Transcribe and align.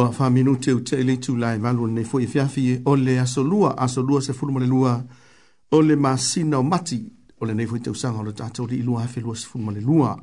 ua 0.00 0.14
wha 0.18 0.30
minu 0.30 0.56
te 0.56 0.72
ute 0.72 1.00
ili 1.00 1.16
tu 1.16 1.36
lai 1.36 1.58
valu 1.58 1.86
nei 1.86 2.04
fwoi 2.04 2.26
fiafi 2.26 2.72
e. 2.72 2.80
o 2.84 2.96
le 2.96 3.20
asolua, 3.20 3.78
asolua 3.78 4.20
se 4.22 4.32
furu 4.32 4.52
malelua 4.52 5.02
o 5.70 5.82
le 5.82 5.96
masina 5.96 6.58
o 6.58 6.62
mati 6.62 7.04
o 7.40 7.46
le 7.46 7.54
nei 7.54 7.66
fwoi 7.66 7.80
te 7.80 7.90
usanga 7.90 8.18
o 8.20 8.24
le 8.24 8.32
tato 8.32 8.66
li 8.66 8.78
ilua 8.78 9.02
hafe 9.02 9.20
lua 9.20 9.36
se 9.36 9.46
furu 9.46 9.64
malelua. 9.64 10.16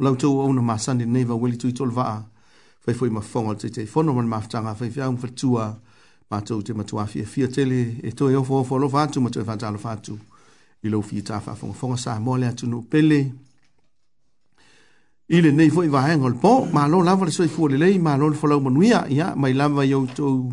O 0.00 0.04
lau 0.04 0.16
tau 0.16 0.40
au 0.40 0.52
na 0.52 0.62
masani 0.62 1.06
nei 1.06 1.24
va 1.24 1.34
weli 1.34 1.56
tui 1.58 1.72
tol 1.72 1.90
vaa 1.90 2.22
fai 2.80 2.94
fwoi 2.94 3.10
ma 3.10 3.20
fonga 3.20 3.54
te 3.58 3.70
te 3.70 3.86
fono 3.86 4.14
man 4.14 4.26
maftanga 4.28 4.74
fai 4.74 4.90
fia 4.90 5.08
unfa 5.08 5.28
tua 5.28 5.74
ma 6.30 6.40
tau 6.40 6.62
te 6.62 6.72
matua 6.72 7.06
fia 7.06 7.24
fia 7.26 7.48
tele 7.48 7.98
e 8.02 8.12
toi 8.12 8.34
ofo 8.36 8.54
ofo 8.60 8.78
lo 8.78 8.88
fatu 8.88 9.20
ma 9.20 9.30
toi 9.30 9.44
fatu 9.44 9.66
alo 9.66 9.78
fatu 9.78 10.18
ilo 10.82 11.02
fia 11.02 11.22
tafa 11.22 11.54
fonga 11.54 11.74
fonga 11.74 11.96
saa 11.96 12.20
mole 12.20 12.46
atunu 12.46 12.82
pele 12.82 13.16
pele 13.24 13.47
ile 15.28 15.50
nei 15.52 15.68
foi 15.70 15.88
va 15.88 16.00
hang 16.02 16.24
olpo 16.24 16.66
ma 16.72 16.86
lo 16.88 17.02
lava 17.02 17.26
le 17.26 17.30
soi 17.30 17.48
fuo 17.48 17.66
le 17.68 17.76
lei 17.76 17.98
ma 17.98 18.16
lo 18.16 18.28
le 18.30 18.34
folau 18.34 18.60
manuia 18.60 19.04
ia 19.08 19.34
mai 19.36 19.52
lava 19.52 19.84
yo 19.84 20.06
to 20.06 20.48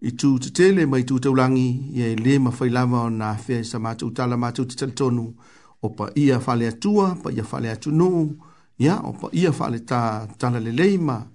i 0.00 0.12
tu 0.14 0.38
te 0.38 0.50
tele 0.52 0.86
mai 0.86 1.02
tu 1.04 1.18
te 1.18 1.28
ulangi 1.28 1.90
ia 1.98 2.14
le 2.14 2.38
ma 2.38 2.50
foi 2.52 2.68
lava 2.70 3.10
na 3.10 3.34
fe 3.34 3.64
sa 3.64 3.78
ma 3.78 3.96
tu 3.96 4.12
tala 4.12 4.36
ma 4.36 4.52
tu 4.52 4.64
te 4.64 4.86
tonu 4.94 5.26
o 5.82 5.88
pa 5.90 6.06
ia 6.14 6.38
fale 6.38 6.68
atua 6.68 7.16
pa 7.20 7.30
ia 7.32 7.42
fale 7.42 7.68
atu 7.70 7.90
no 7.90 8.30
ia 8.78 9.00
o 9.02 9.12
pa 9.12 9.28
ia 9.32 9.50
fale 9.52 9.82
ta 9.84 10.26
tala 10.38 10.60
le 10.60 10.70
lei 10.70 10.98
ma 10.98 11.26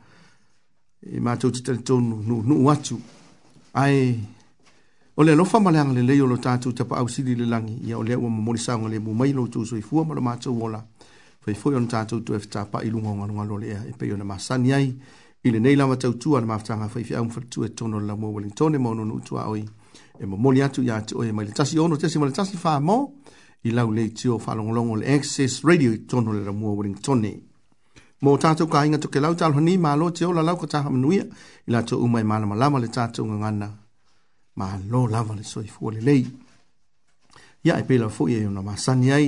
e 1.01 1.19
ma 1.19 1.35
tu 1.35 1.49
te 1.51 1.75
tonu 1.83 2.23
no 2.25 2.39
no 2.41 2.55
watu 2.63 2.95
ai 3.73 4.15
o 5.17 5.23
le 5.23 5.35
lofa 5.35 5.59
malang 5.59 5.91
le 5.91 6.01
lei 6.07 6.21
o 6.21 6.25
lo 6.27 6.37
tatu 6.37 6.71
te 6.71 6.85
pa 6.87 6.95
ausili 7.03 7.35
le 7.35 7.45
langi 7.45 7.81
ia 7.83 7.97
o 7.97 8.01
le 8.03 8.15
o 8.15 8.29
mo 8.29 8.51
le 8.53 8.59
sanga 8.59 8.87
le 8.87 8.99
mo 8.99 9.11
mai 9.11 9.33
lo 9.33 9.49
tu 9.51 9.65
soi 9.65 9.81
fuo 9.81 10.05
ma 10.07 10.13
lo 10.13 10.21
ma 10.21 10.37
tu 10.37 10.51
wola 10.55 10.79
ia 10.79 11.10
fai 11.41 11.55
foi 11.55 11.75
on 11.75 11.87
tatou 11.87 12.19
tu 12.21 12.33
efta 12.37 12.65
pa 12.71 12.83
i 12.85 12.89
lunga 12.93 13.15
ngā 13.17 13.25
ngā 13.31 13.43
lole 13.49 13.67
ea 13.73 13.81
e 13.89 13.93
pei 13.97 14.11
ona 14.13 14.23
masani 14.29 14.73
ai 14.77 14.91
i 15.43 15.49
le 15.51 15.59
neila 15.59 15.87
wa 15.89 15.95
tau 15.97 16.13
tua 16.13 16.41
na 16.41 16.45
maftanga 16.47 16.87
fai 16.93 17.03
fia 17.03 17.21
umfa 17.21 17.41
tu 17.49 17.63
e 17.65 17.69
tono 17.73 17.99
la 17.99 18.15
mua 18.15 18.29
Wellington 18.29 18.75
e 18.75 18.77
maono 18.77 19.03
nu 19.05 19.17
tua 19.25 19.47
oi 19.49 19.63
e 20.21 20.25
mo 20.25 20.37
moli 20.37 20.61
atu 20.61 20.83
ia 20.85 21.01
te 21.01 21.15
oe 21.17 21.31
mai 21.31 21.45
le 21.45 21.51
tasi 21.51 21.79
ono 21.79 21.97
tesi 21.97 22.19
mai 22.19 22.29
le 22.29 22.35
tasi 22.35 22.57
wha 22.63 22.79
mo 22.79 23.13
i 23.63 23.71
lau 23.71 23.89
le 23.91 24.05
te 24.13 24.27
o 24.29 24.37
whalongolongo 24.37 24.95
le 24.95 25.13
Access 25.15 25.63
Radio 25.63 25.91
i 25.93 26.05
tono 26.05 26.31
le 26.31 26.43
la 26.43 26.51
mua 26.51 26.71
Wellington 26.73 27.25
Mō 28.21 28.37
tātou 28.37 28.69
ka 28.69 28.85
inga 28.85 28.99
toke 29.01 29.17
lau 29.17 29.33
tālu 29.33 29.55
hani, 29.57 29.79
mā 29.81 29.95
lō 29.97 30.11
te 30.13 30.25
ola 30.29 30.43
lau 30.45 30.53
ka 30.53 30.67
taha 30.69 30.91
manuia, 30.93 31.23
i 31.65 31.71
la 31.73 31.79
tō 31.81 31.97
umai 32.05 32.21
mā 32.21 32.37
lama 32.37 32.53
lama 32.55 32.77
le 32.77 32.85
tātou 32.85 33.25
ngā 33.25 33.33
ngana, 33.41 33.69
mā 34.61 34.67
lō 34.85 35.07
lava 35.09 35.33
le 35.33 35.41
soi 35.41 35.65
fuole 35.65 35.97
lei. 36.05 36.27
Ia 37.65 37.79
e 37.81 37.87
pēlau 37.89 38.13
fōi 38.13 38.35
e 38.37 38.43
yona 38.43 38.61
masani 38.61 39.09
ai, 39.11 39.25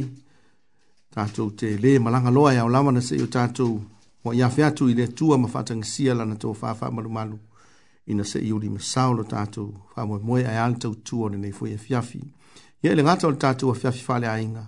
tatou 1.14 1.52
te 1.54 1.76
lē 1.78 2.00
malaga 2.02 2.32
loa 2.34 2.54
e 2.54 2.58
aolama 2.58 2.92
na 2.92 3.00
seʻi 3.08 3.24
o 3.24 3.28
tatou 3.30 3.82
ua 4.26 4.34
iafe 4.36 4.64
atu 4.66 4.88
i 4.90 4.96
le 4.98 5.04
atua 5.12 5.38
ma 5.38 5.48
faatagasia 5.48 6.14
lana 6.18 6.36
tou 6.42 6.54
faafaamalumalu 6.62 7.38
ina 8.08 8.24
seʻi 8.24 8.50
ulimasao 8.54 9.14
lo 9.14 9.24
tatou 9.24 9.68
faamoemoe 9.96 10.42
ae 10.46 10.58
a 10.58 10.68
le 10.70 10.78
tautua 10.82 11.28
o 11.30 11.30
lenei 11.30 11.52
foi 11.52 11.76
afiafi 11.78 12.18
e 12.20 12.88
ia 12.88 12.92
i 12.94 12.96
le 12.96 13.04
gata 13.04 13.28
o 13.28 13.32
le 13.32 13.38
tatou 13.38 13.72
afiafi 13.72 14.02
faaleaiga 14.02 14.66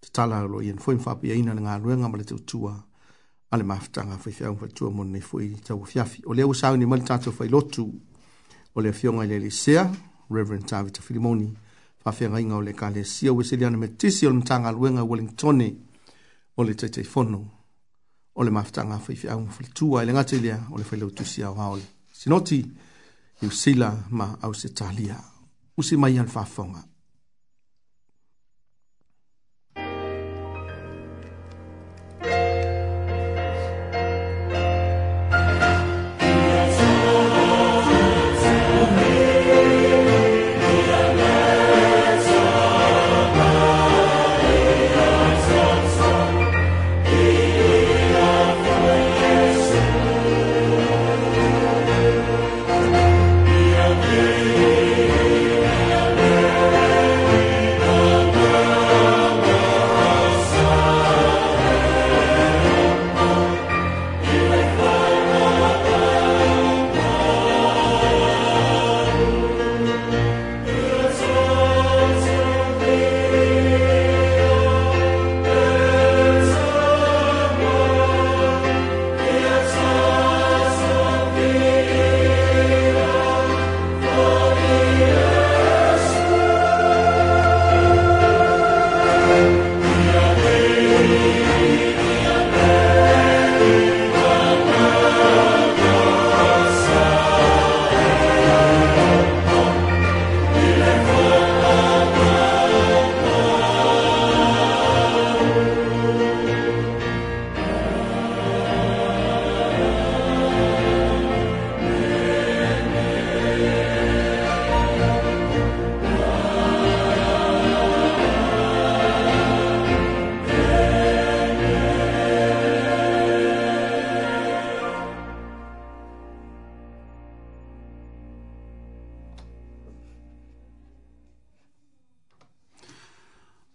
tatala 0.00 0.40
lo 0.48 0.62
ia 0.62 0.72
na 0.72 0.80
foi 0.80 0.96
ma 0.96 1.02
faapeaina 1.02 1.54
le 1.54 1.60
galuega 1.62 2.08
ma 2.08 2.16
le 2.16 2.24
tautua 2.24 2.72
a 3.50 3.56
le 3.56 3.62
mafataga 3.64 4.16
faifeau 4.18 4.56
faatua 4.56 4.90
mo 4.90 5.04
lenei 5.04 5.20
foi 5.20 5.50
tau 5.66 5.82
afiafi 5.84 6.22
o 6.24 6.32
lea 6.34 6.46
ua 6.48 6.54
saunimai 6.54 7.00
le 7.00 7.04
tatou 7.04 7.32
failotu 7.36 7.84
o 8.74 8.80
le 8.80 8.88
afioga 8.88 9.24
i 9.28 9.28
le 9.28 9.38
leisea 9.44 9.84
reverend 10.30 10.64
tavita 10.66 11.02
filimoni 11.02 11.52
faafeagaiga 12.04 12.54
o 12.54 12.60
le 12.62 12.72
kalesia 12.72 13.32
ua 13.32 13.44
seliana 13.44 13.78
me 13.78 13.88
tisi 13.88 14.26
o 14.26 14.30
le 14.30 14.36
matagaluega 14.36 15.02
wellingtone 15.04 15.68
o 16.56 16.64
le 16.64 16.74
taitaifono 16.74 17.40
o 18.34 18.44
le 18.44 18.50
mafataga 18.50 18.98
faifeauga 18.98 19.50
faletua 19.50 20.02
e 20.02 20.06
le 20.06 20.12
gata 20.12 20.36
lea 20.36 20.58
o 20.72 20.78
le 20.78 20.84
failau 20.84 21.10
tusiao 21.10 21.56
aole 21.60 21.86
sinoti 22.18 22.58
iusila 23.42 23.88
ma 24.18 24.26
ausitalia 24.42 25.16
usi 25.78 25.96
mai 25.96 26.18
a 26.18 26.22
le 26.22 26.28
faafofoga 26.36 26.82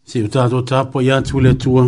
si 0.08 0.22
u 0.24 0.30
tātou 0.32 0.62
tapo 0.64 1.02
i 1.04 1.10
atu 1.12 1.42
le 1.44 1.52
tua. 1.60 1.84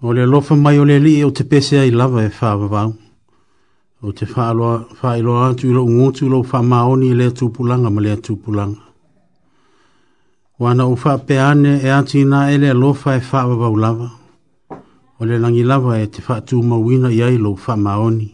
O 0.00 0.12
le 0.14 0.24
lofa 0.26 0.56
mai 0.56 0.78
o 0.80 0.84
le 0.88 0.96
li 1.02 1.18
e 1.20 1.24
o 1.26 1.30
te 1.36 1.44
pese 1.44 1.76
ai 1.76 1.90
lava 1.92 2.22
e 2.24 2.30
whāwawau. 2.32 2.94
O 4.00 4.12
te 4.16 4.24
whāiloa 4.30 5.48
atu 5.50 5.68
i 5.68 5.74
lo 5.74 5.82
ngotu 5.84 6.28
lo 6.30 6.40
wha 6.40 6.60
maoni 6.62 7.10
i 7.12 7.16
le 7.18 7.26
tūpulanga 7.36 7.90
ma 7.92 8.00
le 8.00 8.14
tūpulanga. 8.16 8.84
Wana 10.58 10.86
u 10.88 10.94
wha 10.96 11.16
peane 11.26 11.74
e 11.84 11.92
atu 11.92 12.16
i 12.22 12.24
nā 12.24 12.46
ele 12.54 12.72
lofa 12.72 13.18
e 13.18 13.20
whāwawau 13.28 13.76
lava. 13.76 14.08
O 15.18 15.26
le 15.28 15.36
langi 15.42 15.66
lava 15.66 15.98
e 16.00 16.06
te 16.06 16.24
whātū 16.24 16.62
mawina 16.62 17.12
i 17.12 17.20
ai 17.26 17.36
lo 17.36 17.52
wha 17.58 17.76
maoni. 17.76 18.30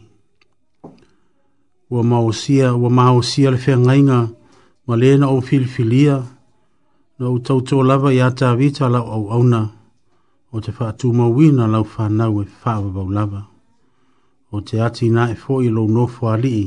Ua 1.91 2.03
mausia, 2.05 2.75
o 2.75 2.91
mausia 2.91 3.51
le 3.51 3.59
whengainga 3.59 4.29
ma 4.87 4.97
lena 4.97 5.29
o 5.33 5.41
filfilia. 5.41 6.21
Ua 6.23 6.34
no 7.19 7.39
tau 7.39 7.61
tō 7.63 7.79
lava 7.87 8.11
i 8.13 8.19
ata 8.21 8.51
avita 8.51 8.89
lau 8.91 9.07
au 9.15 9.27
auna 9.35 9.61
o 10.53 10.61
te 10.65 10.73
whaatū 10.77 11.13
mawina 11.15 11.67
lau 11.71 11.85
whanau 11.93 12.41
e 12.43 12.47
whaavabau 12.63 13.11
lava. 13.13 13.43
O 14.53 14.61
te 14.61 14.81
ati 14.87 15.11
nā 15.11 15.31
e 15.35 15.37
fōi 15.39 15.69
lau 15.75 15.87
nōwhu 15.91 16.31
alii 16.33 16.67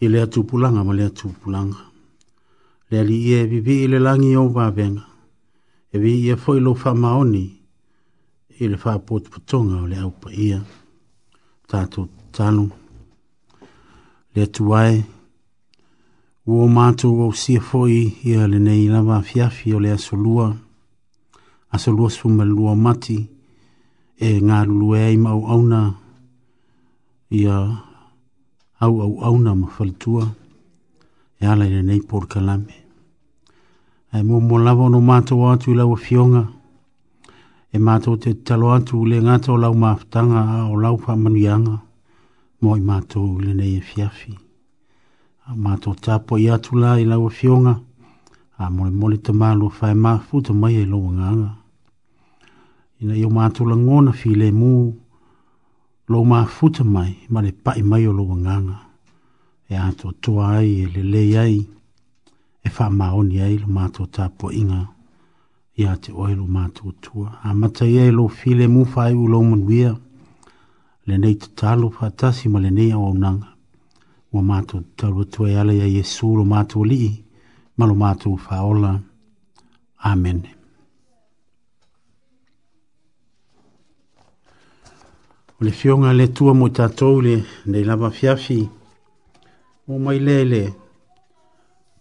i 0.00 0.08
lea 0.12 0.26
tūpulanga 0.26 0.84
ma 0.84 0.92
lea 0.96 1.10
tūpulanga. 1.18 1.82
Lea 2.90 3.04
li 3.04 3.18
ia 3.28 3.42
e 3.44 3.46
vivi 3.50 3.76
i 3.84 3.88
le 3.92 3.98
langi 3.98 4.36
o 4.36 4.46
wāvenga. 4.48 5.04
E 5.92 5.98
vi 5.98 6.14
ia 6.24 6.36
fōi 6.36 6.56
e 6.58 6.64
lau 6.64 6.74
whamaoni 6.76 7.44
i 8.60 8.68
le 8.68 8.76
whaapotu 8.80 9.30
putonga 9.30 9.82
o 9.82 9.86
le 9.86 9.96
aupa 10.00 10.32
ia. 10.32 10.62
Tātou 11.68 12.08
tānu. 12.32 12.68
Lea 14.34 14.46
tūai. 14.48 14.92
Lea 14.96 15.16
Ua 16.48 16.64
mātou 16.72 17.18
au 17.22 17.32
sia 17.36 17.60
fōi 17.60 17.96
i 18.24 18.32
a 18.40 18.46
le 18.48 18.56
nei 18.58 18.86
lava 18.88 19.18
fiafi 19.30 19.74
o 19.76 19.80
le 19.84 19.90
asolua. 19.92 20.46
Asolua 21.76 22.08
suma 22.14 22.46
lua 22.48 22.72
mati 22.84 23.18
e 24.16 24.30
ngā 24.40 24.62
lulue 24.70 25.02
ai 25.10 25.18
mau 25.26 25.42
auna 25.56 25.80
i 27.36 27.42
a 27.44 27.58
au 28.86 28.96
au 29.08 29.14
auna 29.28 29.52
ma 29.60 29.68
whalitua. 29.74 30.24
E 31.36 31.44
ala 31.52 31.68
i 31.68 31.74
le 31.74 31.82
nei 31.90 32.00
pōru 32.08 32.30
kalame. 32.32 32.78
E 34.16 34.24
mō 34.24 34.40
mō 34.48 34.62
lava 34.64 34.88
ono 34.88 35.04
mātou 35.10 35.44
atu 35.52 35.74
i 35.76 35.76
lau 35.82 35.92
fionga. 36.06 36.46
E 37.68 37.76
mātou 37.76 38.16
te 38.24 38.32
talo 38.48 38.72
atu 38.78 39.04
le 39.04 39.20
ngātou 39.28 39.60
lau 39.60 39.76
maafutanga 39.84 40.46
a 40.56 40.64
o 40.72 40.80
lau 40.80 40.96
whamanuianga. 41.04 41.76
Mō 42.64 42.80
i 42.80 42.86
mātou 42.92 43.36
i 43.36 43.50
le 43.50 43.52
nei 43.60 43.76
e 43.76 43.84
fiafi 43.92 44.38
a 45.48 45.54
mātou 45.56 45.96
tāpo 45.96 46.36
i 46.36 46.44
atu 46.52 46.76
la 46.76 46.98
i 47.00 47.06
lau 47.08 47.28
fionga, 47.32 47.78
a 48.60 48.68
mole 48.68 48.90
mole 48.92 49.16
te 49.24 49.32
mālo 49.32 49.70
whae 49.72 49.94
māfu 49.96 50.42
te 50.44 50.52
mai 50.52 50.74
e 50.76 50.82
lau 50.90 51.00
nganga. 51.14 51.54
Ina 53.00 53.16
i 53.16 53.22
o 53.24 53.30
mātou 53.32 53.68
la 53.70 53.78
ngona 53.80 54.12
fi 54.18 54.34
le 54.36 54.50
mū, 54.52 54.72
lau 56.12 56.26
māfu 56.28 56.68
te 56.76 56.84
mai, 56.84 57.14
ma 57.32 57.40
le 57.40 57.54
pai 57.64 57.80
mai 57.82 58.02
o 58.06 58.12
lau 58.12 58.28
nganga. 58.42 58.76
E 59.72 59.76
ato 59.80 60.12
toa 60.20 60.50
ai, 60.60 60.74
e 60.84 60.90
le 60.92 61.02
le 61.14 61.24
ai, 61.46 61.56
e 62.60 62.68
wha 62.68 62.90
maoni 63.00 63.40
ai 63.40 63.56
lo 63.62 63.72
mātou 63.72 64.04
tāpo 64.18 64.52
inga, 64.52 64.82
i 65.80 65.84
a 65.88 65.94
te 65.96 66.12
oe 66.12 66.28
lo 66.36 66.44
mātou 66.44 66.92
tua. 67.00 67.38
A 67.42 67.54
matai 67.54 67.94
e 68.04 68.10
lo 68.12 68.28
fi 68.28 68.52
le 68.58 68.68
mū 68.68 68.84
whae 68.92 69.16
u 69.16 69.24
lau 69.32 69.40
manuia, 69.48 69.96
le 71.08 71.16
nei 71.16 71.40
te 71.40 71.48
tālo 71.56 71.88
whātasi 71.96 72.52
ma 72.52 72.60
le 72.60 72.68
nei 72.80 72.92
au 72.92 73.14
nanga 73.16 73.54
ua 74.32 74.42
matou 74.42 74.80
tatalu 74.96 75.56
ala 75.58 75.72
ia 75.72 75.86
iesu 75.86 76.36
lo 76.36 76.44
matou 76.44 76.82
alii 76.84 77.24
ma 77.76 77.84
lo 77.86 77.94
matou 77.94 78.36
faola 78.36 79.00
amen 79.98 80.40
o 85.58 85.64
le 85.64 85.70
fioga 85.70 86.12
le 86.12 86.26
tua 86.32 86.54
mo 86.54 86.66
i 86.68 86.72
tatou 86.72 87.20
le 87.26 87.34
nei 87.70 87.84
lava 87.84 88.10
fiafi 88.10 88.60
ua 89.86 89.98
mai 90.04 90.18
lea 90.26 90.40
i 90.44 90.48
le 90.52 90.62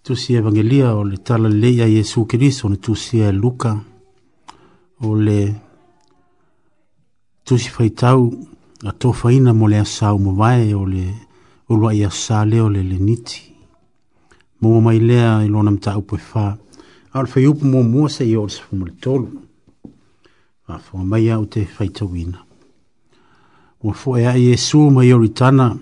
tusi 0.03 0.33
evagelia 0.35 0.95
o 0.95 1.03
le 1.09 1.17
tala 1.27 1.47
lelei 1.49 1.79
a 1.85 1.87
iesu 1.87 2.19
keriso 2.29 2.67
ona 2.67 2.75
tusia 2.75 3.27
e 3.29 3.31
luka 3.31 3.71
o 5.07 5.15
le 5.25 5.39
tusi 7.45 7.69
faitau 7.75 8.21
a 8.89 8.91
tofaina 9.01 9.51
mo 9.53 9.65
le 9.71 9.77
asau 9.85 10.15
mavae 10.25 10.73
o 10.83 10.83
le 10.93 11.26
ulua 11.69 11.93
ia 11.93 12.09
sa 12.09 12.45
leo 12.45 12.69
le 12.69 12.83
le 12.83 12.95
niti. 12.97 13.53
Mua 14.61 14.81
mai 14.81 14.99
lea 14.99 15.43
i 15.43 15.47
lona 15.47 15.71
mta 15.71 15.97
upo 15.97 16.15
e 16.15 16.19
wha, 16.33 16.57
au 17.13 17.23
le 17.23 17.29
whaiupu 17.35 17.65
mua 17.65 17.83
mua 17.83 18.09
sa 18.09 18.23
i 18.23 18.35
ori 18.35 18.51
sa 18.51 18.61
fumule 18.61 18.91
tolu. 19.01 19.27
A 20.67 20.77
fua 20.77 21.03
mai 21.03 21.29
au 21.31 21.45
te 21.45 21.67
whaita 21.79 22.05
wina. 22.05 22.37
Ua 23.83 23.93
fua 23.93 24.21
ea 24.21 24.35
Iesu 24.37 24.89
mai 24.91 25.13
ori 25.13 25.29
tana, 25.29 25.77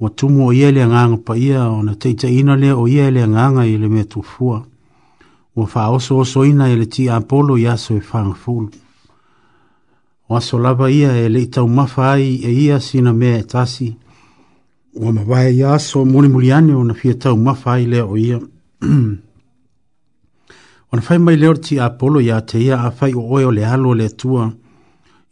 ua 0.00 0.10
tumu 0.10 0.46
o 0.46 0.52
ia 0.52 0.70
le 0.72 0.86
nganga 0.86 1.16
pa 1.16 1.36
ia, 1.36 1.68
o 1.70 1.82
na 1.82 1.94
teita 1.94 2.28
ina 2.28 2.56
lea 2.56 2.76
o 2.76 2.88
ia 2.88 3.10
le 3.10 3.26
nganga 3.28 3.66
i 3.66 3.76
le 3.78 3.88
mea 3.88 4.04
tufua. 4.04 4.66
Ua 5.56 5.68
wha 5.74 5.86
oso 5.88 6.18
oso 6.18 6.44
ina 6.44 6.68
i 6.72 6.76
le 6.76 6.86
ti 6.86 7.08
apolo 7.08 7.58
ia 7.58 7.76
so 7.76 7.94
e 7.94 8.02
whanga 8.12 8.34
fulu. 8.34 8.70
Ua 10.28 10.40
so 10.40 10.58
lava 10.58 10.90
ia 10.90 11.16
e 11.16 11.28
le 11.28 11.42
itau 11.42 11.68
mafa 11.68 12.10
ai 12.12 12.40
e 12.44 12.50
ia 12.52 12.80
sina 12.80 13.12
mea 13.12 13.38
e 13.38 13.42
tasi, 13.42 13.96
ua 14.94 15.12
mavae 15.12 15.54
ia 15.56 15.74
aso 15.74 16.04
mulimuli 16.04 16.52
ane 16.52 16.74
ona 16.74 16.94
fia 16.94 17.14
taumafa 17.14 17.72
ai 17.74 17.86
lea 17.86 18.04
o 18.06 18.16
ia 18.16 18.40
ona 20.92 21.02
fai 21.02 21.18
mai 21.18 21.36
lea 21.36 21.50
o 21.50 21.52
le 21.52 21.58
tiapolo 21.60 22.20
iā 22.20 22.40
te 22.46 22.60
ia 22.60 22.80
afai 22.84 23.14
o 23.14 23.20
oe 23.20 23.44
o 23.44 23.52
le 23.52 23.64
alo 23.66 23.88
o 23.88 23.94
le 23.94 24.06
atua 24.06 24.52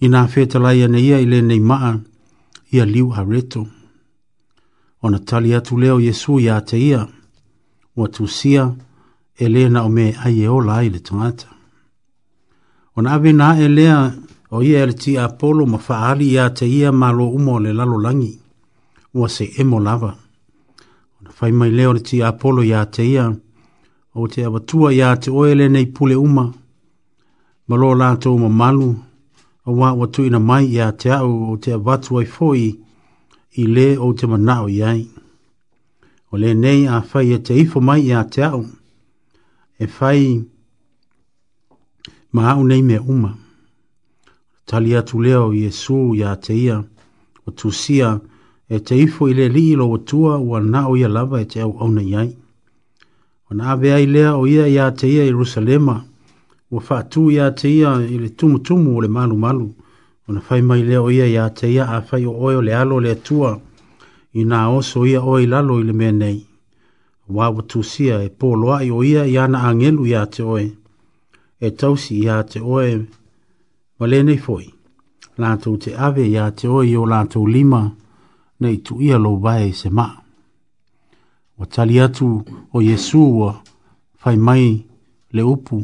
inā 0.00 0.26
fetalai 0.28 0.82
ana 0.84 0.98
ia 0.98 1.18
i 1.20 1.26
lenei 1.26 1.60
maa 1.60 1.98
ia 2.72 2.84
liu 2.84 3.12
areto 3.14 3.66
ona 5.02 5.18
tali 5.18 5.54
atu 5.54 5.78
lea 5.78 5.94
o 5.94 6.00
iesu 6.00 6.32
iā 6.40 6.60
te 6.64 6.78
ia 6.80 7.06
ua 7.96 8.08
tusia 8.08 8.70
e 9.36 9.44
lē 9.48 9.68
na 9.68 9.82
o 9.82 9.88
me 9.88 10.14
ai 10.24 10.40
e 10.42 10.48
ola 10.48 10.76
ai 10.76 10.88
le 10.88 10.98
tagata 10.98 11.46
ona 12.96 13.12
avena 13.12 13.50
ae 13.50 13.68
lea 13.68 14.12
o 14.50 14.62
ia 14.62 14.82
e 14.82 14.86
le 14.86 14.92
tiapolo 14.92 15.66
ma 15.66 15.78
faaali 15.78 16.32
iā 16.32 16.48
te 16.50 16.66
ia 16.66 16.92
malo 16.92 17.28
uma 17.30 17.52
o 17.52 17.60
le 17.60 17.72
lalolagi 17.72 18.39
ua 19.14 19.28
se 19.28 19.50
emo 19.58 19.80
lava. 19.80 20.16
Ona 21.20 21.30
fai 21.30 21.52
mai 21.52 21.70
leo 21.70 21.92
le 21.92 22.00
ti 22.00 22.22
apolo 22.22 22.64
ya 22.64 22.84
te 22.86 23.08
ia, 23.12 23.36
o 24.14 24.28
te 24.28 24.44
awatua 24.44 24.92
ya 24.94 25.16
te 25.16 25.30
oele 25.30 25.68
nei 25.68 25.86
pule 25.86 26.14
uma, 26.16 26.52
malo 27.68 27.94
lato 27.94 28.34
uma 28.34 28.48
malu, 28.48 28.96
o 29.66 29.72
wā 29.72 29.92
watu 29.96 30.24
ina 30.24 30.38
mai 30.40 30.74
ya 30.74 30.92
te 30.92 31.10
au 31.12 31.52
o 31.52 31.56
te 31.56 31.72
awatu 31.72 32.18
ai 32.18 32.26
foi, 32.26 32.80
i 33.52 33.66
le 33.66 33.96
o 33.98 34.12
te 34.14 34.26
manao 34.26 34.68
iai. 34.68 35.08
O 36.32 36.36
le 36.38 36.54
nei 36.54 36.86
a 36.86 37.02
fai 37.02 37.32
e 37.32 37.38
te 37.38 37.54
ifo 37.58 37.80
mai 37.80 38.06
ya 38.08 38.24
te 38.24 38.42
au, 38.44 38.64
e 39.78 39.86
fai 39.86 40.42
ma 42.32 42.42
maau 42.42 42.64
nei 42.64 42.82
me 42.82 42.96
uma. 42.98 43.34
Tali 44.66 44.96
atu 44.96 45.20
leo 45.20 45.54
Yesu 45.54 46.14
ya 46.14 46.34
te 46.36 46.54
ia, 46.54 46.82
o 47.46 47.50
tusia, 47.50 48.14
o 48.24 48.29
e 48.74 48.78
te 48.80 48.94
ifo 49.02 49.26
i 49.28 49.34
le 49.34 49.48
li 49.50 49.62
i 49.72 49.74
lo 49.76 49.86
watua 49.92 50.34
ua 50.48 50.60
na 50.60 50.86
o 50.90 50.94
ia 50.96 51.08
lava 51.08 51.36
e 51.42 51.44
te 51.50 51.58
au 51.60 51.72
au 51.82 51.90
na 51.96 52.02
iai. 52.12 52.30
O 53.50 53.54
na 53.58 53.64
avea 53.74 53.98
i 54.00 54.06
lea 54.14 54.30
o 54.40 54.46
ia 54.46 54.66
ia 54.68 54.86
te 54.90 55.06
ia 55.10 55.24
Irusalema, 55.26 56.04
ua 56.70 56.82
whaatu 56.88 57.30
ia 57.30 57.50
te 57.50 57.68
ia 57.68 57.94
i 58.14 58.18
le 58.18 58.28
tumu 58.28 58.58
tumu 58.58 58.96
o 58.96 59.00
le 59.00 59.08
malu 59.08 59.36
malu, 59.36 59.74
o 60.28 60.32
na 60.32 60.40
whai 60.48 60.62
mai 60.62 60.82
lea 60.82 61.02
o 61.02 61.10
ia 61.10 61.26
ia 61.26 61.50
te 61.50 61.66
ia 61.72 61.84
a 61.86 61.98
whai 62.10 62.26
o 62.26 62.30
oe 62.30 62.54
o 62.56 62.62
le 62.62 62.74
alo 62.76 63.00
le 63.00 63.14
tua 63.14 63.58
i 64.38 64.44
nā 64.46 64.68
oso 64.78 65.06
ia 65.06 65.20
oe 65.22 65.46
lalo 65.46 65.80
i 65.80 65.84
le 65.84 65.92
mea 65.92 66.12
nei. 66.12 66.38
Wā 67.28 67.46
watusia 67.54 68.22
e 68.22 68.28
pōloa 68.38 68.84
i 68.86 68.90
o 68.90 69.02
ia 69.04 69.26
i 69.26 69.38
ana 69.38 69.64
angelu 69.68 70.06
ia 70.06 70.26
te 70.26 70.42
oe, 70.42 70.66
e 71.60 71.70
tausi 71.78 72.22
ia 72.22 72.42
te 72.42 72.60
oe 72.62 73.02
ma 73.98 74.06
le 74.06 74.22
nei 74.22 74.38
foi. 74.38 74.70
Lātou 75.38 75.76
te 75.82 75.90
ave 75.96 76.22
ia 76.28 76.50
te 76.54 76.68
oe 76.68 76.86
i 76.86 76.96
o 76.96 77.02
lātou 77.06 77.46
lima, 77.46 77.82
nei 78.60 78.76
tu 78.78 79.00
ia 79.00 79.18
lo 79.18 79.36
vai 79.36 79.72
se 79.72 79.90
ma. 79.90 80.06
Wa 81.58 81.66
tali 81.66 82.00
atu 82.00 82.44
o 82.72 82.78
Yesu 82.82 83.20
wa 83.40 83.60
fai 84.18 84.36
mai 84.36 84.84
le 85.32 85.42
upu 85.42 85.76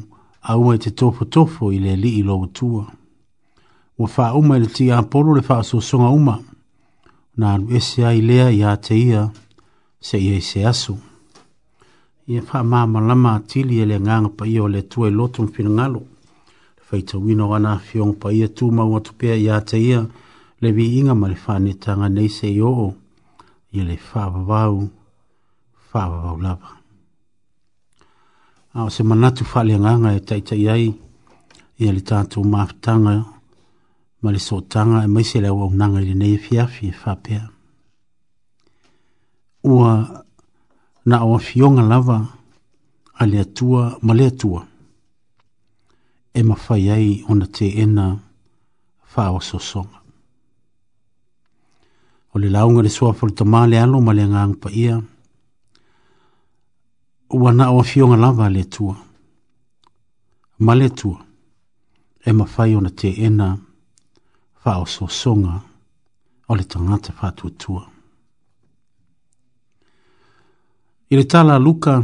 a 0.43 0.57
ua 0.57 0.79
te 0.79 0.91
tofo 0.99 1.25
tofo 1.25 1.73
i 1.73 1.79
le 1.85 1.93
li 2.03 2.11
i 2.21 2.23
lo 2.29 2.39
utua. 2.41 2.85
Wa 3.99 4.07
faa 4.09 4.33
uma 4.41 4.55
ili 4.57 4.67
ti 4.77 4.85
a 4.93 4.99
polo 5.11 5.31
le 5.37 5.43
faa 5.49 5.63
sosonga 5.69 6.09
uma. 6.19 6.37
Na 7.39 7.47
anu 7.55 7.67
ese 7.77 8.01
ai 8.11 8.21
lea 8.29 8.47
i 8.51 8.61
a 8.65 8.73
te 8.85 8.95
ia 9.11 9.23
se 10.07 10.17
ia 10.27 10.35
i 10.37 10.41
se 10.49 10.61
aso. 10.73 10.95
Ia 12.31 12.43
faa 12.49 12.63
maa 12.65 13.01
lama 13.09 13.35
atili 13.35 13.81
ele 13.81 13.97
nganga 14.01 14.29
pa 14.37 14.45
ia 14.47 14.63
o 14.63 14.69
le 14.69 14.83
tue 14.83 15.11
loto 15.11 15.43
mfinangalo. 15.43 16.03
Faita 16.87 17.15
wino 17.19 17.47
ana 17.55 17.79
fiong 17.79 18.13
pa 18.21 18.33
ia 18.33 18.49
tu 18.49 18.71
maua 18.73 19.01
tupea 19.01 19.35
i 19.37 19.49
a 19.51 19.61
te 19.61 19.77
ia. 19.83 20.01
Ia 20.01 20.05
le 20.63 20.73
vi 20.73 20.85
inga 20.99 21.15
ma 21.21 21.29
tanga 21.83 22.09
nei 22.09 22.29
se 22.37 22.47
yo 22.59 22.71
o 22.87 22.89
i 23.73 23.81
le 23.89 23.97
whaavavau 24.09 24.75
whaavavau 25.93 26.39
lava. 26.45 26.71
A 28.79 28.91
se 28.95 29.03
manatu 29.11 29.43
whale 29.53 29.75
nganga 29.83 30.11
e 30.17 30.21
taitai 30.29 30.67
ai 30.75 30.85
i 31.85 31.93
le 31.95 32.01
tātou 32.09 32.45
maafutanga 32.53 33.15
ma 34.23 34.29
le 34.35 34.39
sotanga 34.49 34.99
e 35.05 35.09
maise 35.15 35.39
le 35.45 35.49
au 35.53 35.69
nanga 35.79 36.01
i 36.03 36.07
le 36.09 36.15
nei 36.21 36.35
e 36.35 36.39
fiafi 36.45 36.85
e 36.89 36.95
whapea. 37.05 37.43
Ua 39.73 39.93
na 41.09 41.17
o 41.31 41.37
fionga 41.49 41.83
lava 41.93 42.19
a 43.21 43.23
le 43.31 43.39
atua 43.47 43.83
ma 44.07 44.13
le 44.19 44.25
atua 44.33 44.63
e 46.33 46.41
mawhai 46.49 46.85
ai 46.97 47.09
ona 47.31 47.47
te 47.57 47.67
ena 47.85 48.07
whaavasosonga 49.13 49.99
o 52.37 52.39
le 52.39 52.51
launga 52.51 52.83
le 52.83 52.91
soa 52.91 53.15
pala 53.19 53.33
tama 53.33 53.67
le 53.67 53.77
alo 53.81 53.99
ma 54.07 54.13
le 54.19 54.25
ngang 54.31 54.53
pa 54.61 54.69
ia. 54.85 54.97
Ua 57.39 57.51
na 57.57 57.65
oa 57.75 57.83
fionga 57.91 58.17
lava 58.25 58.47
le 58.55 58.63
tua. 58.75 58.95
Ma 60.65 60.73
tua. 60.99 61.19
E 62.29 62.31
ma 62.37 62.45
fai 62.55 62.71
ona 62.79 62.91
te 62.99 63.09
ena 63.27 63.49
fa 64.63 64.71
o 64.83 64.85
so 64.85 65.07
songa 65.07 65.55
o 66.49 66.53
le 66.59 66.65
tangata 66.73 67.11
fa 67.19 67.27
tua 67.39 67.51
tua. 67.63 67.83
I 71.11 71.15
le 71.19 71.25
tala 71.33 71.55
luka 71.67 71.95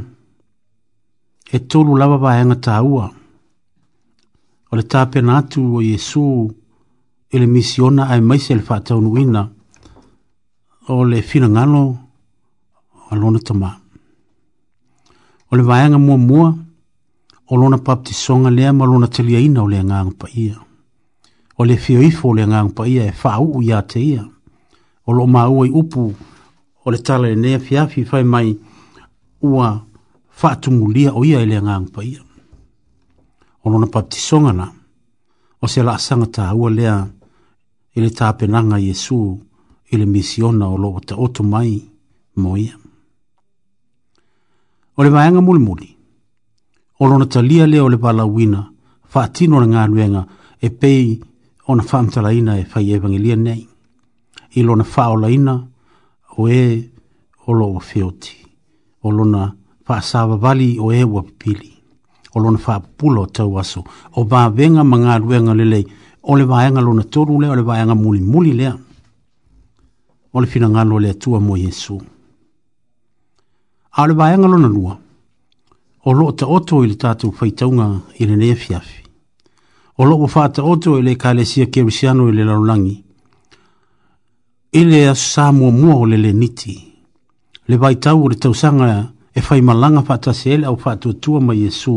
e 1.52 1.58
tolu 1.70 1.92
lava 2.00 2.16
vai 2.24 2.38
anga 2.40 2.56
taua. 2.68 3.04
O 4.70 4.72
le 4.78 4.82
tāpena 4.92 5.32
atu 5.40 5.60
o 5.76 5.82
Yesu 5.90 6.24
e 7.28 7.34
le 7.40 7.46
misiona 7.54 8.02
ai 8.12 8.22
maise 8.28 8.54
le 8.54 8.64
fa 8.68 8.80
tau 8.88 9.00
nuina. 9.02 9.42
Ia 9.44 9.60
o 10.88 11.04
le 11.04 11.22
fina 11.22 11.48
ngalo 11.48 11.82
a 13.10 13.14
lona 13.20 13.38
tama. 13.46 13.70
O 15.50 15.56
le 15.56 15.62
vaianga 15.62 15.98
mua 15.98 16.16
mua, 16.16 16.48
o 17.50 17.54
lona 17.60 17.78
paptisonga 17.86 18.50
lea 18.56 18.72
ma 18.72 18.84
lona 18.90 19.06
telia 19.14 19.40
ina 19.40 19.60
o 19.64 19.68
le 19.72 19.78
ngang 19.88 20.12
pa 20.20 20.26
ia. 20.44 20.58
O 21.58 21.62
le 21.68 21.76
fio 21.84 22.00
ifo 22.02 22.24
o 22.30 22.34
le 22.38 22.44
ngang 22.50 22.70
pa 22.76 22.82
ia 22.94 23.04
e 23.06 23.12
whau 23.22 23.44
u 23.58 23.62
ia 23.68 23.78
te 23.90 24.00
ia. 24.12 24.24
O 25.08 25.12
lo 25.16 25.22
maua 25.34 25.62
i 25.66 25.70
upu 25.80 26.04
o 26.84 26.90
le 26.92 26.98
tala 27.06 27.26
le 27.30 27.36
nea 27.44 27.58
fiafi 27.66 28.00
fai 28.10 28.24
mai 28.32 28.48
ua 29.52 29.68
whaatungulia 30.42 31.10
o 31.18 31.24
ia 31.30 31.38
i 31.42 31.46
le 31.50 31.58
ngang 31.66 31.86
pa 31.94 32.00
ia. 32.12 32.22
O 33.62 33.66
lona 33.72 33.86
paptisonga 33.94 34.52
na, 34.60 34.66
o 35.62 35.66
se 35.72 35.80
la 35.86 35.92
asanga 35.98 36.26
tā 36.36 36.44
ua 36.60 36.70
lea 36.78 36.94
i 37.96 38.00
le 38.04 38.10
tāpenanga 38.18 38.76
Jesu 38.86 39.20
Jesu 39.38 39.51
ele 39.92 40.06
le 40.06 40.06
misiona 40.10 40.66
o 40.68 40.76
loo 40.82 41.00
taoto 41.06 41.42
mai 41.44 41.72
mo 42.40 42.56
ia. 42.56 42.72
O 44.96 45.02
le 45.04 45.10
maanga 45.10 45.40
mulimuli, 45.42 45.96
o 47.00 47.06
lona 47.06 47.26
talia 47.26 47.66
leo 47.66 47.88
le 47.90 47.98
balawina, 47.98 48.70
whaatino 49.14 49.60
na 49.60 49.66
ngā 49.86 50.20
e 50.60 50.68
pei 50.70 51.20
o 51.68 51.74
na 51.76 51.82
whaamtalaina 51.88 52.52
e 52.62 52.66
whai 52.74 52.92
evangelia 52.96 53.36
nei, 53.36 53.68
i 54.54 54.60
lona 54.62 54.84
whaolaina 54.94 55.52
o 56.38 56.48
e 56.48 56.62
o 57.46 57.52
loo 57.52 57.78
feoti, 57.78 58.36
o 59.04 59.08
lona 59.10 59.44
whaasawa 59.86 60.36
vali 60.36 60.78
o 60.80 60.90
e 60.92 61.04
wapipili, 61.04 61.72
o 62.34 62.40
lona 62.40 62.58
whaapula 62.66 63.20
o 63.20 63.26
tau 63.26 63.58
aso, 63.60 63.84
o 64.16 64.24
vāvenga 64.24 64.84
ma 64.84 64.96
ngā 65.20 65.52
lelei, 65.54 65.84
o 66.22 66.36
le 66.36 66.44
vāenga 66.44 66.80
lona 66.80 67.04
toru 67.04 67.40
le, 67.40 67.48
o 67.48 67.54
le 67.54 67.62
vāenga 67.62 67.94
mulimuli 67.94 68.52
lea, 68.56 68.72
o 70.34 70.40
le 70.40 70.46
finagalo 70.46 70.96
o 70.96 70.98
le 70.98 71.10
atua 71.10 71.40
mo 71.40 71.56
iesu 71.56 72.00
a 73.92 74.02
o 74.02 74.06
le 74.06 74.14
lona 74.36 74.68
lua 74.68 74.98
o 76.04 76.12
loo 76.12 76.32
taoto 76.32 76.82
i 76.84 76.88
le 76.88 76.94
tatou 76.96 77.32
faitauga 77.32 78.00
i 78.18 78.24
lenei 78.26 78.52
afiafi 78.52 79.04
o 79.98 80.04
loo 80.04 80.20
ua 80.24 80.28
faataoto 80.28 80.98
i 80.98 81.02
le 81.02 81.12
ekalesia 81.12 81.66
kerisiano 81.66 82.28
i 82.28 82.32
le 82.32 82.44
lalolagi 82.44 83.04
i 84.72 84.84
le 84.84 85.08
aso 85.08 85.28
sa 85.32 85.52
muamua 85.52 85.94
o 85.94 86.06
le 86.06 86.16
leniti 86.16 86.80
le 87.68 87.76
vaitau 87.76 88.24
o 88.24 88.28
le 88.28 88.34
tausaga 88.36 89.12
e 89.34 89.40
faimalaga 89.40 90.02
faatasiele 90.02 90.66
au 90.66 90.76
faatuatua 90.76 91.40
ma 91.40 91.52
se 91.70 91.92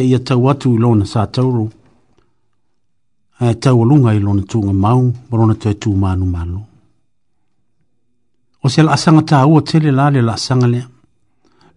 seʻia 0.00 0.18
tau 0.24 0.50
atu 0.50 0.74
i 0.74 0.78
lona 0.78 1.04
sa 1.06 1.26
tauru 1.26 1.70
e 3.40 3.46
eh, 3.50 3.54
taualuga 3.58 4.14
i 4.14 4.18
lona 4.20 4.42
tuugamau 4.42 5.12
ma 5.30 5.38
lona 5.38 5.54
toe 5.54 5.74
tumanumalo 5.74 6.67
o 8.68 8.70
se 8.70 8.82
la 8.84 8.92
asanga 8.92 9.22
ta 9.30 9.46
ua 9.46 9.60
tele 9.68 9.90
la 9.98 10.10
le 10.14 10.20
la 10.28 10.34
asanga 10.38 10.66
lea. 10.74 10.86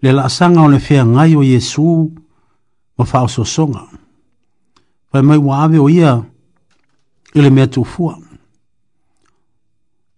Le 0.01 0.09
la 0.17 0.23
asanga 0.29 0.59
o 0.67 0.69
le 0.73 0.79
fea 0.87 1.03
ngai 1.13 1.33
o 1.39 1.43
Yesu 1.53 1.85
o 2.99 3.03
fao 3.11 3.27
so 3.35 3.43
songa. 3.55 3.83
Pai 5.09 5.21
mai 5.27 5.39
wa 5.47 5.53
ave 5.63 5.77
o 5.85 5.87
ia 5.99 6.11
ele 7.37 7.49
mea 7.55 7.67
tufua. 7.73 8.13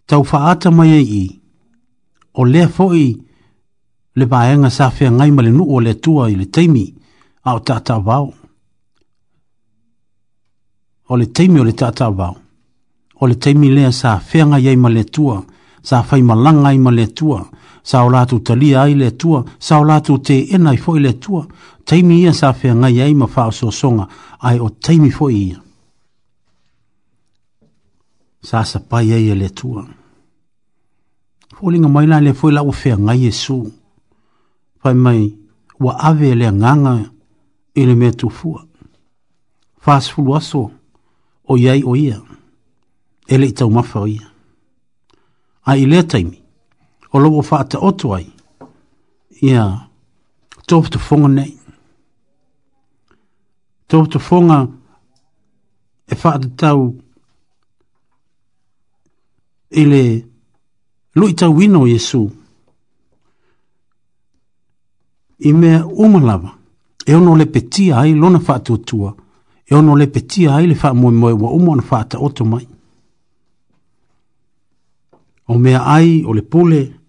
Tau 0.08 0.22
faata 0.30 0.68
mai 0.78 0.90
e 1.00 1.00
i 1.22 1.24
o 2.40 2.42
lea 2.52 2.68
foi 2.76 3.04
le 4.18 4.24
baenga 4.32 4.70
sa 4.76 4.86
fea 4.96 5.10
ngai 5.16 5.30
ma 5.34 5.40
le 5.46 5.50
nu 5.58 5.62
o 5.74 5.76
le 5.86 5.92
tua 6.04 6.22
i 6.32 6.36
le 6.40 6.46
teimi 6.54 6.86
a 7.48 7.50
o 7.56 7.60
tata 7.68 7.94
vau. 8.08 8.26
O 11.12 11.14
le 11.20 11.26
teimi 11.36 11.58
o 11.60 11.64
le 11.68 11.74
tata 11.82 12.06
vau. 12.18 12.34
O 13.20 13.24
le 13.30 13.36
teimi 13.42 13.68
lea 13.76 13.90
sa 14.00 14.10
fea 14.28 14.44
ngai 14.48 14.76
ma 14.82 14.88
le 14.96 15.04
tua 15.04 15.04
i 15.04 15.04
le 15.04 15.04
teimi 15.48 15.52
sa 15.84 16.02
fai 16.08 16.20
malanga 16.22 16.72
i 16.72 16.78
male 16.86 17.06
tua, 17.18 17.40
sa 17.90 17.98
o 18.04 18.08
latu 18.14 18.36
talia 18.46 18.78
ai 18.86 18.94
le 19.00 19.08
tua, 19.20 19.38
sa 19.66 19.74
o 19.78 19.84
latu 19.90 20.12
te 20.26 20.36
ena 20.54 20.70
i 20.72 20.78
foi 20.84 20.98
le 21.04 21.12
tua, 21.24 21.42
taimi 21.86 22.16
ia 22.24 22.32
sa 22.40 22.48
fia 22.58 22.72
ngai 22.80 22.96
ai 23.04 23.14
ma 23.20 23.26
fao 23.34 23.50
so 23.58 23.68
songa, 23.80 24.06
ai 24.48 24.56
o 24.58 24.70
taimi 24.84 25.10
foi 25.16 25.34
ia. 25.46 25.58
Sa 28.48 28.58
sa 28.70 28.78
pai 28.90 29.08
ai 29.16 29.24
e 29.28 29.34
le 29.42 29.48
tua. 29.58 29.82
Fulinga 31.56 31.88
maila 31.94 32.16
le 32.26 32.32
foi 32.38 32.52
la 32.54 32.62
u 32.64 32.72
fia 32.80 32.94
ngai 33.04 33.22
e 33.28 33.32
su, 33.42 33.58
fai 34.80 34.94
mai 35.04 35.22
wa 35.84 35.92
ave 36.08 36.26
e 36.32 36.34
le 36.40 36.48
nganga 36.58 36.92
i 37.76 37.82
le 37.88 37.94
me 38.00 38.08
tu 38.20 38.28
fua. 38.38 38.60
Fas 39.84 40.04
fulu 40.12 40.30
aso, 40.38 40.62
o 41.50 41.54
iai 41.64 41.80
o 41.84 41.92
ia, 42.06 42.16
ele 43.32 43.46
i 43.52 43.52
tau 43.58 43.68
mafa 43.76 43.98
o 44.00 44.08
ia 44.16 44.26
a 45.64 45.74
i 45.76 45.86
lea 45.86 46.02
taimi. 46.02 46.42
O 47.12 47.20
lobo 47.20 47.40
whaata 47.50 47.78
otu 47.78 48.14
ai. 48.14 48.26
Ia, 49.40 49.80
tōpa 50.68 50.88
tu 50.88 50.98
whonga 51.10 51.28
nei. 51.28 51.58
Tōpa 53.88 54.08
tu 54.08 54.18
whonga 54.30 54.66
e 56.06 56.14
whaata 56.22 56.48
tau 56.56 56.94
i 59.70 59.84
le 59.84 60.04
lui 61.14 61.34
tau 61.34 61.56
wino 61.56 61.86
Jesu. 61.88 62.30
I 65.38 65.52
mea 65.52 65.86
umalawa, 65.86 66.56
e 67.06 67.14
ono 67.14 67.34
le 67.36 67.46
petia 67.46 67.98
ai 68.00 68.14
lona 68.14 68.38
whaata 68.38 68.72
otua, 68.72 69.14
e 69.66 69.74
ono 69.74 69.96
le 69.96 70.06
petia 70.06 70.54
ai 70.56 70.66
le 70.66 70.74
whaamoe 70.74 71.12
moe 71.12 71.32
wa 71.32 71.50
umo 71.50 71.72
ana 71.72 71.82
whaata 71.90 72.18
otu 72.18 72.44
mai 72.44 72.66
o 75.46 75.58
mea 75.58 75.82
ai 75.82 76.22
o 76.26 76.32
le 76.34 76.42
pule 76.42 77.00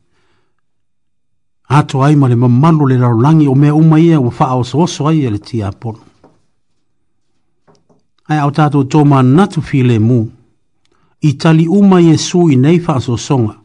ato 1.67 2.03
ai 2.03 2.15
ma 2.15 2.27
le 2.27 2.35
mamalo 2.35 2.85
le 2.87 2.97
rarolagi 2.97 3.47
o 3.47 3.53
mea 3.55 3.73
uma 3.73 3.97
ia 3.99 4.19
ua 4.19 4.31
faaosooso 4.31 5.07
ai 5.07 5.25
e 5.25 5.29
le 5.29 5.37
tiapolo 5.39 5.99
ae 8.27 8.37
ao 8.39 8.51
tatou 8.51 8.83
tomananatu 8.85 9.61
filemu 9.61 10.31
i 11.21 11.33
tali 11.33 11.67
uma 11.67 12.01
iesu 12.01 12.49
i 12.49 12.55
nei 12.55 12.79
faasoasoga 12.79 13.55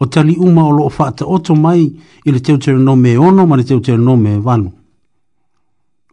o 0.00 0.06
tali 0.06 0.34
uma 0.36 0.66
o 0.66 0.70
lo 0.70 0.76
loo 0.78 0.88
faataoto 0.90 1.54
mai 1.54 1.96
i 2.24 2.30
le 2.30 2.40
teo 2.40 2.96
me 2.96 3.16
ono 3.16 3.46
ma 3.46 3.56
le 3.56 3.64
teo 3.64 4.16
me 4.16 4.38
vanu 4.38 4.72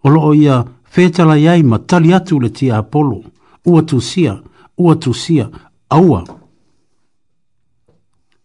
o 0.04 0.10
loo 0.10 0.34
ia 0.34 0.64
fetalai 0.84 1.48
ai 1.48 1.64
ma 1.64 1.80
tali 1.80 2.14
atu 2.14 2.40
le 2.40 2.50
polo, 2.92 3.24
ua 3.66 3.82
tusia 3.82 4.42
ua 4.78 4.96
tusia 4.96 5.50
aua 5.90 6.24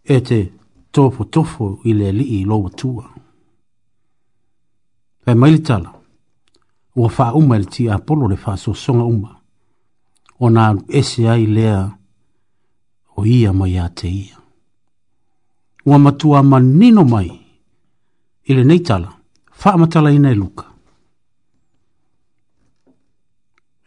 e 0.09 0.21
te 0.21 0.53
tofotofo 0.91 1.67
i 1.85 1.93
le 1.99 2.09
alii 2.09 2.45
lou 2.49 2.67
atua 2.67 3.07
fai 5.25 5.35
mai 5.35 5.51
le 5.51 5.59
tala 5.69 5.91
ua 6.97 7.09
faauma 7.17 7.57
i 7.57 7.59
le 7.59 7.65
tiapolo 7.75 8.29
le 8.29 8.39
songa 8.75 9.05
uma 9.05 9.41
ona 10.41 10.67
alu 10.69 10.81
ese 10.89 11.29
ai 11.29 11.47
lea 11.47 11.83
o 13.17 13.25
ia 13.27 13.53
mai 13.53 13.73
iā 13.73 13.89
te 13.95 14.09
ia 14.09 14.37
ua 15.87 15.99
matua 15.99 16.43
manino 16.43 17.05
mai 17.05 17.31
i 18.49 18.55
lenei 18.55 18.81
tala 18.81 19.11
faamatalaina 19.53 20.31
e 20.31 20.35
luka 20.35 20.65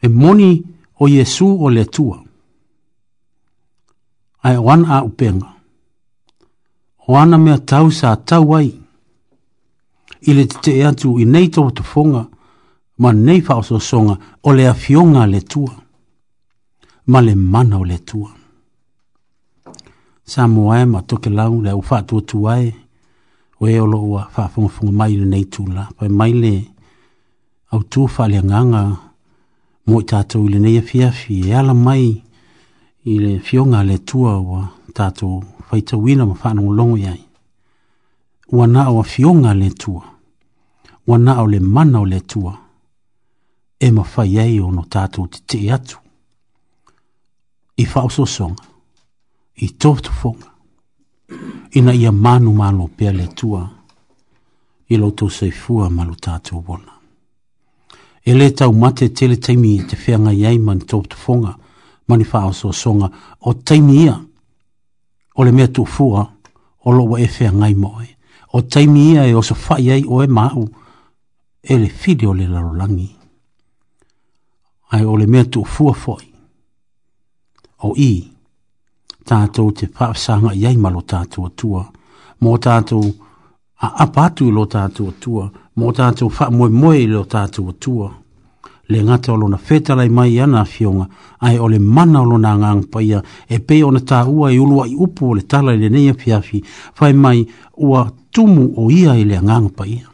e 0.02 0.08
moni 0.10 0.64
o 1.00 1.08
iesu 1.10 1.48
o 1.66 1.70
le 1.70 1.82
atua 1.82 2.18
ae 4.44 4.58
o 4.58 4.70
ana 4.72 4.88
a 4.98 5.04
upenga, 5.04 5.51
o 7.12 7.18
ana 7.18 7.38
mea 7.38 7.58
tau 7.58 7.92
sa 7.92 8.16
tau 8.16 8.56
ai. 8.56 8.72
I 10.28 10.32
le 10.38 10.44
te 10.64 10.72
e 10.80 10.84
atu 10.88 11.10
i 11.20 11.26
nei 11.34 11.48
tau 11.56 11.68
te 11.76 11.82
fonga, 11.92 12.24
ma 13.02 13.10
nei 13.26 13.40
so 13.68 13.78
songa 13.90 14.16
o 14.48 14.54
le 14.58 14.64
afionga 14.74 15.24
le 15.34 15.40
tua, 15.52 15.74
ma 17.12 17.20
le 17.26 17.34
mana 17.54 17.76
o 17.80 17.84
le 17.92 17.98
tua. 18.10 18.30
Sa 20.32 20.42
moae 20.54 20.86
ma 20.94 21.00
toke 21.10 21.30
lau 21.38 21.54
le 21.66 21.72
au 21.76 21.84
whaatua 21.90 22.22
tuae, 22.30 22.68
o 23.62 23.68
e 23.74 23.78
olo 23.86 23.98
ua 24.12 24.24
whaafunga 24.34 24.70
funga 24.76 24.92
mai 25.00 25.14
le 25.20 25.26
nei 25.34 25.46
tula, 25.54 25.84
pa 25.98 26.04
mai 26.20 26.34
le 26.44 26.54
au 27.72 27.82
tu 27.92 28.00
wha 28.18 28.24
le 28.32 28.40
nganga 28.46 28.82
mo 29.88 30.00
i 30.02 30.06
tātou 30.12 30.44
i 30.48 30.52
le 30.54 30.60
nei 30.64 30.78
a 30.78 30.82
fiafi, 30.90 31.36
e 31.50 31.54
ala 31.60 31.74
mai 31.74 32.04
i 33.10 33.14
le 33.24 33.34
fionga 33.48 33.80
le 33.90 33.98
tua 34.10 34.32
ua 34.50 34.62
tātou 34.98 35.38
faitauina 35.72 36.26
ma 36.26 36.36
faanogologo 36.36 36.98
i 36.98 37.06
ai 37.08 37.22
ua 38.52 38.68
naʻo 38.68 39.00
afioga 39.00 39.04
fionga 39.04 39.54
le 39.54 39.68
atua 39.68 40.04
ua 41.08 41.18
naʻo 41.18 41.48
le 41.52 41.60
mana 41.60 42.00
o 42.00 42.06
le 42.06 42.16
atua 42.18 42.58
e 43.80 43.92
mafai 43.92 44.40
ai 44.40 44.60
ona 44.60 44.84
tatou 44.92 45.28
tetee 45.28 45.72
atu 45.74 46.00
i 47.78 47.86
faaosoosoga 47.86 48.64
i 49.56 49.70
tofotofoga 49.70 50.48
ina 51.72 51.94
ia 51.94 52.12
manu 52.12 52.54
malo 52.54 52.88
pea 52.88 53.12
le 53.14 53.24
atua 53.24 53.70
i 54.90 54.98
loutou 54.98 55.30
saifua 55.32 55.90
ma 55.90 56.04
lo 56.06 56.16
tatou 56.16 56.64
ona 56.68 56.94
e 58.26 58.34
lē 58.34 58.72
mate 58.82 59.10
tele 59.10 59.36
taimi 59.38 59.76
i 59.76 59.84
te 59.88 59.96
feagai 59.96 60.46
ai 60.46 60.58
ma 60.60 60.76
ni 60.76 60.82
tofotofoga 60.84 61.56
ma 62.08 62.18
ni 62.18 62.24
faaosoosoga 62.24 63.10
o 63.42 63.54
taimi 63.54 64.04
ia 64.04 64.20
o 65.36 65.44
le 65.44 65.52
mea 65.52 65.68
tuwhua 65.68 66.32
o 66.86 66.92
lo 66.92 67.18
e 67.18 67.30
whea 67.40 67.54
ngai 67.54 67.76
moe. 67.76 68.08
O 68.54 68.62
taimi 68.62 69.12
ia 69.12 69.28
e 69.28 69.34
o 69.34 69.42
fai 69.42 69.88
whai 69.88 69.98
ei 70.00 70.06
o 70.08 70.24
e 70.24 70.28
mau 70.28 70.68
e 71.64 71.78
le 71.78 71.92
whiri 72.06 72.26
o 72.28 72.34
le 72.34 72.48
larolangi. 72.48 73.16
Ai 74.92 75.06
o 75.06 75.16
le 75.18 75.28
mea 75.28 75.46
tuwhua 75.46 75.94
foi. 75.94 76.28
O 77.84 77.94
i, 77.98 78.30
tātou 79.26 79.72
te 79.72 79.88
whaasanga 79.88 80.54
iei 80.54 80.78
malo 80.78 81.02
tātou 81.02 81.48
atua. 81.48 81.86
Mō 82.42 82.58
tātou 82.60 83.06
a 83.82 83.88
apatu 84.04 84.52
lo 84.52 84.66
tātou 84.66 85.10
atua. 85.12 85.48
Mō 85.78 85.94
tātou 85.98 86.30
wha 86.30 86.50
moe 86.52 86.70
moe 86.70 87.06
lo 87.08 87.24
tātou 87.26 87.72
atua 87.72 88.12
le 88.88 89.04
ngata 89.04 89.34
o 89.34 89.38
lona 89.38 89.58
fetala 89.58 90.08
mai 90.10 90.40
ana 90.40 90.66
fionga, 90.66 91.08
ai 91.40 91.60
ole 91.60 91.80
mana 91.80 92.22
o 92.22 92.26
lona 92.26 92.58
ngang 92.58 92.86
paia, 92.92 93.24
e 93.50 93.60
pe 93.60 93.84
o 93.84 93.92
na 93.92 94.02
ua 94.26 94.52
i 94.52 94.60
ulua 94.60 94.88
i 94.88 94.96
upu 94.96 95.30
o 95.32 95.34
le 95.34 95.42
tala 95.42 95.74
i 95.74 95.78
le 95.78 95.90
neia 95.90 96.14
fai 96.94 97.14
mai 97.14 97.46
ua 97.78 98.12
tumu 98.32 98.74
o 98.78 98.90
ia 98.92 99.14
i 99.16 99.26
ngang 99.26 99.70
paia. 99.72 100.08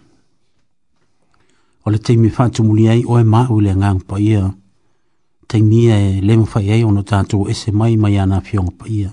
O 1.85 1.91
le 1.91 1.97
teimi 1.99 2.29
wha 2.37 2.49
tumuli 2.49 2.89
ai 2.89 3.03
o 3.07 3.19
e 3.19 3.23
mau 3.23 3.43
ngang 3.45 3.61
le 3.61 3.75
ngang 3.75 4.01
paia, 4.03 4.53
teimi 5.47 5.87
e 5.89 6.21
le 6.21 6.37
mwhai 6.37 6.71
ai 6.71 6.83
o 6.83 6.91
na 6.91 7.01
tātou 7.01 7.49
ese 7.49 7.71
mai 7.71 7.95
mai 7.97 8.17
ana 8.19 8.41
fionga 8.41 8.71
fionga 8.71 8.83
paia. 8.83 9.09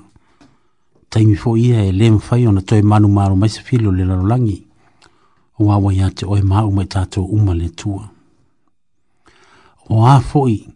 Taimi 1.10 1.36
fo 1.36 1.56
ia 1.56 1.84
e 1.84 1.92
le 1.92 2.10
mwhai 2.10 2.46
o 2.48 2.60
toi 2.60 2.82
manu 2.82 3.08
maro 3.08 3.36
mai 3.36 3.48
se 3.48 3.60
filo 3.62 3.92
le 3.92 4.04
lalolangi, 4.04 4.66
o 5.60 5.70
awa 5.70 5.94
iate 5.94 6.26
o 6.26 6.36
e 6.36 6.42
mau 6.42 6.70
mai 6.72 6.86
tātou 6.86 7.22
umale 7.30 7.68
tua 7.70 8.13
o 9.88 10.06
a 10.08 10.20
foi 10.20 10.68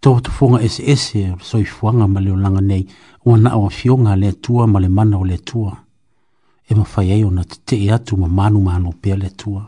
to 0.00 0.20
to 0.20 0.30
funga 0.30 0.62
es 0.62 0.80
es 0.80 1.12
so 1.42 1.58
i 1.58 1.64
funga 1.64 2.06
ma 2.08 2.20
le 2.20 2.30
langa 2.36 2.60
nei 2.60 2.86
o 3.24 3.36
na 3.36 3.56
o 3.56 3.68
fiona 3.70 4.16
le 4.16 4.32
tua 4.32 4.66
ma 4.66 4.78
le 4.80 4.88
mana 4.88 5.18
o 5.18 5.24
le 5.24 5.38
tua 5.38 5.72
e 6.68 6.74
ma 6.74 6.84
fai 6.84 7.10
ai 7.12 7.24
ona 7.24 7.44
te 7.66 7.76
ia 7.76 7.96
e 8.00 8.04
tu 8.04 8.16
ma 8.16 8.28
manu 8.28 8.60
ma 8.60 8.78
no 8.78 8.90
pe 9.02 9.16
le 9.16 9.30
tua 9.36 9.64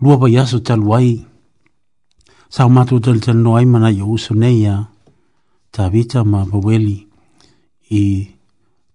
lua 0.00 0.16
ba 0.16 0.28
yaso 0.28 0.60
tal 0.60 0.80
wai 0.82 1.24
sa 2.48 2.68
ma 2.68 2.84
tu 2.84 3.00
tal 3.00 3.18
tal 3.24 3.38
no 3.44 3.56
ai 3.56 3.64
mana 3.66 3.90
yo 3.90 4.16
so 4.16 4.34
nei 4.34 4.60
ya 4.64 4.84
ta 5.72 5.88
vita 5.88 6.24
ma 6.24 6.44
bweli 6.44 7.06
i 7.90 8.02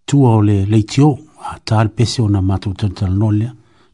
tua 0.05 0.29
o 0.37 0.41
le 0.41 0.65
leitio 0.65 1.17
a 1.49 1.57
tal 1.63 1.89
pese 1.89 2.21
ona 2.21 2.41
ma 2.41 2.57
tu 2.61 2.73
tal 2.73 2.91
tal 2.93 3.13
no 3.17 3.31
le 3.31 3.47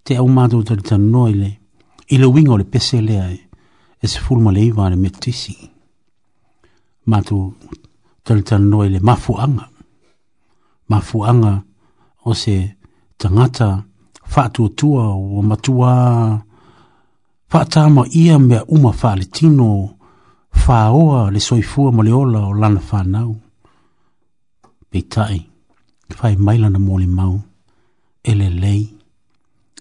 te 0.03 0.13
au 0.17 0.27
ma 0.27 0.43
tu 0.51 0.63
tal 0.63 0.81
tal 0.83 1.01
no 1.01 1.27
ile 1.29 1.49
ile 2.07 2.25
wingo 2.25 2.57
le 2.57 2.63
pese 2.63 3.01
le 3.01 3.15
ai 3.21 3.35
e 3.39 3.44
e 4.05 4.07
se 4.07 4.19
fulma 4.19 4.51
le 4.53 4.61
iwa 4.69 4.89
le 4.89 4.97
metisi. 5.03 5.55
Matu 7.09 7.37
talitan 8.25 8.63
noe 8.71 8.87
le 8.93 8.99
mafuanga. 9.07 9.65
Mafuanga 10.89 11.53
o 12.29 12.33
se 12.41 12.55
tangata 13.19 13.67
fatua 14.33 14.69
tua 14.79 15.03
o 15.35 15.41
matua 15.49 15.91
fata 17.51 17.81
ma 17.95 18.03
ia 18.23 18.35
mea 18.47 18.61
uma 18.75 18.91
faa 19.01 19.15
le 19.19 19.25
tino 19.35 19.69
faa 20.63 21.29
le 21.33 21.39
soifua 21.47 21.89
ma 21.95 22.01
le 22.07 22.11
ola 22.23 22.39
o 22.49 22.53
lana 22.61 22.81
faa 22.89 23.03
nau. 23.13 23.31
Peitai, 24.89 25.39
fai 26.17 26.33
mailana 26.45 26.79
mo 26.85 26.93
le 27.01 27.07
mau, 27.17 27.35
ele 28.29 28.47
lei 28.63 28.94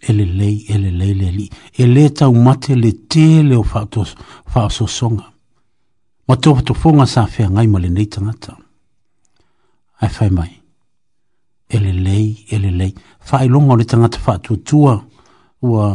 ele 0.09 0.25
lei 0.25 0.65
ele 0.69 0.91
lei 0.91 1.11
e 1.11 1.15
le 1.15 1.31
li 1.31 1.51
ele 1.77 2.09
ta 2.11 2.29
u 2.29 2.35
mate 2.43 2.75
le 2.75 2.93
te 3.07 3.43
le 3.43 3.63
fa 3.63 3.87
to 3.87 4.05
fa 4.53 4.69
so 4.71 4.87
songa 4.87 5.27
ma 6.29 6.35
to 6.37 6.61
to 6.65 6.75
fonga 6.75 7.07
sa 7.07 7.27
fe 7.27 7.45
ngai 7.49 7.67
ma 7.73 7.79
le 7.79 7.89
nei 7.89 8.09
tanga 8.09 8.35
ta 8.45 8.53
ai 10.01 10.09
fa 10.11 10.27
mai 10.31 10.53
ele 11.69 11.93
lei 11.93 12.27
ele 12.55 12.71
lei 12.71 12.93
fa 13.21 13.37
i 13.45 13.49
longa 13.49 13.75
le 13.79 13.85
tanga 13.85 14.09
ta 14.09 14.19
fa 14.19 14.35
tu 14.39 14.63
tua 14.69 14.95
wa 15.73 15.87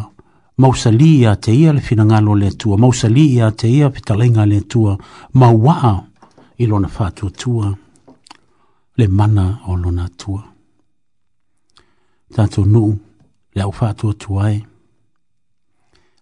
mausali 0.62 1.10
ia 1.22 1.32
te 1.44 1.52
ia 1.52 1.72
le 1.76 1.82
fina 1.82 2.04
ngalo 2.06 2.34
le 2.42 2.50
tua 2.62 2.76
mausali 2.78 3.24
ia 3.36 3.48
te 3.60 3.68
ia 3.68 3.88
pitalenga 3.96 4.44
le 4.52 4.60
tua 4.72 4.92
ma 5.40 5.48
wa 5.66 5.78
i 6.58 6.64
lona 6.70 6.88
fa 6.96 7.06
tu 7.18 7.26
tua 7.42 7.66
le 9.00 9.08
mana 9.08 9.46
o 9.68 9.76
lona 9.76 10.08
tua 10.22 10.44
Tātou 12.34 12.66
nuu, 12.66 12.94
le 13.56 13.62
au 13.64 13.72
fatua 13.72 14.14
tuai. 14.14 14.64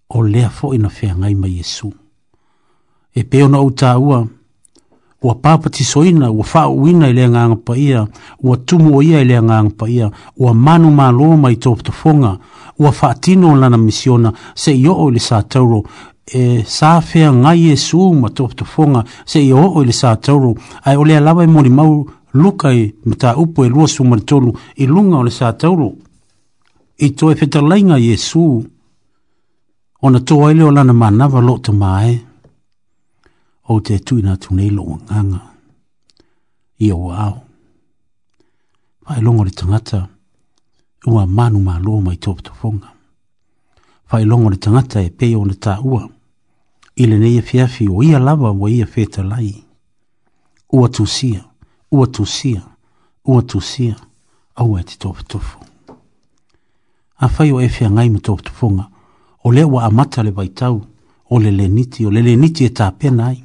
O 0.09 0.23
lea 0.23 0.49
fo 0.49 0.73
ina 0.73 0.89
fea 0.89 1.15
ngai 1.15 1.35
ma 1.35 1.47
Yesu. 1.47 1.93
E 3.13 3.23
peo 3.23 3.47
na 3.47 3.61
utaua, 3.61 4.27
ua 5.21 5.35
papa 5.35 5.69
tisoina, 5.69 6.31
ua 6.31 6.43
faa 6.43 6.67
uina 6.67 7.09
ilea 7.09 7.29
nganga 7.29 7.55
pa 7.55 7.77
ia, 7.77 8.07
ua 8.39 8.57
tumu 8.57 8.97
o 8.97 9.03
ia 9.03 9.21
ilea 9.21 9.43
nganga 9.43 9.69
pa 9.77 9.89
ia, 9.89 10.11
ua 10.37 10.53
manu 10.53 10.91
maa 10.91 11.11
loa 11.11 11.37
mai 11.37 11.55
toptofonga, 11.55 12.37
ua 12.79 12.91
faa 12.91 13.13
tino 13.13 13.55
lana 13.55 13.77
misiona, 13.77 14.33
se 14.55 14.71
i 14.77 14.87
oo 14.87 15.09
ili 15.09 15.19
sātauro, 15.19 15.83
e 16.33 16.63
sa 16.65 17.01
fea 17.01 17.33
ngai 17.33 17.65
Yesu 17.69 18.13
ma 18.13 18.29
toptofonga, 18.29 19.03
se 19.25 19.39
i 19.45 19.53
oo 19.53 19.83
ili 19.83 19.91
sātauro, 19.93 20.55
ai 20.83 20.95
olea 20.95 21.19
lawa 21.19 21.43
i 21.43 21.47
mori 21.47 21.69
mau, 21.69 22.05
lukai 22.33 22.95
mta 23.05 23.37
upo 23.37 23.65
e 23.65 23.69
lua 23.69 23.87
sumaritolu, 23.87 24.53
ilunga 24.75 25.19
ili 25.21 25.29
sātauro. 25.29 25.91
Ilunga 25.91 26.06
i 26.97 27.09
toi 27.09 27.33
whetalainga 27.33 27.97
Iesu, 27.99 28.65
o 30.01 30.09
na 30.09 30.19
toa 30.19 30.51
ele 30.51 30.63
o 30.63 30.71
lana 30.71 30.93
mana 30.93 31.27
lo 31.27 31.57
to 31.57 31.71
mai, 31.73 32.25
o 33.67 33.79
te 33.81 33.99
tuina 33.99 34.37
tunei 34.37 34.69
lo 34.69 34.81
o 34.83 34.97
nganga, 35.05 35.39
i 36.79 36.91
o 36.91 37.11
au. 37.13 37.39
Whai 39.05 39.21
longo 39.21 39.43
le 39.43 39.51
tangata, 39.51 40.07
ua 41.05 41.25
manu 41.27 41.59
ma 41.59 41.79
lo 41.79 42.01
mai 42.01 42.15
tōpa 42.15 42.41
to 42.41 42.53
fonga 42.53 42.91
fai 44.07 44.25
longo 44.25 44.49
le 44.49 44.57
tangata 44.57 45.01
e 45.01 45.09
peo 45.09 45.45
na 45.45 45.53
tā 45.53 45.77
ua, 45.83 46.07
i 46.95 47.05
le 47.07 47.17
neia 47.19 47.41
fiafi 47.41 47.85
e 47.85 47.89
o 47.91 48.03
ia 48.03 48.19
lava 48.19 48.51
o 48.51 48.69
ia 48.69 48.87
whetalai. 48.95 49.63
Ua 50.71 50.89
tusia, 50.89 51.43
ua 51.91 52.07
tusia, 52.07 52.61
ua 53.25 53.41
tusia, 53.41 53.95
au 54.55 54.77
e 54.79 54.83
te 54.83 54.95
tōpa 54.99 55.23
to 55.27 55.39
a 57.17 57.27
fai 57.27 57.51
o 57.51 57.61
efe 57.61 57.89
ngai 57.89 58.09
mato 58.09 58.33
o 58.33 58.37
tupunga, 58.37 58.89
o 59.43 59.51
le 59.51 59.63
wa 59.63 59.85
amata 59.85 60.23
le 60.23 60.31
vaitau, 60.31 60.81
o 61.29 61.39
le 61.39 61.51
le 61.51 61.67
niti, 61.67 62.05
o 62.05 62.09
le 62.11 62.21
le 62.21 62.35
niti 62.35 62.65
e 62.65 62.69
tāpena 62.69 63.27
ai. 63.27 63.43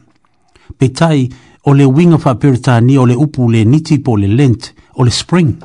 Pe 0.79 0.89
tai, 0.93 1.29
o 1.65 1.73
le 1.75 1.85
winga 1.85 2.17
wha 2.25 2.35
peritani, 2.35 2.99
o 2.99 3.07
le 3.07 3.15
upu 3.17 3.49
le 3.51 3.65
niti 3.65 3.99
po 3.99 4.17
le 4.17 4.27
lent, 4.27 4.75
o 4.95 5.03
le 5.05 5.11
spring. 5.11 5.57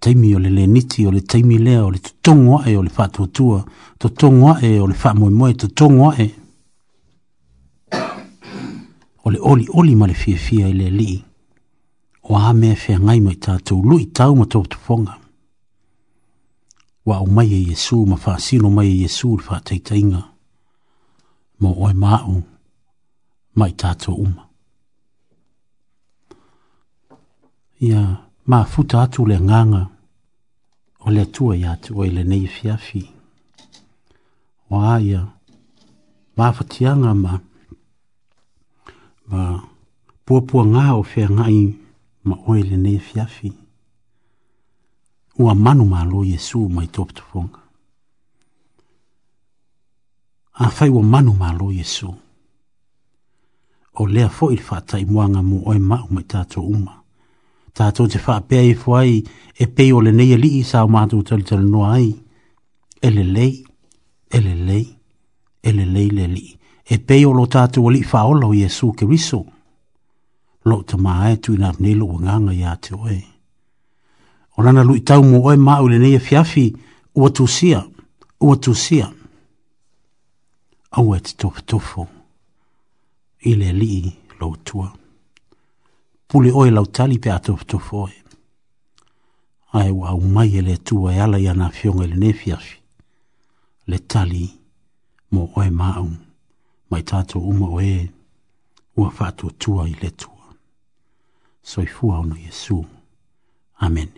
Taimi 0.00 0.34
o 0.36 0.38
le 0.38 0.50
le 0.50 0.66
niti, 0.66 1.06
o 1.06 1.10
le 1.10 1.20
taimi 1.20 1.58
lea, 1.58 1.82
o 1.84 1.90
le 1.90 1.98
tutongo 1.98 2.58
ae, 2.60 2.76
o 2.76 2.82
le 2.82 2.90
whatuatua, 2.96 3.64
tutongo 3.98 4.54
ae, 4.54 4.78
o 4.78 4.86
le 4.86 4.94
whamoe 5.04 5.30
moe, 5.30 5.54
tutongo 5.54 6.10
ae. 6.10 6.30
O 9.26 9.30
le 9.30 9.38
oli 9.40 9.66
oli 9.72 9.94
ma 9.96 10.06
le 10.06 10.12
fie 10.14 10.36
fie 10.36 10.70
le 10.72 10.90
lii 10.90 11.24
wa 12.28 12.52
me 12.52 12.74
fe 12.82 12.92
ngai 13.04 13.20
mai 13.24 13.34
ta 13.44 13.52
tu 13.66 13.74
lui 13.88 14.02
tau 14.16 14.32
ma 14.38 14.44
to 14.52 14.60
to 14.70 14.78
fonga 14.84 15.14
wa 17.08 17.16
o 17.20 17.26
mai 17.36 17.50
e 17.52 17.60
yesu 17.70 17.96
ma 18.10 18.16
fa 18.24 18.32
sino 18.46 18.68
mai 18.76 18.88
e 18.88 18.96
yesu 19.02 19.28
fa 19.46 19.56
te 19.66 19.74
tainga 19.86 20.22
mo 21.60 21.70
oi 21.84 21.92
ma 22.02 22.12
mai 23.58 23.72
ta 23.80 23.90
uma. 24.08 24.16
um 24.22 24.34
ia 27.86 28.00
ma 28.50 28.58
futa 28.72 29.00
tu 29.12 29.20
le 29.30 29.36
nganga 29.46 29.82
o 31.04 31.08
le 31.16 31.24
tua 31.34 31.52
ia 31.62 31.72
tu 31.82 31.90
o 32.00 32.04
le 32.14 32.22
nei 32.30 32.46
fiafi 32.54 33.02
wa 34.72 34.84
ia 35.08 35.22
ma 36.36 36.46
fatianga 36.56 37.12
ma 37.22 37.32
ma 39.30 39.40
pua 40.24 40.40
pua 40.48 40.62
ngā 40.72 40.86
o 40.96 41.02
whea 41.10 41.28
ngai 41.38 41.58
ma 42.24 42.36
oe 42.46 42.62
le 42.62 42.76
ne 42.76 42.98
fiafi. 42.98 43.52
Ua 45.38 45.54
manu 45.54 45.84
ma 45.84 46.04
lo 46.04 46.24
Yesu 46.24 46.58
ma 46.68 46.82
i 46.84 46.88
top 46.88 47.12
tupunga. 47.12 47.60
A 50.54 50.68
fai 50.70 50.88
ua 50.88 51.02
manu 51.02 51.32
ma 51.38 51.52
lo 51.52 51.70
Yesu. 51.72 52.08
O 53.96 54.06
lea 54.06 54.28
fo 54.28 54.50
il 54.50 54.60
fata 54.60 54.96
i 54.98 55.04
muanga 55.04 55.42
mu 55.42 55.58
oe 55.68 55.78
ma 55.78 55.98
ma 56.10 56.20
i 56.20 56.24
tato 56.32 56.60
uma. 56.66 56.94
Tato 57.76 58.06
te 58.06 58.18
fa 58.18 58.40
pe 58.48 58.56
ai 58.58 58.74
fuai 58.74 59.12
e 59.60 59.64
pe 59.68 59.92
o 59.92 59.98
e 59.98 60.00
e 60.00 60.04
le 60.04 60.10
ne 60.16 60.34
ali 60.34 60.50
i 60.58 60.62
sa 60.62 60.80
ma 60.86 61.02
tu 61.10 61.18
tal 61.28 61.42
tal 61.48 61.64
no 61.72 61.80
ai. 61.96 62.08
Ele 63.06 63.22
lei, 63.36 63.54
ele 64.36 64.54
lei, 64.68 64.86
ele 65.68 65.84
lei 65.94 66.08
le 66.16 66.26
li. 66.36 66.48
E 66.84 66.94
pe 67.06 67.16
o 67.28 67.32
lo 67.38 67.46
tato 67.54 67.82
o 67.82 67.88
li 67.90 68.02
fa 68.10 68.20
o 68.26 68.32
lo 68.40 68.54
Yesu 68.54 68.92
ke 68.92 69.04
riso. 69.04 69.42
Ele 69.44 69.53
lo 70.68 70.76
te 70.88 70.96
maa 71.04 71.26
e 71.34 71.38
tui 71.42 71.56
nāp 71.62 71.76
nei 71.84 71.94
lua 71.94 72.16
nganga 72.22 72.52
i 72.60 72.64
ate 72.64 72.94
oe. 72.96 73.18
O 74.56 74.62
lana 74.64 74.82
lui 74.88 75.00
tau 75.08 75.22
mo 75.24 75.42
oe 75.46 75.56
maa 75.66 75.80
ule 75.84 75.98
nei 75.98 76.14
e 76.16 76.20
fiafi 76.28 76.64
ua 77.14 77.28
tusia, 77.36 77.80
ua 78.40 78.56
tusia. 78.64 79.06
Au 80.90 81.14
e 81.16 81.20
te 81.20 81.32
tofu 81.40 81.62
tofu, 81.66 82.04
i 83.40 83.54
le 83.56 83.72
lii 83.72 84.12
lo 84.40 84.56
tua. 84.64 84.88
Pule 86.28 86.52
oe 86.54 86.70
lau 86.70 86.86
tali 86.86 87.18
pe 87.18 87.30
a 87.32 87.38
tofu 87.38 87.64
tofu 87.64 87.96
oe. 87.96 88.14
Ai 89.72 89.90
wa 89.90 90.08
au 90.10 90.20
mai 90.20 90.54
e 90.56 90.76
tua 90.76 91.14
e 91.14 91.20
ala 91.20 91.38
i 91.38 91.48
ana 91.48 91.68
fionga 91.68 92.04
ile 92.04 92.14
nei 92.16 92.32
fiafi. 92.32 92.78
Le 93.86 93.98
tali 93.98 94.48
mo 95.32 95.50
oe 95.56 95.70
maa 95.70 96.00
um, 96.00 96.16
mai 96.90 97.02
tato 97.02 97.38
uma 97.40 97.66
oe 97.68 98.10
ua 98.96 99.10
fatu 99.10 99.50
tua 99.58 99.88
i 99.88 99.94
le 100.02 100.10
tua. 100.10 100.33
soifua 101.64 102.18
unu 102.20 102.36
Yesu. 102.46 102.84
Amen. 103.80 104.08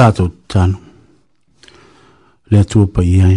tātou 0.00 0.30
tānu. 0.48 0.78
Le 2.50 2.60
atua 2.64 2.86
pa 2.94 3.02
iai. 3.04 3.36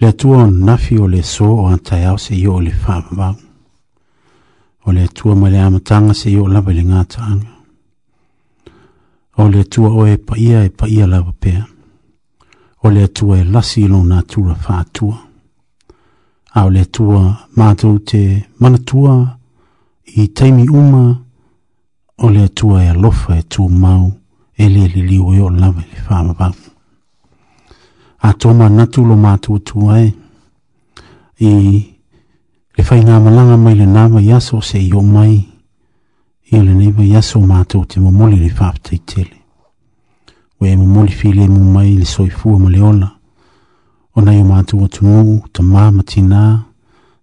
Le 0.00 0.08
atua 0.12 0.42
o 0.44 0.50
nafi 0.68 0.98
o 1.00 1.06
le 1.08 1.22
sō 1.24 1.46
o 1.48 1.62
antai 1.72 2.02
au 2.10 2.18
se 2.20 2.34
i 2.36 2.42
o 2.50 2.58
le 2.60 2.72
whāmavau. 2.82 3.36
O 4.84 4.92
le 4.92 5.06
atua 5.08 5.34
ma 5.40 5.48
le 5.54 5.62
amatanga 5.64 6.12
se 6.18 6.28
i 6.28 6.36
o 6.36 6.44
lawa 6.46 6.74
le 6.76 6.84
ngāta 6.90 7.24
anga. 7.24 7.52
O 9.40 9.46
le 9.48 9.62
atua 9.64 9.94
o 9.94 10.04
e 10.06 10.16
pa 10.18 10.36
ia 10.38 10.60
e 10.66 10.68
pa 10.70 10.88
ia 10.92 11.06
lawa 11.08 11.32
pēa. 11.40 11.62
O 12.84 12.92
le 12.92 13.06
atua 13.08 13.38
e 13.40 13.46
lasi 13.54 13.86
ilo 13.86 14.02
nā 14.04 14.20
tūra 14.28 14.58
whātua. 14.66 15.16
A 16.52 16.66
o 16.66 16.74
le 16.74 16.82
atua 16.84 17.22
mātou 17.56 17.96
te 18.10 18.20
manatua 18.60 19.14
i 20.20 20.28
taimi 20.36 20.68
uma. 20.68 21.06
O 22.22 22.28
le 22.30 22.44
atua 22.50 22.84
e 22.84 22.90
alofa 22.92 23.38
e 23.40 23.46
tū 23.50 23.70
mau. 23.72 24.04
O 24.04 24.12
ele 24.56 24.82
ele 24.84 25.02
li 25.02 25.18
o 25.18 25.34
yo 25.34 25.50
la 25.50 25.66
me 25.72 25.82
fa 26.06 26.22
ma 26.26 26.34
pa 26.38 26.46
a 28.22 28.30
to 28.40 28.48
ma 28.58 28.66
na 28.76 28.84
tu 28.92 29.00
lo 29.08 29.14
ma 29.24 29.32
tu 29.44 29.52
tu 29.66 29.76
e. 29.90 29.92
ai 29.96 30.06
i 31.48 31.50
le 32.76 32.82
fa 32.86 32.94
ina 33.00 33.14
ma 33.24 33.30
langa 33.36 33.56
mai 33.64 33.74
le 33.80 33.86
nama 33.96 34.20
ya 34.30 34.38
so 34.46 34.56
se 34.68 34.78
yo 34.90 35.00
mai 35.14 35.34
i 36.50 36.56
le 36.66 36.72
nei 36.78 36.92
ya 37.14 37.20
so 37.28 37.38
ma 37.50 37.58
tu 37.70 37.78
te 37.90 37.96
mo 38.02 38.10
moli 38.18 38.36
le 38.44 38.48
fa 38.58 38.68
te 38.84 38.94
tele 39.10 39.36
we 40.60 40.68
mo 40.80 40.86
moli 40.94 41.12
fi 41.18 41.28
le 41.38 41.44
mo 41.54 41.62
mai 41.74 41.90
le 42.00 42.04
soi 42.14 42.30
fu 42.38 42.46
mo 42.62 42.68
le 42.74 42.80
ona 42.90 43.08
ona 44.16 44.32
yo 44.38 44.44
ma 44.52 44.58
tu 44.68 44.76
tu 44.94 45.00
mo 45.08 45.42
to 45.54 45.60
ma 45.72 45.82
ma 45.96 46.02
tina 46.10 46.40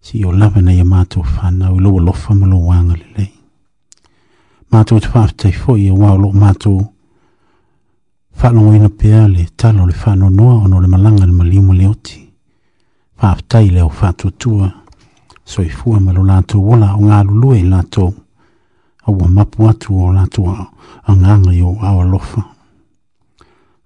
si 0.04 0.14
yo 0.22 0.30
la 0.40 0.48
na 0.66 0.72
yo 0.80 0.86
ma 0.94 1.00
tu 1.12 1.20
fa 1.34 1.46
na 1.60 1.66
lo 1.84 1.92
lo 2.06 2.12
fa 2.22 2.32
mo 2.40 2.46
lo 2.52 2.58
wanga 2.70 2.96
le 3.02 3.08
le 3.18 3.26
ma 4.72 4.80
tu 4.88 5.00
te 5.02 5.08
fa 5.14 5.22
te 5.40 5.50
fo 5.60 5.72
ye 5.84 5.92
wa 6.02 6.12
lo 6.22 6.30
ma 6.42 6.52
tu 6.64 6.74
whanongoina 8.44 8.90
pia 8.90 9.28
le 9.28 9.48
talo 9.56 9.86
le 9.86 9.94
whanonoa 10.06 10.54
ono 10.54 10.82
le 10.82 10.88
malanga 10.88 11.26
le 11.26 11.32
maliuma 11.32 11.74
le 11.74 11.88
oti. 11.88 12.30
Whaaptai 13.24 13.70
leo 13.70 13.92
whatutua, 14.02 14.72
soi 15.46 15.70
fua 15.70 16.00
malo 16.00 16.24
lato 16.26 16.62
wola 16.62 16.94
o 16.94 16.98
ngā 17.00 17.20
lulue 17.24 17.62
lato, 17.64 18.14
au 19.06 19.24
a 19.26 19.28
mapu 19.28 19.68
atu 19.70 20.04
o 20.04 20.12
lato 20.14 20.46
a 21.04 21.16
nganga 21.16 21.54
yo 21.54 21.78
awa 21.82 22.04
lofa. 22.06 22.44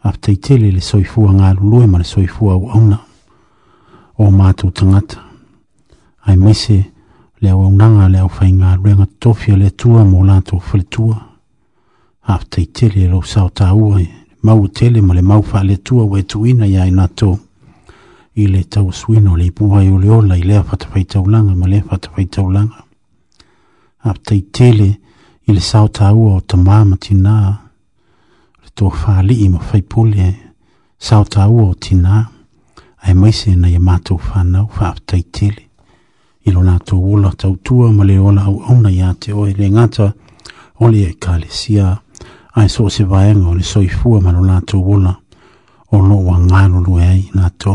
Whaaptai 0.03 0.37
tele 0.37 0.71
le 0.71 0.81
soi 0.81 1.03
fua 1.03 1.33
ngā 1.33 1.53
lulue 1.59 1.87
ma 1.87 1.97
le 1.97 2.03
soi 2.03 2.27
fua 2.27 2.53
au 2.53 2.69
auna, 2.71 2.99
o 4.17 4.29
mātou 4.31 4.71
tangata. 4.71 5.19
Ai 6.23 6.37
mese 6.37 6.83
le 7.41 7.49
au 7.51 7.69
nanga 7.71 8.07
le 8.09 8.19
au 8.19 8.31
whai 8.39 8.51
ngā 8.51 8.77
ruenga 8.77 9.05
tofia 9.19 9.57
le 9.57 9.69
tua 9.71 10.05
mo 10.05 10.23
lato 10.23 10.55
whalitua. 10.69 11.19
Whaaptai 12.29 12.65
tele 12.65 13.07
le 13.07 13.21
sao 13.23 13.49
tāua 13.49 14.01
e 14.01 14.09
mau 14.45 14.67
tele 14.67 15.01
ma 15.01 15.13
le 15.13 15.21
mau 15.21 15.41
faaletua 15.43 16.03
ua 16.05 16.21
tuina 16.23 16.65
iā 16.69 16.85
i 16.85 16.91
natou 16.93 17.37
i 18.37 18.45
le 18.47 18.61
tausuina 18.69 19.31
o 19.33 19.37
le 19.37 19.45
ipua 19.49 19.79
ai 19.81 19.89
oleola 19.89 20.37
i 20.37 20.43
lea 20.45 20.61
faatafaitaulaga 20.63 21.55
ma 21.55 21.67
lea 21.67 21.81
faatafaitaulaga 21.89 22.75
a 24.03 24.13
taitele 24.13 24.87
i 25.47 25.53
le 25.53 25.59
sao 25.61 25.87
tāua 25.87 26.35
o 26.37 26.41
tamā 26.51 26.77
ma 26.91 26.95
tinā 27.07 27.35
le 28.63 28.69
toafāali'i 28.77 29.49
ma 29.49 29.59
faipule 29.71 30.27
sao 31.01 31.23
tāua 31.25 31.65
o 31.71 31.73
tinā 31.73 32.21
ae 33.01 33.13
maise 33.17 33.55
nai 33.55 33.73
e 33.75 33.79
matou 33.81 34.17
fanau 34.21 34.69
faafataitele 34.77 35.63
i 36.45 36.51
lo 36.53 36.61
natou 36.63 37.13
ola 37.17 37.33
tautua 37.37 37.89
ma 37.91 38.03
le 38.05 38.19
ola 38.19 38.45
auauna 38.51 38.93
iā 38.93 39.13
te 39.19 39.33
oe 39.33 39.53
le 39.57 39.69
gata 39.73 40.11
o 40.79 40.89
le 40.91 41.03
ekalesia 41.09 41.97
ai 42.55 42.69
so 42.75 42.83
se 42.95 43.03
vai 43.11 43.35
ngo 43.35 43.51
le 43.57 43.63
soi 43.71 43.87
fu 43.97 44.09
ma 44.23 44.29
no 44.35 44.41
na 44.49 44.57
to 44.69 44.75
bona 44.87 45.13
o 45.91 45.97
no 46.07 46.17
wa 46.27 46.35
nga 46.45 46.59
no 46.71 46.77
lu 46.85 46.93
ai 47.09 47.19
na 47.37 47.45
to 47.61 47.73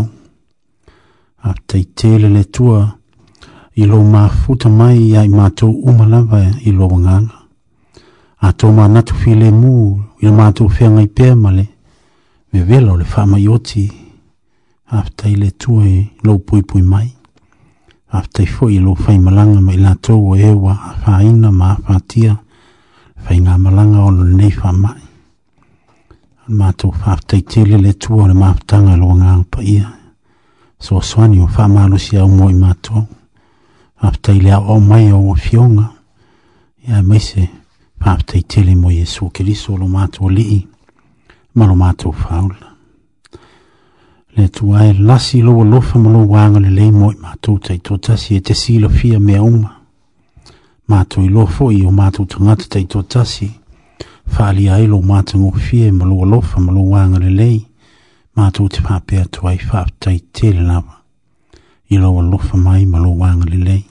a 1.43 1.51
te 1.69 1.79
tele 1.99 2.27
le 2.37 2.43
tua 2.55 2.79
i 3.75 3.83
lo 3.91 3.99
ma 4.13 4.23
futa 4.41 4.69
mai 4.79 4.99
ai 5.21 5.29
ma 5.39 5.47
to 5.59 5.67
u 5.71 5.91
ma 5.99 6.05
la 6.13 6.21
vai 6.31 6.49
i 6.65 6.71
lo 6.79 6.87
nga 7.03 7.17
a 8.41 8.49
to 8.59 8.67
ma 8.77 8.85
na 8.95 9.01
to 9.09 9.15
file 9.21 9.51
mu 9.61 9.73
i 10.21 10.29
ma 10.39 10.47
to 10.57 10.63
fe 10.75 10.85
ngai 10.95 11.09
pe 11.17 11.27
ma 11.43 11.51
le 11.59 11.65
me 12.53 12.59
velo 12.69 12.93
le 13.01 13.05
fa 13.13 13.21
mai 13.31 13.45
oti 13.55 13.85
a 14.91 15.01
te 15.19 15.29
le 15.41 15.49
tua 15.61 15.83
e 15.97 16.11
lo 16.25 16.33
pui 16.47 16.61
pui 16.69 16.83
mai 16.93 17.09
a 18.09 18.21
te 18.35 18.43
fo 18.53 18.65
i 18.71 18.79
lo 18.87 18.93
fai 19.03 19.19
malanga 19.25 19.61
mai 19.67 19.77
la 19.87 19.93
to 20.05 20.15
e 20.35 20.51
wa 20.65 20.75
fa 21.05 21.13
ina 21.31 21.51
ma 21.61 21.69
fa 21.85 21.97
tia 22.11 22.33
a 22.33 22.37
fai 23.27 23.39
ngā 23.45 23.57
malanga 23.61 24.05
o 24.07 24.11
le 24.19 24.29
nei 24.37 24.51
wha 24.57 24.73
mai. 24.73 25.01
An 26.47 26.55
mātou 26.61 26.93
whaftai 26.97 27.43
tele 27.43 27.79
le 27.81 27.93
tua 27.93 28.29
le 28.31 28.35
mātanga 28.35 28.97
lo 28.99 29.13
ngā 29.21 29.35
upa 29.45 29.63
ia. 29.63 29.89
So 30.81 31.01
swani 31.01 31.41
o 31.45 31.49
wha 31.53 31.67
mālu 31.69 31.99
si 31.99 32.17
au 32.17 32.29
moi 32.29 32.53
mātou. 32.55 33.05
Whaftai 34.03 34.41
le 34.41 34.57
au 34.57 34.81
mai 34.81 35.11
au 35.13 35.31
o 35.31 35.35
fionga. 35.35 35.91
Ia 36.89 37.03
meise 37.03 37.49
whaftai 38.01 38.43
tele 38.43 38.75
mo 38.77 38.91
Jesu 38.91 39.29
Kiriso 39.29 39.77
lo 39.77 39.87
mātou 39.89 40.31
lii. 40.31 40.65
Ma 41.55 41.67
lo 41.67 41.75
mātou 41.75 42.15
whaula. 42.15 42.69
Le 44.37 44.47
tua 44.49 44.85
e 44.89 44.93
lasi 44.95 45.43
lo 45.43 45.63
lofa 45.65 45.99
ma 45.99 46.11
lo 46.13 46.25
wanga 46.25 46.61
le 46.63 46.71
lei 46.71 46.91
moi 46.93 47.15
mātou 47.19 47.59
tai 47.59 47.81
tōtasi 47.83 48.39
e 48.39 48.43
te 48.47 48.55
silo 48.55 48.89
fia 48.89 49.19
mea 49.21 49.43
umaa 49.43 49.77
mātou 50.91 51.23
i 51.23 51.29
lofo 51.31 51.71
i 51.71 51.85
o 51.87 51.91
mātou 51.95 52.27
tangata 52.29 52.67
tei 52.75 52.87
tō 52.91 53.05
tasi. 53.13 53.47
Whāli 54.35 54.67
a 54.73 54.79
ilo 54.83 54.99
mātou 55.07 55.39
ngō 55.45 55.63
fie 55.69 55.91
ma 55.95 56.07
lua 56.09 56.27
lofa 56.33 56.63
ma 56.63 56.73
lua 56.75 56.91
wānga 56.97 57.21
le 57.23 57.31
lei. 57.39 57.59
Mātou 58.39 58.71
te 58.73 58.83
whāpea 58.85 59.29
tu 59.35 59.47
ai 59.51 59.57
whāptai 59.63 60.19
tēle 60.39 60.65
lawa. 60.67 60.99
I 61.91 61.99
lua 62.01 62.23
lofa 62.27 62.59
mai 62.63 62.85
ma 62.87 63.01
lua 63.03 63.17
wānga 63.25 63.47
le 63.53 63.61
lei. 63.67 63.85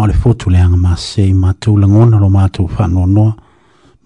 A 0.00 0.06
le 0.08 0.14
fotu 0.16 0.50
le 0.52 0.60
anga 0.62 0.78
mā 0.80 0.96
sei 0.96 1.32
mātou 1.34 1.76
langona 1.80 2.20
lo 2.20 2.30
mātou 2.32 2.68
whanua 2.72 3.06
noa. 3.10 3.34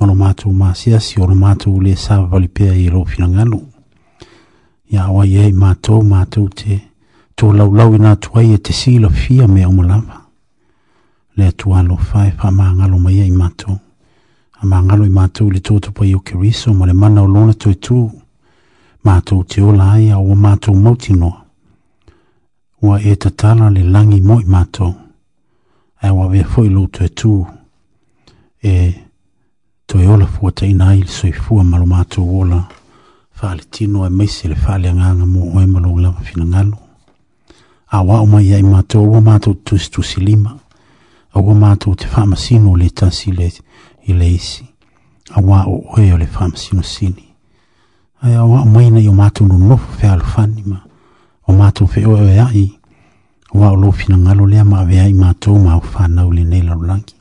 Ma 0.00 0.09
lo 0.11 0.16
mātou 0.18 0.50
mā 0.57 0.72
siasi 0.76 1.20
o 1.22 1.28
lo 1.30 1.37
mātou 1.38 1.78
le 1.83 1.94
sāwali 1.94 2.50
pēa 2.50 2.74
i 2.74 2.88
lo 2.90 3.04
finanganu. 3.07 3.61
Ia 4.90 5.07
wai 5.14 5.30
ei 5.46 5.52
mātou 5.54 6.02
mātou 6.04 6.50
te 6.50 6.80
tō 7.38 7.52
laulau 7.54 7.94
i 7.98 8.02
nā 8.02 8.16
tuai 8.22 8.48
e 8.57 8.59
te 8.59 8.74
sīla 8.74 9.11
fia 9.14 9.46
mea 9.48 9.70
umalawa 9.70 10.24
le 11.37 11.47
atua 11.47 11.81
alofae 11.81 12.31
faamagalo 12.31 12.99
ma 12.99 13.12
ia 13.12 13.25
i 13.27 13.31
matou 13.31 13.79
amagalo 14.62 15.05
i 15.07 15.09
matou 15.11 15.49
i 15.49 15.51
le 15.53 15.61
totopo 15.61 16.05
i 16.05 16.14
o 16.14 16.18
keriso 16.20 16.75
ma 16.75 16.87
le 16.87 16.92
mana 16.92 17.23
o 17.23 17.27
lona 17.29 17.53
toetū 17.53 18.11
matou 19.05 19.44
te 19.44 19.62
ola 19.62 19.92
ai 19.92 20.11
a 20.11 20.18
ua 20.18 20.35
matou 20.35 20.75
mautinoa 20.75 21.42
ua 22.83 23.01
e 23.03 23.16
tatala 23.16 23.70
le 23.70 23.83
lagi 23.83 24.20
mo 24.20 24.40
i 24.40 24.44
matou 24.44 24.92
ae 26.03 26.11
ua 26.11 26.25
avea 26.25 26.44
foʻi 26.53 26.68
lou 26.68 26.87
toetū 26.87 27.47
e 28.62 28.75
toe 29.87 30.07
ola 30.07 30.25
fuataʻina 30.27 30.88
ai 30.88 30.99
i 30.99 31.03
le 31.03 31.09
soifua 31.12 31.64
ma 31.64 31.79
lo 31.79 31.87
matou 31.87 32.40
ola 32.40 32.64
faaletino 33.33 34.05
ae 34.05 34.11
maisi 34.18 34.49
le 34.49 34.55
faaleagaga 34.55 35.27
mo 35.27 35.40
oe 35.59 35.66
ma 35.66 35.79
lou 35.81 35.99
lavafinagalo 35.99 36.77
auaʻu 37.97 38.27
mai 38.33 38.44
iai 38.51 38.62
matou 38.62 39.11
ua 39.12 39.20
matou 39.20 39.55
tusitusi 39.55 40.20
lima 40.20 40.59
Awa 41.35 41.55
mātou 41.55 41.94
te 41.99 42.07
whamasino 42.11 42.75
le 42.79 42.88
tasi 42.90 43.33
le 43.33 43.49
i 44.07 44.12
le 44.14 44.29
isi. 44.35 44.64
Awa 45.35 45.64
o 45.66 45.81
oe 45.97 46.12
o 46.14 46.18
le 46.18 46.29
whamasino 46.31 46.83
sini. 46.83 47.25
Ai 48.23 48.35
awa 48.38 48.61
o 48.62 48.64
maina 48.70 49.01
i 49.03 49.09
o 49.09 49.12
mātou 49.18 49.47
no 49.51 49.59
nofu 49.59 49.99
fe 49.99 50.09
alufani 50.12 50.62
ma. 50.70 50.79
O 51.49 51.53
mātou 51.59 51.90
fe 51.90 52.05
oe 52.07 52.20
oe 52.23 52.38
ai. 52.44 52.64
Awa 53.55 53.73
o 53.75 53.81
lofina 53.83 54.16
ngalo 54.18 54.47
lea 54.53 54.64
ma 54.64 54.81
avea 54.85 55.09
i 55.09 55.12
mātou 55.18 55.59
ma 55.64 55.75
o 55.77 55.83
whanau 55.88 56.31
le 56.33 56.44
neila 56.44 56.77
o 56.79 56.83
langi. 56.87 57.14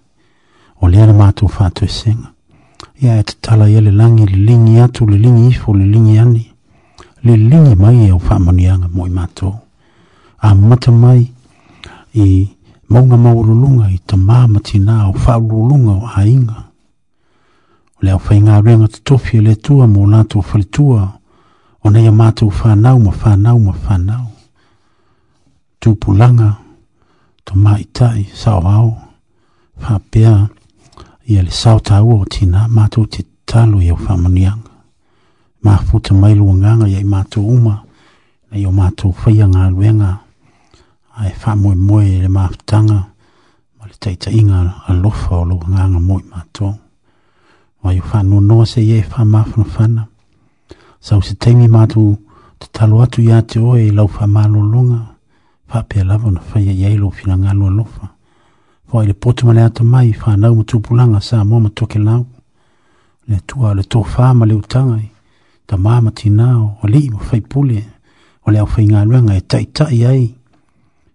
O 0.82 0.88
lea 0.94 1.08
le 1.10 1.18
mātou 1.18 1.50
whātou 1.50 1.86
e 1.86 1.90
senga. 1.96 2.30
Ia 3.02 3.18
e 3.20 3.26
te 3.26 3.36
tala 3.44 3.66
i 3.74 3.82
le 3.82 3.92
langi 3.92 4.28
le 4.30 4.40
lingi 4.46 4.78
atu 4.80 5.08
le 5.10 5.18
lingi 5.18 5.56
ifo 5.56 5.74
le 5.74 5.86
lingi 5.90 6.18
ani. 6.22 6.46
Le 7.24 7.34
lingi 7.40 7.76
mai 7.76 8.06
e 8.08 8.12
o 8.14 8.20
whamanianga 8.22 8.92
mo 8.94 9.08
i 9.08 9.10
mātou. 9.18 9.56
A 10.38 10.54
mata 10.56 10.92
mai 10.92 11.24
i... 12.14 12.26
E 12.26 12.63
maunga 12.90 13.18
maurulunga 13.18 13.88
i 13.90 14.00
ta 14.08 14.18
mamati 14.18 14.80
nā 14.80 15.08
o 15.10 15.12
whaurulunga 15.12 15.92
o 15.92 16.00
hainga. 16.08 16.56
O 17.98 18.00
leo 18.02 18.18
whainga 18.30 18.62
renga 18.62 18.88
te 18.88 19.00
tofia 19.04 19.40
e 19.40 19.44
le 19.44 19.56
tua 19.56 19.88
mō 19.88 20.08
nātou 20.14 20.44
whalitua 20.52 21.12
o 21.84 21.90
nei 21.90 22.08
a 22.08 22.12
mātou 22.12 22.52
whanau 22.52 23.00
ma 23.00 23.12
whanau 23.12 23.60
ma 23.60 23.72
whanau. 23.88 24.26
Tūpulanga, 25.82 26.54
to 27.46 27.58
mai 27.60 27.84
tai, 27.92 28.24
sao 28.34 28.62
au, 28.64 28.94
whapea, 29.84 30.48
ia 31.28 31.44
le 31.44 31.52
sao 31.52 31.80
tau 31.80 32.22
o 32.22 32.26
tina 32.26 32.68
mātou 32.72 33.06
te 33.08 33.24
talo 33.46 33.82
i 33.82 33.92
o 33.92 33.96
whamanianga. 34.00 34.70
Mā 35.64 35.78
futa 35.88 36.12
mailu 36.14 36.50
nganga 36.60 36.88
i 36.92 37.04
mātou 37.08 37.46
uma, 37.54 37.78
nei 38.52 38.66
o 38.68 38.72
mātou 38.72 39.14
whaianga 39.24 39.70
ruenga. 39.72 40.12
Mātou 40.14 40.23
ai 41.22 41.32
fa 41.42 41.52
mo 41.62 41.70
mo 41.88 41.98
le 42.22 42.28
ma 42.36 42.44
tanga 42.70 43.00
ma 43.78 43.84
le 43.90 43.96
tai 44.04 44.16
tai 44.24 44.40
nga 44.48 44.60
a 44.90 44.94
lo 45.02 45.10
fa 45.22 45.36
lo 45.50 45.56
nga 45.72 45.82
nga 45.92 46.00
mo 46.08 46.16
ma 46.32 46.40
to 46.56 46.68
ma 47.84 47.90
yo 47.98 48.02
fa 48.10 48.18
no 48.30 48.38
no 48.50 48.58
se 48.72 48.80
ye 48.90 48.98
fa 49.12 49.22
ma 49.34 49.42
fa 49.52 49.62
fa 49.74 49.84
na 49.96 50.04
sa 51.06 51.14
se 51.28 51.34
te 51.42 51.50
mi 51.60 51.68
ma 51.76 51.84
tu 51.92 52.04
te 52.60 52.66
talo 52.76 52.96
atu 53.06 53.20
ya 53.30 53.38
te 53.50 53.58
o 53.60 53.72
e 53.84 53.92
lo 53.98 54.04
fa 54.16 54.24
ma 54.36 54.42
lo 54.54 54.60
longa 54.74 55.00
fa 55.70 55.80
pe 55.90 55.98
la 56.10 56.16
vo 56.22 56.30
na 56.36 56.40
fa 56.50 56.58
ye 56.66 56.74
ye 56.82 56.90
lo 57.02 57.08
fina 57.18 57.36
nga 57.42 57.52
lo 57.60 57.68
lo 57.78 57.84
fa 57.96 58.06
fa 58.88 58.98
le 59.10 59.14
poto 59.22 59.40
ma 59.48 59.54
le 59.58 59.62
atu 59.68 59.82
mai 59.94 60.08
fa 60.22 60.30
na 60.42 60.48
mo 60.56 60.62
tu 60.70 60.76
pulanga 60.86 61.20
sa 61.28 61.38
mo 61.50 61.56
ma 61.66 61.70
to 61.78 61.84
ke 61.92 62.00
na 62.08 62.14
le 63.30 63.38
tua 63.50 63.68
le 63.78 63.84
to 63.92 64.00
fa 64.14 64.26
ma 64.38 64.44
le 64.50 64.56
utanga 64.62 64.96
ta 65.68 65.76
ma 65.84 65.94
ma 66.06 66.12
tina 66.20 66.46
o 66.64 66.86
le 66.94 67.00
mo 67.14 67.20
fa 67.28 67.36
ipule 67.42 67.80
o 68.46 68.48
le 68.52 68.58
au 68.64 68.70
fa 68.74 68.80
nga 68.90 69.00
lo 69.10 69.18
nga 69.26 69.34
e 69.40 69.42
tai 69.52 69.66
tai 69.78 70.02
ai 70.14 70.24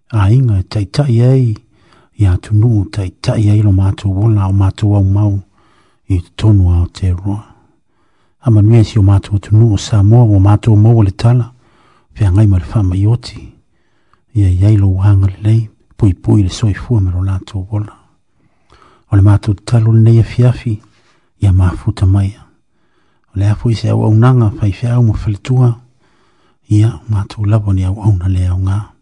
a 0.09 0.31
inga 0.33 0.59
e 0.59 0.63
tai 0.63 0.85
tai 0.85 1.21
ei, 1.21 1.55
i 2.21 2.25
a 2.25 2.33
tunu 2.43 2.71
tai 2.95 3.09
tai 3.23 3.41
ei 3.51 3.61
lo 3.65 3.71
mātou 3.79 4.11
wola 4.17 4.49
o 4.49 4.53
mātou 4.61 4.95
au 4.97 5.03
mau 5.03 5.33
i 6.09 6.17
tonu 6.37 6.65
a 6.73 6.77
te 6.95 7.11
roa. 7.13 7.45
Ama 8.41 8.61
nui 8.61 8.79
e 8.79 8.83
si 8.83 8.97
o 8.99 9.03
mātou 9.05 9.39
tunu 9.39 9.73
o 9.75 9.77
Samoa 9.77 10.25
o 10.25 10.39
mātou 10.41 10.75
mau 10.75 11.01
le 11.03 11.11
tala, 11.11 11.51
pe 12.13 12.25
a 12.25 12.31
ngai 12.31 12.47
ma 12.47 12.57
le 12.57 12.65
whama 12.73 12.95
i 12.97 13.05
oti, 13.05 13.37
i 14.33 14.43
a 14.45 14.49
iei 14.49 14.77
lo 14.77 14.87
wanga 14.97 15.27
le 15.29 15.37
lei, 15.45 15.69
pui 15.95 16.13
pui 16.13 16.43
le 16.43 16.49
soi 16.49 16.73
fua 16.73 17.01
me 17.01 17.11
lo 17.13 17.21
mātou 17.21 17.67
wola. 17.69 17.93
O 19.11 19.15
le 19.15 19.21
mātou 19.23 19.53
talo 19.53 19.93
le 19.93 20.01
nei 20.09 20.17
a 20.17 20.21
e 20.25 20.29
fiafi, 20.29 20.77
i 21.41 21.47
a 21.47 21.53
mafuta 21.53 22.05
maia. 22.05 22.47
O 23.29 23.37
le 23.39 23.45
afu 23.53 23.69
i 23.69 23.75
se 23.77 23.89
au 23.93 24.03
au 24.07 24.13
nanga, 24.13 24.49
fai 24.59 24.71
fia 24.73 24.97
au 24.97 25.03
mo 25.05 25.13
falitua, 25.13 25.75
i 26.73 26.81
a 26.83 26.97
mātou 27.09 27.45
labo 27.45 27.73
ni 27.73 27.85
au 27.85 27.93
au 28.01 28.17
na 28.17 28.27
le 28.31 28.49
au 28.49 28.57
ngaa 28.57 28.93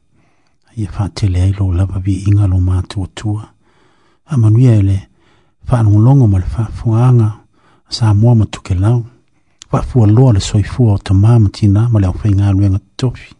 ia 0.78 0.92
faatele 0.92 1.42
ai 1.44 1.52
lou 1.60 1.72
lava 1.74 2.00
viiga 2.00 2.48
lo 2.48 2.60
matuatua 2.60 3.44
a 4.26 4.38
manuia 4.38 4.76
e 4.76 4.82
le 4.82 5.08
faalogologo 5.66 6.28
ma 6.28 6.38
le 6.40 6.46
faafuaaga 6.46 7.30
sa 7.90 8.14
moa 8.14 8.36
ma 8.36 8.46
tukelau 8.46 9.06
faafualoa 9.70 10.34
le 10.34 10.40
soifua 10.40 10.94
o 10.94 10.98
tamā 10.98 11.40
ma 11.42 11.50
tinā 11.56 11.90
ma 11.92 12.00
le 12.00 12.08
aofaigaluega 12.08 12.80
totofi 12.80 13.34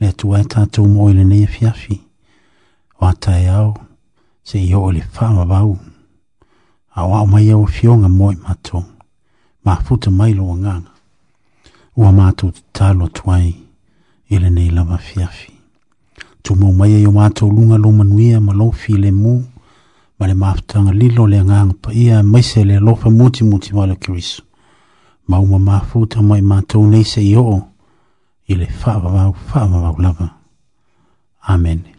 le 0.00 0.08
atu 0.08 0.34
ae 0.36 0.44
tatou 0.44 0.86
mo 0.88 1.04
oe 1.04 1.12
lenei 1.14 1.44
afiafi 1.44 1.96
o 3.00 3.06
ataeao 3.06 3.74
seʻi 4.48 4.74
oo 4.76 4.90
i 4.90 4.94
le 4.94 5.00
faamavau 5.16 5.70
ao 6.94 7.14
aʻo 7.24 7.26
mai 7.32 7.50
au 7.52 7.64
afioga 7.64 8.08
mo 8.08 8.32
i 8.32 8.36
matou 8.36 8.84
mafuta 9.64 10.10
mai 10.10 10.34
lo 10.34 10.52
agaga 10.52 10.92
ua 11.96 12.12
matou 12.12 12.50
tatalo 12.52 13.04
atu 13.04 13.30
ai 13.32 13.48
i 14.30 14.38
lenei 14.38 14.70
lava 14.70 14.94
afiafi 14.94 15.53
tumau 16.44 16.72
mai 16.72 16.92
ai 16.94 17.06
o 17.06 17.12
matou 17.12 17.50
luga 17.50 17.76
lou 17.80 17.92
manuia 17.92 18.40
ma 18.40 18.52
lou 18.52 18.72
filemu 18.72 19.44
ma 20.20 20.26
le 20.28 20.34
mafutaga 20.34 20.92
lilo 20.92 21.26
le 21.26 21.38
agaga 21.40 21.72
paia 21.82 22.22
maise 22.22 22.60
le 22.64 22.76
alofa 22.76 23.10
mutimuti 23.10 23.72
ma 23.74 23.86
le 23.86 23.96
keriso 23.96 24.42
ma 25.28 25.38
uma 25.40 25.58
mafuta 25.58 26.22
mai 26.22 26.42
matou 26.42 26.84
nei 26.86 27.04
seʻi 27.12 27.32
oo 27.42 27.58
i 28.48 28.54
le 28.60 28.66
faavavau 28.66 29.32
faavavau 29.48 29.96
lava 30.04 30.26
amene 31.52 31.93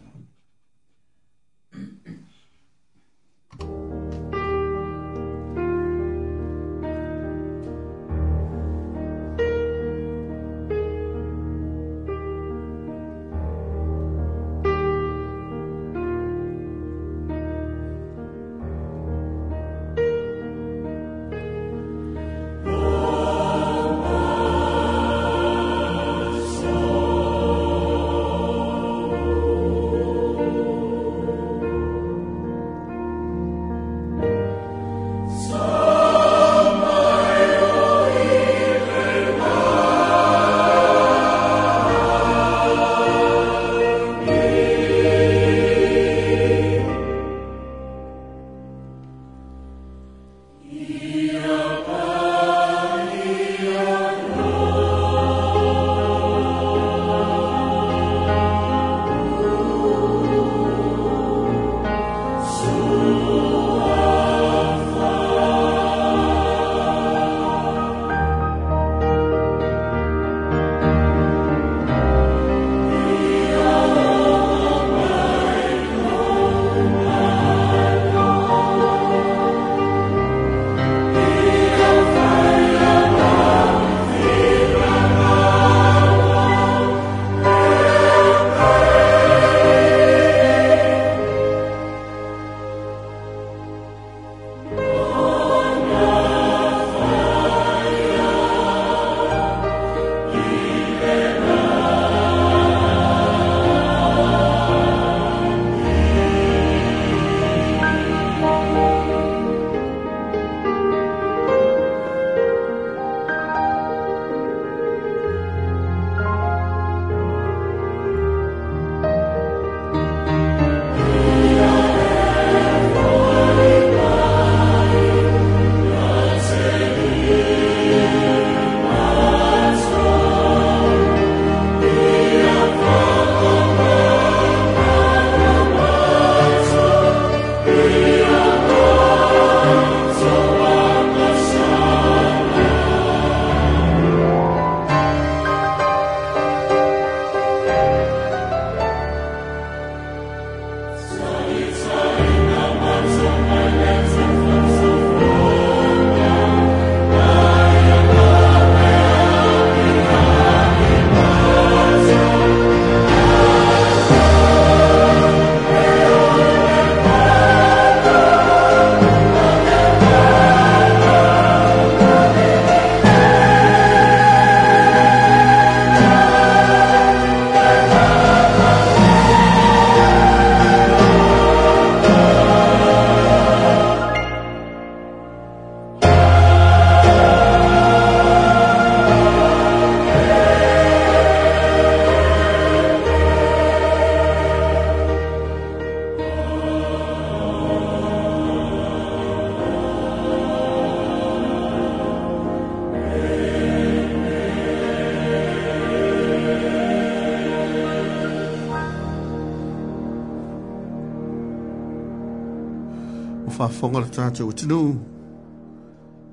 tātou 214.16 214.52
tinu, 214.56 214.94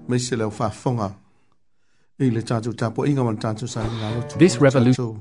mei 0.08 0.22
se 0.24 0.38
leo 0.40 0.52
wha 0.56 0.70
whonga. 0.72 1.10
I 2.18 2.30
le 2.32 2.44
tātou 2.48 2.72
tāpo 2.80 3.04
inga 3.10 3.26
wan 3.28 3.36
tātou 3.44 3.68
sa 3.68 3.82
inga 3.84 4.12
rotu. 4.16 4.38
This 4.40 4.56
revolution. 4.64 5.18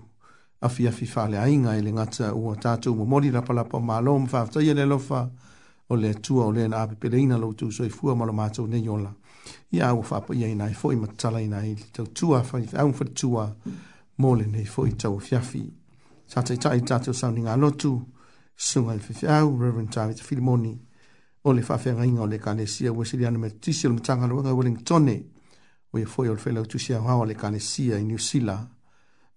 Afi 0.63 0.87
afi 0.87 1.09
wha 1.11 1.25
le 1.33 1.41
ainga 1.43 1.73
i 1.75 1.81
le 1.83 1.91
ngata 1.97 2.29
ua 2.39 2.55
tātou 2.63 2.95
mo 2.95 3.05
mori 3.07 3.33
rapa 3.35 3.53
lapa 3.57 3.81
ma 3.83 3.97
lo 4.01 4.15
mwha 4.23 4.45
wta 4.47 4.63
i 4.63 4.71
le 4.79 4.85
lofa 4.87 5.25
o 5.91 5.97
le 5.99 6.13
tua 6.23 6.47
o 6.47 6.53
le 6.55 6.69
na 6.71 6.85
api 6.87 6.95
pere 7.03 7.19
ina 7.19 7.35
lotu 7.43 7.73
so 7.75 7.83
i 7.83 7.91
fua 7.91 8.15
malo 8.17 8.33
mātou 8.33 8.71
ne 8.71 8.79
yola. 8.79 9.11
I 9.75 9.83
au 9.89 9.99
wha 10.07 10.21
pa 10.23 10.37
ia 10.39 10.47
ina 10.47 10.69
i 10.71 10.77
fo 10.79 10.93
i 10.95 10.99
matala 11.03 11.43
ina 11.43 11.65
i 11.67 11.75
le 11.75 11.89
tau 11.91 12.07
tua 12.15 12.45
wha 12.47 12.63
i 12.63 12.69
au 12.79 12.93
wha 12.95 13.09
tua 13.11 13.49
mo 14.23 14.37
le 14.39 14.47
ne 14.47 14.63
i 14.63 14.69
fo 14.71 14.87
i 14.87 14.95
tau 14.95 15.19
fiafi. 15.19 15.65
Tātou 16.31 16.63
tātou 16.63 17.13
sa 17.25 17.31
inga 17.35 17.59
rotu. 17.59 17.97
Sungai 18.55 18.99
fifi 19.01 19.27
au, 19.27 19.49
Reverend 19.59 19.91
David 19.91 20.21
Filimoni. 20.23 20.77
o 21.45 21.53
le 21.53 21.63
faafeagaiga 21.63 22.23
o 22.23 22.27
le 22.27 22.37
ekalesia 22.37 22.93
ua 22.93 23.05
sili 23.05 23.27
ana 23.27 23.39
matisi 23.39 23.87
o 23.87 23.91
le 23.91 23.95
mataga 23.95 24.27
luaga 24.27 24.51
e 24.51 24.53
wellingtone 24.53 25.23
o 25.93 25.99
ia 25.99 26.07
foi 26.07 26.29
o 26.29 26.35
le 26.35 26.41
failautusi 26.41 26.95
aoao 26.95 27.21
o 27.21 27.25
le 27.25 27.33
ekalesia 27.33 27.99
i 27.99 28.05
niusila 28.05 28.67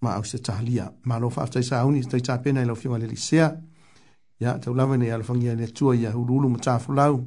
ma 0.01 0.13
ausia 0.15 0.39
tahalia 0.39 0.91
malo 1.03 1.29
faataisauni 1.29 2.05
taitapena 2.05 2.61
i 2.61 2.65
laufioga 2.65 2.97
le 2.97 3.07
lisea 3.07 3.57
ia 4.39 4.59
taulava 4.59 4.95
inai 4.95 5.11
alofagia 5.11 5.53
i 5.53 5.55
le 5.55 5.63
atua 5.63 5.95
ia 5.95 6.17
uluulu 6.17 6.49
ma 6.49 6.57
tafulau 6.59 7.25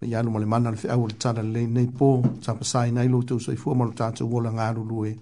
ma 0.00 0.06
ia 0.08 0.18
alu 0.18 0.30
ma 0.30 0.38
le 0.38 0.46
mana 0.46 0.70
le 0.70 0.76
feau 0.76 1.04
o 1.04 1.08
le 1.08 1.14
tala 1.14 1.42
lelei 1.42 1.66
nei 1.66 1.86
po 1.86 2.22
tapasā 2.42 2.88
inai 2.88 3.08
loutou 3.08 3.40
soifua 3.40 3.74
ma 3.74 3.84
lo 3.84 3.92
tatou 3.92 4.34
ola 4.36 4.50
galulu 4.50 5.06
e 5.06 5.18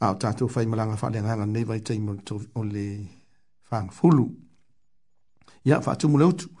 a 0.00 0.10
o 0.10 0.14
tatou 0.14 0.48
faimalaga 0.48 0.96
faaleagaga 0.96 1.46
lenei 1.46 1.64
vaitaimi 1.64 2.18
o 2.54 2.64
le 2.64 3.06
fagafulu 3.62 4.28
ia 5.64 5.80
faatumu 5.80 6.18
le 6.18 6.24
utu 6.24 6.53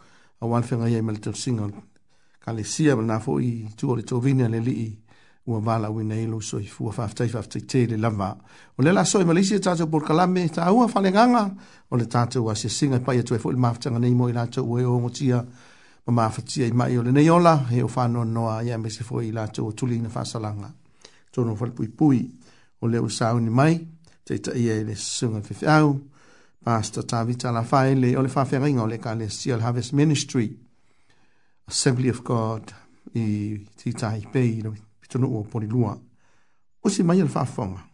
a 0.44 0.46
wan 0.46 0.62
fenga 0.62 0.88
ye 0.92 1.00
mel 1.02 1.16
to 1.24 1.30
singon 1.42 1.72
kale 2.44 2.62
sia 2.72 2.94
na 2.96 3.18
fo 3.24 3.40
i 3.40 3.50
tu 3.78 3.88
o 3.90 3.96
to 4.10 4.20
vinia 4.20 4.48
le 4.52 4.60
li 4.60 4.86
u 5.48 5.56
a 5.56 5.60
vala 5.68 5.88
wi 5.90 6.04
nei 6.04 6.26
lo 6.26 6.38
so 6.40 6.58
i 6.60 6.68
fu 6.74 6.92
fa 6.92 7.08
fa 7.08 7.24
fa 7.28 7.40
te 7.52 7.60
te 7.70 7.80
le 7.90 7.96
lava 8.04 8.30
o 8.76 8.80
le 8.84 8.90
la 8.92 9.04
so 9.04 9.20
i 9.20 9.24
malisia 9.24 9.58
ta 9.64 9.72
to 9.78 9.86
por 9.92 10.04
kalame 10.04 10.44
ta 10.54 10.68
u 10.76 10.84
a 10.84 10.88
fale 10.92 11.08
nganga 11.10 11.42
o 11.92 11.96
le 11.96 12.06
ta 12.06 12.26
to 12.32 12.42
wa 12.46 12.54
se 12.60 12.68
singa 12.68 12.98
pa 13.06 13.12
ye 13.16 13.22
to 13.28 13.32
fo 13.42 13.48
ma 13.64 13.72
fa 13.74 13.88
nei 13.90 14.12
mo 14.20 14.28
i 14.32 14.34
la 14.38 14.44
to 14.54 14.60
we 14.70 14.84
o 14.84 15.00
mo 15.04 15.08
tia 15.18 15.40
ma 16.04 16.10
ma 16.18 16.24
fa 16.34 16.40
tia 16.50 16.68
i 16.68 16.72
ma 16.78 16.84
i 16.92 16.96
o 17.00 17.02
le 17.06 17.10
nei 17.16 17.28
ola 17.28 17.54
he 17.72 17.80
o 17.86 17.88
fa 17.96 18.04
no 18.14 18.22
no 18.24 18.42
a 18.54 18.56
ye 18.68 18.74
me 18.82 18.90
se 18.96 19.00
fo 19.08 19.16
i 19.28 19.30
la 19.38 19.44
to 19.56 19.62
tu 19.78 19.84
li 19.90 19.96
na 20.04 20.10
fa 20.16 20.22
salanga 20.30 20.68
to 21.32 21.44
no 21.44 21.52
fa 21.60 21.66
pui 21.76 21.88
pui 21.98 22.18
o 22.82 22.84
le 22.92 22.98
o 23.06 23.08
sa 23.08 23.32
ni 23.44 23.48
mai 23.60 23.74
te 24.26 24.34
ta 24.44 24.52
ye 24.64 24.84
le 24.88 24.94
singa 24.96 25.40
fe 25.48 25.54
fe 25.60 25.64
au 25.80 25.92
Pastor 26.64 27.02
Tavita 27.04 27.50
Lafai 27.52 27.94
le 27.94 28.16
ole 28.16 28.28
fafiringa 28.28 28.82
o 28.82 28.86
le 28.86 28.96
ka 28.98 29.12
le 29.12 29.28
Seal 29.28 29.60
Harvest 29.60 29.92
Ministry 29.92 30.56
Assembly 31.68 32.08
of 32.08 32.22
God 32.24 32.72
i 33.14 33.60
Titaipei 33.76 34.62
no 34.62 34.72
pitono 34.98 35.26
o 35.26 35.42
polilua. 35.44 35.92
O 36.82 36.88
si 36.88 37.02
mai 37.02 37.18
le 37.20 37.28
fafonga. 37.28 37.84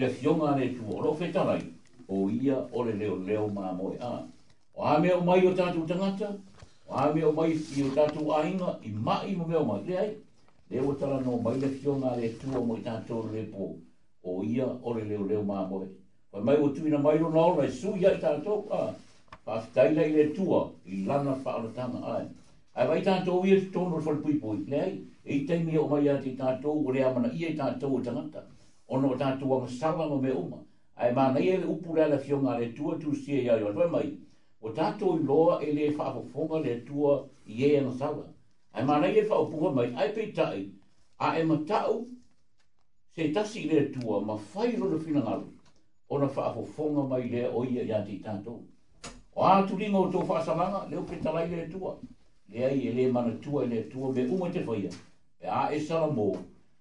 le 0.00 0.08
fionga 0.08 0.56
ne 0.56 0.68
tu 0.74 0.80
oro 0.96 1.12
fetanai, 1.14 1.60
o 2.08 2.28
ia 2.30 2.56
o 2.72 2.82
le 2.82 2.92
leo 2.94 3.16
leo 3.16 3.46
mamoe 3.48 3.96
a. 4.00 4.22
O 4.74 4.82
ame 4.82 5.12
o 5.12 5.20
mai 5.20 5.44
o 5.46 5.52
tatu 5.52 5.84
tangata, 5.86 6.30
o 6.88 6.94
ame 6.96 7.22
o 7.22 7.32
mai 7.32 7.52
i 7.52 7.82
o 7.82 7.88
tatu 7.94 8.30
ainga, 8.36 8.70
i 8.82 8.90
mai 8.90 9.34
mo 9.36 9.44
meo 9.44 9.62
mai 9.64 9.82
leai, 9.86 10.10
le 10.70 10.78
o 10.80 10.94
tala 10.94 11.20
no 11.20 11.36
mai 11.36 11.56
le 11.60 11.68
fionga 11.68 12.16
le 12.16 12.28
tu 12.38 12.48
o 12.56 12.64
mo 12.64 12.76
i 12.78 12.82
tato 12.82 13.28
le 13.32 13.42
po, 13.52 13.74
o 14.22 14.42
ia 14.42 14.64
o 14.66 14.94
le 14.94 15.04
leo 15.04 15.24
leo 15.26 15.42
mamoe. 15.42 15.86
O 16.32 16.40
mai 16.40 16.56
o 16.56 16.70
tuina 16.72 16.98
mai 16.98 17.18
ro 17.18 17.28
nao 17.28 17.60
le 17.60 17.70
su 17.70 17.94
ia 17.96 18.12
i 18.12 18.18
tato 18.18 18.66
a, 18.70 18.94
pa 19.44 19.60
fitaila 19.60 20.02
i 20.06 20.12
le 20.12 20.32
tua, 20.32 20.62
i 20.84 21.04
lana 21.04 21.32
pa 21.44 21.56
ala 21.58 21.68
tanga 21.70 22.00
ae. 22.16 22.24
Ai 22.72 22.86
vai 22.86 23.02
tato 23.02 23.44
ia 23.44 23.60
tono 23.72 24.00
fal 24.00 24.16
pui 24.16 24.32
pui, 24.34 24.64
leai, 24.66 24.96
e 25.24 25.34
i 25.34 25.44
teimi 25.44 25.76
o 25.76 25.86
mai 25.88 26.08
a 26.08 26.16
ti 26.16 26.34
tato, 26.34 26.70
o 26.70 26.90
le 26.90 27.02
amana 27.04 27.28
ia 27.32 27.48
i 27.48 27.54
tato 27.54 27.86
o 27.88 28.00
tangata 28.00 28.46
ono 28.92 29.08
o 29.14 29.16
tātou 29.18 29.48
wanga 29.50 29.68
sanga 29.72 30.06
ngō 30.10 30.16
me 30.22 30.30
uma, 30.36 30.56
ai 30.96 31.10
mā 31.16 31.26
nei 31.34 31.50
e 31.52 31.58
upura 31.72 32.08
la 32.10 32.16
fionga 32.18 32.56
le 32.58 32.72
tua 32.74 32.96
tu 32.98 33.14
sie 33.14 33.42
ia 33.44 33.56
i 33.60 33.66
atoe 33.68 33.86
mai, 33.92 34.08
o 34.66 34.72
tātou 34.74 35.20
i 35.20 35.26
loa 35.30 35.60
e 35.62 35.72
le 35.76 35.90
whaapofonga 35.94 36.58
le 36.64 36.72
tua 36.88 37.12
ie 37.46 37.68
e 37.76 37.80
ana 37.82 37.92
sanga. 38.00 38.26
Ai 38.72 38.82
mā 38.88 38.98
nei 39.04 39.14
e 39.22 39.24
whaapua 39.30 39.70
mai, 39.78 39.86
ai 39.94 40.10
pei 40.18 40.32
tai, 40.32 40.64
a 41.18 41.38
e 41.38 41.44
ma 41.46 41.58
tau 41.70 42.00
se 43.14 43.30
tasi 43.30 43.68
le 43.70 43.86
tua 43.94 44.20
ma 44.26 44.34
whai 44.54 44.74
rona 44.74 44.98
fina 44.98 45.22
ngaru, 45.22 45.46
ona 46.10 46.26
whaapofonga 46.26 47.06
mai 47.14 47.30
le 47.30 47.46
o 47.46 47.64
ia 47.64 47.86
i 47.86 47.92
ati 48.02 48.18
tātou. 48.26 48.58
O 49.38 49.46
ātu 49.54 49.78
ringa 49.78 50.02
o 50.02 50.10
tō 50.10 50.24
whaasanganga, 50.26 50.82
leo 50.90 51.06
petalai 51.06 51.46
le 51.54 51.68
tua, 51.70 51.94
le 52.50 52.66
ai 52.66 52.88
e 52.90 52.96
le 52.98 53.06
mana 53.14 53.38
tua 53.38 53.62
e 53.64 53.70
le 53.70 53.84
tua 53.88 54.10
me 54.12 54.26
uma 54.26 54.50
te 54.50 54.64
foia 54.66 54.90
e 55.38 55.46
a 55.46 55.68
e 55.70 55.78
sala 55.78 56.10
mo 56.10 56.32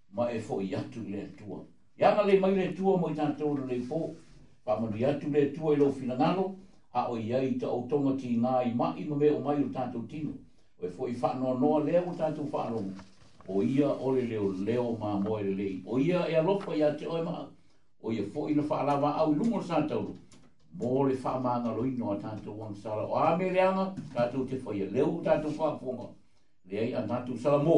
ma 0.10 0.26
e 0.34 0.39
foia 0.39 0.82
tu 0.89 1.05
atu 1.05 1.10
le 1.12 1.28
tua 1.38 1.62
ya 2.00 2.16
na 2.16 2.24
le 2.24 2.39
mai 2.39 2.56
le 2.56 2.74
tua 2.74 2.97
mo 2.97 3.10
tan 3.14 3.36
to 3.36 3.54
le 3.68 3.76
po 3.88 4.16
pa 4.64 4.80
mo 4.80 4.88
dia 4.88 5.20
tu 5.20 5.30
le 5.30 5.52
tua 5.52 5.76
lo 5.76 5.91
fina 5.91 6.16
ngalo 6.16 6.56
ha 6.93 7.10
o 7.12 7.18
ia 7.18 7.41
i 7.43 7.58
te 7.60 7.66
automa 7.66 8.16
ki 8.16 8.39
ngā 8.39 8.62
i 8.72 8.74
mai 8.74 9.04
me 9.04 9.30
o 9.32 9.39
mai 9.43 9.60
o 9.64 9.68
tātou 9.68 10.08
tino. 10.08 10.32
O 10.80 10.86
e 10.88 10.88
fwoi 10.88 11.12
whanau 11.22 11.60
noa, 11.60 11.60
noa 11.60 11.84
leo 11.84 12.02
o 12.08 12.14
tātou 12.16 12.47
whanau. 12.47 12.88
O 13.47 13.62
ia 13.64 13.88
ole 13.89 14.22
leo 14.30 14.52
leo 14.66 14.95
mā 15.00 15.20
moe 15.20 15.43
le 15.43 15.54
lei. 15.56 15.84
O 15.86 16.00
ia 16.00 16.24
e 16.32 16.36
alopa 16.36 16.74
ia 16.76 16.93
te 16.95 17.06
oe 17.06 17.22
maa. 17.22 17.45
O 18.02 18.12
ia 18.14 18.24
fwoi 18.32 18.56
na 18.56 18.64
whaarawa 18.64 19.12
au 19.20 19.34
lungo 19.36 19.60
le 19.60 19.66
tātou. 19.68 20.16
Mō 20.80 21.08
le 21.10 21.16
whamanga 21.18 21.76
loi 21.76 21.91
noa 21.97 22.16
tātou 22.16 22.56
wang 22.58 22.76
sara. 22.76 23.04
O 23.08 23.16
ame 23.20 23.52
reanga 23.52 23.91
tātou 24.16 24.47
te 24.47 24.56
whaia 24.64 24.88
leo 24.89 25.18
o 25.20 25.22
tātou 25.22 25.52
whanau. 25.60 26.16
Le 26.66 26.78
ai 26.80 26.93
a 26.95 27.04
tātou 27.04 27.36
sara 27.38 27.58
mō. 27.60 27.76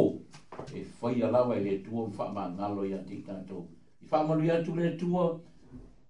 E 0.78 0.86
whaia 1.02 1.32
lawa 1.34 1.58
e 1.58 1.64
le 1.66 1.78
tuam 1.84 2.14
whamanga 2.14 2.70
loi 2.70 2.94
a 2.94 3.02
te 3.02 3.18
tātou 3.26 3.66
whamari 4.12 4.52
atu 4.52 4.76
le 4.76 4.90
tua, 4.98 5.40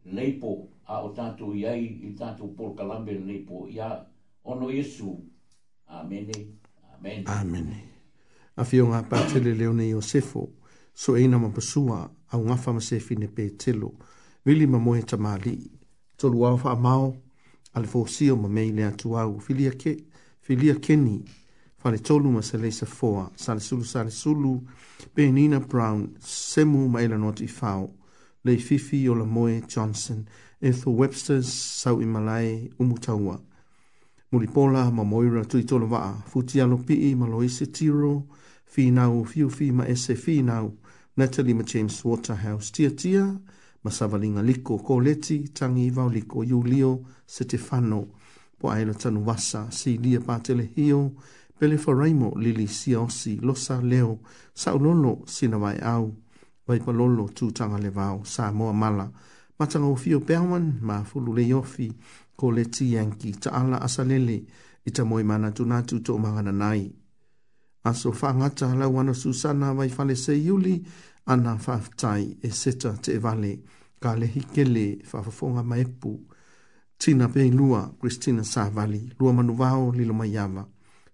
leipo 0.05 0.67
a 0.87 1.01
o 1.05 1.11
tātou 1.13 1.53
iai 1.55 1.83
i 2.09 2.13
tātou 2.17 2.49
Paul 2.57 2.73
Kalambe 2.75 3.13
leipo 3.13 3.67
i 3.69 3.79
a 3.79 3.91
ono 4.43 4.69
Iesu. 4.71 5.13
Amene, 5.87 6.47
amene. 6.95 7.25
Amene. 7.27 7.81
A 8.57 8.65
fio 8.65 8.87
ngā 8.89 9.03
pātele 9.09 9.53
leone 9.55 9.85
i 9.87 9.93
o 9.97 10.01
sefo, 10.03 10.47
so 10.93 11.13
eina 11.19 11.39
ma 11.39 11.49
pasua 11.53 11.99
au 12.33 12.41
ngā 12.47 12.57
whama 12.65 12.81
sefi 12.81 13.15
ne 13.19 13.27
pē 13.29 13.51
telo, 13.61 13.93
wili 14.45 14.67
ma 14.67 14.77
mohe 14.79 15.03
ta 15.05 15.17
māli, 15.19 15.57
tolu 16.17 16.45
au 16.47 16.57
wha 16.63 16.75
mao, 16.79 17.11
ale 17.75 17.87
fōsio 17.87 18.35
ma 18.39 18.47
mei 18.49 18.71
le 18.75 18.85
atu 18.89 19.13
au, 19.17 19.37
filia 19.39 19.71
ke, 19.71 19.95
filia 20.41 20.75
keni, 20.79 21.19
filia 21.21 21.21
keni, 21.29 21.40
faletolu 21.81 22.31
ma 22.31 22.41
se 22.41 22.57
leisa 22.57 22.85
foa 22.85 23.29
salesulu 23.35 23.85
salesulu 23.85 24.61
pe 25.15 25.23
nina 25.31 25.59
brown 25.59 26.09
semu 26.19 26.87
ma 26.89 27.01
e 27.01 27.07
lanoti 27.07 27.43
i 27.43 27.47
fao 27.47 27.89
le 28.43 28.57
fifi 28.57 29.09
o 29.09 29.13
la 29.15 29.25
moe 29.25 29.61
johnson 29.67 30.25
Etho 30.63 30.81
tho 30.83 30.91
webster 30.91 31.43
sau 31.43 32.01
i 32.01 32.05
malae 32.05 32.69
umu 32.79 32.95
mulipola 34.31 34.91
ma 34.91 35.03
moira 35.03 35.43
tuitolo 35.45 35.87
vaa 35.87 36.21
futialo 36.29 36.77
pii 36.85 37.15
ma 37.15 37.25
loise 37.25 37.65
tiro 37.71 38.25
finau 38.65 39.25
fiufi 39.25 39.71
ma 39.73 39.83
ese 39.87 40.13
finau 40.15 40.77
natalie 41.17 41.53
ma 41.53 41.63
james 41.63 42.05
waterhouse 42.05 42.71
Tia 42.71 43.39
ma 43.83 43.91
savaliga 43.91 44.41
liko 44.43 44.77
koleti 44.77 45.49
tagi 45.53 45.89
Liko 46.13 46.43
Julio 46.47 47.03
setefano 47.25 48.07
po 48.59 48.69
ae 48.69 48.85
la 48.85 48.93
tanuasa 48.93 49.71
silia 49.71 50.19
patelehio 50.19 51.11
pele 51.61 51.77
faraimo 51.77 52.33
lili 52.43 52.65
siosi 52.67 53.35
lo 53.37 53.53
sa 53.55 53.77
leo 53.81 54.17
sa 54.61 54.69
ulolo 54.75 55.13
sina 55.35 55.57
vai 55.63 55.77
au 55.93 56.05
vai 56.67 56.79
palolo 56.85 57.25
tu 57.37 57.45
tanga 57.57 57.77
le 57.85 57.91
vao 57.99 58.17
sa 58.33 58.43
moa 58.57 58.73
mala 58.81 59.05
matanga 59.59 59.85
ufio 59.95 60.17
peawan 60.27 60.65
ma 60.87 60.95
fulu 61.09 61.29
le 61.37 61.43
yofi 61.53 61.87
ko 62.39 62.45
le 62.55 62.63
ti 62.75 62.85
yanki 62.95 63.29
ta 63.41 63.49
ala 63.61 63.77
asalele 63.87 64.37
i 64.85 64.89
ta 64.95 65.01
moi 65.09 65.21
mana 65.29 65.49
tu 65.57 65.63
natu 65.71 65.95
to 66.05 66.13
mangana 66.23 66.51
nai 66.61 66.83
aso 67.89 68.09
whangata 68.19 68.67
la 68.79 68.85
wana 68.95 69.13
susana 69.21 69.67
vai 69.77 69.89
fale 69.95 70.15
se 70.23 70.33
yuli 70.47 70.75
ana 71.31 71.51
whaftai 71.65 72.23
e 72.41 72.49
seta 72.61 72.91
te 73.03 73.13
vale 73.25 73.51
ka 74.03 74.09
le 74.19 74.25
hikele 74.35 74.85
whafafonga 75.09 75.61
maepu 75.69 76.11
tina 77.01 77.25
pe 77.33 77.41
lua 77.57 77.81
Christina 78.01 78.43
Savali 78.53 79.01
lua 79.19 79.31
manu 79.37 79.53
vao 79.61 79.85
lilo 79.97 80.13
mayama 80.21 80.63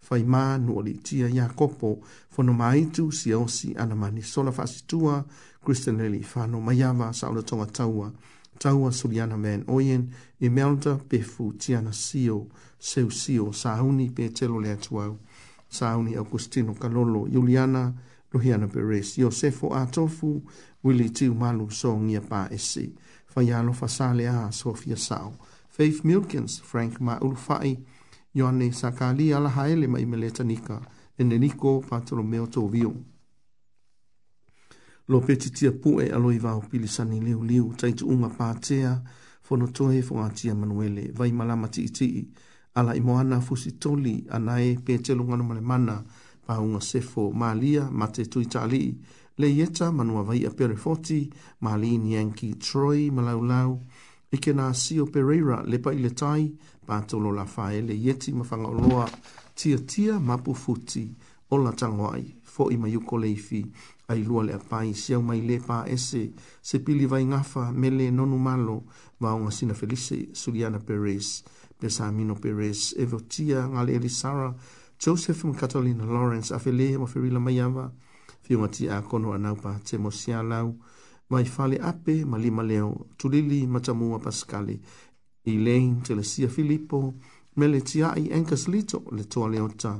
fai 0.07 0.23
mā 0.23 0.57
nua 0.61 0.83
li 0.85 0.93
tia 1.03 1.27
ia 1.27 1.49
kopo 1.55 1.97
fono 2.31 2.53
maitu 2.55 3.11
si 3.11 3.33
osi 3.35 3.73
ana 3.77 3.95
mani 3.95 4.21
sola 4.23 4.51
fasitua 4.51 5.23
Kristen 5.65 5.97
Lely 6.01 6.21
fano 6.23 6.61
maiawa 6.61 7.11
saula 7.13 7.41
tonga 7.43 7.65
taua 7.65 8.11
taua 8.59 8.91
suliana 8.91 9.37
man 9.37 9.63
oien 9.67 10.07
i 10.39 10.49
melta 10.49 10.95
pefu 11.09 11.53
tiana 11.57 11.93
sio 11.93 12.45
seu 12.79 13.11
sio 13.11 13.51
sauni 13.53 14.09
pe 14.09 14.29
telo 14.29 14.61
lea 14.61 14.75
tuau 14.75 15.17
sauni 15.69 16.15
Augustino 16.15 16.73
Kalolo 16.73 17.27
Juliana 17.27 17.93
Lohiana 18.33 18.67
Beres 18.67 19.15
Josefo 19.17 19.73
Atofu 19.75 20.41
Willi 20.83 21.09
Tiu 21.09 21.35
Malu 21.35 21.69
Songia 21.71 22.21
Pa 22.21 22.47
Esi 22.51 22.93
Fayalo 23.35 23.73
Fasale 23.73 24.27
A 24.29 24.51
Sofia 24.51 24.95
Sao 24.97 25.33
Faith 25.69 26.03
Milkins 26.05 26.59
Frank 26.61 26.99
Maulfai 27.01 27.59
Faith 27.77 27.77
Milkins 27.77 27.96
Ioane 28.37 28.71
Sakali 28.71 29.33
ala 29.33 29.49
haele 29.49 29.87
mai 29.87 30.05
mele 30.05 30.29
tanika 30.31 30.81
e 31.17 31.23
ne 31.23 31.37
niko 31.39 31.81
patolo 31.81 32.23
meo 32.23 32.45
tō 32.45 32.69
vio. 32.69 32.93
Lo 35.07 35.21
peti 35.21 35.49
tia 35.49 35.71
pue 35.71 36.11
alo 36.13 36.29
i 36.31 36.37
vau 36.37 36.61
pili 36.69 36.87
sani 36.87 37.19
liu 37.19 37.41
liu 37.43 37.73
taitu 37.77 38.05
unga 38.07 38.29
pātea 38.29 38.99
fono 39.41 39.67
tohe 39.67 40.03
fo 40.03 40.19
ngātia 40.21 40.53
manuele 40.55 41.07
vai 41.17 41.31
malama 41.31 41.67
ti 41.67 41.87
iti 41.89 42.27
ala 42.77 42.93
i 42.93 42.99
moana 43.01 43.39
fusi 43.41 43.71
toli 43.79 44.25
anae 44.29 44.75
pe 44.85 44.97
te 44.99 45.15
lungano 45.17 45.43
male 45.43 45.61
mana 45.61 45.97
pa 46.45 46.59
unga 46.61 46.81
sefo 46.81 47.31
malia 47.31 47.89
mate 47.91 48.27
tui 48.29 48.45
tali 48.45 48.83
le 49.37 49.47
ieta 49.49 49.89
manua 49.91 50.21
vai 50.23 50.43
a 50.45 50.51
pere 50.51 50.75
foti 50.75 51.23
maalini 51.61 52.13
enki 52.19 52.53
troi 52.59 53.09
malau 53.09 53.41
lau 53.41 53.79
Ike 54.27 54.51
nā 54.51 54.73
si 54.75 54.97
o 54.99 55.05
Pereira 55.07 55.61
le 55.63 55.77
pa 55.79 55.93
i 55.95 56.03
tai 56.11 56.49
patolo 56.87 57.31
la 57.31 57.45
faele 57.45 57.93
yeti 58.05 58.31
mafanga 58.31 58.69
loa 58.71 59.09
tia 59.55 59.77
tia 59.77 60.19
mapu 60.19 60.55
futi 60.63 61.05
o 61.51 61.57
la 61.57 61.71
tangwai 61.71 62.25
fo 62.43 62.69
i 62.71 62.77
mayuko 62.77 63.17
leifi 63.19 63.65
ai 64.07 64.23
lua 64.23 64.43
le 64.43 64.53
apai 64.53 64.93
siau 64.93 65.21
mai 65.21 65.41
le 65.41 65.57
pa 65.67 65.77
ese 65.95 66.23
se 66.61 66.77
pili 66.85 67.05
vai 67.11 67.25
ngafa 67.25 67.71
mele 67.71 68.09
nonu 68.11 68.37
malo 68.39 68.83
vaonga 69.19 69.51
sina 69.51 69.73
felise 69.73 70.29
Suliana 70.33 70.79
Perez 70.79 71.43
Besamino 71.79 72.35
Perez 72.35 72.93
evo 72.97 73.19
tia 73.19 73.67
ngale 73.67 73.95
Elisara 73.95 74.53
Joseph 74.99 75.43
and 75.43 75.59
Catalina 75.59 76.05
Lawrence 76.05 76.53
afele 76.55 76.97
ma 76.97 77.05
ferila 77.05 77.39
mai 77.39 77.59
ava 77.59 77.91
fiunga 78.43 78.67
tia 78.71 79.01
kono 79.01 79.33
anau 79.33 79.55
pa 79.55 79.75
te 79.83 79.97
mosialau 79.97 80.73
mai 81.29 81.43
fale 81.45 81.77
ape 81.81 82.23
malima 82.25 82.63
leo 82.63 83.05
tulili 83.17 83.67
matamua 83.67 84.19
paskali 84.19 84.79
i 85.51 85.57
lein 85.63 86.01
te 86.03 86.13
le 86.15 86.23
sia 86.23 86.49
Filippo 86.49 87.13
me 87.55 87.67
le 87.67 87.79
tia 87.81 88.11
i 88.19 88.27
Enkas 88.35 88.67
Lito 88.67 89.03
le 89.11 89.23
toa 89.31 89.47
leota 89.49 89.93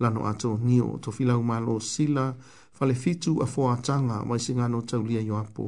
lano 0.00 0.24
ato 0.26 0.56
nio 0.62 0.98
to 1.02 1.10
filau 1.10 1.42
malo 1.42 1.78
sila 1.80 2.32
fale 2.78 2.94
fitu 2.94 3.40
a 3.42 3.46
foa 3.54 3.74
tanga 3.86 4.16
mai 4.28 4.38
se 4.44 4.54
ngano 4.54 4.78
taulia 4.90 5.20
i 5.20 5.30
apo 5.30 5.66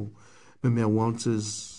me 0.63 0.69
mea 0.69 0.87
Walters 0.87 1.71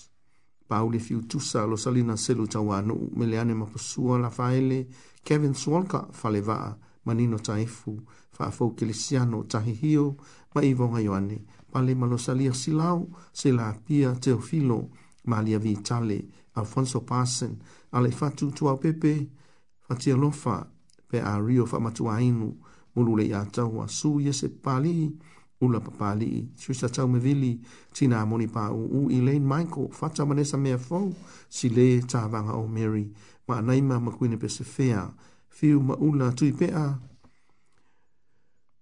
Pauli 0.69 0.99
fiu 0.99 1.23
tusa 1.31 1.65
lo 1.67 1.77
salina 1.77 2.17
selu 2.17 2.47
tau 2.53 2.73
anu 2.77 2.97
me 3.17 3.25
le 3.27 3.39
ane 3.41 3.55
mapusua 3.55 4.19
la 4.19 4.31
faele 4.31 4.87
Kevin 5.25 5.55
Swalka 5.55 6.09
fale 6.13 6.41
vaa 6.41 6.75
manino 7.05 7.39
taifu 7.39 8.01
faa 8.37 8.51
fau 8.51 8.71
kilisiano 8.75 9.43
tahihio 9.45 10.17
ma 10.55 10.61
i 10.63 10.75
vonga 10.75 11.01
yoane 11.01 11.39
pale 11.73 11.95
malo 11.95 12.19
salia 12.19 12.53
silau 12.55 13.07
sila 13.33 13.73
pia 13.87 14.13
teofilo 14.21 14.91
malia 15.25 15.59
vitale 15.59 16.21
Alfonso 16.57 17.01
Parson, 17.01 17.57
ale 17.93 18.11
fatu 18.11 18.51
tua 18.51 18.77
pepe, 18.77 19.29
fatia 19.81 20.17
lofa, 20.17 20.67
pe 21.09 21.21
a 21.21 21.39
rio 21.39 21.65
fa 21.67 21.79
matua 21.79 22.21
inu, 22.21 22.57
mulule 22.95 23.25
i 23.25 23.35
atahua, 23.35 23.89
su 23.89 24.21
yese 24.21 24.49
pali, 24.49 25.13
ula 25.61 25.81
papali, 25.81 26.49
suisa 26.57 26.89
tau 26.89 27.09
me 27.09 27.19
vili, 27.19 27.61
tina 27.93 28.21
amoni 28.21 28.49
pa 28.49 28.71
u 28.73 28.87
u, 28.87 29.11
Elaine 29.11 29.45
Michael, 29.47 29.89
fata 29.93 30.27
manesa 30.27 30.57
mea 30.57 30.79
fau, 30.79 31.15
si 31.49 31.69
le 31.69 32.01
tavanga 32.03 32.53
o 32.57 32.67
Mary, 32.67 33.13
ma 33.49 33.61
naima 33.61 34.01
makuine 34.01 34.37
pe 34.41 34.49
se 34.49 34.65
fiu 35.49 35.81
ma 35.81 35.95
ula 36.01 36.33
tui 36.33 36.53
pea, 36.53 36.97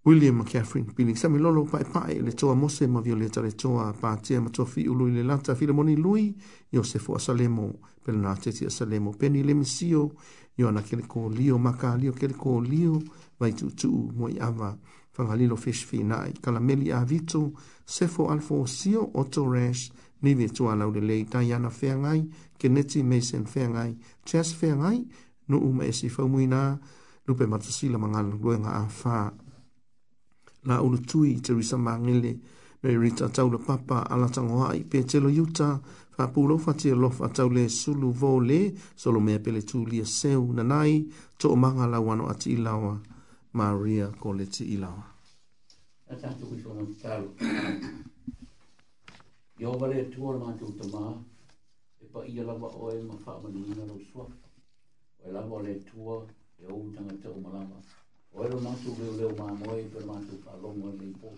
William 0.07 0.37
McCaffrey 0.37 0.85
Billing 0.93 1.17
sami 1.17 1.39
lolo 1.39 1.63
pai 1.65 1.83
pai 1.91 2.21
le 2.21 2.33
toa 2.35 2.53
mose 2.55 2.87
ma 2.87 3.01
viole 3.01 3.31
tare 3.31 3.53
toa 3.55 3.91
patia 3.99 4.39
ma 4.39 4.51
tofi 4.51 4.87
ulu 4.87 5.07
le 5.09 5.23
lata 5.23 5.55
filamoni 5.55 5.97
lui 5.97 6.37
Yosefo 6.69 7.15
Asalemo 7.15 7.79
pelo 8.05 8.19
na 8.19 8.37
tete 8.37 8.67
Asalemo 8.67 9.13
peni 9.17 9.43
le 9.43 9.55
misio 9.55 10.13
yo 10.57 10.71
na 10.71 10.83
kele 10.83 11.07
ko 11.09 11.31
lio 11.31 11.57
maka 11.57 11.97
lio 11.97 12.13
kele 12.13 12.35
ko 12.35 12.61
lio 12.61 13.01
vai 13.41 13.55
tu 13.55 13.71
tu 13.73 14.11
mo 14.15 14.29
i 14.29 14.37
ava 14.39 14.77
fangalilo 15.11 15.57
fish 15.57 15.85
fi 15.87 16.03
na 16.03 16.27
i 16.29 16.33
kala 16.39 16.61
meli 16.61 16.91
a 16.93 17.01
vitu 17.03 17.57
sefo 17.87 18.29
alfo 18.29 18.67
sio 18.67 19.09
oto 19.15 19.49
rash 19.51 19.89
ni 20.21 20.35
vitu 20.35 20.69
ala 20.69 20.85
ule 20.87 21.01
le 21.01 21.21
ita 21.21 21.41
yana 21.41 21.71
feangai 21.71 22.29
keneti 22.59 23.03
meisen 23.03 23.47
feangai 23.47 23.97
chas 24.23 24.53
feangai 24.53 25.01
nu 25.49 25.65
ume 25.65 25.89
esi 25.89 26.11
faumuina 26.11 26.77
lupe 27.25 27.47
matasila 27.47 27.97
mangan 27.97 28.37
luenga 28.37 28.77
a 28.77 28.85
faa 28.87 29.33
la 30.69 30.81
ulu 30.83 30.99
tui 31.11 31.41
te 31.45 31.53
risa 31.53 31.77
mangile 31.77 32.39
me 32.83 32.97
rita 32.99 33.29
tau 33.29 33.51
le 33.53 33.59
papa 33.59 33.97
ala 34.13 34.27
tango 34.35 34.59
hai 34.67 34.81
pe 34.91 34.99
te 35.11 35.19
lo 35.25 35.29
yuta 35.39 35.69
fa 36.15 36.25
pulo 36.33 36.55
fa 36.65 36.73
te 36.81 36.91
lo 37.01 37.09
tau 37.37 37.49
le 37.57 37.65
sulu 37.81 38.09
vo 38.21 38.33
le 38.49 38.61
solo 39.03 39.19
mea 39.27 39.39
pele 39.45 39.61
tu 39.69 39.79
lia 39.91 40.07
seu 40.19 40.43
nanai 40.57 40.93
to 41.39 41.47
o 41.53 41.57
manga 41.63 41.87
la 41.93 41.99
wano 42.07 42.25
ati 42.33 42.49
ilawa 42.57 42.93
Maria 43.59 44.07
ko 44.21 44.29
le 44.39 44.45
te 44.55 44.63
ilawa. 44.75 45.03
Ata 46.13 46.29
tu 46.37 46.45
kui 46.51 46.59
fono 46.65 46.83
te 46.91 46.95
taro. 47.03 47.29
Yo 49.61 49.71
vale 49.81 49.99
tu 50.13 50.19
ala 50.29 50.39
mātou 50.45 50.71
te 50.79 50.83
maa 50.93 51.13
e 52.03 52.07
pa 52.13 52.21
ia 52.33 52.43
lawa 52.49 52.67
oe 52.83 52.97
ma 53.09 53.15
fa 53.23 53.31
amani 53.39 53.61
ina 53.71 53.85
lo 53.91 53.97
sua. 54.11 54.27
O 54.27 54.33
e 55.23 55.29
lawa 55.37 55.57
le 55.67 55.75
tua 55.89 56.15
e 56.61 56.65
o 56.67 56.75
utanga 56.85 57.15
te 57.23 57.29
malama 57.45 57.79
o 58.35 58.43
ero 58.47 58.59
mātu 58.63 58.91
leo 58.99 59.13
leo 59.17 59.29
mā 59.39 59.45
moe 59.61 59.83
pe 59.95 60.01
mātu 60.07 60.37
ka 60.45 60.55
longa 60.63 60.89
nei 60.97 61.11
pō. 61.23 61.31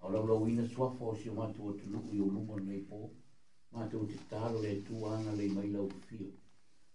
O 0.00 0.08
lau 0.14 0.24
lau 0.30 0.46
ina 0.52 0.64
suafo 0.72 1.12
si 1.20 1.28
o 1.30 1.34
mātu 1.36 1.68
o 1.70 1.74
te 1.80 1.86
lūku 1.92 2.16
i 2.16 2.22
o 2.24 2.26
lūma 2.36 2.58
nei 2.64 2.80
pō, 2.88 2.98
mātu 3.76 4.00
o 4.02 4.08
te 4.10 4.16
tālo 4.32 4.62
le 4.64 4.72
tū 4.88 5.02
ana 5.10 5.34
le 5.40 5.46
mai 5.54 5.70
lau 5.70 5.86
fio. 6.08 6.26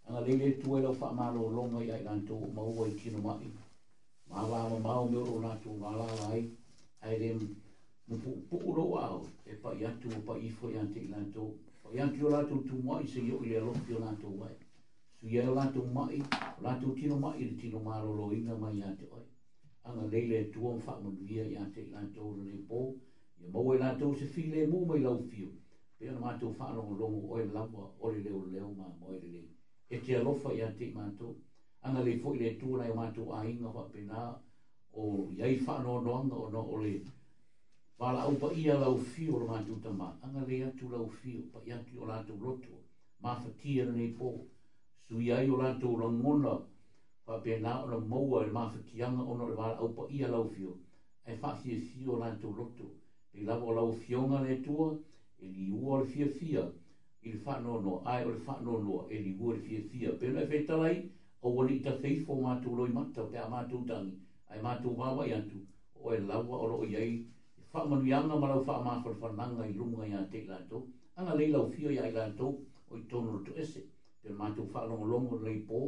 Anga 0.08 0.26
le 0.28 0.36
le 0.42 0.50
tū 0.60 0.76
e 0.76 0.82
lau 0.84 0.92
wha 1.00 1.12
mālo 1.22 1.48
longa 1.56 1.86
i 1.88 1.92
ai 1.98 2.02
nanto 2.10 2.36
o 2.36 2.50
maua 2.58 2.90
i 2.92 2.98
kino 3.00 3.24
mai. 3.30 3.48
Mā 4.34 4.44
lāma 4.52 4.82
māu 4.84 5.08
me 5.14 5.24
oro 5.24 5.40
nātu 5.48 5.78
mā 5.86 5.96
lāla 6.02 6.28
ai, 6.36 6.44
ai 7.08 7.16
rem 7.24 7.40
mpū 8.12 8.36
pūro 8.52 8.90
au 9.06 9.24
e 9.46 9.56
pa 9.64 9.72
i 9.80 9.88
atu 9.88 10.12
o 10.20 10.22
pa 10.28 10.36
i 10.36 10.50
fo 10.60 10.68
i 10.76 10.82
ante 10.84 11.00
i 11.06 11.14
nanto. 11.16 11.48
O 11.88 11.96
i 11.96 12.04
anki 12.04 12.28
o 12.28 12.34
lātu 12.36 12.60
tū 12.68 12.84
mai 12.84 13.06
se 13.08 13.24
i 13.24 13.32
o 13.32 13.40
i 13.48 13.56
le 13.56 13.64
lopi 13.70 13.96
o 13.96 14.04
nanto 14.04 14.36
wai. 14.42 14.52
Tu 15.22 15.28
ia 15.34 15.46
lātou 15.52 15.84
mai, 15.96 16.22
lātou 16.64 16.94
tino 16.96 17.18
mai, 17.20 17.44
tino 17.60 17.80
maro 17.84 18.14
loina 18.20 18.56
mai 18.56 18.78
ate 18.92 19.08
oi 19.16 19.26
anga 19.88 20.06
leile 20.14 20.36
e 20.44 20.52
tuam 20.54 20.80
wha 20.86 20.94
manuia 21.04 21.44
i 21.52 21.56
ante 21.64 21.80
i 21.82 21.88
lanto 21.94 22.20
ora 22.30 22.42
le 22.50 22.58
pō, 22.70 22.80
mo 23.40 23.48
mau 23.54 23.74
e 23.74 23.78
lanto 23.84 24.06
se 24.20 24.26
fi 24.34 24.42
le 24.54 24.62
mō 24.74 24.80
mai 24.90 25.00
lau 25.02 25.18
fio, 25.30 25.50
pe 25.98 26.08
ana 26.10 26.20
mātou 26.26 26.50
wha 26.58 26.66
anongo 26.72 26.96
longo 27.02 27.20
oe 27.34 27.46
lawa 27.54 27.84
ore 28.06 28.20
leo 28.26 28.42
leo 28.54 28.70
mā 28.78 28.86
moere 29.00 29.28
le. 29.36 29.44
E 29.92 30.00
te 30.04 30.16
alofa 30.18 30.52
i 30.58 30.62
ante 30.62 30.84
i 30.84 30.92
mātou, 30.96 31.32
anga 31.82 32.04
le 32.08 32.18
fo 32.20 32.34
i 32.34 32.52
tu 32.62 32.76
na 32.78 32.88
i 32.88 32.94
mātou 32.98 33.32
a 33.38 33.46
inga 33.52 33.68
wha 33.78 33.84
pena, 33.94 34.26
o 35.02 35.06
iai 35.38 35.56
wha 35.64 35.78
anongo 35.80 36.02
noanga 36.08 36.36
no 36.36 36.50
no 36.56 36.66
ole, 36.76 36.94
ba 37.98 38.12
la 38.12 38.28
pa 38.44 38.52
ia 38.52 38.78
lau 38.84 38.98
fio 38.98 39.38
o 39.40 39.46
mātou 39.54 39.80
ma 40.02 40.12
anga 40.22 40.44
le 40.46 40.62
atu 40.68 40.90
lau 40.90 41.08
fio, 41.22 41.48
pa 41.54 41.62
iatu 41.68 42.02
o 42.02 42.06
lātou 42.12 42.38
roto, 42.44 42.76
mā 43.22 43.38
ni 43.64 43.82
rane 43.84 44.08
pō, 44.20 44.32
sui 45.08 45.32
ai 45.32 45.50
o 45.50 45.58
lātou 45.64 45.96
rangona, 46.04 46.54
mātou 46.60 46.68
wa 47.30 47.38
pe 47.38 47.60
na 47.64 47.72
ona 47.84 47.98
moua 48.12 48.40
e 48.48 48.52
ma 48.56 48.64
fa 48.72 48.80
kianga 48.90 49.22
ona 49.34 49.44
e 49.54 49.56
wala 49.60 49.76
au 49.82 49.90
pa 49.98 50.04
ia 50.18 50.28
lau 50.34 50.46
fio 50.54 50.72
e 51.24 51.36
fa 51.42 51.50
si 51.62 51.70
si 51.88 52.00
ona 52.14 52.30
to 52.42 52.50
loto 52.58 52.86
e 53.32 53.40
la 53.48 53.56
o 53.58 53.70
lau 53.78 53.90
fio 54.02 54.22
na 54.32 54.38
le 54.46 54.56
tua 54.66 54.86
e 55.38 55.46
li 55.58 55.68
ua 55.84 56.00
le 56.00 56.06
fia 56.12 56.28
fia 56.38 56.64
il 57.30 57.38
fa 57.44 57.54
no 57.66 57.74
no 57.86 57.94
ai 58.12 58.22
o 58.26 58.30
le 58.34 58.40
fa 58.48 58.56
no 58.68 58.76
no 58.88 58.98
e 59.14 59.18
li 59.26 59.36
ua 59.40 59.54
le 59.54 59.60
fia 59.60 59.82
fia 59.92 60.10
pe 60.20 60.28
na 60.36 60.42
feta 60.52 60.76
lai 60.76 60.96
o 61.42 61.50
wani 61.50 61.80
ta 61.82 61.92
fei 62.02 62.16
fo 62.26 62.34
ma 62.36 62.58
to 62.64 62.70
loi 62.80 62.90
mata 62.98 63.22
pe 63.32 63.38
ama 63.38 63.60
to 63.70 63.78
tangi 63.90 64.18
ai 64.50 64.60
ma 64.62 64.80
to 64.82 64.90
wawa 65.02 65.24
i 65.28 65.32
antu 65.38 65.58
o 66.04 66.14
e 66.16 66.20
lawa 66.20 66.56
o 66.64 66.68
loo 66.68 66.84
iai 66.84 67.14
e 67.60 67.62
fa 67.70 67.86
manu 67.86 68.06
yanga 68.08 68.36
ma 68.42 68.48
lau 68.48 68.62
fa 68.64 68.82
ma 68.82 69.00
fa 69.04 69.14
fa 69.22 69.28
nanga 69.40 69.66
i 69.66 69.74
lunga 69.74 70.04
i 70.06 70.14
ante 70.14 70.46
lato 70.46 70.88
ana 71.14 71.36
le 71.36 71.48
lau 71.48 71.70
fio 71.70 71.90
i 71.92 71.98
ai 72.00 72.12
lato 72.12 72.46
o 72.90 72.98
i 72.98 73.06
tono 73.06 73.42
to 73.46 73.52
ese 73.54 73.82
pe 74.22 74.30
ma 74.32 74.50
to 74.52 74.64
fa 74.66 74.86
longo 74.86 75.06
longo 75.06 75.38
le 75.46 75.54
po 75.70 75.80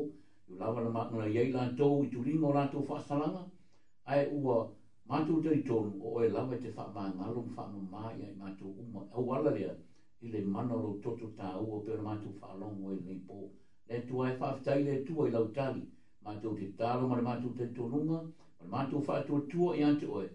Tu 0.51 0.57
lawa 0.59 0.81
na 0.83 0.89
makna 0.89 1.25
yei 1.27 1.51
la 1.51 1.69
tou 1.77 2.03
i 2.03 2.07
tu 2.09 2.21
ringo 2.23 2.51
la 2.53 2.67
tou 2.67 2.85
whasalanga. 2.87 3.43
Ai 4.05 4.27
ua 4.31 4.67
mātou 5.07 5.41
tei 5.43 5.63
tonu 5.63 5.95
o 6.03 6.21
e 6.23 6.27
lawa 6.29 6.55
te 6.57 6.69
wha 6.75 6.85
maa 6.95 7.11
ngalum 7.17 7.47
wha 7.55 7.63
no 7.71 7.79
maa 7.93 8.11
iai 8.19 8.33
mātou 8.37 8.73
uma. 8.81 9.01
Au 9.15 9.31
ala 9.35 9.51
lea 9.51 9.73
i 10.21 10.27
le 10.33 10.41
manalo 10.53 10.99
toto 11.03 11.29
tā 11.39 11.47
ua 11.65 11.79
pera 11.85 12.01
mātou 12.03 12.35
wha 12.41 12.53
longo 12.59 12.91
e 12.95 12.99
nei 13.05 13.19
pō. 13.27 13.39
Le 13.87 14.01
tua 14.07 14.29
e 14.31 14.37
whaftai 14.39 14.83
le 14.87 14.95
tua 15.07 15.27
i 15.27 15.31
lau 15.31 15.47
tali. 15.55 15.85
Mātou 16.25 16.57
te 16.59 16.67
tālo 16.79 17.07
mara 17.07 17.25
mātou 17.29 17.55
tei 17.57 17.71
tonunga. 17.77 18.19
Mara 18.59 18.71
mātou 18.75 19.05
wha 19.07 19.21
tua 19.27 19.39
tua 19.51 19.75
i 19.79 19.83
ante 19.89 20.05
oe. 20.17 20.27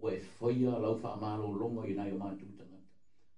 Ua 0.00 0.14
e 0.16 0.22
whaia 0.40 0.78
lau 0.84 0.96
wha 1.02 1.14
maa 1.22 1.36
lo 1.42 1.52
longo 1.62 1.84
i 1.84 1.92
nai 1.98 2.12
o 2.16 2.20
mātou 2.24 2.56
tangata. 2.56 2.86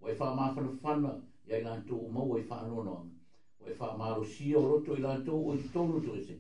Ua 0.01 0.11
e 0.15 0.19
wha 0.21 0.35
maa 0.39 0.55
whanawhana 0.55 1.17
i 1.49 1.55
ai 1.59 1.65
lantou 1.67 2.05
o 2.07 2.13
maua 2.19 2.39
i 2.39 2.43
e 2.47 2.51
wha 2.53 2.63
anonoanga 2.65 3.19
o 3.61 3.65
e 3.69 3.73
wha 3.79 3.97
maro 3.97 4.25
sia 4.25 4.59
o 4.59 4.63
roto 4.69 4.95
i 4.97 4.99
lato 5.01 5.33
o 5.33 5.55
i 5.55 5.69
tono 5.71 6.01
to 6.01 6.15
ese. 6.17 6.39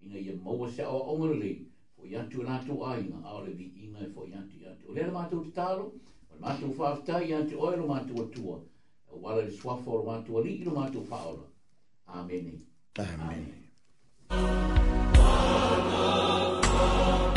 Inga 0.00 0.18
ia 0.18 0.36
maua 0.42 0.68
se 0.70 0.82
awa 0.82 1.10
ongara 1.12 1.34
le, 1.34 1.66
fo 1.94 2.04
i 2.04 2.14
atu 2.16 2.42
lato 2.42 2.84
a 2.86 2.98
inga, 2.98 3.20
aore 3.24 3.52
vi 3.52 3.72
inga 3.84 3.98
e 3.98 4.10
fo 4.10 4.26
i 4.26 4.32
atu 4.32 4.56
i 4.58 4.64
atu. 4.66 4.88
O 4.90 4.92
lera 4.92 5.10
mātou 5.12 5.42
te 5.44 5.50
talo, 5.52 5.84
o 5.86 5.92
le 6.30 6.36
mātou 6.40 6.74
whaafta 6.78 7.22
i 7.22 7.32
atu 7.32 7.58
o 7.58 7.72
ero 7.72 7.86
mātou 7.86 8.20
atua, 8.24 8.60
e 8.60 8.64
o 9.12 9.18
wala 9.20 9.42
le 9.42 9.50
swafo 9.50 9.90
o 10.00 10.04
mātou 10.06 10.38
ali 10.40 10.54
i 10.60 10.64
no 10.64 10.72
mātou 10.72 11.04
whaora. 11.10 11.46
Amene. 12.06 12.62
Amene. 12.96 13.22
Amene. 14.30 14.54
Amene. 15.10 17.28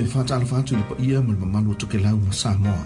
le 0.00 0.06
faatalafa 0.08 0.58
atu 0.58 0.74
i 0.74 0.76
le 0.78 0.82
paia 0.88 1.18
ma 1.26 1.32
le 1.32 1.38
mamalu 1.42 1.74
tokelau 1.80 2.16
ma 2.24 2.32
samoa 2.42 2.80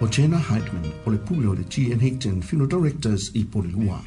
o 0.00 0.04
jena 0.14 0.38
hydman 0.48 0.86
o 1.06 1.10
le 1.12 1.18
pule 1.26 1.46
o 1.48 1.54
le 1.58 1.64
gn 1.72 2.00
higton 2.04 2.36
funeral 2.48 2.68
directors 2.72 3.22
i 3.34 3.42
polilua 3.52 3.98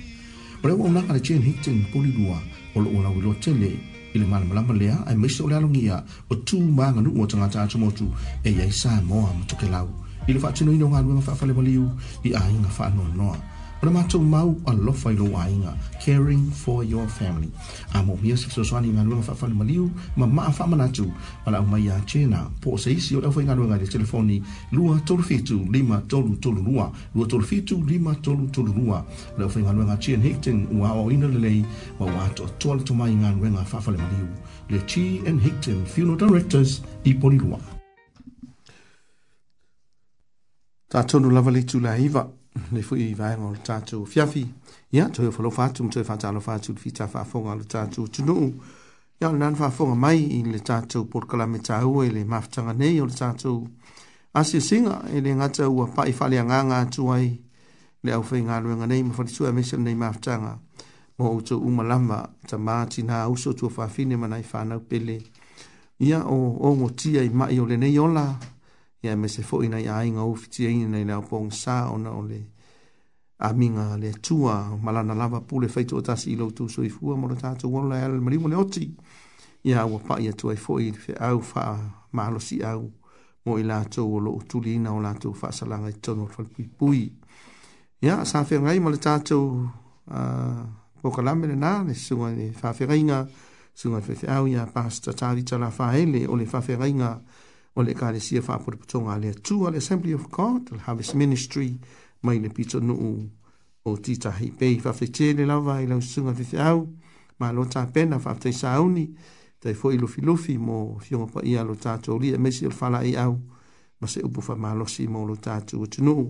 o 0.64 0.68
le 0.68 0.74
auaunaga 0.74 1.14
le 1.14 1.20
gn 1.28 1.42
higton 1.48 1.78
polilua 1.94 2.38
o 2.76 2.82
loo 2.82 3.02
lauiloa 3.06 3.36
tele 3.44 3.70
i 4.16 4.20
le 4.20 4.26
malamalama 4.26 4.74
lea 4.82 4.96
ae 5.10 5.16
maise 5.22 5.42
o 5.44 5.48
le 5.50 5.56
alogia 5.56 6.04
o 6.32 6.36
tumaganuu 6.48 7.22
o 7.22 7.28
tagata 7.30 7.58
atumotu 7.64 8.08
e 8.44 8.50
iai 8.58 8.72
samoa 8.82 9.30
ma 9.38 9.46
tokelau 9.46 9.90
i 10.28 10.34
le 10.34 10.40
faatinoina 10.44 10.86
o 10.86 10.90
galue 10.94 11.14
ma 11.14 11.22
faafale 11.28 11.54
maliu 11.58 11.86
i 12.28 12.34
aiga 12.42 12.70
faanoanoa 12.78 13.38
o 13.82 13.86
le 13.86 13.92
matou 13.92 14.22
mau 14.22 14.56
alofa 14.68 15.12
i 15.12 15.14
lou 15.16 15.36
aiga 15.38 15.76
caring 16.06 16.52
for 16.52 16.84
your 16.86 17.08
family 17.08 17.50
a 17.94 18.04
moumia 18.04 18.38
se 18.38 18.48
fesoasoani 18.50 18.90
i 18.90 18.92
galuega 18.92 19.22
faafalemaliu 19.24 19.92
ma 20.18 20.28
maa 20.28 20.50
faamanatu 20.52 21.06
ma 21.46 21.52
laʻu 21.52 21.66
mai 21.70 21.82
iā 21.88 21.98
tena 22.06 22.50
po 22.62 22.72
o 22.74 22.78
se 22.78 22.92
isi 22.92 23.16
o 23.18 23.22
le 23.22 23.28
aufaigaluega 23.28 23.76
i 23.76 23.80
le 23.82 23.88
telefoni 23.88 24.42
237532 24.74 26.90
237532 27.16 29.04
le 29.38 29.44
aufaigaluega 29.44 29.98
tian 29.98 30.22
higton 30.22 30.68
ua 30.78 30.90
aʻoaʻoina 30.94 31.28
lelei 31.34 31.66
ma 32.00 32.06
ua 32.06 32.26
atoatoa 32.30 32.76
le 32.76 32.84
tomai 32.84 33.14
i 33.14 33.16
galuega 33.16 33.66
faafalemaliu 33.66 34.28
le 34.70 34.80
t 34.86 34.98
and 35.26 35.42
higton 35.42 35.86
funeral 35.86 36.18
directors 36.18 36.82
i 37.04 37.14
polilua 37.14 37.60
tatonu 40.90 41.30
lava 41.32 41.52
le 41.52 41.60
itulaiva 41.60 42.28
le 42.74 42.82
fui 42.88 43.14
vai 43.14 43.36
ngol 43.38 43.58
tatu 43.68 44.06
fiafi 44.06 44.44
ya 44.92 45.10
to 45.10 45.24
yo 45.24 45.32
follow 45.32 45.52
fatu 45.52 45.90
to 45.90 46.04
fatu 46.04 46.28
alo 46.28 46.40
fatu 46.48 46.76
fi 46.76 46.92
ta 46.98 47.06
fa 47.08 47.24
fonga 47.24 47.56
le 47.56 47.64
tatu 47.74 48.06
no 48.28 48.36
ya 49.22 49.30
nan 49.32 49.56
fa 49.56 49.70
fonga 49.70 49.96
mai 49.96 50.18
i 50.38 50.44
le 50.44 50.60
tatu 50.60 51.06
por 51.12 51.24
kala 51.28 51.46
me 51.48 51.60
tau 51.60 52.02
e 52.04 52.10
le 52.10 52.24
maftanga 52.26 52.74
nei 52.74 53.00
o 53.02 53.06
le 53.06 53.14
tatu 53.22 53.54
asi 54.40 54.60
singa 54.62 54.96
e 55.16 55.20
le 55.22 55.32
ngata 55.36 55.66
ua 55.70 55.86
pa 55.96 56.04
i 56.12 56.14
fale 56.14 56.38
anga 56.40 56.60
nga 56.66 56.78
tuai 56.96 57.28
le 58.04 58.12
au 58.12 58.24
fei 58.24 58.42
ngalo 58.44 58.68
nga 58.76 58.86
nei 58.88 59.04
mafati 59.04 59.34
tu 59.36 59.44
a 59.46 59.50
e 59.50 59.54
mesel 59.54 59.80
nei 59.80 59.96
maftanga 59.96 60.54
mo 61.18 61.26
uto 61.38 61.56
umalama 61.60 62.20
ta 62.50 62.58
maati 62.58 63.02
na 63.04 63.28
uso 63.32 63.54
tu 63.54 63.70
fa 63.70 63.88
fine 63.88 64.16
manai 64.18 64.44
fa 64.44 64.60
na 64.68 64.76
pele 64.80 65.18
ya 66.00 66.20
o 66.28 66.38
o 66.68 66.76
motia 66.76 67.24
i 67.24 67.30
mai 67.30 67.60
o 67.60 67.66
le 67.66 67.78
nei 67.78 67.98
ola 67.98 68.26
ia 69.04 69.16
me 69.18 69.28
se 69.30 69.42
foʻi 69.42 69.70
nai 69.70 69.88
aiga 69.90 70.24
ufitiaina 70.30 70.86
e 70.88 70.92
nai 70.94 71.04
le 71.10 71.14
aopogasā 71.18 71.78
ona 71.94 72.12
o 72.14 72.22
le 72.22 72.40
amiga 73.48 73.98
le 73.98 74.10
atua 74.14 74.78
ma 74.82 74.92
lana 74.94 75.14
lava 75.18 75.42
pu 75.42 75.60
le 75.62 75.68
faitoʻatasi 75.68 76.28
i 76.32 76.36
lou 76.36 76.50
so 76.70 76.86
mo 77.18 77.28
le 77.28 77.36
tatou 77.36 77.78
alo 77.78 77.90
leale 77.90 78.14
le 78.14 78.22
maliu 78.22 78.40
ma 78.42 78.50
le 78.50 78.56
oti 78.56 78.92
ia 79.64 79.86
ua 79.86 79.98
paʻi 80.00 80.30
atu 80.30 80.50
ai 80.50 80.58
foʻi 80.58 80.82
i 80.88 80.92
le 80.92 81.00
feʻau 81.00 81.42
faamalosiau 81.42 82.92
mo 83.46 83.58
i 83.58 83.64
latou 83.64 84.16
o 84.16 84.20
loo 84.20 84.40
tuliina 84.50 84.94
o 84.94 85.02
latou 85.02 85.34
faasalaga 85.34 85.90
i 85.90 85.94
tono 86.02 86.24
o 86.24 86.28
le 86.30 86.34
falepuipui 86.34 87.12
ia 88.06 88.22
sa 88.26 88.44
feagai 88.46 88.80
ma 88.80 88.90
le 88.90 88.98
tatou 89.02 89.64
uh, 90.14 90.62
pokalame 91.02 91.48
lenā 91.48 91.82
le 91.88 91.94
susuga 91.94 92.30
i 92.30 92.36
le 92.36 92.52
faafegaiga 92.54 93.26
susuga 93.74 93.98
i 93.98 94.02
le 94.08 94.16
feʻau 94.16 94.46
ia 94.50 94.66
pasta 94.70 95.14
tavita 95.18 95.58
la 95.58 95.72
faele 95.74 96.28
o 96.30 96.36
le 96.38 96.46
faafegaiga 96.46 97.10
o 97.76 97.82
le 97.84 97.92
ekalesia 97.92 98.42
faapotopotoga 98.42 99.12
a 99.14 99.18
le 99.20 99.30
atu 99.30 99.68
a 99.68 99.72
le 99.72 99.78
assembly 99.78 100.12
of 100.14 100.30
god 100.30 100.72
le 100.72 100.78
harvest 100.86 101.14
ministry 101.16 101.80
mai 102.24 102.40
le 102.40 102.50
pitonuu 102.50 103.30
o 103.86 103.98
titahi 103.98 104.52
pei 104.52 104.80
faafetē 104.80 105.30
le 105.38 105.46
lava 105.46 105.80
i 105.82 105.88
lausasuga 105.88 106.34
feveau 106.36 106.82
ma 107.40 107.52
lo 107.52 107.66
tapena 107.66 108.20
faafetaisauni 108.20 109.06
tai 109.60 109.74
foʻi 109.74 109.98
lufilufi 110.02 110.58
mo 110.58 110.98
fioga 111.00 111.28
paia 111.32 111.64
lo 111.64 111.76
tatou 111.76 112.20
lia 112.20 112.38
ma 112.40 112.52
si 112.52 112.66
o 112.66 112.70
le 112.70 112.76
falaiau 112.76 113.40
ma 114.00 114.08
se 114.08 114.20
upu 114.20 114.42
faamalosi 114.42 115.08
mo 115.08 115.24
lo 115.26 115.36
tatou 115.38 115.84
atunuu 115.84 116.28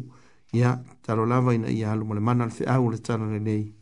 ia 0.53 0.77
talo 1.01 1.25
lava 1.25 1.53
ina 1.55 1.69
ia 1.71 1.91
alu 1.91 2.05
ma 2.05 2.13
le 2.15 2.19
mana 2.21 2.45
le 2.45 2.51
feau 2.51 2.89
le 2.91 2.97
tala 3.01 3.25
lelei 3.25 3.73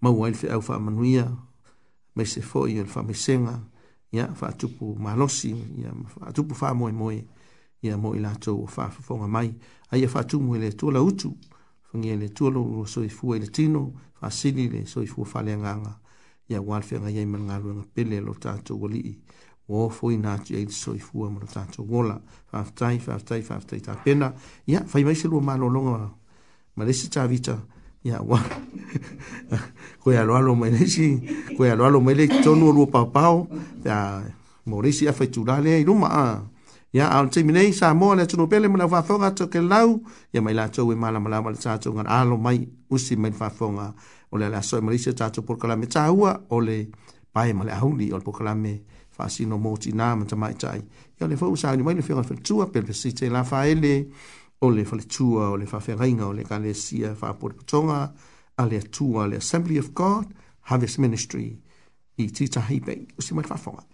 maua 0.00 0.28
i 0.28 0.32
le 0.32 0.36
feau 0.38 0.60
faamanuia 0.62 1.26
ma 2.14 2.24
se 2.24 2.40
foʻi 2.40 2.78
o 2.78 2.82
le 2.84 2.88
faamaisega 2.94 3.73
ia 4.14 4.28
fa 4.34 4.52
tupu 4.52 4.96
malosi 5.00 5.50
ia 5.78 5.92
fa 6.08 6.32
tupu 6.32 6.54
fa 6.54 6.74
moi 6.74 6.92
moi 6.92 7.24
ia 7.82 7.96
mo 7.98 8.14
ila 8.14 8.34
tou 8.38 8.66
fa 8.66 8.88
fa 8.90 9.02
fonga 9.02 9.26
mai 9.26 9.50
ai 9.92 10.06
fa 10.06 10.22
tu 10.24 10.38
mo 10.40 10.54
le 10.56 10.70
tola 10.72 11.02
utu 11.02 11.34
fungi 11.82 12.08
e 12.10 12.16
le 12.16 12.28
tola 12.28 12.58
lo 12.62 12.84
so 12.86 13.02
i 13.04 13.08
fu 13.08 13.32
le 13.34 13.48
tino 13.50 13.92
fa 14.14 14.30
sili 14.30 14.68
le 14.68 14.86
so 14.86 15.00
i 15.02 15.06
fu 15.06 15.24
fa 15.24 15.42
le 15.42 15.56
nganga 15.58 15.98
ia 16.48 16.60
wan 16.62 16.82
fe 16.82 16.98
nga 17.00 17.10
yai 17.10 17.26
manga 17.26 17.58
lo 17.58 17.74
nga 17.74 17.84
pele 17.94 18.20
lo 18.20 18.34
ta 18.34 18.56
tu 18.62 18.78
goli 18.78 19.00
i 19.12 19.14
wo 19.68 19.88
fo 19.90 20.10
ina 20.14 20.38
tu 20.38 20.54
e 20.54 20.62
so 20.70 20.94
i 20.94 20.98
fu 21.02 21.26
mo 21.30 21.40
ta 21.54 21.64
tu 21.66 21.82
gola 21.84 22.14
fa 22.46 22.62
tai 22.74 22.98
fa 23.00 23.18
tai 23.18 23.42
fa 23.42 23.58
tai 23.66 23.80
ta 23.82 23.94
pena 24.04 24.30
ia 24.66 24.84
fa 24.86 25.00
mai 25.02 25.14
se 25.18 25.26
lo 25.26 25.40
ma 25.40 25.56
lo 25.58 25.66
longa 25.68 26.08
ma 26.76 26.82
le 26.84 26.92
se 26.94 27.08
ta 27.10 27.26
vita 27.26 27.52
ia 27.58 27.73
ya 28.04 28.20
wa 28.20 28.36
ko 30.04 30.12
ya 30.12 30.24
lo 30.28 30.36
mai 30.54 30.68
le 30.70 30.84
si 30.86 31.24
ko 31.56 31.64
ya 31.64 31.72
lo 31.74 31.88
lo 31.88 32.00
mai 32.04 32.12
le 32.14 32.28
to 32.44 32.52
no 32.54 32.68
lo 32.70 32.84
papao 32.86 33.48
ya 33.82 34.22
morisi 34.68 35.08
afa 35.08 35.24
chulale 35.26 35.80
i 35.80 35.84
ruma 35.88 36.08
a 36.12 36.24
ya 36.92 37.08
al 37.08 37.30
ti 37.32 37.40
mine 37.42 37.72
sa 37.72 37.94
mo 37.96 38.12
le 38.14 38.26
to 38.28 38.36
pele 38.46 38.68
mo 38.68 38.76
na 38.76 38.84
va 38.84 39.00
fonga 39.02 39.30
to 39.32 39.48
ke 39.48 39.56
lau 39.58 40.02
ya 40.36 40.40
mai 40.44 40.52
la 40.52 40.68
cho 40.68 40.84
we 40.84 40.92
mala 40.94 41.16
mala 41.18 41.40
mala 41.40 41.56
sa 41.56 41.78
cho 41.80 41.92
ngan 41.96 42.04
alo 42.06 42.36
mai 42.36 42.68
usi 42.92 43.16
mai 43.16 43.30
va 43.32 43.48
fonga 43.48 43.94
o 44.30 44.36
le 44.36 44.50
la 44.52 44.60
so 44.60 44.76
morisi 44.84 45.14
cha 45.16 45.30
cho 45.32 45.40
por 45.40 45.56
kala 45.56 45.72
me 45.76 45.86
cha 45.88 46.06
hua 46.12 46.44
o 46.52 46.60
le 46.60 46.90
pai 47.32 47.52
mala 47.56 47.72
hu 47.80 47.96
li 47.96 48.12
o 48.12 48.20
por 48.20 48.36
kala 48.36 48.52
me 48.54 48.84
fa 49.10 49.28
si 49.32 49.46
no 49.48 49.56
mo 49.56 49.72
ti 49.80 49.92
na 49.96 50.12
ma 50.14 50.24
cha 50.28 50.36
mai 50.36 50.52
cha 50.60 50.76
ya 51.18 51.24
le 51.26 51.36
fo 51.40 51.48
sa 51.56 51.72
ni 51.74 51.80
mai 51.82 51.94
le 51.96 52.02
fo 52.04 52.20
fa 52.22 52.34
chua 52.46 52.66
pe 52.68 52.82
pe 52.84 52.92
si 52.92 53.12
te 53.16 53.28
la 53.32 53.42
fa 53.48 53.64
ele 53.64 54.10
o 54.64 54.70
le 54.70 54.84
faletua 54.90 55.44
o 55.50 55.56
le 55.60 55.66
faafeagaiga 55.72 56.24
o 56.26 56.32
le 56.36 56.42
ekalesia 56.46 57.10
faapolepotoga 57.20 57.98
a 58.62 58.64
le 58.70 58.76
atua 58.84 59.22
le 59.28 59.36
assembly 59.42 59.76
of 59.84 59.88
god 60.02 60.26
harvest 60.70 60.96
ministry 61.04 61.48
i 62.22 62.24
titahi 62.36 62.78
pei 62.88 63.02
o 63.18 63.20
si 63.24 63.32
mai 63.36 63.44
faafoga 63.52 63.84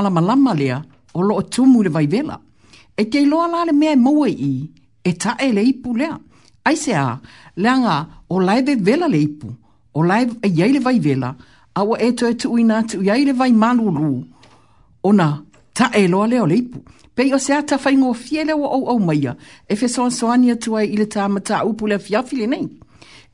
malama 0.00 0.20
lama 0.20 0.54
lea 0.54 0.82
o 1.14 1.22
loo 1.22 1.42
tumu 1.42 1.82
le 1.82 1.88
vai 1.90 2.06
vela. 2.06 2.38
E 2.96 3.04
kei 3.04 3.24
loa 3.26 3.48
la 3.52 3.64
le 3.64 3.72
mea 3.72 3.92
e 3.92 3.96
maua 3.96 4.28
i, 4.28 4.52
e 5.04 5.10
ta 5.20 5.32
e 5.40 5.48
le 5.56 5.62
ipu 5.70 5.90
lea. 5.98 6.14
Ai 6.64 6.76
se 6.76 6.92
a, 6.94 7.18
lea 7.56 7.74
nga, 7.80 7.94
o 8.28 8.36
laive 8.40 8.74
vela 8.86 9.06
le 9.08 9.18
ipu, 9.26 9.48
o 9.94 10.00
laive 10.08 10.34
e 10.42 10.48
iai 10.58 10.72
le 10.74 10.78
vai 10.86 10.98
vela, 10.98 11.30
a 11.74 11.80
o 11.82 11.94
e 11.96 12.08
to 12.18 12.24
e 12.28 12.34
tui 12.40 12.62
nga 12.64 12.78
tu 12.88 12.96
iai 13.06 13.22
le 13.26 13.32
vai 13.32 13.52
malulu, 13.62 14.10
o 15.02 15.10
na 15.18 15.28
ta 15.76 15.86
e 15.96 16.02
loa 16.12 16.26
leo 16.32 16.46
le 16.50 16.56
ipu. 16.62 16.78
Pei 17.14 17.28
o 17.34 17.38
se 17.44 17.52
a 17.56 17.62
ta 17.68 17.76
fai 17.82 17.94
ngō 17.98 18.12
fie 18.22 18.44
leo 18.48 18.64
au 18.76 18.84
au 18.92 18.98
maia, 19.06 19.32
e 19.70 19.74
fe 19.78 19.88
soan 19.94 20.10
soani 20.18 20.50
atu 20.54 20.70
ai 20.76 20.86
ile 20.94 21.06
ta 21.14 21.22
mata 21.34 21.64
upu 21.68 21.84
le 21.90 21.98
fiafile 21.98 22.46
nei. 22.46 22.66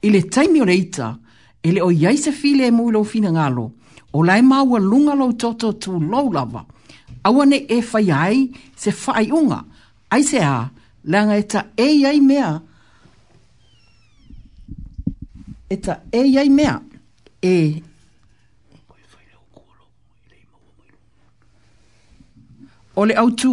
Ile 0.06 0.20
taimio 0.32 0.64
le 0.64 0.74
ita, 0.84 1.08
ele 1.66 1.80
o 1.82 1.90
iai 1.90 2.16
se 2.24 2.32
fi 2.32 2.50
le 2.58 2.66
e 2.68 2.70
mui 2.76 2.92
lo 2.92 3.02
fina 3.04 3.30
ngalo, 3.36 3.66
o 4.16 4.22
lai 4.28 4.40
maua 4.50 4.78
lunga 4.90 5.12
lo 5.20 5.26
toto 5.40 5.68
tu 5.82 5.92
lau 6.12 6.26
lava. 6.36 6.60
Awa 7.26 7.42
e 7.54 7.76
fai 7.90 8.08
ai, 8.24 8.38
se 8.80 8.90
fai 9.02 9.26
unga. 9.38 9.60
Ai 10.14 10.22
se 10.30 10.38
a, 10.56 10.58
langa 11.12 11.36
e 11.42 11.44
ta 11.52 11.60
e 11.76 11.86
iai 12.02 12.18
mea. 12.28 12.48
E 15.74 15.76
ta 15.84 15.94
e 16.20 16.20
iai 16.34 16.48
mea. 16.58 16.74
E 17.42 17.54
o 22.96 23.02
le 23.08 23.14
au 23.22 23.28
tū, 23.40 23.52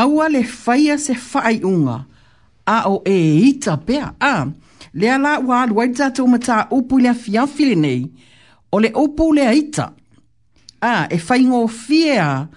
aua 0.00 0.24
le 0.34 0.40
whaia 0.64 0.94
se 1.04 1.12
whai 1.28 1.56
unga, 1.70 1.96
a 2.76 2.78
o 2.92 2.96
e 3.04 3.16
ita 3.48 3.74
pea, 3.88 4.06
a, 4.32 4.46
lea 5.00 5.16
la 5.24 5.32
ua 5.46 5.56
alu 5.62 5.76
aita 5.82 6.06
tō 6.16 6.24
mata 6.32 6.56
upu 6.78 6.94
lea 7.02 7.12
fiafile 7.24 7.76
nei, 7.84 8.00
ole 8.72 8.88
le 8.88 8.92
opo 8.94 9.32
le 9.32 9.46
aita. 9.46 9.92
A, 10.80 11.06
e 11.10 11.18
whai 11.26 11.40
ngō 11.44 11.66
fia 11.68 12.48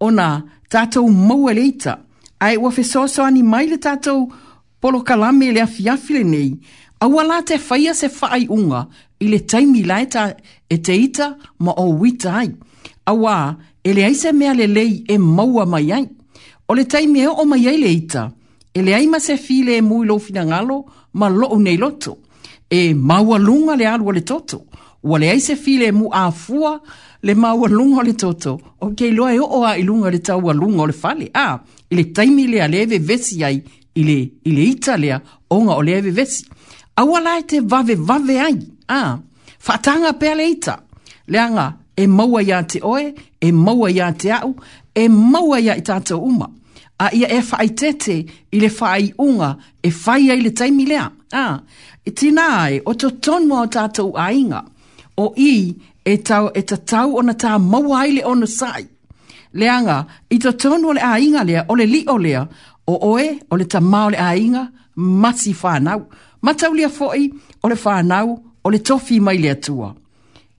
o 0.00 0.10
na 0.10 0.42
tātou 0.70 1.08
mau 1.10 1.48
le 1.48 1.62
aita. 1.62 1.96
A 2.40 2.52
e 2.52 2.56
wafe 2.58 2.84
soso 2.84 3.24
ani 3.24 3.42
mai 3.42 3.66
le 3.66 3.78
tātou 3.82 4.28
polo 4.80 5.00
kalame 5.02 5.48
e 5.48 5.52
le 5.56 5.62
afiafile 5.64 6.24
nei. 6.24 6.52
A 7.00 7.08
wala 7.08 7.40
te 7.46 7.58
whaia 7.58 7.94
se 7.94 8.10
whai 8.20 8.44
unga 8.48 8.86
i 9.22 9.28
le 9.32 9.40
taimi 9.50 9.82
laeta 9.86 10.32
e 10.68 10.78
te 10.82 10.94
ita 10.94 11.32
ma 11.60 11.74
o 11.78 11.88
wita 11.98 12.36
ai. 12.42 12.52
A 13.08 13.14
wā, 13.16 13.36
e 13.82 13.92
le 13.96 14.04
aise 14.04 14.32
mea 14.36 14.52
le 14.54 14.66
lei 14.68 15.00
e 15.08 15.16
maua 15.18 15.64
mai 15.66 15.86
ai. 15.96 16.04
O 16.68 16.74
le 16.76 16.84
taimi 16.84 17.22
e 17.24 17.28
o 17.30 17.44
mai 17.48 17.64
ai 17.70 17.78
le 17.80 17.88
ita, 17.94 18.26
e 18.74 18.82
le 18.84 18.92
aima 18.94 19.16
se 19.18 19.38
file 19.40 19.78
e 19.80 19.82
mui 19.82 20.04
lo 20.06 20.18
fina 20.18 20.42
ngalo 20.44 20.76
ma 21.14 21.28
lo 21.32 21.46
o 21.56 21.56
nei 21.58 21.78
loto. 21.80 22.18
E 22.68 22.92
maua 22.94 23.38
lunga 23.38 23.74
le 23.76 23.86
alua 23.88 24.12
le 24.12 24.20
toto 24.22 24.66
ua 25.02 25.18
le 25.18 25.26
aise 25.30 25.56
file 25.56 25.92
mu 25.92 26.08
a 26.12 26.30
fua 26.30 26.80
le 27.22 27.34
maua 27.34 27.68
lunga 27.68 28.02
le 28.02 28.12
toto. 28.14 28.60
Ok, 28.80 29.00
loa 29.12 29.32
e 29.32 29.38
o 29.38 29.64
i 29.66 29.80
ilunga 29.80 30.10
le 30.10 30.18
tau 30.18 30.48
a 30.50 30.52
lunga 30.52 30.86
le 30.86 30.92
fale. 30.92 31.30
A, 31.34 31.44
ah, 31.52 31.60
ile 31.90 32.04
taimi 32.12 32.46
lea 32.46 32.68
leve 32.68 32.98
vesi 32.98 33.44
ai, 33.44 33.62
ile, 33.94 34.30
ile 34.44 34.62
ita 34.64 34.96
lea 34.96 35.20
onga 35.50 35.74
o 35.74 35.82
leve 35.82 36.10
vesi. 36.10 36.44
Awala 36.96 37.38
e 37.38 37.42
te 37.42 37.60
vave 37.60 37.94
vave 37.94 38.40
ai, 38.40 38.58
a, 38.88 38.98
ah, 39.00 39.18
fatanga 39.58 40.12
pea 40.12 40.34
le 40.34 40.48
ita. 40.50 40.78
Leanga, 41.26 41.74
e 41.96 42.06
maua 42.06 42.42
ia 42.42 42.62
te 42.62 42.78
oe, 42.82 43.14
e 43.40 43.52
maua 43.52 43.90
ia 43.90 44.12
te 44.12 44.30
au, 44.32 44.54
e 44.94 45.08
maua 45.08 45.60
ia 45.60 45.76
i 45.76 45.82
tata 45.82 46.16
uma. 46.16 46.48
A 46.98 47.10
ia 47.14 47.28
e, 47.28 47.38
e 47.38 47.42
whai 47.50 47.68
tete, 47.74 48.24
ile 48.50 48.68
fai 48.68 49.12
unga, 49.18 49.56
e 49.82 49.90
fai 49.90 50.30
ai 50.30 50.40
le 50.40 50.50
taimi 50.52 50.86
lea. 50.86 51.04
A, 51.30 51.42
ah, 51.44 51.62
i 52.04 52.10
tina 52.12 52.48
ai, 52.64 52.80
o 52.84 52.94
to 52.94 53.10
tonua 53.10 53.60
o 53.60 53.66
tata 53.66 54.02
uainga 54.04 54.64
o 55.18 55.26
i 55.36 55.74
e 56.04 56.14
tau 56.16 56.48
e 56.54 56.62
tatau 56.70 57.16
ona 57.18 57.32
tā 57.32 57.58
maua 57.58 58.00
ai 58.02 58.12
le 58.18 58.46
sai. 58.46 58.84
Leanga, 59.54 60.04
i 60.30 60.36
to 60.42 60.50
tonu 60.62 60.88
le 60.96 61.00
ainga 61.14 61.42
lea, 61.48 61.62
o 61.68 61.74
le 61.78 61.86
li 61.86 62.04
o 62.08 62.16
lea, 62.26 62.42
o 62.86 62.94
oe, 63.10 63.26
o 63.52 63.56
le 63.56 63.64
ta 63.72 63.80
mao 63.80 64.08
le 64.10 64.18
ainga, 64.32 64.64
masi 64.96 65.52
whānau. 65.60 66.00
Matau 66.42 66.72
lea 66.74 66.88
foi, 66.96 67.30
o 67.64 67.68
le 67.68 67.74
whānau, 67.84 68.28
o 68.64 68.68
le 68.72 68.78
tofi 68.86 69.16
mai 69.26 69.38
lea 69.42 69.54
tua. 69.64 69.88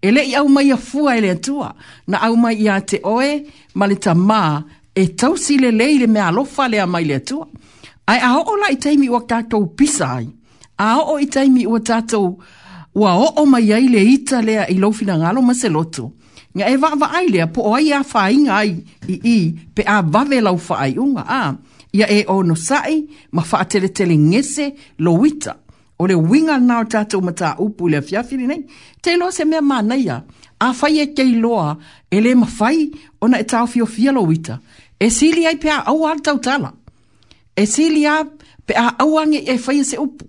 E 0.02 0.10
le 0.12 0.22
i 0.26 0.34
au 0.40 0.48
mai 0.50 0.72
a 0.72 0.78
fua 0.88 1.16
e 1.18 1.22
lea 1.26 1.36
tua, 1.46 1.68
na 2.10 2.18
au 2.28 2.34
mai 2.44 2.56
i 2.64 2.68
a 2.68 2.76
te 2.90 2.98
oe, 3.04 3.30
ma 3.78 3.86
le 3.90 3.96
ta 4.04 4.14
mā, 4.16 4.44
e 5.00 5.04
tau 5.20 5.38
si 5.38 5.58
le 5.62 5.70
lei 5.72 6.00
le 6.02 6.08
mea 6.08 6.32
lea 6.34 6.86
mai 6.94 7.06
lea 7.06 7.20
tua. 7.20 7.46
Ai 8.10 8.20
a 8.20 8.30
ho 8.34 8.42
o 8.52 8.56
la 8.58 8.70
i 8.72 8.76
teimi 8.78 9.08
ua 9.08 9.22
kātou 9.30 9.68
pisa 9.78 10.18
ai, 10.18 10.28
a 10.78 10.96
ho 10.96 11.14
o 11.14 11.20
i 11.20 11.28
teimi 11.30 11.66
ua 11.66 11.80
tātou 11.80 12.38
pisa 12.42 12.59
ua 12.96 13.14
o 13.16 13.28
o 13.36 13.46
mai 13.46 13.72
ai 13.74 13.88
le 13.88 14.02
ita 14.04 14.42
lea 14.42 14.68
i 14.70 14.76
lau 14.78 14.92
fina 14.94 15.18
ngalo 15.18 15.42
ma 15.42 15.54
se 15.54 15.70
loto. 15.70 16.12
Nga 16.58 16.66
e 16.66 16.76
vaa 16.82 16.96
vaa 17.02 17.22
lea 17.32 17.46
po 17.54 17.60
o 17.70 17.76
ai 17.76 17.90
a 17.98 18.04
fai 18.12 18.34
ngai 18.46 18.70
i 19.10 19.16
i 19.24 19.38
pe 19.76 19.82
a 19.86 19.98
vave 20.14 20.40
lau 20.42 20.58
fai 20.68 20.92
unga 21.04 21.24
a. 21.28 21.44
Ia 21.98 22.06
e 22.06 22.20
o 22.34 22.42
no 22.48 22.56
sai 22.68 22.96
ma 23.36 23.42
faa 23.50 23.64
tele 23.72 23.90
tele 23.98 24.16
ngese 24.18 24.66
lo 25.04 25.12
wita. 25.22 25.54
O 26.02 26.08
le 26.10 26.16
winga 26.30 26.56
nao 26.68 26.84
tatou 26.92 27.22
mata 27.28 27.50
upu 27.66 27.84
lea 27.92 28.02
fiafiri 28.08 28.46
nei. 28.52 28.62
Te 29.04 29.12
loa 29.20 29.32
se 29.38 29.44
mea 29.46 29.62
mana 29.72 29.96
A 30.66 30.70
fai 30.80 31.00
e 31.04 31.14
kei 31.18 31.32
loa 31.44 31.68
e 32.12 32.18
ma 32.42 32.46
fai 32.58 32.78
ona 33.24 33.38
e 33.40 33.44
tau 33.52 33.66
fio 33.74 33.86
fia 33.96 34.12
lo 34.16 34.22
wita. 34.32 34.56
E 35.00 35.08
sili 35.18 35.44
ai 35.48 35.56
pe 35.62 35.70
a 35.76 35.80
au 35.92 36.06
al 36.12 36.20
tau 36.26 36.38
tala. 36.46 36.70
E 37.56 37.64
sili 37.74 38.04
a 38.14 38.26
pe 38.66 38.74
a 38.86 39.00
auange 39.04 39.40
e 39.52 39.58
fai 39.64 39.80
e 39.80 39.84
se 39.92 39.98
upu 40.08 40.26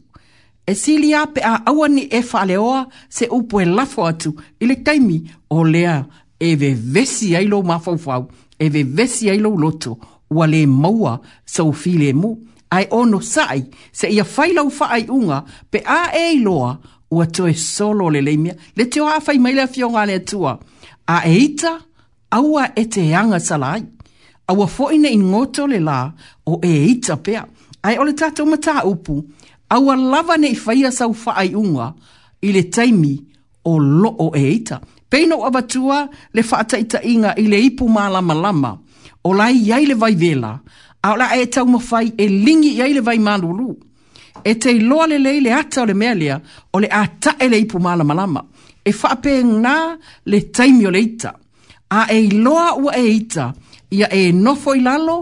e 0.66 0.74
silia 0.74 1.24
pe 1.26 1.40
a 1.44 1.60
awa 1.66 1.88
ni 1.88 2.02
e 2.10 2.22
faleoa 2.22 2.86
se 3.08 3.26
upo 3.30 3.60
e 3.60 3.64
lafo 3.64 4.06
atu 4.06 4.34
i 4.60 4.76
taimi 4.76 5.22
o 5.50 5.64
lea 5.64 6.04
e 6.38 6.54
ve 6.56 6.74
vesi 6.74 7.34
ai 7.36 7.44
lo 7.46 7.62
mafaufau 7.62 8.28
e 8.58 8.68
ve 8.68 8.82
vesi 8.82 9.30
ai 9.30 9.38
lo 9.38 9.50
loto 9.56 9.98
ua 10.30 10.46
le 10.46 10.66
maua 10.66 11.20
sau 11.46 11.72
file 11.72 12.12
mu 12.12 12.36
ai 12.70 12.86
ono 12.90 13.20
sai 13.20 13.64
se 13.92 14.06
ia 14.08 14.24
failau 14.24 14.70
faai 14.70 15.08
unga 15.08 15.44
pe 15.70 15.82
a 15.86 16.12
e 16.16 16.38
loa 16.38 16.78
ua 17.10 17.26
toe 17.26 17.52
solo 17.54 18.10
le 18.10 18.20
leimia 18.20 18.54
le 18.76 18.84
teo 18.84 19.06
a 19.06 19.20
fai 19.20 19.38
maile 19.38 19.62
a 19.62 19.66
fionga 19.66 20.04
le 20.06 20.14
atua 20.14 20.58
a 21.06 21.26
e 21.28 21.34
ita 21.38 21.78
aua 22.30 22.70
e 22.76 22.84
te 22.86 23.14
anga 23.14 23.40
salai 23.40 23.82
aua 24.46 24.66
fo 24.66 24.90
ina 24.92 25.08
ingoto 25.10 25.66
le 25.66 25.78
la 25.80 26.12
o 26.46 26.58
e 26.62 26.70
ita 26.86 27.16
pea 27.16 27.44
ai 27.82 27.96
ole 27.98 28.12
tatou 28.12 28.46
mataa 28.46 28.84
upu 28.84 29.24
aua 29.70 29.96
lava 29.96 30.36
nei 30.36 30.54
faia 30.54 30.90
sau 30.90 31.12
faaiʻuga 31.24 31.86
i 32.46 32.52
le 32.54 32.62
taimi 32.76 33.14
o 33.64 33.72
loo 34.02 34.28
e 34.34 34.44
ita 34.56 34.76
peina 35.10 35.34
ua 35.40 35.46
avatua 35.50 35.98
le 36.34 36.42
faataʻitaʻiga 36.50 37.30
i 37.38 37.44
le 37.52 37.58
ipu 37.68 37.84
malamalama 37.96 38.70
o 39.24 39.32
lai 39.38 39.54
i 39.58 39.70
ai 39.76 39.84
le 39.90 39.94
vaivela 40.02 40.50
a 41.06 41.12
o 41.12 41.16
laʻe 41.20 41.36
e 41.42 41.46
taumafai 41.54 42.06
e 42.16 42.26
ligi 42.44 42.70
i 42.78 42.82
ai 42.84 42.92
le 42.98 43.02
vaimālūlū 43.08 43.68
e 44.44 44.52
te 44.62 44.70
iloa 44.78 45.04
lelei 45.12 45.38
le 45.46 45.50
ata 45.60 45.78
o 45.82 45.88
le 45.90 45.94
mea 46.00 46.14
lea 46.20 46.36
o 46.74 46.78
le 46.82 46.88
a 46.88 47.02
taʻe 47.22 47.44
le 47.52 47.56
ipu 47.64 47.76
malamalama 47.86 48.40
e 48.84 48.90
faapenā 49.00 49.74
le 50.30 50.38
taimi 50.56 50.84
o 50.86 50.90
le 50.94 51.00
ita 51.08 51.32
a 52.00 52.06
e 52.16 52.24
iloa 52.30 52.68
ua 52.82 52.92
e 52.96 53.06
ita 53.18 53.46
ia 53.98 54.08
e 54.20 54.32
nofo 54.44 54.70
i 54.78 54.80
lalo 54.80 55.16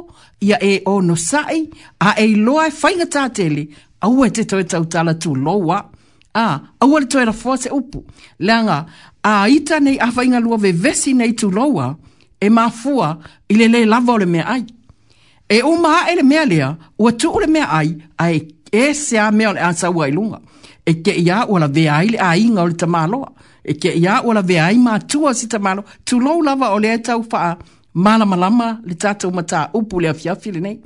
ia 0.47 0.57
e 0.63 0.73
onosaʻi 0.95 1.61
a 2.09 2.15
e 2.23 2.27
iloa 2.35 2.63
e 2.69 2.73
faigatatele 2.81 3.63
aua 4.01 4.27
e 4.27 4.31
te 4.37 4.43
toi 4.51 4.65
tau 4.71 4.85
tala 4.93 5.13
tu 5.23 5.31
loa. 5.45 5.79
A, 6.45 6.59
aua 6.83 6.99
le 7.03 7.07
toi 7.13 7.25
la 7.29 7.33
fua 7.41 7.55
se 7.63 7.69
upu. 7.79 7.99
Leanga, 8.47 8.79
a 9.31 9.49
ita 9.57 9.77
nei 9.85 9.97
awha 10.07 10.23
inga 10.27 10.41
lua 10.45 10.57
ve 10.65 10.71
vesi 10.83 11.11
nei 11.19 11.33
tu 11.41 11.47
loa, 11.57 11.87
e 12.41 12.47
mafua 12.57 13.09
ile 13.53 13.67
le 13.73 13.81
le 13.83 13.87
lava 13.93 14.13
o 14.17 14.27
mea 14.35 14.45
ai. 14.55 14.65
E 15.49 15.59
o 15.69 15.73
maa 15.83 16.03
e 16.13 16.23
mea 16.31 16.45
lea, 16.53 16.69
ua 17.03 17.11
tu 17.21 17.29
o 17.33 17.39
le 17.43 17.47
mea 17.55 17.67
ai, 17.79 17.91
a 18.19 18.27
e 18.37 18.49
e 18.81 18.85
se 19.03 19.17
a 19.19 19.31
mea 19.39 19.53
le 19.55 19.61
ansa 19.69 19.89
ua 19.97 20.05
ilunga. 20.11 20.39
E 20.91 21.03
ke 21.05 21.11
ia 21.27 21.45
ua 21.49 21.59
la 21.63 21.69
ai 21.97 22.07
le 22.13 22.19
a 22.19 22.31
inga 22.45 22.63
o 22.63 22.67
le 22.71 22.77
tamaloa. 22.81 23.29
E 23.65 23.73
ke 23.83 23.91
ia 24.03 24.23
ua 24.25 24.33
la 24.37 24.43
vea 24.43 24.65
ai 24.67 24.77
mātua 24.87 25.35
si 25.35 25.47
tamaloa. 25.49 25.85
Tu 26.05 26.21
lau 26.21 26.41
lava 26.43 26.67
o 26.75 26.79
le 26.79 26.91
etau 26.95 27.23
faa, 27.31 27.57
mālama 27.95 28.37
lama 28.37 28.81
le 28.87 28.95
tātou 28.95 29.31
mata 29.35 29.71
upu 29.75 30.01
le 30.01 30.09
afiafi 30.09 30.53
le 30.53 30.61
nei. 30.61 30.79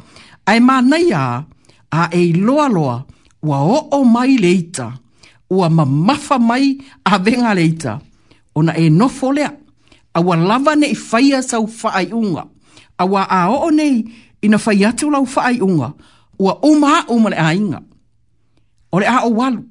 Ai 0.47 0.59
mā 0.61 0.81
nei 0.83 1.13
a, 1.13 1.43
a 1.93 2.09
e 2.11 2.32
loa 2.32 2.68
loa 2.68 3.05
ua 3.43 3.59
o 3.61 3.78
o 3.93 4.05
mai 4.05 4.36
leita, 4.38 4.93
ua 5.51 5.68
mamafa 5.70 6.38
mai 6.38 6.78
a 7.05 7.18
venga 7.18 7.55
leita, 7.55 8.01
ona 8.55 8.72
e 8.76 8.88
no 8.90 9.09
folea, 9.09 9.53
a 10.14 10.20
ua 10.20 10.36
lava 10.36 10.74
nei 10.76 10.95
faya 10.95 11.43
sau 11.43 11.66
faai 11.66 12.12
unga, 12.12 12.45
a 12.99 13.05
ua 13.05 13.22
a 13.30 13.51
o 13.51 13.70
nei 13.70 13.95
ina 14.43 14.59
faiatu 14.59 15.11
lau 15.11 15.26
faai 15.26 15.61
unga, 15.61 15.93
ua 16.38 16.59
uma 16.62 16.88
a 17.01 17.05
uma 17.11 17.30
le 17.30 17.36
ainga. 17.36 17.82
Ole 18.93 19.07
a 19.07 19.24
o 19.26 19.30
walu, 19.38 19.62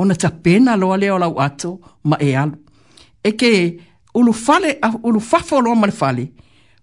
ona 0.00 0.14
ta 0.22 0.28
pena 0.42 0.72
loa 0.80 0.96
leo 1.02 1.16
lau 1.22 1.34
ato 1.46 1.70
ma 2.08 2.16
e 2.26 2.30
alu. 2.42 2.56
E 3.22 3.30
ke 3.40 3.50
ulu 4.14 4.32
fale, 4.44 4.70
ulu 5.06 5.20
fafo 5.30 5.56
loa 5.64 5.74
ma 5.80 5.86
le 5.86 5.92
fale, 6.00 6.24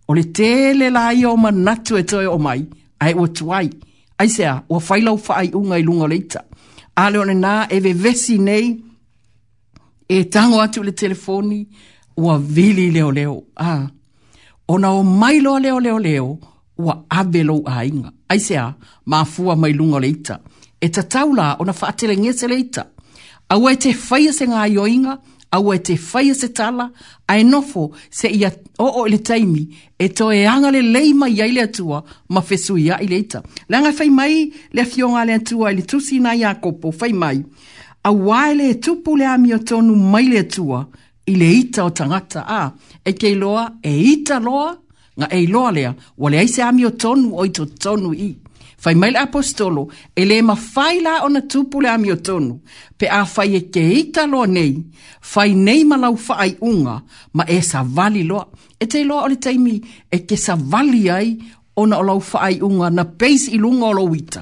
ole 0.10 0.24
tele 0.38 0.90
la 0.96 1.14
iyo 1.14 1.36
ma 1.44 1.52
natu 1.52 1.94
e 1.98 2.04
toyo 2.10 2.36
o 2.36 2.38
mai, 2.40 2.62
e 2.62 2.66
ai 3.00 3.14
ua 3.14 3.28
tuai 3.28 3.70
ai 4.18 4.30
sea 4.30 4.64
o 4.70 4.80
faila 4.80 5.12
o 5.12 5.18
fai 5.18 5.50
un 5.54 5.72
ai 5.72 5.82
lunga 5.84 6.08
leita 6.08 6.40
ale 7.04 7.18
ona 7.24 7.34
na 7.44 7.54
e 7.70 7.78
ve 7.86 7.94
vesi 8.04 8.36
nei 8.48 8.66
e 10.10 10.18
tango 10.34 10.62
atu 10.62 10.84
le 10.84 10.92
telefoni 10.92 11.68
ua 12.18 12.38
vili 12.40 12.92
leo 12.92 13.12
leo 13.12 13.44
a 13.56 13.72
ah. 13.72 13.88
ona 14.68 14.92
o 14.92 15.04
mailo 15.04 15.56
a 15.56 15.60
leo 15.60 15.80
leo 15.80 16.00
leo 16.00 16.40
ua 16.78 16.96
avelou 17.10 17.62
ainga 17.66 18.12
ai 18.30 18.40
sea 18.40 18.74
mafua 19.06 19.56
mai 19.56 19.74
lunga 19.74 20.00
leita 20.00 20.40
e 20.82 20.90
taula, 20.90 21.56
ona 21.60 21.74
faatele 21.74 22.18
ngese 22.18 22.48
leita 22.48 22.86
a 23.50 23.58
ua 23.58 23.74
e 23.74 23.78
te 23.78 23.94
faia 23.94 24.34
se 24.34 24.46
ngā 24.48 24.70
ioinga 24.72 25.20
au 25.56 25.72
e 25.74 25.80
te 25.80 25.96
whaia 25.98 26.36
se 26.36 26.50
tala, 26.54 26.90
a 27.28 27.38
e 27.40 27.44
nofo 27.44 27.92
se 28.10 28.28
ia 28.28 28.52
o 28.80 28.86
o 29.02 29.06
le 29.08 29.18
taimi, 29.20 29.64
e 30.00 30.10
to 30.10 30.32
e 30.34 30.46
anga 30.48 30.72
le 30.72 30.82
leima 30.82 31.28
i 31.30 31.52
le 31.54 31.62
atua, 31.64 32.04
ma 32.34 32.42
fesu 32.42 32.78
ia 32.78 33.00
i 33.02 33.08
leita. 33.08 33.42
Le 33.70 33.76
anga 33.78 33.92
whai 34.00 34.10
mai, 34.10 34.36
le 34.74 34.86
fionga 34.86 35.24
le 35.26 35.34
atua, 35.40 35.72
le 35.72 35.82
tusi 35.84 36.20
na 36.20 36.34
ia 36.36 36.52
fai 37.00 37.14
mai, 37.14 37.40
a 38.04 38.12
wae 38.12 38.54
le 38.56 38.80
tupu 38.80 39.16
le 39.18 39.26
ami 39.26 39.54
o 39.54 39.58
tonu 39.60 39.96
mai 39.96 40.28
le 40.30 40.40
atua, 40.40 40.88
i 41.28 41.34
ita 41.60 41.86
o 41.86 41.90
tangata, 41.90 42.46
a, 42.48 42.62
e 43.06 43.14
kei 43.14 43.34
loa, 43.36 43.72
e 43.84 43.92
ita 44.14 44.38
loa, 44.40 44.78
nga 45.18 45.28
e 45.30 45.48
loa 45.48 45.72
lea, 45.72 45.94
wale 46.18 46.38
aise 46.40 46.60
ami 46.62 46.86
o 46.86 46.90
tonu, 46.92 47.32
o 47.34 47.46
ito 47.46 47.66
tonu 47.66 48.14
i 48.14 48.36
fai 48.78 48.96
mai 48.96 49.14
apostolo 49.16 49.88
ele 50.16 50.40
lē 50.40 50.44
mafai 50.44 51.00
la 51.02 51.24
ona 51.26 51.42
tupu 51.42 51.82
le 51.82 51.90
amiotonu 51.90 52.56
pe 52.98 53.06
a 53.10 53.24
fai 53.26 53.56
e 53.56 53.62
keita 53.74 54.26
loa 54.32 54.48
nei 54.48 54.76
fai 55.22 55.54
nei 55.56 55.84
ma 55.84 55.98
lau 55.98 56.16
faaiʻuga 56.28 56.96
ma 57.36 57.44
e 57.48 57.58
savali 57.62 58.24
loa 58.30 58.46
e 58.80 58.86
teiloa 58.86 59.24
o 59.26 59.28
le 59.28 59.36
taimi 59.40 59.76
e 60.12 60.18
ke 60.28 60.38
savali 60.38 61.10
ai 61.10 61.38
ona 61.82 61.98
o 62.00 62.04
lau 62.04 62.20
faaiʻuga 62.32 62.88
na 62.96 63.04
peis 63.20 63.42
i 63.48 63.58
luga 63.64 63.86
o 63.90 63.94
lou 63.98 64.12
ita 64.20 64.42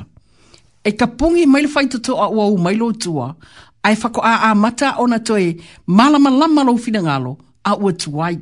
e 0.88 0.92
kapugi 1.00 1.46
mai 1.46 1.62
le 1.64 1.70
au 1.70 1.84
mailo 1.84 2.46
ou 2.50 2.58
mai 2.64 2.76
loutua 2.76 3.36
ae 3.84 3.96
fakoāā 3.96 4.54
mata 4.64 4.88
ona 5.04 5.20
toe 5.28 5.56
malamalama 5.88 6.62
lou 6.68 6.78
finagalo 6.78 7.38
a 7.64 7.72
ua 7.82 7.94
tuai 7.94 8.36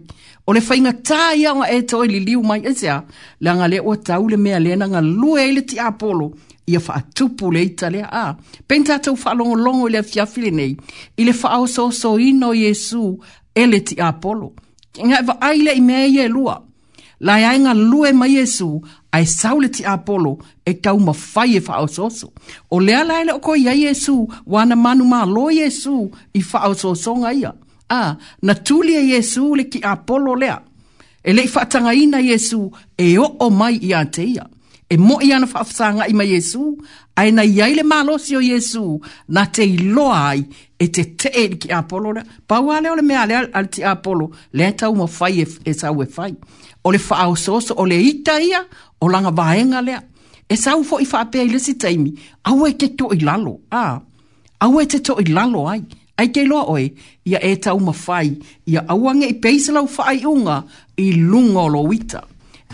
o 0.52 0.54
le 0.54 0.60
fainga 0.62 0.92
tāia 1.00 1.54
o 1.56 1.64
e 1.64 1.78
toi 1.88 2.08
li 2.12 2.18
liu 2.26 2.42
mai 2.44 2.60
e 2.68 2.74
tea, 2.76 2.98
le 3.40 3.48
anga 3.52 3.68
le 3.72 3.78
o 3.80 3.94
tau 3.96 4.26
le 4.28 4.36
mea 4.38 4.58
le 4.60 4.74
nanga 4.76 5.00
lue 5.02 5.46
ele 5.48 5.62
ti 5.66 5.80
apolo, 5.80 6.26
ia 6.68 6.80
wha 6.88 6.96
atupu 6.98 7.52
le 7.54 7.62
ita 7.70 7.88
le 7.90 8.02
a. 8.04 8.36
Pen 8.68 8.84
tau 8.84 9.16
wha 9.16 9.32
longo 9.34 9.56
longo 9.56 9.88
le 9.88 10.00
a 10.00 10.04
fiafile 10.04 10.52
nei, 10.52 10.74
i 11.18 11.24
le 11.24 11.32
wha 11.44 11.62
so 11.72 11.86
so 11.92 12.18
ino 12.20 12.52
Jesu 12.54 13.20
ele 13.56 13.80
ti 13.80 13.96
apolo. 14.04 14.52
Nga 15.00 15.20
e 15.22 15.26
wha 15.30 15.38
aile 15.42 15.74
i 15.74 15.82
mea 15.82 16.04
ia 16.12 16.26
e 16.26 16.28
lua, 16.36 16.58
la 17.20 17.40
ia 17.40 17.56
inga 17.56 17.72
lue 17.74 18.12
mai 18.14 18.34
Jesu, 18.36 18.82
ai 19.16 19.24
saule 19.26 19.70
ti 19.72 19.86
apolo 19.88 20.36
e 20.66 20.74
kau 20.84 21.00
ma 21.00 21.14
fai 21.16 21.56
e 21.56 21.64
wha 21.68 21.80
au 21.80 21.88
soso. 21.88 22.34
O 22.72 22.80
lea 22.84 23.04
laile 23.08 23.32
o 23.32 23.40
koi 23.40 23.62
ia 23.70 23.76
Jesu, 23.80 24.28
wana 24.46 24.76
manu 24.76 25.06
maa 25.08 25.24
lo 25.26 25.48
Jesu 25.50 26.12
i 26.34 26.44
wha 26.52 26.66
au 26.68 26.76
so 26.76 27.16
ngai 27.24 27.40
ia 27.46 27.54
a 27.92 28.16
na 28.42 28.54
tulia 28.56 29.02
Yesu 29.02 29.56
le 29.56 29.64
ki 29.66 29.80
apolo 29.84 30.36
lea. 30.36 30.58
E 31.24 31.34
le 31.34 31.46
fatanga 31.48 31.94
ina 31.94 32.20
Yesu 32.22 32.72
e 32.98 33.18
o 33.20 33.28
o 33.40 33.50
mai 33.50 33.78
i 33.88 33.92
ateia. 33.94 34.46
E 34.92 34.96
mo 34.98 35.16
i 35.24 35.30
ana 35.32 35.48
fafsanga 35.48 36.08
ima 36.12 36.26
Yesu, 36.26 36.64
ai 37.20 37.30
na 37.36 37.44
iai 37.48 37.74
le 37.78 37.84
malosi 37.84 38.36
o 38.36 38.42
Yesu, 38.44 38.84
na 39.36 39.44
te 39.56 39.64
iloa 39.76 40.18
ai 40.36 40.42
e 40.80 40.86
te 40.96 41.04
te 41.20 41.32
ki 41.62 41.68
apolo 41.80 42.12
lea. 42.16 42.26
Pa 42.48 42.58
le 42.84 42.90
ole 42.92 43.02
mea 43.10 43.26
lea 43.30 43.42
al 43.60 43.68
ti 43.74 43.84
apolo, 43.84 44.30
lea 44.58 44.72
tau 44.80 44.92
mo 45.00 45.08
fai 45.18 45.42
e, 45.42 45.46
e 45.64 45.72
sa 45.80 45.92
ue 45.96 46.06
fai. 46.16 46.34
O 46.84 46.92
le 46.92 47.00
faa 47.00 47.28
o 47.32 47.36
soso, 47.36 47.74
o 47.78 47.86
le 47.86 47.96
ita 48.12 48.40
ia, 48.42 48.64
o 49.00 49.08
langa 49.08 49.32
vaenga 49.32 49.82
lea. 49.82 50.02
E 50.52 50.58
sau 50.60 50.84
fo 50.84 51.00
i 51.00 51.06
faa 51.08 51.26
pe 51.32 51.40
ai 51.40 51.48
lesi 51.54 51.78
taimi, 51.80 52.12
au 52.50 52.66
e 52.68 52.74
ke 52.76 52.92
to 53.00 53.08
i 53.16 53.22
lalo, 53.24 53.60
a, 53.72 53.86
au 54.60 54.80
e 54.82 54.86
te 54.92 55.00
to 55.00 55.16
i 55.22 55.26
lalo 55.32 55.68
ai 55.72 55.80
ai 56.22 56.28
kei 56.34 56.46
loa 56.46 56.64
oi, 56.70 56.84
ia 57.26 57.40
e 57.50 57.56
tau 57.58 57.80
mawhai, 57.80 58.30
ia 58.70 58.82
auange 58.88 59.26
i 59.26 59.34
peisalau 59.42 59.88
whaai 59.90 60.20
unga 60.26 60.62
i 61.02 61.08
lunga 61.14 61.62
o 61.62 61.70
loita. 61.74 62.22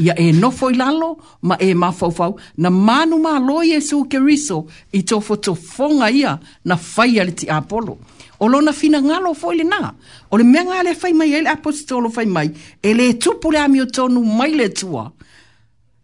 Ia 0.03 0.13
e 0.23 0.31
nofo 0.31 0.67
i 0.69 0.75
lalo, 0.77 1.09
ma 1.41 1.55
e 1.55 1.71
mawhauwhau, 1.73 2.33
na 2.57 2.69
manu 2.69 3.17
mā 3.23 3.39
lo 3.47 3.61
Jesu 3.63 4.03
ke 4.09 4.19
riso 4.19 4.59
i 4.93 5.01
tofo 5.03 5.35
to 5.38 5.55
fonga 5.55 6.11
ia 6.13 6.35
na 6.65 6.76
whai 6.76 7.19
ali 7.19 7.31
ti 7.34 7.47
apolo. 7.49 7.97
O 8.39 8.45
lo 8.47 8.59
na 8.61 8.73
fina 8.73 8.99
ngalo 9.01 9.31
fo 9.34 9.53
ili 9.55 9.63
nā, 9.65 9.93
o 10.31 10.38
le 10.38 10.43
mea 10.43 10.65
ngale 10.67 10.93
whai 11.01 11.13
mai, 11.17 11.31
ele 11.34 11.47
apostolo 11.49 12.09
fai 12.13 12.26
mai, 12.30 12.49
ele 12.84 13.09
e 13.09 13.13
tupu 13.13 13.51
le 13.51 13.59
amio 13.63 13.85
tonu 13.85 14.22
mai 14.26 14.51
le 14.53 14.69
tua, 14.69 15.11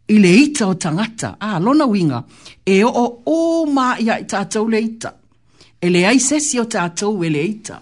ele 0.07 0.31
ita 0.39 0.67
o 0.67 0.73
tangata, 0.73 1.35
a 1.39 1.55
ah, 1.55 1.59
lona 1.59 1.85
winga, 1.85 2.23
e 2.65 2.81
o 2.83 3.05
o 3.25 3.65
mā 3.69 3.97
ia 4.01 4.17
i 4.19 4.23
tātou 4.25 4.65
le 4.73 4.79
ita. 4.81 5.13
Ah, 5.17 5.21
e 5.85 5.89
le 5.91 6.05
ai 6.07 6.19
sesi 6.23 6.55
o 6.61 6.63
tātou 6.63 7.19
e 7.27 7.29
le 7.31 7.41
eita. 7.43 7.81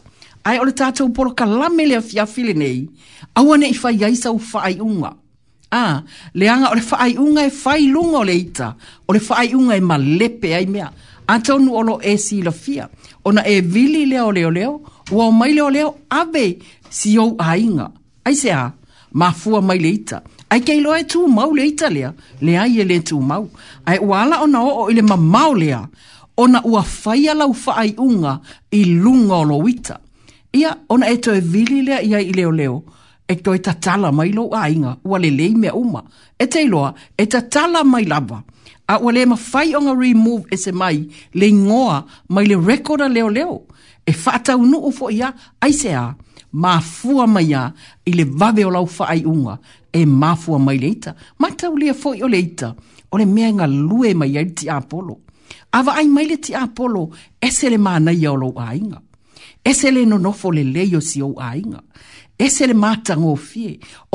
Ai 0.49 0.57
o 0.57 0.65
le 0.65 0.73
tātou 0.73 1.11
polo 1.13 1.35
ka 1.37 1.45
lame 1.45 1.83
le 1.85 1.99
fiafile 2.01 2.55
nei, 2.57 2.79
awane 3.37 3.69
i 3.69 3.77
fai 3.77 3.99
yaisa 4.01 4.31
u 4.33 4.39
fai 4.41 4.79
unga. 4.81 5.11
A, 5.71 6.01
le 6.33 6.49
anga 6.51 6.71
o 6.73 6.79
le 6.79 6.81
fai 6.83 7.13
unga 7.21 7.45
e 7.47 7.51
fai 7.53 7.85
lunga 7.93 8.23
o 8.23 8.25
le 8.25 8.33
eita, 8.33 8.71
o 9.05 9.13
fai 9.23 9.53
unga 9.55 9.77
e 9.77 9.85
malepe 9.85 10.55
ai 10.57 10.65
mea. 10.67 10.89
A 11.29 11.37
tonu 11.39 11.75
olo 11.79 11.99
e 12.01 12.15
si 12.19 12.41
la 12.43 12.51
fia, 12.51 12.89
ona 13.29 13.45
e 13.47 13.59
vili 13.61 14.07
leo 14.09 14.31
leo 14.35 14.49
leo, 14.51 14.73
ua 15.11 15.27
o 15.27 15.31
mai 15.31 15.53
leo 15.53 15.69
leo 15.69 15.93
ave 16.09 16.57
si 16.89 17.13
ou 17.21 17.35
a 17.39 17.53
inga. 17.61 17.91
Ai 18.25 18.33
se 18.35 18.51
a, 18.51 18.65
ma 19.13 19.29
mai 19.61 19.77
le 19.79 19.89
eita. 19.93 20.23
Ai 20.49 20.59
kei 20.61 20.81
loa 20.81 20.99
e 20.99 21.03
tū 21.07 21.21
mau 21.31 21.53
le 21.55 21.61
eita 21.69 21.87
lea, 21.89 22.13
le 22.41 22.57
ai 22.57 22.79
e 22.79 22.83
le 22.83 22.97
tū 22.99 23.21
mau. 23.21 23.47
Ai 23.85 23.99
wala 23.99 24.41
ona 24.43 24.59
o 24.63 24.85
o 24.85 24.89
ile 24.89 25.01
mamau 25.01 25.53
lea, 25.53 25.85
ona 26.37 26.61
ua 26.65 26.81
faia 26.83 27.33
lau 27.33 27.53
faai 27.53 27.93
unga 27.97 28.39
i 28.71 28.83
lunga 28.85 29.35
o 29.35 29.43
loita. 29.49 29.95
Ia, 30.59 30.75
ona 30.89 31.09
e 31.09 31.15
toe 31.17 31.39
vili 31.39 31.81
lea 31.81 32.01
ia 32.01 32.19
i 32.19 32.31
leo 32.33 32.51
leo, 32.51 32.83
e 33.27 33.35
toe 33.35 33.57
tatala 33.57 34.11
mai 34.11 34.29
lo 34.31 34.49
ainga, 34.55 34.97
ua 35.03 35.19
lelei 35.19 35.55
mea 35.55 35.73
uma. 35.75 36.03
E 36.39 36.45
te 36.45 36.61
iloa, 36.63 36.93
e 37.17 37.25
tatala 37.25 37.83
mai 37.83 38.03
lava. 38.05 38.43
A 38.87 38.97
ua 38.99 39.11
lea 39.11 39.25
mawhai 39.27 39.75
o 39.75 39.81
nga 39.81 39.93
remove 39.95 40.43
e 40.51 40.57
se 40.57 40.71
mai, 40.71 41.07
le 41.33 41.51
ngoa 41.53 42.03
mai 42.29 42.45
le 42.45 42.55
rekora 42.65 43.07
leo 43.07 43.29
leo. 43.29 43.61
E 44.05 44.11
whātau 44.11 44.61
nu 44.65 44.77
ufo 44.87 45.11
ia, 45.11 45.33
ai 45.61 45.71
se 45.73 45.93
a, 45.93 46.13
mafua 46.53 47.27
mai 47.27 47.53
a, 47.53 47.63
i 48.05 48.11
le 48.11 48.23
vave 48.25 48.65
o 48.65 48.69
lau 48.71 48.85
whaai 48.97 49.23
unga, 49.25 49.57
e 49.93 50.05
mafua 50.05 50.59
mai 50.59 50.77
leita. 50.77 51.15
Matau 51.39 51.77
lea 51.77 51.93
fo 51.93 52.09
o 52.09 52.27
leita, 52.27 52.75
o 53.11 53.17
le 53.17 53.25
mea 53.25 53.53
nga 53.53 53.67
lue 53.67 54.13
mai 54.13 54.37
a 54.37 54.41
iti 54.41 54.69
apolo. 54.69 55.01
polo 55.13 55.19
ava 55.71 55.95
ai 55.95 56.07
mai 56.07 56.25
le 56.27 56.37
ti 56.39 56.51
apolo 56.53 57.03
ese 57.47 57.65
le 57.71 57.77
mana 57.85 58.11
ia 58.13 58.31
lo 58.41 58.49
ainga 58.67 58.99
ese 59.69 59.89
no 59.91 60.17
no 60.17 60.31
le 60.57 60.83
yo 60.93 60.99
si 61.09 61.21
o 61.21 61.29
ainga 61.51 61.79
ese 62.45 62.63
le 62.69 62.73
mata 62.83 63.13
ngo 63.21 63.33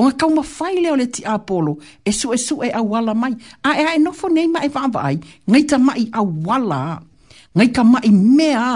o 0.00 0.04
ka 0.18 0.24
uma 0.30 0.42
faile 0.42 0.90
o 0.90 0.96
le 1.00 1.06
ti 1.14 1.22
Apollo 1.22 1.72
esu 2.08 2.26
esu 2.36 2.54
e 2.62 2.68
a 2.78 2.82
wala 2.90 3.12
mai 3.22 3.34
a 3.62 3.70
e 3.78 3.82
ai 3.90 3.98
no 4.04 4.10
fo 4.18 4.26
nei 4.34 4.48
mai 4.54 4.68
va 4.74 4.82
va 4.94 5.00
ai 5.08 5.16
ngai 5.48 5.64
ta 5.70 5.76
mai 5.86 6.02
awala. 6.18 6.82
ngai 7.56 7.68
ka 7.76 7.82
mai 7.92 8.10
mea 8.36 8.66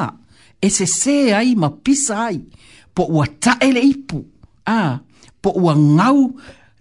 ese 0.67 0.87
se 1.01 1.17
ai 1.39 1.51
ma 1.61 1.69
pisa 1.85 2.17
ai 2.31 2.39
po 2.95 3.03
wa 3.17 3.25
ta 3.43 3.53
ele 3.67 3.83
ipu 3.93 4.19
ah, 4.77 4.93
po 5.43 5.51
wa 5.65 5.73
ngau 5.97 6.21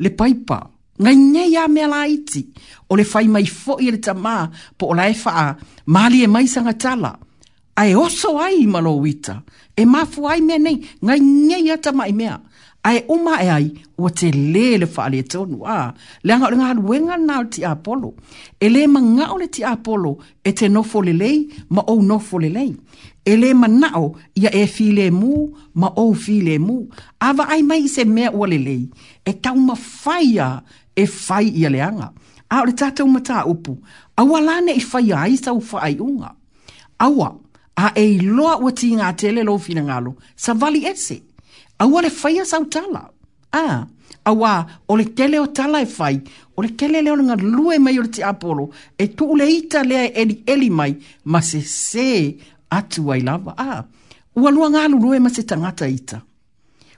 le 0.01 0.09
paipa 0.19 0.59
nga 0.99 1.11
nye 1.15 1.43
ya 1.55 1.67
me 1.71 1.87
la 1.87 2.07
iti 2.11 2.47
o 2.91 2.95
le 2.99 3.03
fai 3.07 3.27
mai 3.31 3.45
fo 3.47 3.77
i 3.79 3.87
le 3.91 3.97
tama 4.03 4.49
po 4.77 4.87
o 4.91 4.93
la 4.93 5.07
e 5.07 5.13
faa 5.15 5.55
ma 5.87 6.09
li 6.11 6.23
e 6.27 6.27
mai 6.27 6.43
sanga 6.47 6.73
tala 6.75 7.11
a 7.79 7.81
e 7.87 7.95
oso 7.95 8.35
ai 8.37 8.63
i 8.67 8.67
malo 8.67 8.97
wita 8.99 9.39
e 9.79 9.85
mafu 9.87 10.27
ai 10.27 10.41
me 10.43 10.57
nei 10.59 10.75
nga 11.05 11.15
nye 11.17 11.57
ya 11.71 11.75
tama 11.79 12.03
i 12.11 12.11
mea 12.13 12.35
a 12.83 12.89
e 12.91 13.07
uma 13.07 13.39
e 13.39 13.47
ai 13.47 13.67
o 13.95 14.11
te 14.11 14.27
le 14.31 14.75
le 14.83 14.87
faa 14.93 15.07
le 15.13 15.23
tonu 15.23 15.63
a 15.63 15.95
le 16.25 16.29
anga 16.35 16.47
o 16.51 16.51
le 16.51 16.57
nga 16.59 16.67
halwenga 16.75 17.15
nao 17.17 17.43
ti 17.51 17.63
apolo 17.63 18.09
e 18.59 18.65
le 18.73 18.81
ma 18.91 18.99
nga 18.99 19.25
o 19.31 19.39
le 19.39 19.47
ti 19.47 19.63
apolo 19.63 20.19
e 20.43 20.51
te 20.51 20.67
nofo 20.67 20.99
le 21.01 21.13
lei 21.15 21.47
ma 21.71 21.79
ou 21.91 22.01
nofo 22.03 22.35
le 22.43 22.49
lei 22.51 22.75
e 23.23 23.33
le 23.39 23.53
ma 23.55 23.67
nao 23.71 24.19
ia 24.35 24.51
e 24.51 24.67
fi 24.67 24.91
le 24.91 25.07
mu 25.15 25.47
ma 25.79 25.87
ou 26.01 26.11
fi 26.13 26.43
le 26.43 26.59
mu 26.59 26.77
ava 27.23 27.47
ai 27.55 27.63
mai 27.63 27.87
se 27.87 28.03
mea 28.03 28.35
ua 28.35 28.45
le 28.51 28.59
lei 28.67 28.83
e 29.23 29.31
tau 29.43 29.55
ma 29.55 29.75
faya 29.79 30.59
e 31.01 31.05
fai 31.07 31.45
ia 31.59 31.69
leanga. 31.75 32.07
Au 32.49 32.61
ore 32.63 32.73
tata 32.73 33.03
umata 33.05 33.45
upu, 33.45 33.73
awa 34.19 34.39
lane 34.47 34.71
i 34.75 34.79
fai 34.91 35.07
ai 35.21 35.31
isa 35.35 35.51
ufa 35.59 35.77
ai 35.87 35.95
unga. 36.07 36.29
Awa, 37.05 37.27
a 37.75 37.85
e 38.03 38.07
loa 38.35 38.53
ua 38.63 38.69
ti 38.77 38.87
ngā 38.99 39.07
tele 39.19 39.41
lo 39.49 39.53
fina 39.65 39.83
ngalo, 39.89 40.11
sa 40.43 40.51
vali 40.61 40.81
ese. 40.91 41.17
Awa 41.83 41.97
le 42.05 42.09
fai 42.19 42.35
a 42.41 42.45
sa 42.51 42.57
utala. 42.65 43.01
A, 43.63 43.85
awa, 44.31 44.53
o 44.91 44.97
le 44.99 45.05
tele 45.17 45.37
o 45.43 45.47
tala 45.57 45.77
e 45.81 45.85
fai, 45.97 46.15
o 46.57 46.65
le 46.65 46.71
tele 46.79 46.99
leo 47.05 47.15
ngā 47.27 47.35
lue 47.55 47.75
mai 47.85 47.95
o 47.99 48.03
le 48.07 48.11
ti 48.17 48.21
apolo, 48.31 48.65
e 49.01 49.05
tu 49.15 49.23
ule 49.35 49.45
ita 49.57 49.79
lea 49.89 50.03
e 50.09 50.11
eli 50.21 50.35
eli 50.53 50.69
mai, 50.79 50.93
ma 51.31 51.39
se 51.49 51.59
se 51.85 52.09
atu 52.77 53.01
ai 53.13 53.21
lava. 53.27 53.53
A, 53.69 53.83
ua 54.41 54.49
lua 54.55 54.67
ngalo 54.73 54.95
lue 55.03 55.17
ma 55.23 55.29
se 55.35 55.41
tangata 55.49 55.85
ita. 55.97 56.17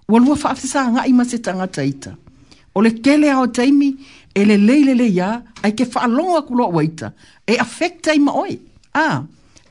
Ua 0.09 0.17
lua 0.23 0.35
faafisa 0.43 0.81
ngai 0.93 1.11
ma 1.17 1.23
se 1.31 1.37
tangata 1.45 1.81
ita. 1.91 2.09
Ita 2.13 2.29
o 2.75 2.81
le 2.81 2.91
kele 2.91 3.29
ao 3.31 3.47
taimi 3.47 3.95
e 4.35 4.45
le 4.45 4.57
leile 4.57 4.93
le 4.95 5.07
ia 5.09 5.43
ai 5.63 5.73
ke 5.75 5.83
whaalonga 5.85 6.41
ku 6.47 6.55
loa 6.55 6.71
waita 6.71 7.11
e 7.47 7.57
afekta 7.59 8.13
ima 8.15 8.31
oe 8.31 8.55
a 8.95 9.21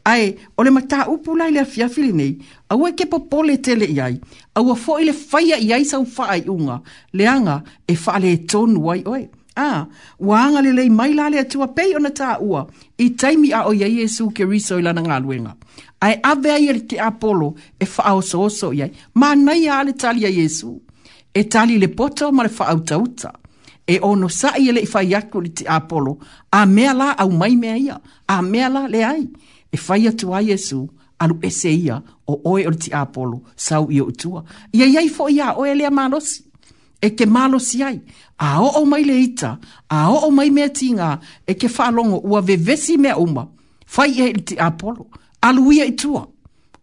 ai 0.05 0.37
o 0.57 0.63
le 0.65 0.71
mata 0.71 1.07
upu 1.09 1.33
lai 1.37 1.51
le 1.53 1.61
afiafili 1.65 2.13
nei 2.13 2.37
au 2.69 2.85
ai 2.87 2.93
ke 2.97 3.07
popole 3.09 3.59
tele 3.65 3.89
iai 3.89 4.21
au 4.55 4.73
a 4.73 4.77
fo 4.77 4.99
le 5.01 5.13
faya 5.13 5.57
iai 5.59 5.85
sau 5.85 6.05
faa 6.05 6.37
i 6.37 6.45
unga 6.49 6.81
leanga 7.17 7.57
e 7.89 7.95
faa 7.97 8.19
le 8.21 8.35
e 8.37 8.41
tonu 8.51 8.85
wai 8.89 9.01
oe 9.09 9.23
a 9.57 9.87
waanga 10.29 10.61
le 10.63 10.73
lei 10.77 10.91
mai 10.93 11.13
lale 11.17 11.41
atua 11.41 11.69
pei 11.77 11.95
ona 11.97 12.11
ta 12.13 12.37
ua 12.45 12.67
i 13.01 13.07
taimi 13.17 13.49
a 13.57 13.65
o 13.69 13.73
iai 13.75 13.97
Jesu 14.01 14.29
ke 14.37 14.45
riso 14.45 14.77
i 14.79 14.83
lana 14.85 15.01
ngaluenga 15.05 15.57
ai 16.05 16.21
ave 16.23 16.53
ai 16.53 16.69
e 16.69 16.73
le 16.77 16.83
te 16.89 17.01
apolo 17.01 17.55
e 17.81 17.85
faa 17.89 18.13
so 18.23 18.45
oso 18.49 18.73
iai 18.77 18.93
ma 19.17 19.33
nai 19.35 19.69
a 19.73 19.81
tali 20.01 20.25
a 20.25 20.31
Jesu 20.33 20.77
e 21.35 21.45
tali 21.49 21.79
le 21.79 21.89
pota 21.89 22.29
o 22.29 22.33
mare 22.33 22.49
whaauta 22.59 22.99
uta. 22.99 23.33
E 23.87 23.99
ono 24.03 24.29
sai 24.29 24.69
e 24.69 24.73
le 24.73 24.81
ifai 24.87 25.15
aku 25.19 25.39
li 25.45 25.51
te 25.57 25.65
apolo, 25.77 26.13
a 26.59 26.65
mea 26.67 26.93
la 27.01 27.09
au 27.23 27.31
mai 27.41 27.55
mea 27.57 27.77
ia, 27.87 27.97
a 28.35 28.43
mea 28.43 28.69
la 28.69 28.83
le 28.93 29.01
ai. 29.05 29.25
E 29.73 29.77
fai 29.85 30.07
atu 30.09 30.33
ai 30.35 30.51
esu, 30.55 30.81
alu 31.23 31.37
ese 31.49 31.71
ia, 31.75 31.97
o 32.27 32.35
oe 32.51 32.63
o 32.67 32.73
te 32.83 32.89
apolo, 33.03 33.43
sau 33.57 33.89
i 33.91 34.01
o 34.01 34.07
utua. 34.11 34.45
Ia 34.79 34.87
iai 34.87 35.09
fo 35.09 35.29
ia, 35.29 35.55
oe 35.59 35.75
lea 35.75 35.91
malosi, 35.91 36.39
e 37.05 37.11
ke 37.17 37.27
malosi 37.27 37.83
ai. 37.83 38.01
A 38.39 38.61
o 38.63 38.71
o 38.81 38.85
mai 38.87 39.05
le 39.05 39.19
ita, 39.27 39.59
a 39.89 40.01
o 40.13 40.19
o 40.29 40.31
mai 40.31 40.51
mea 40.51 40.69
tinga, 40.69 41.19
e 41.47 41.55
ke 41.55 41.69
falongo 41.69 42.21
ua 42.25 42.41
vevesi 42.41 42.97
mea 42.97 43.17
uma, 43.19 43.47
fai 43.87 44.11
e 44.23 44.33
li 44.33 44.43
te 44.43 44.55
apolo, 44.59 45.07
alu 45.43 45.71
ia 45.73 45.87
itua 45.87 46.27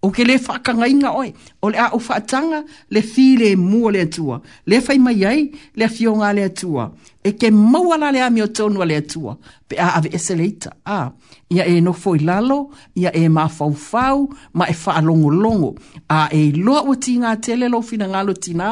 o 0.01 0.09
ke 0.13 0.23
le 0.27 0.35
whakangainga 0.37 1.11
oi, 1.17 1.31
o 1.61 1.69
le 1.73 1.77
a 1.81 1.89
o 1.95 1.99
whaatanga 1.99 2.63
le 2.93 3.01
whi 3.01 3.37
le 3.37 3.55
mua 3.57 3.91
le 3.91 4.01
atua, 4.05 4.41
le 4.67 4.79
whai 4.85 4.97
mai 4.99 5.25
ai 5.25 5.51
le 5.75 5.85
a 5.85 5.89
whionga 5.89 6.33
le 6.33 6.43
atua, 6.43 6.91
e 7.23 7.31
ke 7.33 7.49
mauala 7.51 8.11
le 8.13 8.21
a 8.21 8.29
mi 8.31 8.41
o 8.43 8.47
tonua 8.47 8.85
le 8.85 8.99
atua, 9.01 9.37
pe 9.67 9.79
a 9.81 9.95
ave 9.97 10.11
ese 10.13 10.35
leita, 10.37 10.71
a, 10.85 11.09
ia 11.49 11.65
e 11.67 11.79
no 11.81 11.93
foi 11.93 12.19
lalo, 12.19 12.69
ia 12.95 13.11
e 13.15 13.25
ma 13.29 13.47
fau 13.49 13.73
fau, 13.73 14.29
ma 14.53 14.67
e 14.69 14.75
wha 14.85 15.01
longo 15.01 15.29
longo, 15.29 15.73
a 16.09 16.27
e 16.31 16.51
loa 16.55 16.83
o 16.87 16.95
ti 16.95 17.17
ngā 17.19 17.33
tele 17.43 17.67
lo 17.69 17.81
fina 17.81 18.07
ngalo 18.07 18.33
ti 18.37 18.53
ngā, 18.53 18.71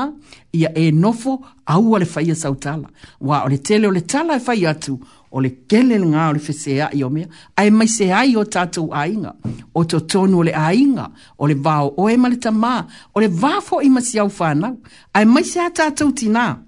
ia 0.56 0.69
e 0.77 0.91
nofo 0.91 1.39
aua 1.65 1.99
le 1.99 2.06
fai 2.06 2.30
a 2.31 2.35
sautala, 2.35 2.88
wa 3.19 3.43
o 3.43 3.49
le 3.52 3.57
tele 3.57 3.88
o 3.88 3.91
le 3.91 4.02
tala 4.06 4.38
e 4.39 4.43
whai 4.45 4.65
atu, 4.68 4.99
o 5.31 5.39
le 5.41 5.49
kele 5.69 5.97
nga 5.99 6.27
o 6.30 6.34
le 6.34 6.39
fesea 6.39 6.89
i 6.93 7.03
o 7.03 7.10
mea, 7.10 7.27
ai 7.57 7.69
mai 7.69 7.88
se 7.88 8.11
ai 8.14 8.35
o 8.35 8.43
tatou 8.45 8.89
ainga, 8.93 9.34
o 9.73 9.84
to 9.84 9.99
tonu 9.99 10.38
o 10.39 10.43
le 10.43 10.52
ainga, 10.53 11.10
o 11.38 11.47
le 11.47 11.53
vao 11.56 11.93
o 11.97 12.10
e 12.10 12.18
male 12.18 12.35
tamā, 12.38 12.85
o 13.15 13.19
le 13.19 13.27
vafo 13.27 13.81
i 13.81 13.89
masi 13.89 14.19
au 14.19 14.30
whanau, 14.39 14.77
ai 15.15 15.26
mai 15.26 15.43
se 15.43 15.60
a 15.60 15.69
tatou 15.69 16.11
tina. 16.14 16.60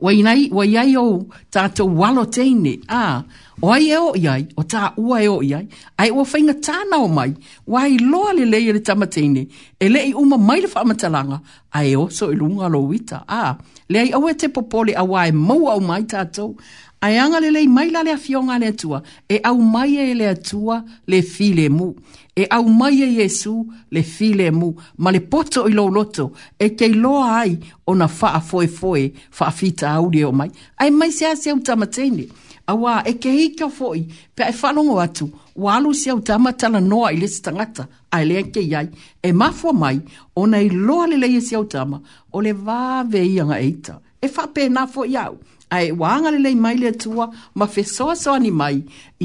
Wa 0.00 0.12
iai 0.12 0.96
o 0.98 1.22
tatou 1.50 1.88
walo 1.98 2.26
teine, 2.26 2.80
a, 2.88 3.22
o 3.62 3.70
ai 3.70 3.88
e 3.92 3.96
o 3.96 4.10
iai, 4.18 4.44
o 4.56 4.62
tā 4.68 4.92
ua 4.98 5.22
e 5.24 5.28
o 5.30 5.38
iai, 5.42 5.64
ai 5.98 6.10
o 6.10 6.26
whainga 6.26 6.52
tāna 6.60 6.98
o 7.00 7.08
mai, 7.08 7.32
wa 7.66 7.84
ai 7.86 7.96
loa 7.98 8.34
le 8.36 8.44
lei 8.44 8.68
e 8.68 8.72
le 8.74 8.80
tamateine, 8.82 9.46
e 9.80 9.88
le 9.88 10.02
i 10.10 10.12
uma 10.12 10.36
mai 10.36 10.60
le 10.60 10.68
whamatalanga, 10.74 11.40
ai 11.72 11.94
o 11.96 12.08
so 12.10 12.30
i 12.32 12.36
lunga 12.36 12.68
lo 12.68 12.82
wita, 12.82 13.22
a, 13.26 13.54
le 13.88 13.98
ai 14.00 14.12
au 14.12 14.28
e 14.28 14.34
te 14.34 14.48
popole 14.50 14.92
a 14.92 15.02
wae 15.04 15.32
mau 15.32 15.70
au 15.70 15.80
mai 15.80 16.04
tatou, 16.04 16.56
ai 17.02 17.16
anga 17.18 17.38
le 17.42 17.48
lei 17.50 17.66
mai 17.68 17.90
lale 17.90 18.12
a 18.12 18.58
le 18.58 18.66
atua, 18.66 19.02
e 19.32 19.40
au 19.42 19.58
mai 19.60 19.98
e 19.98 20.14
le 20.14 20.28
atua 20.28 20.84
le 21.08 21.20
file 21.20 21.68
mu. 21.68 21.92
E 22.36 22.46
au 22.48 22.64
mai 22.68 23.02
e 23.02 23.08
Jesu 23.16 23.64
le 23.90 24.02
file 24.02 24.50
mu, 24.52 24.70
ma 24.98 25.10
le 25.10 25.20
poto 25.20 25.66
i 25.66 25.72
lo 25.72 25.88
loto, 25.88 26.32
e 26.56 26.70
kei 26.74 26.94
loa 26.94 27.40
ai 27.40 27.58
o 27.86 27.94
na 27.94 28.06
faa 28.06 28.40
foe 28.40 28.68
foe, 28.68 29.12
faa 29.30 29.50
fita 29.50 29.90
au 29.96 30.08
o 30.26 30.32
mai. 30.32 30.50
Ai 30.78 30.90
mai 30.90 31.10
se 31.10 31.26
ase 31.26 31.48
au 31.50 31.58
tamatene, 31.58 32.28
awa 32.66 33.02
e 33.04 33.14
ke 33.18 33.28
hika 33.28 33.68
foi, 33.68 34.06
pe 34.34 34.44
ai 34.44 34.52
falongo 34.52 35.00
atu, 35.00 35.28
walu 35.56 35.92
se 35.92 36.08
au 36.10 36.20
tamatala 36.20 36.80
noa 36.80 37.12
i 37.12 37.16
le 37.18 37.26
stangata, 37.28 37.86
ai 38.10 38.24
lea 38.26 38.42
ke 38.44 38.60
iai, 38.60 38.88
e 39.22 39.32
mafua 39.32 39.72
mai, 39.74 40.00
o 40.36 40.46
na 40.46 40.62
i 40.62 40.70
loa 40.70 41.08
le 41.08 41.16
leie 41.18 41.40
se 41.40 41.56
au 41.56 41.64
tama, 41.64 42.00
o 42.32 42.40
le 42.40 42.52
vaa 42.52 43.04
veianga 43.04 43.58
eita, 43.60 44.00
e 44.22 44.28
faa 44.28 44.46
pe 44.46 44.68
na 44.68 44.86
foi 44.86 45.10
iau 45.10 45.36
ai 45.72 45.88
wanga 46.00 46.28
le 46.32 46.38
lei 46.44 46.54
mai 46.64 46.76
le 46.82 46.90
tua 47.02 47.26
ma 47.58 47.66
fe 47.72 47.82
so 47.94 48.06
so 48.22 48.32
mai 48.60 48.76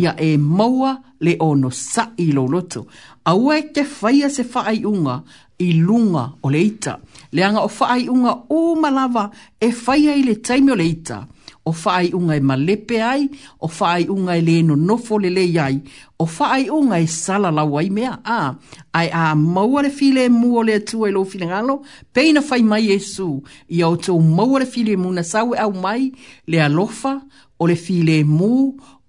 ia 0.01 0.11
e 0.15 0.29
maua 0.55 0.91
le 1.25 1.31
ono 1.49 1.69
sa 1.91 2.03
i 2.17 2.27
lo 2.35 2.43
loto 2.53 2.81
a 3.29 3.35
ue 3.43 3.55
te 3.73 3.81
faia 3.97 4.27
se 4.35 4.43
fa 4.51 4.61
ai 4.71 4.79
unga 4.91 5.15
i 5.59 5.69
lunga 5.85 6.23
o 6.41 6.47
leita 6.55 6.93
le 7.35 7.41
anga 7.47 7.59
o 7.59 7.67
fa 7.77 7.85
ai 7.97 8.05
unga 8.15 8.33
o 8.57 8.61
malava 8.83 9.25
e 9.59 9.67
faia 9.83 10.13
i 10.19 10.23
le 10.27 10.35
taimi 10.45 10.71
o 10.71 10.75
leita 10.83 11.17
ita 11.25 11.27
o 11.67 11.73
fai 11.73 12.13
unga 12.13 12.35
e 12.37 12.39
malepe 12.39 13.01
ai, 13.01 13.29
o 13.59 13.67
fai 13.67 14.07
unga 14.09 14.37
e 14.37 14.41
leno 14.41 14.75
nofo 14.77 15.17
lele 15.19 15.51
ai, 15.59 15.81
o 16.19 16.25
fai 16.25 16.69
unga 16.69 16.97
e 16.99 17.07
sala 17.07 17.49
lau 17.57 17.77
ai 17.77 17.89
mea, 17.97 18.13
a, 18.23 18.55
ai 18.99 19.09
a 19.11 19.35
mauare 19.35 19.89
file 19.89 20.23
e 20.25 20.29
mua 20.29 20.63
le 20.63 20.73
atu 20.79 21.05
e 21.05 21.11
lo 21.11 21.25
file 21.25 21.45
ngalo, 21.51 21.75
peina 22.13 22.41
fai 22.41 22.61
mai 22.71 22.87
Yesu, 22.89 23.31
i 23.75 23.81
au 23.83 23.97
tau 23.97 24.15
mauare 24.19 24.65
file 24.65 24.93
e 24.95 24.97
muna 25.03 25.23
sawe 25.23 25.57
au 25.65 25.71
mai, 25.83 26.03
le 26.47 26.61
alofa, 26.67 27.13
o 27.59 27.65
le 27.67 27.75
file 27.75 28.13
e 28.19 28.23
mu, 28.23 28.53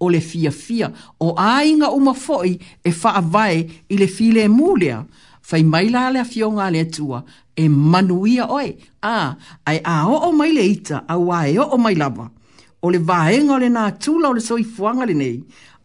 o 0.03 0.09
le 0.11 0.21
fia 0.21 0.51
fia, 0.51 0.91
o 1.25 1.35
ainga 1.39 1.91
uma 1.95 2.15
foi 2.15 2.59
e 2.85 2.91
faa 2.91 3.21
vai 3.21 3.57
i 3.89 3.97
le 3.99 4.09
file 4.09 4.43
e 4.43 4.49
lea, 4.81 5.05
fai 5.49 5.63
mai 5.63 5.89
la 5.91 6.11
le 6.11 6.19
afionga 6.19 6.71
le 6.71 6.81
atua, 6.81 7.23
e 7.57 7.69
manuia 7.69 8.51
oe, 8.51 8.75
a, 9.03 9.35
ai 9.65 9.81
a 9.85 10.09
o 10.09 10.29
o 10.29 10.33
mai 10.33 10.55
ita, 10.73 11.05
a 11.09 11.17
wae 11.17 11.59
o 11.59 11.65
o 11.75 11.79
mai 11.79 11.95
lava 11.95 12.31
o 12.83 12.91
le 12.91 12.99
vaenga 12.99 13.57
o 13.57 13.59
le 13.59 13.69
nā 13.73 13.85
tūla 13.99 14.31
o 14.33 14.37
le 14.37 14.43
soifuanga 14.45 15.07
le 15.09 15.15
nei, 15.19 15.39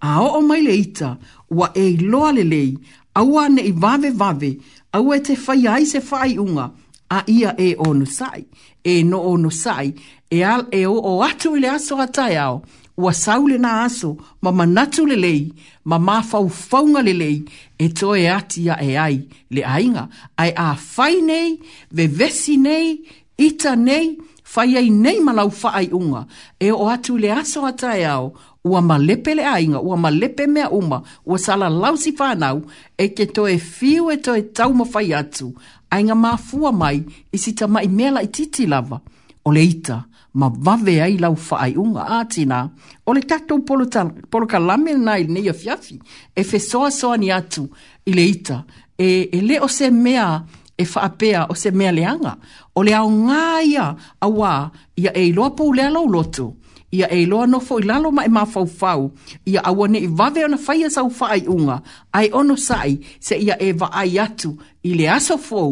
a 0.04 0.18
o 0.22 0.28
o 0.38 0.42
mai 0.44 0.62
le 0.62 0.76
ita, 0.82 1.16
ua 1.50 1.72
e 1.80 1.90
loa 2.02 2.32
le 2.36 2.44
lei, 2.44 2.74
aua 3.16 3.48
ne 3.50 3.62
i 3.68 3.72
vave 3.72 4.12
vave, 4.12 4.52
au 4.94 5.14
e 5.16 5.20
te 5.26 5.36
fai 5.40 5.66
ai 5.68 5.86
se 5.90 6.02
fai 6.02 6.36
unga, 6.38 6.70
a 7.10 7.24
ia 7.28 7.54
e 7.60 7.74
o 7.78 7.94
no 7.94 8.06
sai, 8.06 8.46
e 8.84 9.02
no 9.04 9.20
o 9.24 9.38
no 9.38 9.50
sai, 9.50 9.94
e, 10.30 10.44
al, 10.44 10.68
e 10.72 10.86
o, 10.86 10.94
o 10.98 11.22
atu 11.24 11.56
i 11.58 11.62
le 11.62 11.70
aso 11.70 11.98
atai 12.02 12.36
ao, 12.38 12.62
ua 12.98 13.14
sau 13.14 13.48
le 13.48 13.58
nā 13.58 13.72
aso, 13.86 14.16
ma 14.42 14.52
manatu 14.52 15.06
le 15.06 15.16
lei, 15.18 15.50
ma 15.86 15.98
ma 15.98 16.20
fau 16.24 16.50
faunga 16.50 17.02
le 17.02 17.14
lei, 17.14 17.38
e 17.78 17.90
to 17.90 18.14
e 18.16 18.28
ati 18.30 18.68
a 18.70 18.78
e 18.82 18.98
ai 18.98 19.24
le 19.50 19.64
ainga, 19.66 20.08
ai 20.38 20.54
a 20.56 20.76
fai 20.78 21.22
nei, 21.22 21.58
ve 21.92 22.08
vesi 22.08 22.58
nei, 22.58 23.00
ita 23.38 23.76
nei, 23.76 24.16
fai 24.44 24.76
ai 24.76 24.90
nei 24.90 25.20
malau 25.20 25.50
faai 25.50 25.88
unga, 25.92 26.26
e 26.60 26.72
o 26.72 26.88
atu 26.90 27.18
le 27.18 27.32
aso 27.32 27.62
atai 27.66 28.02
e 28.02 28.06
au, 28.06 28.34
ua 28.64 28.82
malepe 28.82 29.36
le 29.36 29.44
ainga, 29.46 29.80
ua 29.82 29.98
malepe 29.98 30.48
mea 30.48 30.70
uma, 30.72 31.02
ua 31.26 31.38
sala 31.38 31.70
lausi 31.70 32.14
whanau, 32.20 32.62
e 32.98 33.08
ke 33.10 33.26
to 33.26 33.48
e 33.48 33.58
fiu 33.58 34.12
e 34.12 34.18
to 34.18 34.36
e 34.36 34.42
tau 34.54 34.74
ma 34.74 34.86
fai 34.86 35.14
atu, 35.14 35.54
ainga 35.92 36.16
ma 36.16 36.36
fua 36.38 36.72
mai, 36.72 37.04
e 37.32 37.38
ta 37.54 37.68
mai 37.68 37.88
mela 37.88 38.22
i 38.24 38.28
titi 38.30 38.66
lava, 38.68 39.00
o 39.46 39.52
le 39.52 39.64
ita, 39.64 40.04
ma 40.34 40.50
vave 40.50 41.02
ai 41.02 41.18
lau 41.18 41.36
whaai 41.36 41.76
unga 41.78 42.06
ātina, 42.20 42.68
o 43.06 43.14
le 43.14 43.22
tatou 43.22 43.62
polo, 43.64 43.86
ta, 43.86 44.06
polo 44.30 44.46
ka 44.48 44.60
nai 44.60 45.24
nei 45.24 45.50
a 45.50 45.54
fiafi, 45.54 46.00
e 46.36 46.44
fesoa 46.44 46.90
soa 46.92 47.16
ni 47.18 47.32
atu, 47.32 47.68
i 48.06 48.14
le 48.14 48.22
ita, 48.26 48.64
e, 48.98 49.30
e 49.32 49.42
le 49.42 49.60
o 49.60 49.68
se 49.68 49.90
mea, 49.92 50.44
e 50.84 50.88
whaapea 50.96 51.46
o 51.50 51.56
se 51.56 51.72
mea 51.72 51.92
leanga. 51.92 52.36
O 52.76 52.84
le 52.84 52.94
au 52.96 53.10
ngāia 53.12 53.86
a 54.20 54.28
wā 54.30 54.54
ia 55.00 55.12
e 55.16 55.28
iloa 55.30 55.54
pū 55.56 55.72
lea 55.76 55.90
lau 55.92 56.06
lotu. 56.10 56.52
Ia 56.94 57.08
e 57.12 57.24
iloa 57.24 57.48
nofo 57.50 57.80
i 57.82 57.86
lalo 57.90 58.12
ma 58.14 58.24
e 58.26 58.30
mafau 58.30 58.68
fau. 58.68 59.08
Ia 59.50 59.64
awa 59.66 59.88
ne 59.90 60.00
i 60.06 60.08
wawe 60.08 60.44
ona 60.46 60.58
whaia 60.68 60.90
sau 60.94 61.08
whaai 61.10 61.40
unga. 61.50 61.80
Ai 62.14 62.30
ono 62.40 62.56
sai 62.56 62.98
se 63.20 63.36
ia 63.48 63.56
e 63.68 63.72
ai 63.92 64.20
atu 64.22 64.52
i 64.84 64.94
le 64.94 65.08
aso 65.10 65.38
fau, 65.38 65.72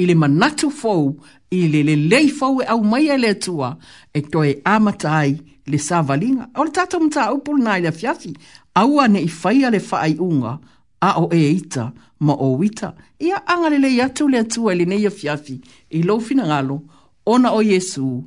i 0.00 0.06
le 0.08 0.14
manatu 0.14 0.70
fau, 0.70 1.04
i 1.50 1.66
le 1.72 1.82
le 1.88 1.96
lei 1.96 2.28
fau 2.38 2.62
e 2.62 2.64
au 2.72 2.80
mai 2.82 3.10
e 3.12 3.18
le 3.20 3.34
atua. 3.36 3.76
E 4.16 4.20
toi 4.32 4.50
amatai 4.64 5.32
le 5.70 5.78
sa 5.78 6.00
valinga. 6.08 6.46
O 6.56 6.64
le 6.64 6.70
tatou 6.72 7.00
mta 7.04 7.28
au 7.28 7.42
pūl 7.44 7.60
i 7.76 7.80
le 7.84 7.92
fiafi. 7.92 8.32
Aua 8.74 9.08
ne 9.08 9.20
i 9.20 9.28
whaia 9.42 9.68
le 9.70 9.78
whaai 9.88 10.16
unga. 10.18 10.58
a 11.02 11.18
o 11.18 11.28
e 11.32 11.50
ita 11.58 11.92
ma 12.20 12.34
o 12.38 12.52
wita 12.58 12.92
ia 13.20 13.42
angalele 13.46 13.96
ya 13.96 14.06
atu 14.06 14.28
le 14.30 14.38
atua 14.38 14.74
le 14.74 14.84
nei 14.84 15.04
e 15.06 15.10
fiafi 15.10 15.60
i 15.90 16.02
lou 16.02 16.20
finagalo 16.20 16.82
ona 17.26 17.50
o 17.52 17.60
Yesu 17.62 18.24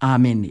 amene 0.00 0.50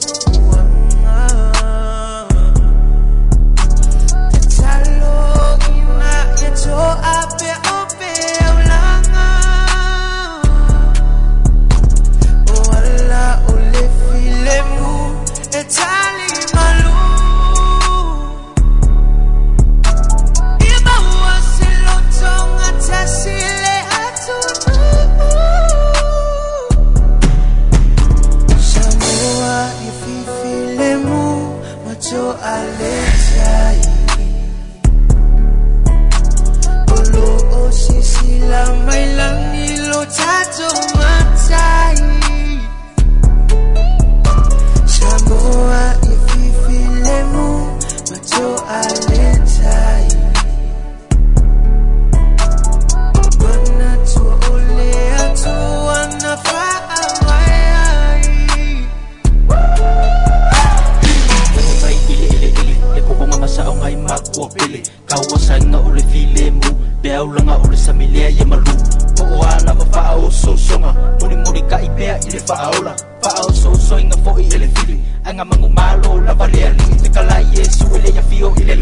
laulanga 67.21 67.55
o 67.55 67.67
le 67.69 67.77
samilea 67.77 68.29
ia 68.29 68.45
malū 68.51 68.73
oo 69.21 69.43
ana 69.53 69.73
ma 69.77 69.85
faaosoosoga 69.93 70.89
mulimuli 71.21 71.61
kaʻi 71.71 71.87
pea 71.97 72.15
i 72.25 72.29
le 72.33 72.39
faaola 72.49 72.91
faaosoosoiga 73.23 74.17
foʻi 74.25 74.43
e 74.55 74.57
le 74.61 74.67
fili 74.75 74.95
agamagu 75.29 75.69
malo 75.77 76.11
lava 76.27 76.47
le 76.53 76.61
alii 76.69 76.95
te 77.03 77.09
kalai 77.15 77.45
iesu 77.57 77.85
e 77.97 77.99
leia 78.05 78.23
fio 78.29 78.47
i 78.61 78.63
le 78.69 78.75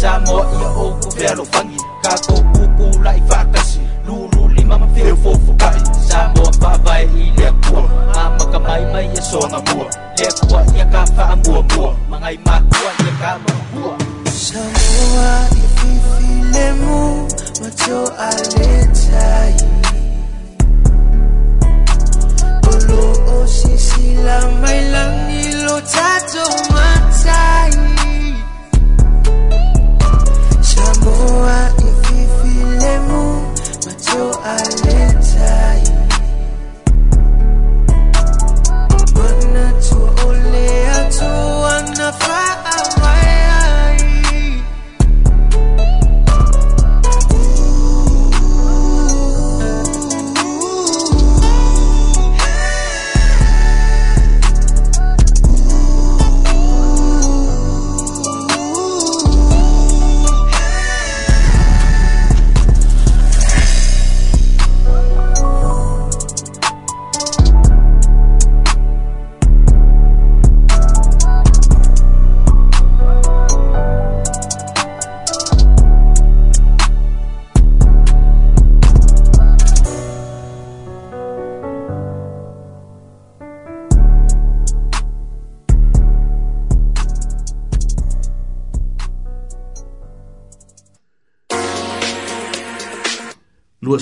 sa 0.00 0.10
moa 0.26 0.44
ia 0.60 0.68
ou 0.84 0.90
kuvealofagi 1.04 1.78
kakou 2.04 2.40
kuku 2.56 2.86
laʻi 3.06 3.20
faakasi 3.30 3.78
lululima 4.06 4.74
mafeu 4.82 5.16
fofokaʻi 5.22 5.80
sa 6.08 6.18
moa 6.36 6.50
faavae 6.60 7.02
i 7.24 7.32
le 7.40 7.46
akua 7.48 7.82
amakamai 8.24 8.84
mai 8.92 9.06
ia 9.16 9.22
soagamua 9.30 9.86
le 10.18 10.26
akua 10.32 10.60
ia 10.76 10.86
ka 10.92 11.00
faamuamua 11.16 11.90
magai 12.10 12.36
makua 12.46 12.90
ia 13.06 13.12
ka 13.22 13.30
makua 13.46 13.92
sa 14.44 14.60
moa 14.76 15.36
i 15.60 15.64
fifilemu 15.78 17.07
macho 17.62 18.04
aletayi 18.18 19.64
olooshisi 22.68 24.14
la 24.26 24.40
mailang 24.60 25.44
ilothato 25.44 26.44
matayi 26.72 27.88
shaboa 30.70 31.72
ififilemu 31.88 33.26
macho 33.86 34.22
ale 34.44 34.87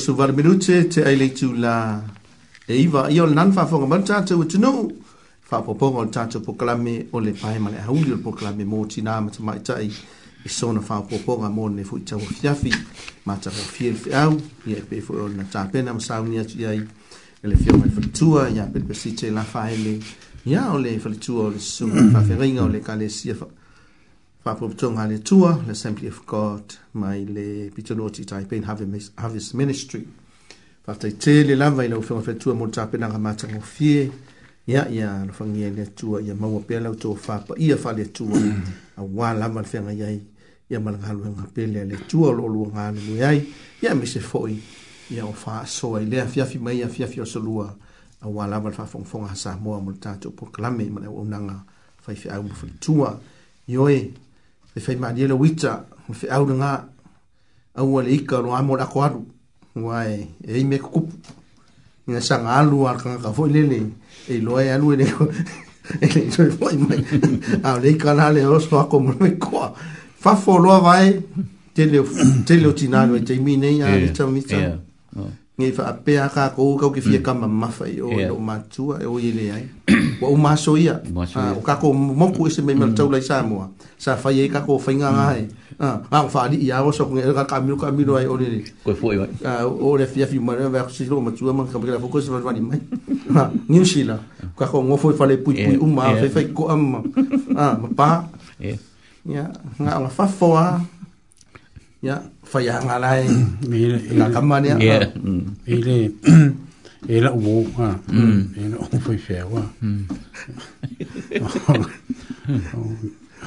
su 0.07 0.15
var 0.15 0.31
minute 0.33 0.89
te 0.89 1.03
ai 1.05 1.17
le 1.17 1.31
tu 1.35 1.53
la 1.53 2.01
e 2.69 2.77
iwa 2.79 3.09
i 3.11 3.19
o 3.21 3.27
nan 3.27 3.53
fa 3.53 3.67
fonga 3.67 3.87
mal 3.93 4.03
tatu 4.07 4.35
tu 4.51 4.57
no 4.61 4.73
fa 5.49 5.59
poponga 5.67 5.99
o 5.99 6.07
tatu 6.07 6.39
poklame 6.47 7.09
o 7.13 7.19
le 7.19 7.33
pai 7.33 7.59
male 7.59 7.79
hauli 7.83 8.13
o 8.13 8.19
poklame 8.23 8.65
mo 8.65 8.87
ti 8.87 8.95
tina 8.95 9.21
ma 9.21 9.31
tama 9.31 9.57
itai 9.57 9.91
i 10.45 10.49
sona 10.49 10.81
fa 10.81 11.01
poponga 11.11 11.49
mo 11.51 11.67
ne 11.69 11.83
fu 11.83 11.99
tau 12.09 12.21
fiafi 12.21 12.71
ma 13.27 13.35
tau 13.43 13.53
fiel 13.53 13.97
fi 13.97 14.11
au 14.23 14.39
i 14.67 14.73
e 14.79 14.83
pe 14.89 15.01
fo 15.01 15.13
o 15.25 15.29
na 15.29 15.43
tapena 15.43 15.93
ma 15.93 15.99
saunia 16.01 16.45
tu 16.45 16.55
iai 16.63 16.81
e 17.43 17.49
le 17.49 17.57
fioma 17.57 17.85
i 17.87 17.91
fatua 17.91 18.49
ia 18.49 18.65
pe 18.73 18.79
pesite 18.81 19.31
la 19.31 19.43
fa 19.43 19.69
ele 19.75 19.99
ia 20.45 20.71
o 20.73 20.79
le 20.79 21.01
fatua 21.01 21.43
o 21.47 21.51
le 21.51 21.59
sunga 21.59 22.03
fa 22.13 22.21
feringa 22.23 22.63
o 22.63 22.69
le 22.69 22.79
kalesia 22.79 23.35
fa 23.35 23.47
Papa 24.47 24.65
le 25.09 25.19
tua, 25.25 25.61
le 25.67 25.73
Assembly 25.73 26.07
of 26.07 26.25
God, 26.25 26.63
mai 26.95 27.25
le 27.25 27.69
Pitonoti 27.75 28.25
Taipei 28.25 28.63
Harvest 29.19 29.55
Ministry. 29.55 30.07
Fatai 30.87 31.17
te 31.19 31.43
le 31.43 31.57
lava 31.57 31.83
i 31.83 31.89
lau 31.89 31.99
whenga 31.99 32.31
whetua 32.31 32.55
mo 32.55 32.69
tape 32.69 32.95
nga 32.97 33.19
matango 33.19 33.61
fie, 33.61 34.09
ia 34.69 34.89
ia 34.89 35.25
na 35.25 35.33
whangia 35.37 35.67
e 35.67 35.71
le 35.73 35.87
tua, 35.97 36.21
ia 36.23 36.33
maua 36.37 36.61
pia 36.61 36.79
lau 36.79 36.95
tō 36.95 37.09
whapa, 37.17 37.55
ia 37.59 37.75
wha 37.77 37.93
le 37.93 38.05
tua, 38.13 38.39
a 38.97 39.03
wā 39.03 39.33
lava 39.35 39.63
le 39.63 39.67
whenga 39.81 39.93
iai, 40.05 40.21
ia 40.71 40.79
malanga 40.81 41.13
luenga 41.13 41.43
pelea 41.53 41.85
le 41.85 41.97
tua, 42.07 42.31
lo 42.33 42.47
lua 42.47 42.69
ngā 42.69 42.87
le 42.95 43.01
lua 43.09 43.17
iai, 43.25 43.43
ia 43.83 43.95
me 43.99 44.07
se 44.07 44.21
fhoi, 44.23 44.61
ia 45.11 45.27
o 45.27 45.33
wha 45.35 45.65
soa 45.67 46.05
i 46.05 46.07
lea 46.07 46.23
fiafi 46.27 46.61
mai, 46.61 46.77
ia 46.85 46.89
fiafi 46.89 47.21
o 47.21 47.25
salua, 47.27 47.67
a 48.21 48.29
wā 48.29 48.47
lava 48.47 48.71
le 48.71 48.79
whafongfonga 48.79 49.35
sa 49.35 49.57
moa 49.59 49.81
mo 49.81 49.91
le 49.91 49.99
tātou 49.99 50.31
po 50.39 50.47
kalame, 50.47 50.87
ma 50.91 51.01
le 51.03 51.09
o 51.09 51.25
nanga 51.25 51.65
whaifi 52.07 52.31
au 52.31 52.45
mo 52.47 52.55
whetua, 52.63 53.19
ioe, 53.67 53.99
ia, 53.99 54.23
e 54.77 54.81
fai 54.81 54.97
maa 54.97 55.13
diela 55.13 55.35
wita, 55.35 55.85
e 56.09 56.13
fai 56.13 56.29
aura 56.31 56.55
ngā, 56.61 56.71
au 57.81 57.99
ala 57.99 58.11
ika 58.13 58.43
ro 58.45 58.53
amo 58.55 58.77
lako 58.77 59.01
aru, 59.07 59.21
ua 59.83 60.05
e 60.09 60.29
e 60.45 60.61
ime 60.61 60.79
kukupu, 60.79 61.15
ina 62.09 62.21
sa 62.21 62.39
ngā 62.45 62.59
alu 62.61 62.85
ala 62.89 63.01
kanga 63.01 63.19
ka 63.23 63.33
foi 63.33 63.49
lele, 63.53 63.81
e 64.29 64.41
loa 64.41 64.63
e 64.65 64.71
alu 64.73 64.93
e 64.93 64.97
leo, 65.01 65.29
e 66.03 66.07
le 66.15 66.31
soe 66.31 66.51
foi 66.51 66.77
mai, 66.77 67.01
au 67.67 67.81
le 67.81 67.91
ika 67.91 68.15
lale 68.15 68.45
o 68.47 68.59
so 68.61 68.79
ako 68.79 69.01
mo 69.01 69.15
me 69.21 69.33
koa, 69.39 69.73
fafo 70.21 70.59
loa 70.59 70.81
vai, 70.85 71.15
te 71.75 71.85
leo 71.89 72.73
tina 72.73 73.01
alu 73.07 73.17
e 73.17 73.25
te 73.25 73.35
imi 73.41 73.57
nei 73.57 73.81
a 73.83 73.97
lita 73.97 74.27
mita, 74.29 74.61
ngai 75.57 75.73
fa 75.73 75.87
apea 75.89 76.29
ka 76.29 76.51
ko 76.53 76.75
ka 76.77 76.93
ki 76.93 77.01
fia 77.01 77.19
mm. 77.19 77.25
kama 77.25 77.49
mafa 77.49 77.87
i 77.89 77.97
o 78.05 78.11
yeah. 78.13 78.29
matua 78.37 78.99
e 79.01 79.07
o 79.09 79.17
ile 79.19 79.47
ai 79.53 79.65
wa 80.21 80.29
o 80.29 80.37
maso 80.37 80.77
ia 80.77 81.01
o 81.57 81.63
ka 81.65 81.77
ko 81.81 81.95
moku 81.97 82.49
ese 82.51 82.61
me 82.61 82.75
mal 82.77 82.93
tau 82.93 83.09
lai 83.09 83.23
samoa 83.25 83.65
mm. 83.65 83.76
sa 83.99 84.15
fai 84.17 84.45
e 84.45 84.53
ka 84.53 84.61
ko 84.61 84.77
fainga 84.77 85.09
ngai 85.09 85.43
mm. 85.49 85.81
ah 85.81 85.97
ang 86.13 86.29
ah, 86.29 86.29
fa 86.29 86.49
di 86.53 86.61
ia 86.61 86.85
o 86.85 86.93
so 86.93 87.09
ngai 87.09 87.25
ka 87.33 87.49
kamil 87.53 87.81
kamil 87.81 88.09
ai 88.21 88.29
o 88.29 88.37
ni 88.37 88.61
ko 88.85 88.93
foi 88.93 89.17
vai 89.21 89.29
e 89.29 89.49
ah 89.49 89.65
o 89.65 89.97
le 89.97 90.05
fia 90.05 90.29
fi 90.29 90.37
mara 90.41 90.69
va 90.73 90.85
si 90.97 91.09
lo 91.09 91.17
matua 91.25 91.53
man 91.57 91.65
ka 91.73 91.81
bela 91.81 91.97
fokus 92.05 92.29
va 92.33 92.53
ni 92.53 92.61
mai 92.61 92.77
ha 93.37 93.43
ah, 93.43 93.49
ni 93.73 93.77
shila 93.93 94.17
ka 94.59 94.69
ko 94.73 94.85
ngo 94.85 94.97
foi 95.03 95.13
e 95.17 95.17
fale 95.21 95.35
pui 95.45 95.55
pui 95.65 95.75
eh, 95.77 95.87
uma 95.87 96.03
eh. 96.13 96.21
fai 96.23 96.31
fai 96.37 96.47
ko 96.57 96.63
am 96.75 96.85
ah 97.65 97.75
pa 97.99 98.11
eh. 98.69 98.77
ya 99.37 99.45
nga 99.81 99.93
nga 100.05 100.11
fa 100.17 100.27
fo 100.39 100.49
a 100.61 100.69
ya 102.09 102.17
fai 102.53 102.69
nga 102.87 102.97
lai 103.05 103.25
ni 103.65 103.97
ka 104.21 104.27
kamania 104.37 104.77
ya 104.93 105.01
ile 105.75 105.97
e 107.15 107.17
la 107.25 107.31
wo 107.45 107.53
ha 107.81 107.89
e 108.61 108.65
la 108.73 108.77
o 108.85 108.87
foi 109.05 109.17
fea 109.27 109.45
wa 109.53 109.63
mm. 109.83 110.01
oh. 112.77 112.93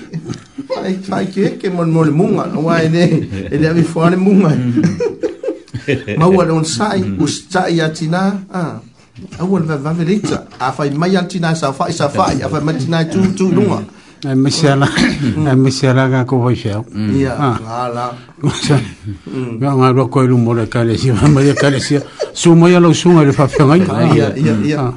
Fai 0.68 0.94
fai 1.02 1.26
keke 1.28 1.70
mon 1.72 1.86
mon 1.88 2.08
munga 2.12 2.44
no 2.52 2.60
wai 2.68 2.88
ne. 2.92 3.04
E 3.50 3.54
de 3.58 3.66
avi 3.68 3.82
fo 3.84 4.00
ale 4.04 4.16
munga. 4.20 4.50
Ma 6.20 6.24
u 6.28 6.36
ale 6.40 6.52
on 6.52 6.64
sai 6.64 7.00
u 7.18 7.24
sta 7.26 7.68
ya 7.72 7.88
tina. 7.88 8.36
Ah. 8.52 8.76
Au 9.42 9.50
ala 9.58 9.74
va 9.74 9.90
va 9.90 9.90
velita. 9.96 10.44
A 10.60 10.70
fai 10.72 10.90
mai 10.92 11.16
antina 11.16 11.54
sa 11.56 11.72
fai 11.72 11.92
sa 11.92 12.08
fai. 12.12 12.34
A 12.44 12.46
fai 12.52 12.60
mai 12.64 12.74
antina 12.76 12.98
tu 13.12 13.20
tu 13.36 13.46
lunga. 13.56 13.80
Mm. 13.80 13.96
misela 14.24 14.88
misela 15.56 16.24
ko 16.26 16.38
wa 16.42 16.54
sha 16.54 16.82
ya 17.14 17.58
ala 17.66 18.14
ga 19.58 19.70
nga 19.74 19.92
ro 19.92 20.08
ko 20.08 20.22
lu 20.26 20.36
mo 20.38 20.54
le 20.54 20.66
ka 20.66 20.82
le 20.82 20.98
si 20.98 21.10
ma 21.12 21.40
le 21.40 21.54
ka 21.54 21.70
le 21.70 21.78
si 21.78 21.98
su 22.34 22.54
mo 22.54 22.66
ya 22.68 22.80
lo 22.80 22.92
su 22.92 23.10
ma 23.10 23.22
le 23.24 23.32
fa 23.32 23.46
fa 23.46 23.64
ngai 23.64 23.86
ya 24.18 24.34
ya 24.34 24.54
ya 24.64 24.92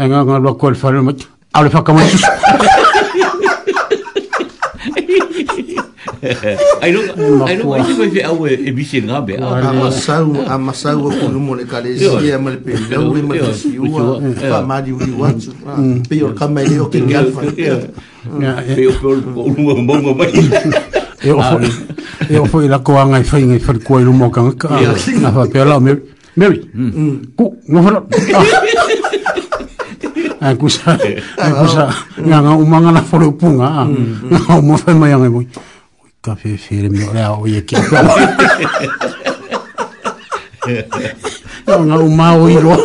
nga 0.00 0.24
nga 0.24 0.36
ro 0.38 0.54
ko 0.56 0.70
le 0.70 0.76
fa 0.76 0.90
le 0.92 1.00
ma 1.02 1.12
a 1.52 1.62
le 1.62 1.68
fa 1.68 1.82
ka 1.82 1.92
ma 1.92 2.00
su 2.08 2.16
ai 6.80 6.88
no 6.92 7.00
ai 7.44 7.56
no 7.60 7.72
ai 7.76 7.84
foi 7.84 8.22
ao 8.24 8.46
e 8.48 8.72
biche 8.72 9.02
nga 9.04 9.20
be 9.20 9.36
a 9.36 9.72
masau 9.76 10.32
a 10.40 10.56
masau 10.56 11.12
ko 11.12 11.28
no 11.28 11.36
mole 11.38 11.68
kale 11.68 11.92
si 11.96 12.08
e 12.08 12.32
mal 12.40 12.56
pe 12.64 12.72
no 12.96 13.12
e 13.12 13.20
mal 13.20 13.44
si 13.52 13.76
u 13.76 13.92
fa 14.48 14.64
ma 14.64 14.80
di 14.80 14.88
u 14.90 14.96
wa 15.20 15.28
pe 16.08 16.16
o 16.24 16.32
kamele 16.32 16.80
o 16.80 16.88
ke 16.88 17.04
galfa 17.04 17.44
Mm. 18.30 18.44
E-, 18.68 18.74
e 22.34 22.38
o 22.38 22.46
foi 22.46 22.68
la 22.68 22.78
coanga 22.78 23.20
e 23.20 23.24
foi 23.24 23.58
foi 23.58 23.78
coa 23.80 24.00
no 24.00 24.12
mo 24.12 24.30
kan 24.30 24.52
ka 24.60 24.68
na 25.20 25.32
fa 25.34 25.44
pe 25.50 25.60
la 25.64 25.76
me 25.82 25.92
me 26.38 26.46
ku 27.36 27.56
no 27.68 27.82
fa 27.84 28.00
a 30.44 30.46
ku 30.56 30.68
sa 30.70 30.94
a 31.40 31.46
ku 31.64 31.66
sa 31.68 31.88
nga 32.22 32.38
nga 32.44 32.52
u 32.54 32.64
manga 32.68 32.90
na 32.94 33.00
fo 33.02 33.16
lu 33.18 33.34
pu 33.40 33.48
nga 33.58 33.82
mm. 33.88 34.28
nga 34.36 34.54
u 34.60 34.62
mo 34.68 34.76
fa 34.78 34.92
mai 34.94 35.12
nga 35.16 35.26
moi 35.32 35.44
ka 36.22 36.36
fe 36.38 36.54
fe 36.60 36.84
re 36.86 36.92
me 36.92 37.00
la 37.16 37.32
o 37.34 37.44
ye 37.50 37.60
ki 37.66 37.76
ka 37.88 37.96
nga 41.88 41.96
u 42.04 42.12
ma 42.12 42.36
o 42.38 42.44
i 42.52 42.56
ro 42.60 42.76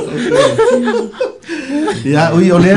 ya 2.07 2.31
u 2.33 2.39
i 2.41 2.47
o 2.55 2.57
le 2.59 2.71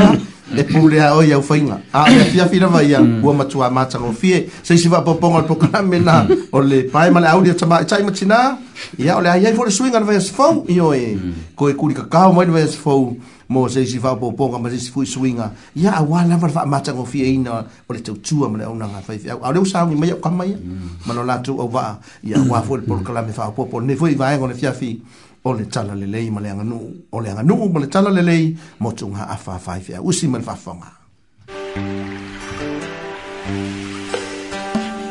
e 0.55 0.63
pule 0.63 0.99
a 1.01 1.15
oi 1.15 1.31
au 1.33 1.41
whainga. 1.41 1.79
A 1.93 2.09
e 2.11 2.19
a 2.21 2.25
fia 2.25 2.45
fina 2.47 2.67
vai 2.67 2.93
a 2.93 2.99
mm. 3.01 3.23
ua 3.23 3.33
matua 3.33 3.69
mātanga 3.71 4.07
o 4.09 4.13
fie. 4.13 4.49
Sei 4.63 4.77
si 4.77 4.87
wapo 4.87 5.15
pongo 5.15 5.37
al 5.37 5.47
pokana 5.47 5.81
mena 5.81 6.27
o 6.51 6.61
le 6.61 6.83
pae 6.83 7.09
male 7.09 7.25
au 7.27 7.41
lia 7.41 7.53
tamai 7.55 7.85
tai 7.85 8.03
matina. 8.03 8.57
Ia 8.97 9.15
o 9.17 9.21
le 9.21 9.29
a 9.29 9.35
iai 9.37 9.53
fore 9.55 9.71
suinga 9.71 9.99
na 9.99 10.05
vai 10.05 10.15
as 10.15 10.29
fau. 10.29 10.63
Io 10.69 10.93
e 10.93 11.15
mm. 11.15 11.33
ko 11.55 11.69
e 11.69 11.73
kuri 11.73 11.93
kakao 11.93 12.33
mai 12.33 12.45
na 12.45 12.51
vai 12.53 12.61
as 12.67 12.75
fau. 12.75 13.15
Mo 13.49 13.67
sei 13.67 13.85
si 13.85 13.97
wapo 13.99 14.31
pongo 14.33 14.59
ma 14.59 14.69
sei 14.69 14.77
si 14.79 14.91
fui 14.91 15.05
suinga. 15.05 15.51
Ia 15.75 15.95
a 15.97 16.03
wā 16.05 16.21
lama 16.27 16.47
fa 16.49 16.65
mātanga 16.65 17.01
o 17.01 17.05
fie 17.05 17.25
ina 17.33 17.63
o 17.87 17.93
le 17.93 18.01
tau 18.01 18.17
tua 18.17 18.47
male 18.49 18.63
au 18.65 18.75
nanga 18.75 19.01
fai 19.05 19.17
fia. 19.19 19.37
Au 19.41 19.51
leo 19.53 19.65
sāu 19.65 19.89
ni 19.89 19.95
mai 19.95 20.11
au 20.11 20.19
kamaia. 20.21 20.57
Mano 21.05 21.23
mm. 21.23 21.27
lātu 21.33 21.57
au 21.59 21.69
vaa. 21.69 21.97
Ia 22.23 22.37
wā 22.45 22.61
fore 22.63 22.85
pokana 22.85 23.23
me 23.25 23.33
wapo 23.35 23.65
pongo. 23.65 23.81
Ne 23.85 23.95
fui 23.95 24.13
vaenga 24.15 24.45
o 24.45 24.47
le 24.47 24.53
fia 24.55 24.73
fia. 24.73 24.97
o 25.45 25.53
le 25.53 25.65
tala 25.67 25.93
lelei 25.95 26.29
ma 26.31 26.39
le 26.41 26.49
aganuu 26.51 26.85
o 27.11 27.19
le 27.19 27.29
aganuu 27.29 27.69
ma 27.73 27.79
le 27.79 27.87
tala 27.87 28.09
lelei 28.09 28.55
mo 28.81 28.91
tuuga 28.97 29.23
afaafai 29.35 29.79
feausi 29.81 30.27
ma 30.27 30.37
le 30.39 30.43
faafofoga 30.43 30.91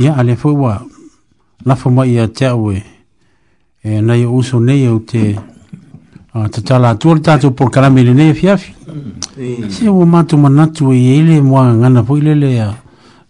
ia 0.00 0.16
ale 0.16 0.36
foi 0.36 0.54
la 1.64 1.74
fo 1.76 1.90
ia 2.04 2.26
te 2.28 2.46
e 3.82 4.00
na 4.00 4.14
ia 4.16 4.28
uso 4.28 4.58
nei 4.58 4.86
au 4.86 5.04
te 5.04 5.38
a 6.32 6.48
te 6.48 6.62
tala 6.62 6.94
tuol 6.96 7.20
tato 7.20 7.52
po 7.52 7.68
karamele 7.68 8.12
nei 8.12 8.32
fiafi 8.34 8.72
mm. 8.72 9.68
se 9.68 9.88
o 9.88 10.04
matu 10.06 10.36
manatu 10.38 10.92
e 10.92 11.18
ele 11.18 11.40
moa 11.42 11.74
ngana 11.74 12.02
foi 12.02 12.20
lele 12.20 12.60
a 12.60 12.74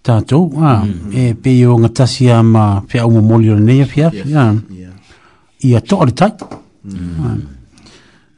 tato 0.02 0.48
a 0.58 0.84
mm. 0.84 1.12
e 1.12 1.34
pe 1.34 1.50
yo 1.58 1.76
ngatasi 1.78 2.30
a 2.30 2.42
ma 2.42 2.82
pia 2.86 3.02
au 3.02 3.10
mo 3.10 3.20
molio 3.20 3.58
nei 3.58 3.84
fiafi 3.84 4.22
ia 4.28 4.54
ia 5.58 5.80
to 5.80 6.04
le 6.04 6.12
tai 6.12 6.34
mm. 6.84 7.42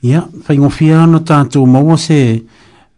ia 0.01 0.29
fai 0.45 0.59
ngofia 0.59 1.03
ana 1.03 1.21
tato 1.21 1.67
mawa 1.67 1.97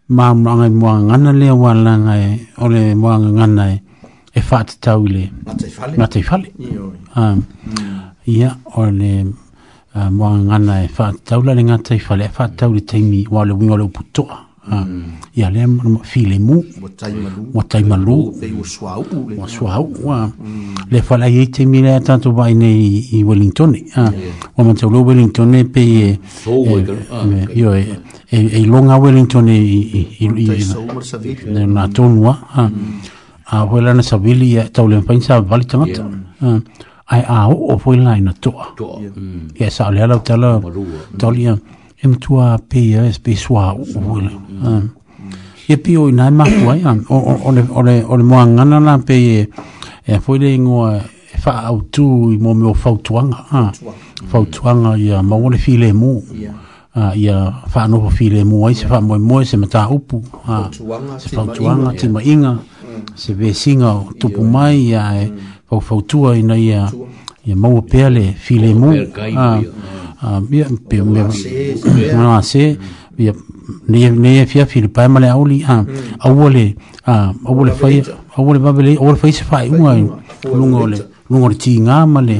ma 0.09 0.35
mwanga 0.35 1.01
ngana 1.02 1.32
lea 1.32 1.55
wala 1.55 1.98
ngai 1.98 2.23
e, 2.31 2.47
ole 2.61 2.94
mwanga 2.94 3.28
ngana 3.32 3.73
e 3.73 3.84
e 4.36 4.40
fatu 4.43 4.74
tau 4.81 5.06
le 5.06 5.31
na 5.97 6.06
te 6.09 6.20
fale 6.23 6.48
ia 8.27 8.56
o 8.74 8.85
le 8.90 9.12
uh, 9.94 10.11
mua 10.11 10.36
ngana 10.39 10.82
e 10.82 10.89
fatu 10.89 11.15
e 11.15 11.15
um, 11.15 11.19
mm. 11.19 11.24
tau 11.28 11.43
la 11.44 11.52
mm. 11.55 11.59
le 11.59 11.62
ngā 11.69 11.77
te 11.86 11.98
fale 11.98 12.24
e 12.24 12.28
fatu 12.35 12.56
tau 12.59 12.73
le 12.74 12.81
teimi 12.81 13.24
wā 13.31 13.44
le 13.47 13.52
wingo 13.52 13.77
le 13.78 13.85
uputoa 13.85 14.40
ia 15.36 15.51
le 15.51 15.66
mua 15.66 16.02
file 16.02 16.39
mu 16.40 16.56
mua 17.52 17.62
tai 17.69 17.85
malu 17.85 18.32
mua 18.35 19.47
sua 19.47 19.74
au 19.77 19.93
le 20.90 21.02
fale 21.02 21.23
ai 21.24 21.47
teimi 21.51 21.82
le 21.82 21.94
atatu 21.94 22.31
wai 22.31 22.55
nei 22.55 23.06
i 23.12 23.23
Wellington 23.23 23.70
uh, 23.70 23.77
e 23.77 23.86
e, 23.86 23.90
ah 23.94 24.11
wā 24.59 24.65
mantau 24.65 24.90
lo 24.90 25.05
Wellington 25.05 25.52
pe 25.70 25.82
e 25.82 26.19
e 28.31 28.47
e 28.59 28.66
longa 28.66 28.97
Wellington 28.98 29.48
i 29.48 29.55
i 29.55 30.06
i 30.27 30.27
i 30.27 30.27
i 30.27 31.47
i 31.55 31.70
i 31.70 32.70
a 33.46 33.58
hoi 33.66 33.80
lana 33.84 34.02
sa 34.02 34.16
wili 34.16 34.56
e 34.56 34.68
tau 34.72 34.88
lima 34.88 35.02
pain 35.04 35.20
sa 35.20 35.40
wali 35.40 35.64
tamata. 35.64 36.04
Ai 37.06 37.20
a 37.28 37.48
o 37.52 37.68
o 37.72 37.76
hoi 37.76 37.96
lana 38.00 38.32
toa. 38.40 38.72
Mm. 38.74 39.50
Ia 39.60 39.68
sa 39.70 39.88
ole 39.92 40.00
alau 40.02 40.20
tala 40.24 40.56
mm. 40.60 41.18
tali 41.20 41.44
a 41.46 41.54
e 42.00 42.08
matua 42.08 42.56
pe 42.70 42.80
ia 42.80 43.04
e 43.04 43.12
spi 43.12 43.36
sua 43.36 43.72
o 43.76 43.84
hoi 43.84 44.22
lana. 44.22 44.40
Mm. 44.48 44.88
Ia 45.68 45.76
pi 45.76 45.92
o 46.00 46.08
inai 46.08 46.30
maku 46.32 46.64
ai, 46.72 46.80
o 46.84 47.82
le 47.84 48.22
moa 48.22 48.64
la 48.80 48.96
pe 48.98 49.14
e 50.08 50.16
hoi 50.26 50.38
le 50.38 50.54
ingoa 50.54 51.00
e 51.04 51.36
wha 51.44 51.52
au 51.68 51.82
tū 51.92 52.32
i 52.32 52.36
mō 52.38 52.50
me 52.56 52.66
o 52.70 52.74
fautuanga. 52.74 53.72
Fautuanga 54.32 54.96
i 54.96 55.10
a 55.12 55.22
maole 55.22 55.58
file 55.58 55.92
mō. 55.92 56.12
ia 57.16 57.36
fa 57.68 57.88
no 57.90 58.08
fi 58.08 58.30
le 58.30 58.44
mo 58.46 58.66
ai 58.66 58.74
se 58.74 58.86
fa 58.86 59.00
mo 59.02 59.18
mo 59.18 59.42
se 59.42 59.56
mata 59.58 59.80
upu 59.90 60.22
ha 60.46 60.70
tuanga 61.58 61.90
ti 61.98 62.06
ma 62.08 62.20
inga 62.22 62.52
se 63.14 63.34
vesinga 63.34 63.90
o 63.94 64.12
tupu 64.18 64.44
mai 64.44 64.76
ia 64.90 65.02
e 65.22 65.24
fau 65.68 65.80
fau 65.80 66.00
tua 66.02 66.36
ina 66.38 66.56
ia 66.58 66.90
ia 67.46 67.56
maua 67.56 67.82
pea 67.82 68.10
le 68.10 68.32
file 68.38 68.74
mu 68.74 68.90
ah, 69.36 69.60
ah, 70.24 70.40
ia 70.50 71.04
mea 71.04 72.42
se 72.42 72.64
ia 73.18 73.32
nei 73.88 74.10
nei 74.10 74.46
fia 74.46 74.66
fil 74.66 74.88
pa 74.88 75.08
male 75.08 75.28
auli 75.30 75.58
a 75.62 75.66
ah, 75.76 75.82
mm. 75.82 75.98
auole 76.26 76.64
a 77.06 77.32
auole 77.48 77.72
fai 77.80 78.02
auole 78.36 78.58
va 78.64 78.72
bele 78.72 78.96
auole 78.96 79.16
fai 79.16 79.32
se 79.32 79.44
fai 79.50 79.68
un 79.68 79.86
ai 79.90 80.04
lungole 80.58 80.96
lungole 81.30 81.54
tinga 81.62 82.06
male 82.14 82.36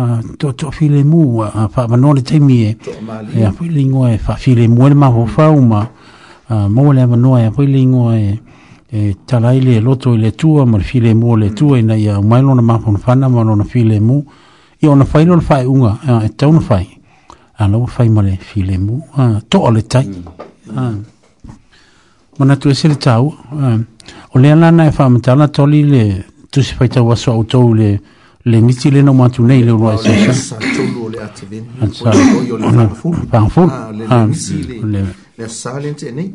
Ah, 0.00 0.22
to 0.38 0.52
to 0.52 0.70
file 0.70 1.02
mu 1.02 1.42
a 1.42 1.50
ah, 1.52 1.66
fa 1.66 1.88
ma 1.88 1.96
no 1.96 2.12
le 2.12 2.22
te 2.22 2.38
mie 2.38 2.76
e 3.34 3.42
a 3.44 3.50
file 3.50 3.82
ngo 3.84 4.06
e 4.06 4.16
fa 4.18 4.36
file 4.36 4.68
mu 4.70 4.86
le 4.86 4.94
ma 4.94 5.08
ho 5.10 5.26
fa 5.26 5.48
u 5.50 5.58
ma 5.60 5.80
a 5.82 6.54
ah, 6.64 6.68
mo 6.68 6.92
le 6.92 7.04
ma 7.04 7.16
no 7.16 7.36
e 7.36 7.46
a 7.46 7.50
file 7.50 7.82
ngo 7.84 8.12
e 8.12 8.38
e 8.92 9.16
talai 9.26 9.60
le 9.60 9.80
loto 9.80 10.14
le 10.14 10.30
a 10.40 10.64
ma 10.70 10.78
file 10.78 11.14
mu 11.18 11.34
le 11.36 11.50
tua 11.52 11.78
ina 11.78 11.96
ia 11.96 12.20
mai 12.22 12.42
no 12.42 12.54
na 12.54 12.62
ma 12.62 12.78
fon 12.78 12.96
fa 12.96 13.14
na 13.16 13.26
ma 13.28 13.42
no 13.42 13.56
na 13.56 13.64
file 13.64 13.98
mu 13.98 14.22
i 14.82 14.86
ona 14.86 15.04
fa 15.04 15.20
ina 15.20 15.40
fa 15.40 15.66
u 15.66 15.74
nga 15.82 16.22
e 16.22 16.28
te 16.36 16.44
ona 16.46 16.60
fa 16.60 16.78
a 17.58 17.66
no 17.66 17.86
fa 17.86 18.04
ma 18.04 18.22
le 18.22 18.36
file 18.36 18.78
mu 18.78 19.00
a 19.16 19.42
to 19.48 19.68
le 19.70 19.82
tai 19.84 20.06
mm. 20.06 20.76
a 20.78 20.94
ma 22.38 22.44
na 22.44 22.54
tu 22.56 22.68
e 22.68 22.74
sele 22.74 22.94
tau 22.98 23.34
o 24.30 24.38
le 24.38 24.48
ana 24.52 24.86
e 24.86 24.92
fa 24.92 25.08
ma 25.08 25.18
tala 25.18 25.48
toli 25.48 25.82
le 25.82 26.24
tu 26.50 26.62
se 26.62 26.74
fa 26.76 26.86
tau 26.86 27.10
aso 27.10 27.32
au 27.32 27.42
tau 27.42 27.74
le 27.74 27.98
le 28.48 28.60
miti 28.60 28.90
le 28.90 29.02
no 29.02 29.12
matu 29.12 29.42
nei 29.44 29.62
le 29.62 29.70
roi 29.72 29.96
sa 29.98 30.10
sa 34.32 34.50
le 34.92 35.00
le 35.40 35.48
silent 35.48 36.00
ene 36.08 36.24
eh, 36.26 36.32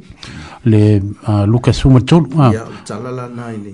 le 0.71 1.01
ah, 1.25 1.45
luka 1.45 1.73
suma 1.73 1.99
tolu 2.01 2.29
ah. 2.39 2.51
ya 2.53 2.63
talala 2.85 3.27
nai 3.37 3.57
le 3.65 3.73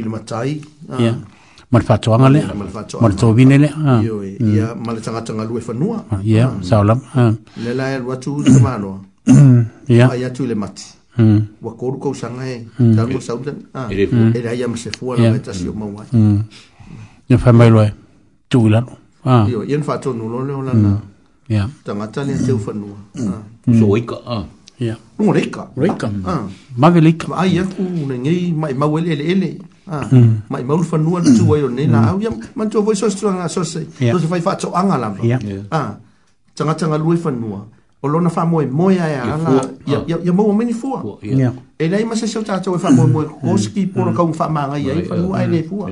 si 0.00 0.04
matai 0.06 0.60
ah. 0.88 1.14
ma 1.70 1.78
le 1.78 1.84
fatoaga 1.84 2.28
lea 2.30 2.46
ma 3.00 3.08
le 3.08 3.14
tovine 3.14 3.56
lea 3.60 3.72
ia 3.76 3.92
ah. 3.92 4.00
mm. 4.74 4.84
ma 4.84 4.90
le 4.94 5.00
tagata 5.00 5.32
galue 5.34 5.60
fanua 5.60 6.04
ah, 6.10 6.20
ia 6.24 6.46
ah. 6.48 6.56
saolama 6.62 7.34
le 7.64 7.70
la 7.76 7.92
e 7.92 7.94
alu 7.96 8.12
atu 8.12 8.30
i 8.40 8.48
tamāloa 8.50 8.98
ia 9.88 10.08
ai 10.10 10.24
atu 10.24 10.42
mm. 10.42 10.46
i 10.46 10.48
le 10.48 10.54
mati 10.54 10.86
ua 11.18 11.24
mm. 11.24 11.76
kolu 11.78 11.98
kausaga 11.98 12.46
e 12.48 12.64
talua 12.96 13.20
sautana 13.20 13.82
e 13.90 14.40
le 14.40 14.48
aia 14.48 14.68
ma 14.68 14.76
se 14.76 14.90
fua 14.96 15.16
laga 15.16 15.36
e 15.36 15.40
tasi 15.40 15.68
o 15.68 15.72
mau 15.74 15.92
ai 16.00 16.08
ia 17.28 17.36
faamailoa 17.36 17.84
e 17.86 17.92
tuui 18.48 18.70
lalo 18.72 18.92
io 19.48 19.62
ia 19.64 19.76
na 19.78 19.84
faatonulo 19.84 20.44
leo 20.48 20.62
lana 20.64 21.68
tagata 21.84 22.24
lea 22.24 22.38
teu 22.40 22.58
fanua 22.58 22.96
soika 23.80 24.16
ia 24.80 24.96
luga 25.18 25.32
leika 25.36 25.66
leika 25.76 26.08
mave 26.80 27.00
leika 27.00 27.36
ai 27.36 27.58
aku 27.60 27.82
nagei 28.08 28.54
maʻi 28.56 28.74
mau 28.78 28.98
ele 28.98 29.10
ele 29.12 29.24
ele 29.34 29.50
mai 30.50 30.62
maulu 30.64 30.84
fanua 30.84 31.20
na 31.20 31.30
tuai 31.38 31.62
o 31.64 31.68
nei 31.68 31.86
laau 31.88 32.20
ia 32.22 32.30
manatua 32.54 32.84
foi 32.84 32.96
soasotaga 32.96 33.48
sose 33.48 33.86
so 34.12 34.18
se 34.20 34.26
fai 34.26 34.40
faatoʻaga 34.40 34.96
lava 35.00 35.20
a 35.70 35.80
tagataga 36.56 36.98
lue 36.98 37.16
fanua 37.16 37.60
o 38.02 38.08
lona 38.08 38.30
faamoemoe 38.30 38.98
aeala 39.00 39.62
ia 40.24 40.32
maua 40.32 40.52
mani 40.54 40.72
fua 40.72 41.00
e 41.80 41.86
leai 41.88 42.04
ma 42.04 42.14
seisau 42.16 42.42
tatou 42.44 42.74
e 42.76 42.78
faamoemoe 42.78 43.24
kokoski 43.24 43.86
polo 43.86 44.12
kauga 44.12 44.32
faamagai 44.32 44.90
ai 44.90 45.04
fanua 45.04 45.38
ae 45.40 45.46
lē 45.46 45.60
fua 45.68 45.86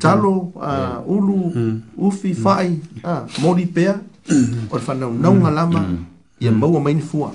talo 0.00 0.52
ulu 1.06 1.36
ufi 1.98 2.34
faʻi 2.34 2.70
moli 3.42 3.66
pea 3.66 3.94
o 4.70 4.74
le 4.76 4.80
fanaunauga 4.82 5.50
lava 5.50 5.80
ia 6.40 6.50
maua 6.50 6.80
maini 6.80 7.00
fua 7.02 7.30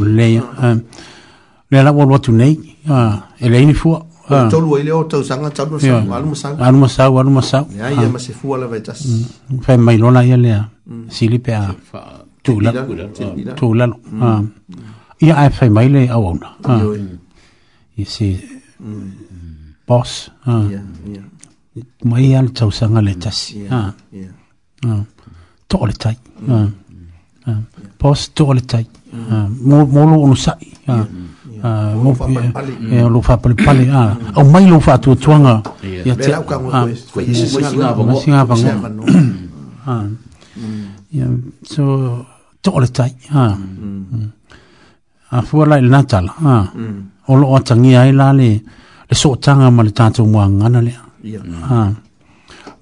leia 0.00 0.42
lea 1.70 1.82
laua 1.82 2.04
alu 2.04 2.14
atu 2.14 2.32
nei 2.32 2.56
e 3.44 3.48
leai 3.48 3.66
ni 3.66 3.74
fua 3.74 4.06
Ah. 4.28 4.46
o 4.46 4.50
tolu 4.50 4.74
ai 4.74 4.82
leo 4.82 5.04
tau 5.10 5.22
sanga 5.22 5.50
tau 5.54 5.66
no 5.70 5.78
sau 5.78 6.02
alu 6.18 6.26
masau 6.34 6.54
alu 6.66 6.78
masau 6.82 7.12
alu 7.22 7.30
masau 7.38 7.62
ya 7.78 7.86
ia 7.94 8.02
ya, 8.02 8.06
ah. 8.10 8.10
ma 8.10 8.18
fua 8.38 8.58
la 8.58 8.66
vaitas 8.66 8.98
mm. 9.06 9.60
fa 9.62 9.72
mai 9.86 9.96
lona 10.02 10.20
ia 10.26 10.34
lea 10.44 10.62
mm. 10.82 11.06
sili 11.14 11.38
a 11.58 11.70
tula 12.44 12.70
tula 13.58 13.84
ia 15.24 15.34
ai 15.42 15.50
fa 15.56 15.64
mai 15.76 15.86
le 15.94 16.02
au 16.14 16.22
ona 16.30 16.48
ah. 16.70 16.82
i 18.00 18.02
se 18.14 18.28
mm. 18.42 19.84
boss 19.88 20.10
mai 22.10 22.26
ia 22.30 22.38
le 22.46 22.50
tau 22.58 22.70
sanga 22.78 23.00
le 23.06 23.12
tasi 23.22 23.62
ya, 23.70 23.78
le 25.86 25.94
tai 26.02 26.18
boss 28.02 28.20
to 28.36 28.42
le 28.56 28.60
tai 28.70 28.84
mo 29.68 29.76
mo 29.92 30.00
lo 30.10 30.26
no 30.28 30.34
sai 30.44 30.62
lo 31.62 32.10
ah, 32.12 32.14
fa 33.22 33.36
pali 33.36 33.54
pali 33.56 33.84
a 33.90 34.12
o 34.36 34.44
mai 34.44 34.66
lo 34.68 34.78
ya 34.80 36.14
te 36.16 36.30
a 36.32 36.40
ko 36.44 37.20
isi 37.20 38.28
nga 38.30 38.44
bango 38.44 38.62
ya 41.16 41.26
so 41.64 41.82
to 42.60 42.70
le 42.82 42.88
tai 42.96 43.12
ha 43.32 43.56
a 45.36 45.38
fu 45.46 45.64
la 45.64 45.76
il 45.78 45.88
o 45.92 47.32
lo 47.40 47.46
le 48.36 49.14
so 49.14 49.28
tanga 49.38 49.70
ma 49.70 49.82
mo 49.82 50.38
ngana 50.58 50.80
le 50.82 50.92
ha 51.68 51.80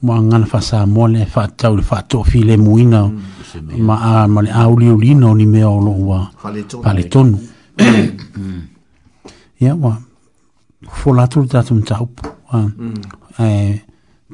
mo 0.02 0.10
ngana 0.20 0.46
fa 0.50 0.60
sa 0.60 0.86
mo 0.86 1.06
le 1.14 1.22
fa 1.26 1.46
tau 1.58 1.76
le 1.78 1.82
fa 1.82 1.98
muina 2.58 3.06
mm. 3.06 3.78
ma 3.86 3.96
a 4.10 4.14
le 4.44 4.50
a 4.50 4.62
uli 4.72 5.14
no 5.14 5.28
ni 5.38 5.46
me 5.46 5.62
o 5.64 5.78
lo 5.84 5.94
Ia, 9.62 9.72
wā, 9.78 9.94
fō 10.98 11.14
lātou 11.14 11.44
le 11.44 11.50
tātou 11.52 11.78
mta 11.78 11.98
hup, 12.00 12.18
mm. 12.50 12.94
e, 13.40 13.46
eh, 13.46 13.76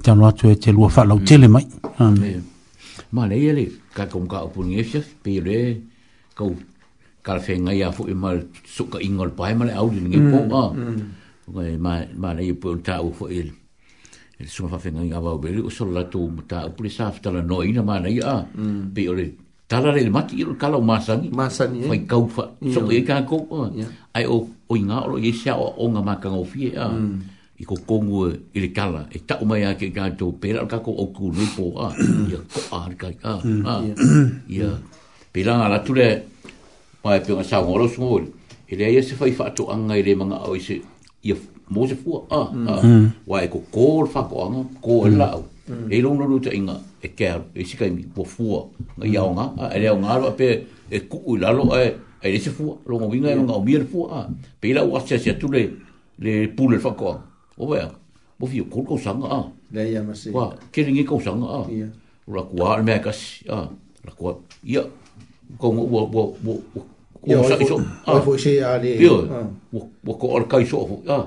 te 0.02 0.10
anu 0.14 0.24
atu 0.28 0.48
e 0.48 0.56
te 0.56 0.72
lua 0.72 0.88
whālau 0.94 1.18
mm. 1.20 1.26
tele 1.28 1.50
mai. 1.52 1.66
Mā 3.10 3.26
nei, 3.28 3.42
ele, 3.52 3.66
kai 3.94 4.06
kong 4.12 4.28
ka 4.32 4.46
upu 4.48 4.64
ni 4.64 4.80
efia, 4.80 5.02
pē 5.24 5.36
re, 5.44 5.58
kau, 6.38 6.54
kāra 7.26 7.44
whē 7.44 7.58
ngai 7.66 7.76
a 7.86 7.92
fō 7.94 8.08
i 8.08 8.16
e 8.16 8.34
suka 8.76 9.02
ingol 9.04 9.30
le 9.32 9.36
pāhe 9.38 9.56
mara, 9.58 9.76
au 9.82 9.92
ni 9.92 10.06
ngai 10.08 10.24
pō, 10.32 10.62
ā. 10.62 11.68
Mā 11.76 12.34
nei, 12.38 12.48
e 12.48 12.56
pēr 12.56 12.80
tā 12.86 12.98
ufo 13.04 13.28
e, 13.28 13.44
e, 13.44 14.40
e 14.40 14.48
suma 14.48 14.72
whawhenga 14.72 15.04
inga 15.04 15.20
wau 15.20 15.38
bēri, 15.44 15.60
o 15.66 15.70
sō 15.72 15.90
lātou 15.92 16.30
mta 16.40 16.64
upu 16.72 16.86
le 16.88 16.94
sāwhitala 16.96 17.44
noina 17.44 17.84
mā 17.84 18.00
nei, 18.06 18.16
ā, 18.24 18.38
mm. 18.56 18.88
pē 18.96 19.08
ore, 19.12 19.28
tala 19.70 19.90
re 19.94 20.02
mati 20.10 20.34
iro 20.42 20.52
kala 20.58 20.74
o 20.82 20.84
masani 20.90 21.28
masani 21.38 21.78
eh? 21.82 21.88
fai 21.90 22.02
kaufa 22.12 22.44
so 22.74 22.80
e 22.90 23.00
ka 23.08 23.16
eh? 23.20 23.24
ko 23.30 23.38
ai 24.16 24.24
o 24.34 24.36
o 24.70 24.72
inga 24.80 24.98
o 25.06 25.14
ye 25.24 25.30
sha 25.40 25.54
o 25.64 25.66
onga 25.84 26.00
ma 26.08 26.14
kan 26.22 26.34
o 26.40 26.42
fie 26.52 26.70
eh? 26.74 26.82
mm. 26.82 27.62
i 27.62 27.64
ko 27.70 27.76
kongu 27.88 28.16
eh, 28.50 28.64
i 28.66 28.70
kala 28.78 29.02
e 29.16 29.18
ta 29.28 29.34
uma 29.44 29.54
ya 29.62 29.70
ke 29.80 29.88
ga 29.96 30.04
to 30.20 30.26
pera 30.42 30.66
ka 30.72 30.78
ko 30.86 30.90
o 31.04 31.04
ku 31.16 31.30
ni 31.38 31.46
po 31.54 31.64
a 31.86 31.88
ya 32.32 32.40
ko 32.54 32.58
a 32.78 32.80
ka 33.00 33.08
ah. 33.32 33.38
a 33.72 33.74
ya 34.58 34.70
pera 35.34 35.54
ala 35.66 35.78
tu 35.86 35.94
le 36.00 36.10
pa 37.02 37.10
e 37.18 37.20
pe 37.26 37.38
sa 37.50 37.62
o 37.72 37.78
ro 37.80 37.86
so 37.94 38.10
e 38.70 38.74
se 39.08 39.14
fai 39.20 39.30
fatu 39.38 39.54
to 39.58 39.64
anga 39.74 39.94
i 40.00 40.02
le 40.08 40.12
manga 40.20 40.42
o 40.54 40.58
se 40.66 40.76
ye 41.28 41.34
mose 41.74 41.94
se 42.00 42.10
ah. 42.40 42.48
a 42.72 42.74
wa 43.30 43.38
e 43.46 43.48
ko 43.54 43.60
ko 43.76 43.88
fa 44.14 44.20
ko 44.30 44.36
anga 44.50 44.62
ko 44.86 44.94
e 45.06 45.10
mm. 45.10 45.16
la 45.22 45.30
e 45.90 46.00
lo 46.00 46.14
no 46.14 46.24
luta 46.26 46.50
inga 46.52 46.78
e 47.02 47.08
ke 47.14 47.28
e 47.54 47.64
sika 47.64 47.86
mi 47.90 48.02
po 48.04 48.24
fu 48.24 48.44
nga 48.96 49.06
ya 49.06 49.22
nga 49.36 49.44
a 49.74 49.78
le 49.78 49.88
nga 50.02 50.18
lo 50.20 50.30
pe 50.40 50.48
e 50.90 50.98
ku 51.10 51.36
la 51.36 51.50
lo 51.52 51.62
e 51.76 51.94
e 52.22 52.38
se 52.38 52.50
fu 52.50 52.78
lo 52.88 52.98
mo 52.98 53.06
vinga 53.12 53.32
nga 53.34 53.52
o 53.58 53.62
bier 53.62 53.84
fu 53.90 54.06
a 54.10 54.28
pe 54.60 54.72
la 54.74 54.82
wa 54.84 54.98
se 55.06 55.18
se 55.18 55.32
tu 55.40 55.46
le 55.54 55.62
le 56.18 56.48
pul 56.56 56.78
fa 56.84 56.90
ko 57.00 57.18
o 57.58 57.66
ba 57.66 57.86
o 58.40 58.46
fi 58.46 58.62
ko 58.72 58.82
ko 58.88 58.96
sanga 58.98 59.26
a 59.38 59.40
le 59.72 59.82
ya 59.94 60.00
ma 60.02 60.12
se 60.14 60.28
wa 60.36 60.44
ke 60.72 60.80
ringi 60.86 61.04
ko 61.04 61.20
sanga 61.26 61.46
a 61.60 61.60
ya 61.80 61.86
ra 62.34 62.42
ku 62.50 62.56
a 62.68 62.82
me 62.86 62.94
ka 63.04 63.12
si 63.18 63.46
a 63.56 63.58
ra 64.06 64.12
ku 64.18 64.22
ya 64.66 64.82
ko 65.60 65.66
mo 65.74 65.82
wo 65.92 66.00
wo 66.10 66.22
wo 66.46 66.54
ko 67.20 67.46
sa 67.46 67.54
so 67.70 67.76
a 68.10 68.18
fu 68.26 68.34
se 68.44 68.52
a 68.70 68.74
le 68.82 68.92
yo 69.06 69.14
wo 70.02 70.12
ko 70.20 70.26
or 70.36 70.44
kai 70.50 70.64
so 70.70 70.82
a 71.16 71.18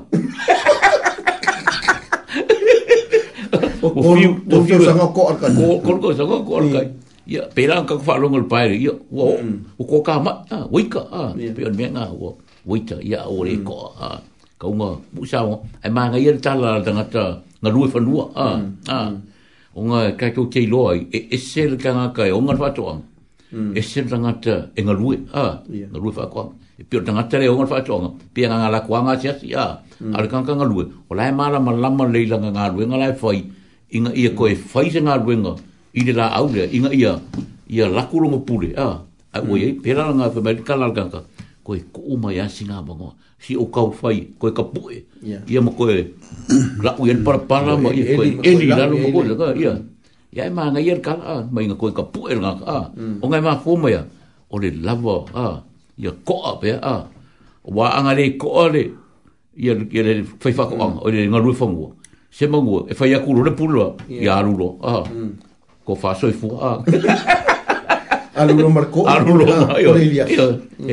o 3.83 3.91
fio 4.15 4.29
o 4.51 4.63
fio 4.67 4.77
sanga 4.85 5.05
ko 5.15 5.21
ar 5.31 5.35
kan 5.41 5.51
ko 5.55 5.95
ko 6.01 6.09
sanga 6.19 6.37
ko 6.47 6.51
ar 6.61 6.65
kan 6.73 6.87
ya 7.27 7.41
pera 7.55 7.75
ka 7.87 7.95
fa 8.05 8.15
lo 8.17 8.29
ngol 8.31 8.45
pai 8.51 8.79
ya 8.85 8.93
wo 9.11 9.35
o 9.77 9.83
ko 9.83 10.01
ka 10.07 10.19
ma 10.25 10.31
ah, 10.55 10.63
ka 10.91 11.01
ah, 11.11 11.29
pe 11.55 11.61
on 11.67 11.75
me 11.79 11.85
nga 11.95 12.07
wo 12.21 12.29
wo 12.67 12.75
ta 12.87 12.95
ya 13.11 13.19
o 13.27 13.43
le 13.43 13.55
ko 13.67 13.91
a 13.99 14.19
ka 14.59 14.67
nga 14.79 14.89
bu 15.13 15.21
sa 15.31 15.39
wo 15.47 15.55
ai 15.83 15.91
ma 15.95 16.07
nga 16.11 16.17
yer 16.25 16.37
tala 16.45 16.71
tanga 16.85 17.03
ta 17.13 17.23
nga 17.61 17.69
lu 17.75 17.87
fa 17.93 17.99
lu 17.99 18.13
ah, 18.47 18.55
ah, 18.87 19.09
o 19.75 19.79
nga 19.89 19.99
ka 20.19 20.25
ko 20.35 20.41
ke 20.53 20.61
lo 20.73 20.81
e 20.95 21.19
e 21.35 21.37
sel 21.49 21.75
ka 21.83 21.89
nga 21.97 22.07
ka 22.17 22.23
o 22.35 22.39
nga 22.39 22.55
fa 22.63 22.67
to 22.75 22.83
am 22.91 22.99
e 23.79 23.81
sel 23.89 24.05
tanga 24.11 24.31
ta 24.43 24.55
e 24.77 24.79
nga 24.87 24.93
lu 24.99 25.07
a 25.43 25.45
nga 25.91 25.99
lu 26.03 26.11
fa 26.17 26.23
ko 26.33 26.41
e 26.79 26.83
pe 26.87 26.95
tanga 27.07 27.23
ta 27.29 27.35
le 27.41 27.45
o 27.51 27.55
nga 27.59 27.67
fa 27.71 27.77
to 27.87 27.95
nga 28.03 28.09
pe 28.33 28.41
nga 28.47 28.69
la 28.73 28.79
ko 28.87 28.91
nga 29.03 29.13
sia 29.21 29.33
sia 29.41 29.65
al 30.17 30.25
kan 30.31 30.43
ka 30.47 30.53
nga 30.59 30.63
lu 30.71 30.75
o 31.09 31.11
la 31.19 31.25
ma 31.37 31.45
la 31.53 31.59
ma 31.65 31.71
la 31.83 31.89
ma 31.97 32.03
le 32.15 32.21
la 32.31 32.37
nga 32.55 32.63
lu 32.75 32.81
nga 32.91 32.95
la 33.03 33.11
fai 33.23 33.39
inga 33.93 34.11
ia 34.17 34.33
ko 34.33 34.49
e 34.49 34.57
faise 34.57 34.97
ngā 35.05 35.15
ruenga 35.21 35.53
i 35.93 36.01
le 36.07 36.13
la 36.17 36.27
au 36.39 36.49
lea, 36.49 36.65
inga 36.73 36.89
ia 36.89 37.15
ia 37.69 37.85
lakurongo 37.89 38.41
pule, 38.47 38.73
a, 38.75 38.87
a 39.33 39.37
ui 39.45 39.59
mm. 39.61 39.65
ei, 39.69 39.73
pera 39.85 40.07
ngā 40.09 40.31
whamari, 40.33 40.65
ka 40.65 40.75
lalganga, 40.77 41.21
ko 41.63 41.77
e 41.77 41.83
ko 41.93 42.01
umai 42.17 42.41
asi 42.41 42.65
ngā 42.65 42.81
bangoa, 42.85 43.13
si 43.37 43.55
o 43.57 43.65
kau 43.69 43.91
fai, 43.93 44.31
ko 44.41 44.49
e 44.49 44.53
ka 44.57 44.65
pue, 44.65 45.03
ia 45.23 45.61
ma 45.61 45.71
ko 45.77 45.89
e 45.93 46.11
lau 46.83 47.05
ien 47.07 47.21
para 47.23 47.39
para, 47.45 47.77
ma 47.77 47.93
ia 47.93 48.17
ko 48.17 48.25
e 48.25 48.35
eni 48.41 48.69
lalu 48.73 48.99
ma 49.05 49.11
koe, 49.13 49.37
ka, 49.37 49.51
ia, 49.61 49.77
ia 50.33 50.49
e 50.49 50.53
maa 50.53 50.71
ngai 50.73 50.85
ier 50.89 50.99
ka, 51.05 51.15
ma 51.51 51.61
inga 51.61 51.75
ko 51.77 51.89
e 51.93 51.95
ka 51.95 52.03
pue 52.09 52.33
ngā, 52.35 52.51
a, 52.65 52.77
mm. 52.97 53.21
o 53.21 53.29
ngai 53.29 53.41
maa 53.45 53.61
kōmai 53.63 53.93
a, 54.01 54.03
o 54.49 54.57
le 54.61 54.73
lava, 54.73 55.17
a, 55.37 55.47
ia 56.01 56.11
koa 56.25 56.57
pia, 56.63 56.81
a, 56.81 57.05
wā 57.65 57.93
angare 57.99 58.25
koa 58.41 58.67
le, 58.73 58.83
ia 59.57 59.77
le 59.77 60.21
whaifako 60.41 60.81
anga, 60.81 61.05
o 61.05 61.09
le 61.13 61.25
ngā 61.29 61.41
ruifangua, 61.45 61.93
a, 61.95 62.02
se 62.33 62.47
mangu 62.47 62.85
e 62.89 62.93
fa 62.93 63.05
yakuru 63.07 63.43
le 63.45 63.51
pulo 63.51 63.95
yeah. 64.09 64.25
ya 64.41 64.41
rulo 64.41 64.77
ah 64.81 65.03
mm. 65.05 65.29
ko 65.85 65.93
fa 65.95 66.15
so 66.17 66.25
fu 66.33 66.49
ah 66.57 66.81
alulo 68.41 68.71
marco 68.73 69.05
alulo 69.05 69.45
mayo 69.69 69.93
ah, 69.93 70.23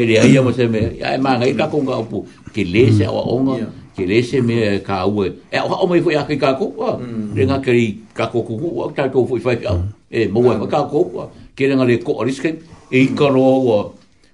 ele 0.01 0.13
ia 0.21 0.43
mo 0.45 0.53
se 0.59 0.67
me 0.75 0.83
ya 1.01 1.15
e 1.17 1.21
manga 1.27 1.47
ita 1.49 1.65
e 1.65 1.67
mm. 1.67 1.71
konga 1.73 1.97
opu 1.97 2.27
ke 2.55 2.61
le 2.73 2.83
se 2.93 3.07
mm. 3.07 3.17
o 3.17 3.21
onga 3.37 3.55
yeah. 3.61 3.73
ke 3.97 4.05
le 4.05 4.19
me 4.43 4.81
ka 4.89 4.99
u 5.09 5.25
e 5.25 5.31
o 5.31 5.33
e 5.53 5.57
ha 5.59 5.87
mo 5.93 5.97
fu 6.05 6.11
ya 6.17 6.27
ke 6.29 6.37
ka 6.45 6.53
ko 6.61 6.69
ah 6.91 6.95
mm. 7.01 7.33
renga 7.39 7.57
ke 7.65 7.73
ri 7.79 7.87
ka 8.21 8.29
ko 8.35 8.45
ku 8.49 8.61
wa 8.81 8.93
ka 9.01 9.09
ko 9.15 9.25
fu 9.33 9.41
fa 9.49 9.57
ya 9.65 9.75
e 10.13 10.29
mo 10.35 10.45
wa 10.45 10.61
ka 10.77 10.83
ko 10.93 11.25
ke 11.57 11.73
renga 11.73 11.89
le 11.93 11.97
ko 12.09 12.21
riske 12.31 12.51
e 12.93 13.07
ka 13.23 13.33
ro 13.39 13.49
wa 13.71 13.79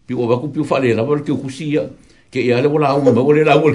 pi 0.06 0.10
o 0.24 0.26
va 0.32 0.42
ku 0.42 0.50
pi 0.50 0.66
fa 0.74 0.82
le 0.86 0.90
la 1.02 1.06
ke 1.28 1.30
ku 1.38 1.46
sia 1.58 1.86
ke 2.32 2.42
ya 2.50 2.58
le 2.66 2.74
wala 2.74 2.94
o 2.98 3.00
mo 3.06 3.30
le 3.38 3.46
la 3.50 3.54
wa 3.62 3.70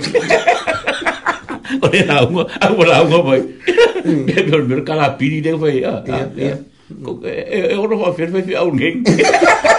o 1.82 1.88
mm. 1.88 1.92
le 1.92 2.06
la 2.06 2.26
unga, 2.26 2.44
a 2.60 2.68
ua 2.74 2.84
la 2.88 3.04
unga 3.06 3.22
mai. 3.24 3.44
Me 4.04 4.34
me 4.50 4.58
me 4.68 4.82
ka 4.84 4.96
la 4.96 5.16
pini 5.16 5.40
de 5.42 5.56
fai, 5.58 5.80
ya. 5.80 6.04
E 7.24 7.76
ora 7.80 7.96
fa 8.00 8.12
fer 8.18 8.28
fai 8.34 8.44
au 8.60 8.72
ngeng. 8.76 9.06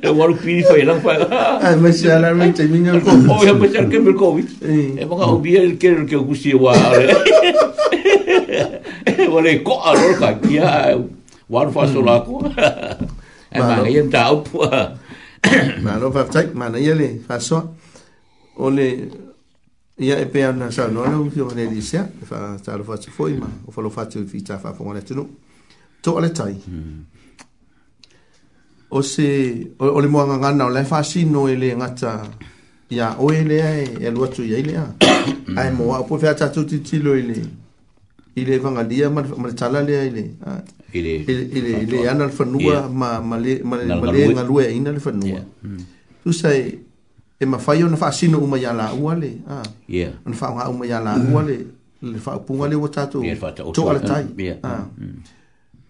E 0.00 0.08
waru 0.08 0.32
pini 0.40 0.62
fai 0.64 0.84
lang 0.88 1.00
fai. 1.04 1.16
Ah. 1.30 1.58
Ai, 1.60 1.76
ma 1.76 1.90
si 1.92 2.08
ala 2.08 2.30
rin 2.32 2.52
te 2.56 2.64
minga 2.72 2.94
ko. 3.04 3.10
O 3.36 3.42
ya 3.44 3.52
pa 3.58 3.66
char 3.68 3.84
ke 3.92 3.98
me 4.00 4.14
ko 4.16 4.32
vi. 4.38 4.44
E 4.64 5.04
ma 5.04 5.18
ka 5.18 5.26
o 5.34 5.38
bia 5.44 5.60
el 5.66 5.76
ker 5.82 5.96
ke 6.08 6.16
gusti 6.24 6.54
e 6.56 6.56
wa 6.56 6.72
ale. 6.72 7.04
E 9.10 9.26
wale 9.28 9.60
ko 9.66 9.76
a 9.82 9.92
lor 9.98 10.14
ka 10.20 10.30
kia, 10.40 10.68
waru 11.52 11.74
fa 11.74 11.84
so 11.90 12.00
mm. 12.00 12.06
la 12.06 12.16
ko. 12.22 12.40
E 13.52 13.58
ma 13.60 13.74
ngai 13.82 13.98
en 14.04 14.08
ta 14.14 14.30
au 14.32 14.40
pua. 14.46 14.70
Ah. 14.72 14.88
Ma 15.84 15.96
lo 16.00 16.10
fa 16.14 16.24
fai, 16.30 16.48
ma 16.56 16.68
na 16.72 16.76
yele, 16.80 17.20
fa 17.26 17.40
so. 17.42 17.60
O 18.60 18.68
le, 18.72 18.88
ia 20.00 20.16
e 20.18 20.26
pea 20.26 20.52
na 20.52 20.70
sa 20.70 20.88
no 20.88 21.04
no 21.04 21.30
fio 21.30 21.50
ne 21.54 21.68
di 21.68 21.80
sia 21.82 22.10
fa 22.24 22.56
sta 22.56 22.74
lo 22.74 22.84
faccio 22.84 23.10
foi 23.10 23.36
ma 23.36 23.48
o 23.66 23.70
fa 23.70 23.80
lo 23.82 23.90
faccio 23.90 24.24
fi 24.24 24.40
ta 24.42 24.58
fa 24.58 24.72
fo 24.72 24.90
ne 24.92 25.02
tu 25.02 25.28
to 26.00 26.16
ale 26.16 26.32
tai 26.32 26.56
hmm. 26.56 27.00
o 28.88 29.02
se 29.02 29.70
o 29.78 30.00
le 30.00 30.06
mo 30.08 30.24
nga 30.38 30.64
o 30.64 30.68
le 30.70 30.84
fa 30.84 31.02
si 31.02 31.26
no 31.26 31.48
ele 31.48 31.74
ngata 31.76 32.26
ia 32.88 33.20
o 33.20 33.30
ele 33.30 33.56
e, 33.58 33.60
e 33.60 33.66
ai 33.66 34.04
e 34.06 34.10
lo 34.10 34.26
tu 34.28 34.40
ia 34.42 34.56
ele 34.56 34.74
ai 35.54 35.70
mo 35.72 35.94
a 35.94 36.02
po 36.02 36.16
fa 36.16 36.32
ta 36.32 36.48
tu 36.48 36.64
ti 36.64 36.98
lo 36.98 37.12
ele 37.14 37.38
ile 38.34 38.58
vangalia 38.58 39.10
ma 39.10 39.20
ma 39.36 39.52
tala 39.52 39.82
le 39.82 39.94
ele 40.08 40.24
ile 40.92 41.12
ile 41.58 41.70
ile 41.84 42.08
ana 42.08 42.26
fa 42.30 42.44
nua 42.44 42.88
ma 42.88 43.20
ma 43.20 43.36
le 43.36 43.60
ma 43.62 43.76
le 43.76 44.28
nga 44.32 44.42
lue 44.42 44.64
ina 44.72 44.90
le 44.92 44.98
fa 44.98 45.10
nua 45.12 45.44
hmm. 45.44 45.84
tu 46.22 46.32
sai 46.32 46.88
e 47.40 47.46
mafai 47.46 47.82
ona 47.84 47.96
faasino 47.96 48.38
uma 48.38 48.58
ia 48.58 48.72
laua 48.72 49.14
le 49.14 49.38
ona 50.26 50.36
faaogā 50.36 50.68
uma 50.68 50.86
ia 50.86 51.00
laua 51.00 51.42
le 51.42 51.66
le 52.02 52.18
faaupuga 52.18 52.68
le 52.68 52.76
ua 52.76 52.88
tatou 52.88 53.22
toʻaletai 53.24 54.28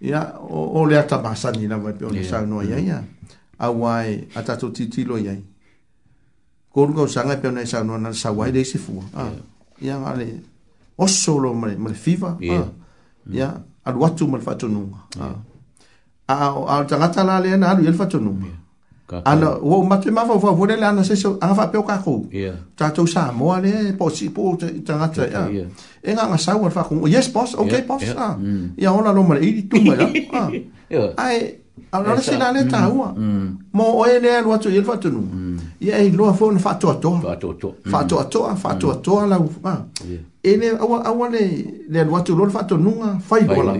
ia 0.01 0.23
o 0.49 0.85
le 0.87 0.95
mm. 0.97 1.01
a 1.03 1.03
tamasani 1.03 1.67
lava 1.69 1.93
pe 1.93 2.05
ona 2.07 2.23
saunoa 2.23 2.65
iai 2.65 2.91
a 2.93 3.03
auā 3.67 4.09
e 4.09 4.15
a 4.35 4.43
tatou 4.43 4.71
titilo 4.71 5.19
i 5.19 5.27
ai 5.29 5.43
kolugausaga 6.73 7.35
e 7.35 7.41
pe 7.43 7.49
ona 7.49 7.63
e 7.67 7.67
saunoa 7.67 7.99
na 7.99 8.09
le 8.15 8.17
sauai 8.17 8.53
lei 8.53 8.65
sefua 8.65 9.03
ia 9.83 9.99
gaale 9.99 10.29
oso 10.99 11.35
lo 11.39 11.51
ma 11.53 11.67
le 11.67 11.95
fiva 11.95 12.39
ia 12.41 13.51
alu 13.85 14.07
atu 14.07 14.29
ma 14.31 14.39
le 14.39 14.45
faatonuga 14.47 14.99
a 16.31 16.35
o 16.55 16.85
tagata 16.87 17.25
la 17.27 17.41
lea 17.43 17.57
na 17.59 17.71
alu 17.75 17.83
ia 17.91 17.91
le 17.91 17.97
faatonuga 17.99 18.60
Ano, 19.25 19.59
wo 19.63 19.83
mate 19.83 20.11
ma 20.11 20.25
fa 20.27 20.37
vole 20.51 20.77
la 20.79 20.93
na 20.93 21.03
seso 21.03 21.37
a 21.41 21.55
fa 21.55 21.67
peo 21.69 21.83
ka 21.83 21.99
ko 21.99 22.25
ta 22.77 22.91
to 22.91 23.07
sa 23.07 23.33
mo 23.33 23.51
ale 23.53 23.93
po 23.99 24.09
si 24.09 24.31
po 24.31 24.57
ta 24.57 25.09
ta 25.11 25.27
ya 25.27 25.67
e 26.03 26.13
nga 26.15 26.31
sa 26.39 26.55
wo 26.57 26.71
fa 26.71 26.85
ko 26.87 27.07
yes 27.09 27.29
boss 27.35 27.55
okay 27.59 27.83
boss 27.83 28.07
ah 28.15 28.39
ya 28.79 28.91
mm. 28.91 28.99
ona 28.99 29.11
lo 29.13 29.23
ah. 29.23 29.27
mare 29.35 29.43
mm. 29.43 29.51
mm. 29.51 29.59
i 29.59 29.63
tu 29.67 29.77
ma 29.83 29.95
ya 30.91 31.01
ai 31.19 31.59
ana 31.93 32.15
na 32.15 32.21
sina 32.23 32.45
ah. 32.51 32.55
e 32.55 32.55
le 32.55 32.63
ta 32.71 32.87
wa 32.87 33.11
mo 33.75 33.85
o 33.99 34.07
e 34.07 34.21
ne 34.23 34.31
lo 34.47 34.55
to 34.63 34.71
yel 34.71 34.85
fa 34.87 34.95
tunu 34.97 35.21
ya 35.81 35.99
e 35.99 36.11
lo 36.15 36.31
fo 36.33 36.51
na 36.53 36.59
fa 36.61 36.79
to 36.79 36.95
to 37.03 37.11
fa 37.19 37.35
to 37.35 37.49
to 37.59 38.47
fa 38.55 38.79
to 38.79 38.95
to 39.03 39.15
la 39.27 39.37
wa 39.39 39.75
e 40.43 40.57
ne 40.57 40.69
a 40.71 40.85
wa 40.87 41.27
le 41.27 41.43
le 41.91 42.01
lo 42.07 42.15
to 42.23 42.35
lo 42.39 42.47
fa 42.47 42.63
to 42.63 42.77
nunga 42.79 43.19
fa 43.19 43.43
i 43.43 43.45
bola 43.45 43.75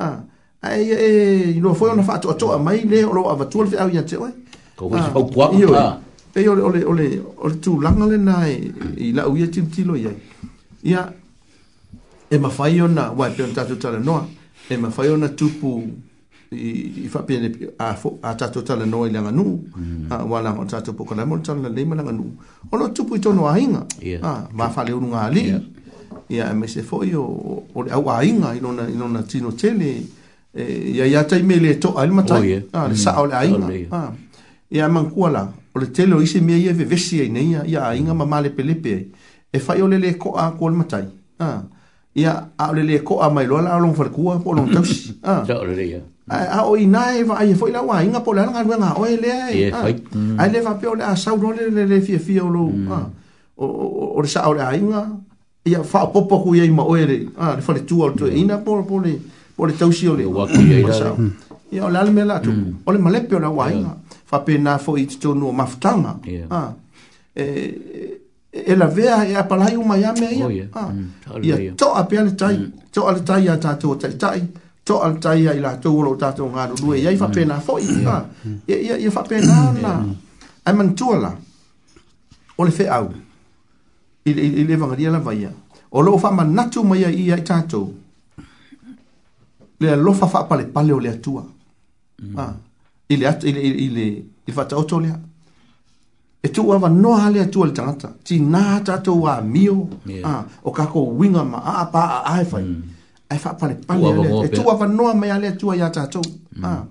ah 0.00 0.16
ai 0.62 0.88
e, 0.90 1.56
e 1.60 1.60
lo 1.60 1.74
fo 1.76 1.92
na 1.92 2.00
fa 2.02 2.16
to 2.18 2.32
to 2.40 2.56
mai 2.58 2.88
le 2.88 3.02
lo 3.04 3.28
avatul 3.28 3.66
fa 3.68 3.84
au 3.84 3.88
ya 3.92 4.00
te 4.02 4.16
ko 4.76 4.88
hoi 4.88 5.00
pau 5.12 5.22
ah. 5.24 5.32
kwa 5.32 5.46
ko 5.52 5.72
ta 6.32 6.40
e 6.40 6.48
ole 6.48 6.62
ole 6.62 6.84
ole 6.84 7.06
ole 7.44 7.60
tu 7.60 7.80
langa 7.80 8.06
le 8.06 8.16
nai 8.16 8.72
i 8.96 9.12
la 9.12 9.28
uia 9.28 9.46
tim 9.48 9.68
tilo 9.70 9.96
ia 9.96 10.10
ia 10.82 11.12
e 12.30 12.38
ma 12.38 12.48
fai 12.48 12.80
ona 12.80 13.12
wa 13.12 13.28
pe 13.30 13.44
ta 13.52 13.64
tu 13.64 13.76
tala 13.76 13.98
noa 13.98 14.26
e 14.68 14.76
ma 14.76 14.88
fai 14.90 15.08
ona 15.08 15.28
tupu 15.28 15.74
i 16.52 17.04
i 17.04 17.08
fa 17.08 17.20
pe 17.24 17.34
a 17.78 17.94
fo 17.96 18.18
a 18.22 18.34
ta 18.36 18.48
tu 18.48 18.62
tala 18.64 18.84
noa 18.86 19.08
i 19.08 19.12
langa 19.12 19.30
nu 19.30 19.44
mm. 19.76 20.08
a 20.10 20.24
wala 20.24 20.54
ma 20.54 20.64
ta 20.64 20.80
tu 20.80 20.92
poko 20.94 21.14
la 21.14 21.24
mo 21.26 21.36
tala 21.40 21.68
le 21.68 21.84
ma 21.84 21.94
langa 21.94 22.12
nu 22.12 22.24
ona 22.70 22.88
tupu 22.88 23.16
i 23.16 23.20
tono 23.20 23.48
ainga 23.48 23.86
ia 24.00 24.48
ma 24.52 24.68
fa 24.70 24.84
le 24.84 24.92
unga 24.92 25.20
ali 25.28 25.44
ia 26.32 26.50
e 26.50 26.54
me 26.54 26.66
se 26.66 26.80
fo 26.82 27.04
io 27.04 27.22
ole 27.74 27.90
au 27.90 28.08
ainga 28.08 28.54
i 28.56 28.60
lona 28.60 28.88
i 28.88 28.96
lona 28.96 29.22
tino 29.22 29.52
tele 29.52 29.92
e 30.54 30.62
ia 30.96 31.04
ia 31.04 31.24
tai 31.24 31.42
mele 31.42 31.70
e 31.76 31.78
to 31.78 31.92
al 31.94 32.10
mata 32.10 32.40
e. 32.40 32.66
ah 32.72 32.88
sa 32.96 33.12
mm. 33.12 33.18
ole 33.22 33.34
ainga 33.36 33.66
ah 33.92 34.12
e 34.72 34.80
a 34.80 34.88
mangua 34.88 35.30
la, 35.30 35.52
o 35.74 35.78
le 35.78 35.86
tele 35.88 36.16
isi 36.22 36.40
mea 36.40 36.56
ia 36.56 36.72
ve 36.72 36.84
vesi 36.84 37.20
ai 37.20 37.28
nei 37.28 37.56
ia 37.66 37.86
a 37.86 37.94
inga 37.94 38.14
ma 38.14 38.24
male 38.24 38.48
pe 38.50 38.62
lepe 38.62 39.10
e 39.52 39.58
fai 39.58 39.82
o 39.82 39.86
lele 39.88 40.16
ko 40.16 40.32
a 40.38 40.50
kua 40.52 40.70
matai. 40.70 41.04
Ah. 41.38 41.62
Ia 42.14 42.52
a 42.56 42.70
o 42.70 42.72
lele 42.72 43.02
ko 43.04 43.20
a 43.20 43.28
mai 43.28 43.46
loa 43.46 43.60
la 43.62 43.76
a 43.76 43.80
long 43.80 43.92
farkua 43.92 44.40
po 44.40 44.52
long 44.54 44.70
tausi. 44.72 45.18
Ah. 45.22 45.44
Ja 45.46 45.58
o 45.60 45.64
lele 45.66 45.84
ia. 45.86 46.00
A 46.28 46.64
o 46.64 46.76
ina 46.76 47.12
e 47.18 47.22
va 47.22 47.36
a 47.38 47.44
ye 47.44 47.54
foi 47.54 47.70
la 47.70 47.82
wa 47.82 48.00
inga 48.02 48.20
po 48.20 48.32
lana 48.32 48.50
ngalwe 48.50 48.76
nga 48.78 48.94
o 48.96 49.04
e 49.06 49.16
lea 49.16 49.44
ai 49.44 49.56
Ie 49.58 49.72
A 50.38 50.46
le 50.48 50.60
va 50.62 50.72
pe 50.74 50.86
o 50.88 50.94
le 50.94 51.04
a 51.04 51.14
sau 51.16 51.36
no 51.36 51.52
le 51.52 51.68
le 51.86 52.00
fia 52.00 52.18
fia 52.18 52.42
o 52.44 52.48
lo. 52.48 52.72
O 53.58 54.20
le 54.22 54.26
sa 54.28 54.48
o 54.48 54.54
le 54.54 54.62
a 54.62 54.74
inga. 54.76 55.06
Ia 55.68 55.82
fa 55.84 56.06
popo 56.06 56.40
ku 56.42 56.54
ia 56.54 56.64
ima 56.64 56.82
o 56.82 56.96
e 56.96 57.04
le. 57.06 57.18
Ah, 57.36 57.54
le 57.56 57.60
fale 57.62 57.84
tua 57.84 58.06
o 58.10 58.14
le 58.24 58.32
ina 58.34 58.56
po 58.56 58.80
le 59.04 59.18
Po 59.54 59.66
tausi 59.68 60.06
o 60.08 60.14
le. 60.16 60.22
Ia 61.72 61.84
o 61.84 61.88
le 61.90 61.98
alme 61.98 62.24
la 62.24 62.40
tu. 62.40 62.50
O 62.86 62.90
le 62.92 62.98
malepe 62.98 63.34
o 63.36 63.38
la 63.38 63.48
wa 63.50 63.68
inga 63.70 64.01
fapena 64.32 64.78
fo 64.78 64.96
i 64.96 65.04
tonu 65.06 65.46
o 65.48 65.52
maftanga. 65.52 66.14
Ah. 66.50 66.72
E, 67.34 67.42
e, 67.42 67.42
e, 68.66 68.74
la 68.76 68.86
vea 68.86 69.24
e 69.26 69.34
a 69.36 69.44
palai 69.44 69.76
o 69.76 69.82
mai 69.82 70.04
ame 70.04 70.28
ia. 70.32 70.48
Ia 71.42 71.74
to 71.74 71.92
a 71.94 72.04
pia 72.06 72.22
le 72.22 72.32
tai, 72.34 72.56
mm. 72.56 72.72
to 72.90 73.06
a 73.06 73.14
tai 73.20 73.46
a 73.48 73.56
tato 73.58 73.90
o 73.90 73.96
tai 73.96 74.16
tai, 74.16 74.46
to 74.84 75.00
a 75.02 75.12
tai 75.18 75.44
a 75.50 75.54
ila 75.58 75.76
to 75.76 75.90
o 75.92 76.00
lo 76.02 76.16
tato 76.16 76.44
o 76.46 76.48
ngaro 76.48 76.74
lue, 76.82 76.98
ia 77.00 77.10
i 77.10 77.16
fapena 77.16 77.60
fo 77.60 77.76
i. 77.78 77.86
Mm. 77.86 78.06
Ah. 78.08 78.24
Ia 78.72 78.76
ia 78.76 78.96
ia 79.04 79.10
fapena 79.10 79.58
mm. 79.72 79.80
na. 79.82 80.48
Ai 80.64 80.72
man 80.74 80.94
tua 80.96 81.16
la. 81.18 81.32
O 82.56 82.64
le 82.64 82.70
fe 82.72 82.88
au. 82.88 83.12
I 84.24 84.64
le 84.64 84.76
vangaria 84.76 85.10
la 85.12 85.18
vaia. 85.18 85.50
O 85.92 86.00
lo 86.00 86.16
fa 86.18 86.30
ma 86.32 86.44
natu 86.44 86.82
mai 86.88 87.00
ia 87.04 87.36
i 87.38 87.42
tato. 87.44 87.84
Le 89.78 89.96
lo 89.96 90.12
fa 90.12 90.26
fa 90.26 90.44
pale 90.48 90.64
pale 90.64 90.92
o 90.92 90.98
le 91.00 91.08
atua. 91.10 91.44
Ah 92.36 92.54
ile 93.12 93.26
at 93.28 93.44
ile 93.44 93.60
ile 93.62 93.76
ile 93.84 94.04
ile 94.46 94.54
fata 94.54 94.76
otolia 94.76 95.18
e 96.42 96.48
tu 96.48 96.72
ava 96.72 96.88
no 96.88 97.14
hale 97.14 97.40
atu 97.40 97.62
al 97.64 97.72
tangata 97.72 98.08
ti 98.24 98.40
na 98.40 98.80
tato 98.80 99.12
wa 99.20 99.40
mio 99.42 99.88
yeah. 100.06 100.30
ah, 100.30 100.44
o 100.64 100.70
kako 100.70 101.06
winga 101.18 101.44
ma 101.44 101.58
a 101.58 101.84
pa 101.86 102.00
a 102.24 102.32
ai 102.36 102.44
fai 102.44 102.62
mm. 102.62 102.82
ai 103.30 103.38
fa 103.38 103.54
pale 103.60 103.74
pale 103.88 104.06
ale 104.08 104.28
e 104.46 104.48
tu 104.48 104.62
ava 104.70 104.86
no 104.86 105.14
ma 105.14 105.26
ale 105.34 105.46
atu 105.48 105.74
ya 105.74 105.90
tato 105.90 106.20
mm. 106.56 106.64
ah. 106.64 106.84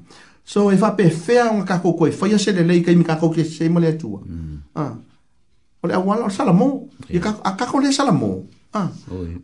so 0.46 0.72
e 0.72 0.78
fa 0.78 0.92
pe 0.92 1.10
fe 1.10 1.38
un 1.56 1.64
kako 1.70 1.94
ko 1.98 2.08
e 2.08 2.12
fai 2.12 2.40
se 2.40 2.52
le 2.58 2.64
lei 2.70 2.82
kai 2.86 2.96
mi 2.96 3.04
kako 3.04 3.30
ke 3.36 3.44
se 3.44 3.70
mo 3.70 3.80
le 3.80 3.88
atu 3.88 4.20
mm. 4.26 4.56
ah. 4.76 4.94
o 5.84 5.88
le 5.88 5.94
awala 5.94 6.26
o 6.26 6.30
salamo 6.30 6.88
e 7.10 7.14
yeah. 7.16 7.24
kako, 7.26 7.42
a 7.44 7.52
kako 7.56 7.76
le 7.84 7.92
salamo 7.92 8.44
ah. 8.74 8.88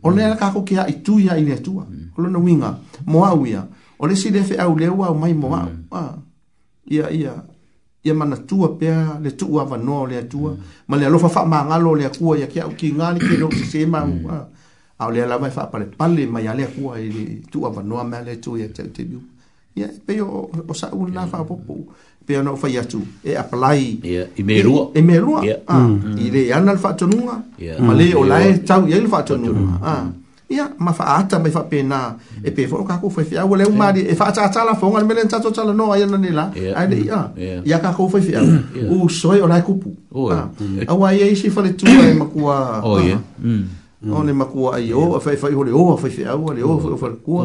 o 0.02 0.10
le 0.10 0.20
kako 0.40 0.62
ke 0.64 0.78
a 0.78 0.88
itu 0.88 1.18
ya 1.20 1.36
ile 1.38 1.52
atu 1.60 1.72
mm. 1.72 2.12
o 2.16 2.22
le 2.22 2.30
no 2.30 2.40
winga 2.40 2.78
moa 3.06 3.34
uia. 3.34 3.50
ya 3.52 3.62
o 3.98 4.06
le 4.06 4.16
si 4.16 4.30
le 4.30 4.42
fe 4.42 4.56
au 4.56 4.74
le 4.78 4.88
o 4.88 5.14
mai 5.14 5.34
moa. 5.34 5.60
au 5.66 5.66
mm. 5.66 5.92
ah. 5.92 6.14
ia 6.88 7.10
ia 7.12 7.32
ia 8.04 8.14
manatua 8.16 8.68
pea 8.80 9.18
le 9.22 9.30
tuu 9.30 9.60
avanoa 9.60 10.00
o 10.04 10.06
le 10.10 10.16
atua 10.18 10.50
ma 10.88 10.94
le 10.96 11.04
alofa 11.06 11.44
manga 11.52 11.76
o 11.88 11.94
le 12.00 12.04
akua 12.10 12.32
ia 12.40 12.46
ke 12.52 12.58
au 12.66 12.70
kiga 12.78 13.12
le 13.14 13.20
se 13.20 13.60
sesē 13.70 13.80
ma 13.94 14.00
a 15.00 15.02
o 15.08 15.10
lea 15.14 15.26
lava 15.30 15.46
e 15.50 15.52
faapalepale 15.56 16.22
mai 16.32 16.46
a 16.50 16.52
le 16.58 16.62
akua 16.68 16.92
i 17.06 17.08
le 17.16 17.24
tuu 17.50 17.64
avanoa 17.68 18.04
ma 18.10 18.18
le 18.26 18.32
atua 18.38 18.54
ia 18.60 18.68
tauteliu 18.76 19.20
ia 19.78 19.88
pei 20.06 20.20
o 20.26 20.28
saʻu 20.80 21.00
lenā 21.08 21.22
faapopou 21.32 21.82
mm. 21.84 21.90
pe 22.26 22.32
ona 22.40 22.50
o 22.56 22.56
fai 22.62 22.76
atu 22.82 23.00
e 23.28 23.30
apalai 23.42 23.84
i 24.40 24.42
melua 24.48 24.82
e, 24.98 24.98
e 24.98 25.00
melua 25.08 25.40
ah, 25.70 25.88
mm. 25.90 26.16
i 26.24 26.26
le 26.34 26.42
ana 26.56 26.70
le 26.76 26.80
faatonuga 26.84 27.36
ma 27.86 27.92
lē 27.98 28.04
mm. 28.12 28.16
o 28.20 28.22
lae 28.32 28.48
tau 28.68 28.82
iai 28.88 29.00
le 29.04 29.08
ah 29.82 30.06
ia 30.48 30.64
ma 30.80 30.96
fa 30.96 31.20
ata 31.20 31.36
mai 31.36 31.52
fa 31.52 31.60
pena 31.68 32.16
e 32.40 32.48
pe 32.50 32.64
foka 32.64 32.96
ko 32.96 33.12
fa 33.12 33.20
fia 33.20 33.44
wala 33.44 33.68
ma 33.68 33.92
di 33.92 34.08
fa 34.16 34.32
ata 34.32 34.48
ata 34.48 34.64
la 34.64 34.72
fonga 34.72 35.04
me 35.04 35.12
len 35.12 35.28
tato 35.28 35.52
tala 35.52 35.76
no 35.76 35.92
ai 35.92 36.08
na 36.08 36.16
nila 36.16 36.48
ai 36.72 36.86
di 36.88 37.04
ia 37.04 37.20
ia 37.68 37.76
ka 37.84 37.92
ko 37.92 38.08
fa 38.08 38.16
fia 38.16 38.40
u 38.88 39.04
soi 39.12 39.40
ora 39.44 39.60
ku 39.60 39.76
pu 39.76 39.90
a 40.32 40.48
ah. 40.88 40.96
wa 40.96 41.12
ye 41.12 41.36
si 41.36 41.52
fa 41.52 41.60
le 41.60 41.76
tu 41.76 41.84
ai 41.84 42.16
ma 42.16 42.24
ku 42.32 42.48
a 42.48 42.80
o 42.80 42.96
ye 42.98 43.12
ah. 43.12 43.20
mm. 43.38 43.58
mm 43.58 44.14
Ole 44.14 44.30
makua 44.32 44.78
ai 44.78 44.94
o 44.94 45.18
fa 45.20 45.34
fa 45.36 45.50
ole 45.52 45.70
o 45.74 45.82
fa 46.00 46.08
fa 46.16 46.32
ole 46.38 46.62
o 46.64 46.72
fa 46.80 46.88
fa 47.02 47.08
ku 47.24 47.32
a 47.42 47.44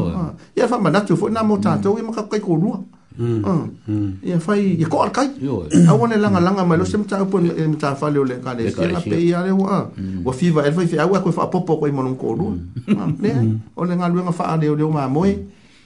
ia 0.55 0.63
fa 0.71 0.77
manatu 0.79 1.19
fo 1.19 1.27
na 1.27 1.43
mo 1.43 1.57
tato 1.59 1.97
i 1.99 2.05
ma 2.07 2.15
ka 2.15 2.23
ko 2.47 2.55
ru 2.55 2.71
Mm. 3.13 3.45
Ah. 3.45 3.61
Mm. 3.85 4.25
ia 4.25 4.41
fai 4.41 4.73
ia 4.73 4.89
ko 4.89 5.05
alkai 5.05 5.37
au 5.45 6.03
ne 6.09 6.17
langa 6.17 6.41
langa 6.41 6.65
mai 6.65 6.81
lo 6.81 6.85
semta 6.89 7.21
po 7.29 7.37
e- 7.37 7.53
e 7.61 7.69
me 7.69 7.77
ta 7.77 7.93
fa 7.93 8.09
le 8.09 8.25
le 8.25 8.41
ka 8.41 8.57
le 8.57 8.65
ia 8.73 8.97
pe 9.05 9.13
ia 9.13 9.39
le 9.45 9.53
mm. 9.53 9.61
wa 9.61 9.77
wa 10.25 10.31
fiva 10.33 10.65
e 10.65 10.73
fai 10.73 10.97
au 10.97 11.13
ko 11.21 11.29
fa 11.29 11.45
popo 11.45 11.77
ko 11.77 11.85
i 11.85 11.93
monon 11.93 12.17
ko 12.17 12.33
lu 12.33 12.57
ah, 12.97 13.05
ne 13.21 13.61
o 13.77 13.85
le 13.85 13.93
ngalu 14.01 14.17
nga 14.25 14.33
fa 14.33 14.57
le 14.57 14.65
ah. 14.65 14.73
le 14.73 14.83
ma 14.89 15.05
moi 15.05 15.29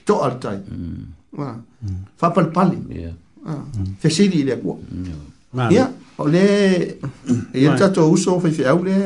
to 0.08 0.16
alkai 0.24 0.56
wa 1.36 1.52
fa 2.16 2.32
pal 2.32 2.48
pal 2.48 2.72
ia 2.88 3.12
fa 4.00 4.08
sidi 4.08 4.48
le 4.48 4.56
ko 4.56 4.80
ia 5.68 5.84
o 6.16 6.24
le 6.32 6.46
ia 7.52 7.68
e 7.76 7.76
ta 7.76 7.92
to 7.92 8.08
uso 8.08 8.40
fa 8.40 8.48
fi 8.48 8.64
au 8.72 8.80
le 8.88 8.96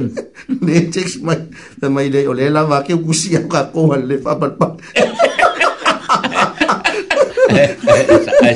ne 0.64 0.74
tex 0.94 1.18
mai 1.26 1.42
mai 1.90 2.06
le 2.08 2.22
o 2.30 2.38
le 2.38 2.50
la 2.54 2.62
va 2.70 2.84
ke 2.86 2.94
kusia 2.94 3.50
ka 3.50 3.66
ko 3.74 3.90
le 3.98 4.22
fa 4.22 4.38
pal 4.38 4.54
pal 4.54 4.78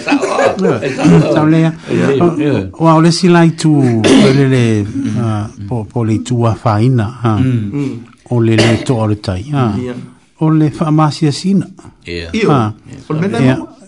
sa 0.03 1.41
o 1.43 1.47
lea 1.47 1.75
ua 2.79 2.95
o 2.95 3.01
le 3.03 3.13
silai 3.13 3.51
tu 3.57 3.79
ole 3.79 4.49
le 4.49 4.87
po 5.69 6.05
le 6.05 6.15
itua 6.15 6.55
faina 6.55 7.19
mm. 7.39 7.93
o 8.31 8.41
le 8.41 8.57
le 8.57 8.77
toa 8.85 9.03
o 9.05 9.07
le 9.09 9.17
tai 9.17 9.45
o 10.41 10.51
le 10.51 10.71
faamasiasina 10.71 11.67
e, 12.07 12.29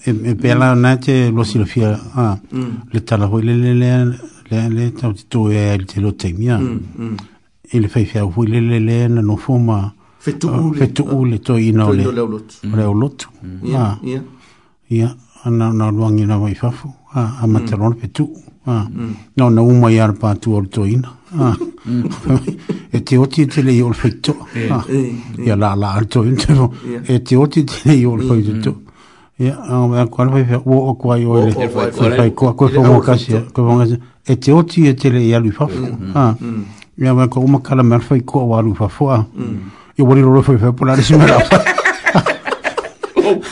e 0.06 0.35
pela 0.35 0.74
nache 0.74 1.05
te 1.06 1.31
lo 1.31 1.44
silofia 1.44 1.98
a 2.16 2.36
mm. 2.52 2.70
le 2.93 3.01
tala 3.01 3.26
ho 3.26 3.40
le 3.40 3.55
le 3.56 3.74
le 3.74 4.18
le 4.51 4.68
le 4.68 4.90
tau 4.93 5.12
te 5.12 5.22
tu 5.28 5.48
e, 5.48 5.52
mm, 5.52 5.74
e 5.74 5.78
le 5.78 5.85
te 5.85 6.01
lo 6.01 6.12
te 6.14 6.32
mia 6.32 6.59
e 7.70 7.81
le 7.81 7.89
fai 7.89 8.05
fiau 8.05 8.31
hui 8.35 8.47
le 8.47 8.60
le 8.60 8.81
le 8.81 9.09
na 9.09 9.20
no 9.22 9.36
fuma 9.36 9.93
fetu 10.18 10.48
ule 10.48 10.78
fetu 10.78 11.02
uh, 11.05 11.20
ule 11.20 11.39
to 11.39 11.59
ina 11.59 11.86
ole 11.86 12.02
le 12.02 12.20
o 12.20 12.26
lotu 12.26 12.56
le 12.62 12.85
o 12.85 12.93
lotu 12.94 13.28
ia 13.64 13.98
ia 14.90 15.15
ana 15.44 15.73
na 15.73 15.90
luangi 15.90 16.27
na 16.27 16.39
wai 16.39 16.55
fafu 16.55 16.93
a 17.15 17.39
a 17.43 17.47
mm. 17.47 17.52
matalon 17.52 17.93
pe 17.94 18.09
tu 18.09 18.28
a 18.66 18.86
mm. 18.90 19.15
no 19.36 19.48
no 19.48 19.65
uma 19.65 19.90
yar 19.90 20.12
pa 20.12 20.35
tu 20.35 20.55
ol 20.56 20.66
toina 20.69 21.09
a 21.32 21.56
mm. 21.86 22.93
e 22.93 23.01
te 23.01 23.16
oti 23.16 23.47
te 23.48 23.62
le 23.62 23.73
yol 23.73 23.94
fito 23.94 24.35
ia 25.44 25.56
la 25.56 25.74
la 25.74 25.97
ol 25.97 26.06
toin 26.06 26.36
e 27.09 27.19
te 27.19 27.36
oti 27.36 27.65
te 27.65 27.74
le 27.89 27.93
yol 27.97 28.20
fito 28.20 28.61
tu 28.61 28.74
ia 29.39 29.56
a 29.56 29.89
me 29.89 30.01
a 30.01 30.06
kwan 30.06 30.31
fai 30.31 30.61
o 30.65 30.94
kwa 30.94 31.16
yo 31.19 31.47
le 31.48 31.52
kwa 31.69 32.11
fai 32.16 32.31
kwa 32.31 32.52
kwa 32.52 32.69
kwa 32.69 32.85
kwa 32.85 33.01
kwa 33.01 33.16
kwa 33.52 33.65
kwa 33.65 33.86
kwa 33.86 33.97
e 34.28 34.36
te 34.36 34.52
oti 34.52 34.86
e 34.89 34.94
te 34.94 35.09
le 35.11 35.28
yalu 35.28 35.52
fafu 35.52 35.85
a 36.15 36.35
ia 37.01 37.15
me 37.15 37.23
a 37.23 37.28
kwa 37.28 37.43
uma 37.43 37.59
kala 37.61 37.82
mer 37.82 38.01
fai 38.01 38.20
kwa 38.20 38.44
walu 38.44 38.74
fafu 38.74 39.11
a 39.11 39.27
Ia 39.94 40.05
wari 40.05 40.23
rolo 40.23 40.43
fai 40.43 40.59
fai 40.59 40.73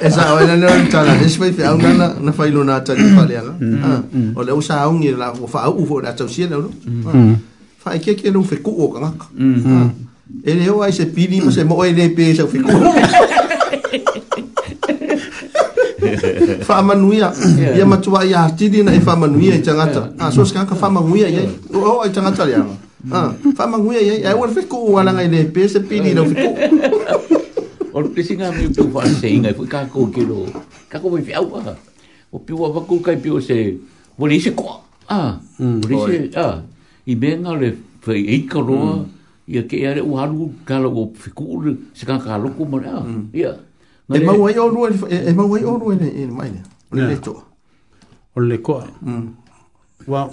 e 0.00 0.08
sa 0.08 0.32
o 0.32 0.40
na 0.40 0.56
nera 0.56 0.74
tala 0.88 1.12
e 1.20 1.28
sui 1.28 1.52
fe 1.52 1.62
au 1.68 1.76
na 1.76 2.08
na 2.20 2.32
fai 2.32 2.48
lona 2.50 2.80
ta 2.80 2.92
ki 2.96 3.06
pale 3.16 3.34
ala 3.36 3.52
o 4.36 4.40
le 4.42 4.52
usa 4.56 4.74
au 4.86 4.92
ngi 4.96 5.12
la 5.12 5.28
o 5.36 5.46
fa 5.46 5.68
au 5.68 5.84
fo 5.84 6.00
la 6.00 6.12
tau 6.16 6.26
sia 6.28 6.48
lo 6.48 6.72
fa 7.82 7.92
ke 8.00 8.16
ke 8.16 8.32
lo 8.32 8.40
fe 8.42 8.58
ku 8.64 8.72
o 8.72 8.88
ka 8.96 9.12
e 10.46 10.50
le 10.56 10.66
o 10.72 10.80
ai 10.80 10.92
se 10.92 11.04
pili 11.14 11.44
mo 11.44 11.50
se 11.52 11.62
mo 11.68 11.84
e 11.84 11.92
le 11.92 12.08
pe 12.16 12.32
se 12.32 12.44
fe 12.48 12.58
ku 12.64 12.70
faamanuia 16.68 17.28
ia 17.76 17.84
matua 17.84 18.24
ia 18.24 18.48
atili 18.48 18.80
na 18.84 18.92
e 18.96 19.00
faamanuia 19.08 19.54
i 19.60 19.62
tagata 19.62 20.12
aso 20.18 20.44
se 20.48 20.52
kaka 20.56 20.74
faamaguia 20.74 21.28
iai 21.28 21.46
oo 21.76 22.00
ai 22.00 22.10
tagata 22.16 22.48
leaga 22.48 22.74
faamaguia 23.58 24.00
iai 24.00 24.20
aua 24.32 24.48
le 24.48 24.54
fekuu 24.56 24.96
alaga 25.00 25.20
i 25.28 25.28
lepe 25.28 25.68
se 25.68 25.80
pili 25.84 26.14
lau 26.16 26.24
fekuu 26.30 26.54
Or 27.92 28.06
pesinga 28.10 28.52
mi 28.54 28.68
pe 28.70 28.82
fa 28.92 29.02
singa 29.18 29.52
fu 29.54 29.66
ka 29.66 29.84
ko 29.90 30.06
kilo. 30.14 30.46
Ka 30.88 30.98
ko 31.02 31.10
mi 31.10 31.22
fiau 31.22 31.46
ba. 31.50 31.74
O 32.30 32.38
pi 32.38 32.52
wa 32.54 32.70
ba 32.70 32.80
ko 32.86 33.00
kai 33.02 33.18
pi 33.18 33.30
o 33.34 33.40
se. 33.42 33.76
Boli 34.18 34.38
se 34.38 34.54
ko. 34.54 34.78
Ah, 35.10 35.38
boli 35.58 35.96
mm. 35.98 36.06
se 36.08 36.16
ah. 36.38 36.62
I 37.10 37.14
benga 37.18 37.54
le 37.58 37.70
fe 38.00 38.14
e 38.14 38.46
karo. 38.46 39.02
Mm. 39.02 39.06
I 39.50 39.62
ke 39.66 39.82
ere 39.82 39.98
u 40.06 40.14
halu 40.14 40.54
ka 40.64 40.78
lo 40.78 40.90
ko 40.94 41.02
fi 41.18 41.30
ku 41.34 41.58
le 41.66 41.72
se 41.94 42.06
ka 42.06 42.18
ka 42.22 42.38
lo 42.38 42.54
ko 42.54 42.62
ma. 42.64 42.78
Mm. 42.78 43.34
Ia. 43.34 43.58
E 44.10 44.18
ma 44.22 44.32
wai 44.38 44.54
o 44.56 44.66
lu 44.70 44.86
e, 44.86 44.92
e 45.10 45.32
ma 45.34 45.42
wai 45.44 45.62
o 45.66 45.74
lu 45.74 45.90
e 45.90 46.26
mai 46.30 46.50
ne. 46.54 46.62
O 46.94 46.94
le 47.06 47.18
to. 47.18 47.34
O 48.38 48.38
le 48.40 48.58
ko. 48.62 48.78
Mm. 49.02 49.34
Wa 50.06 50.30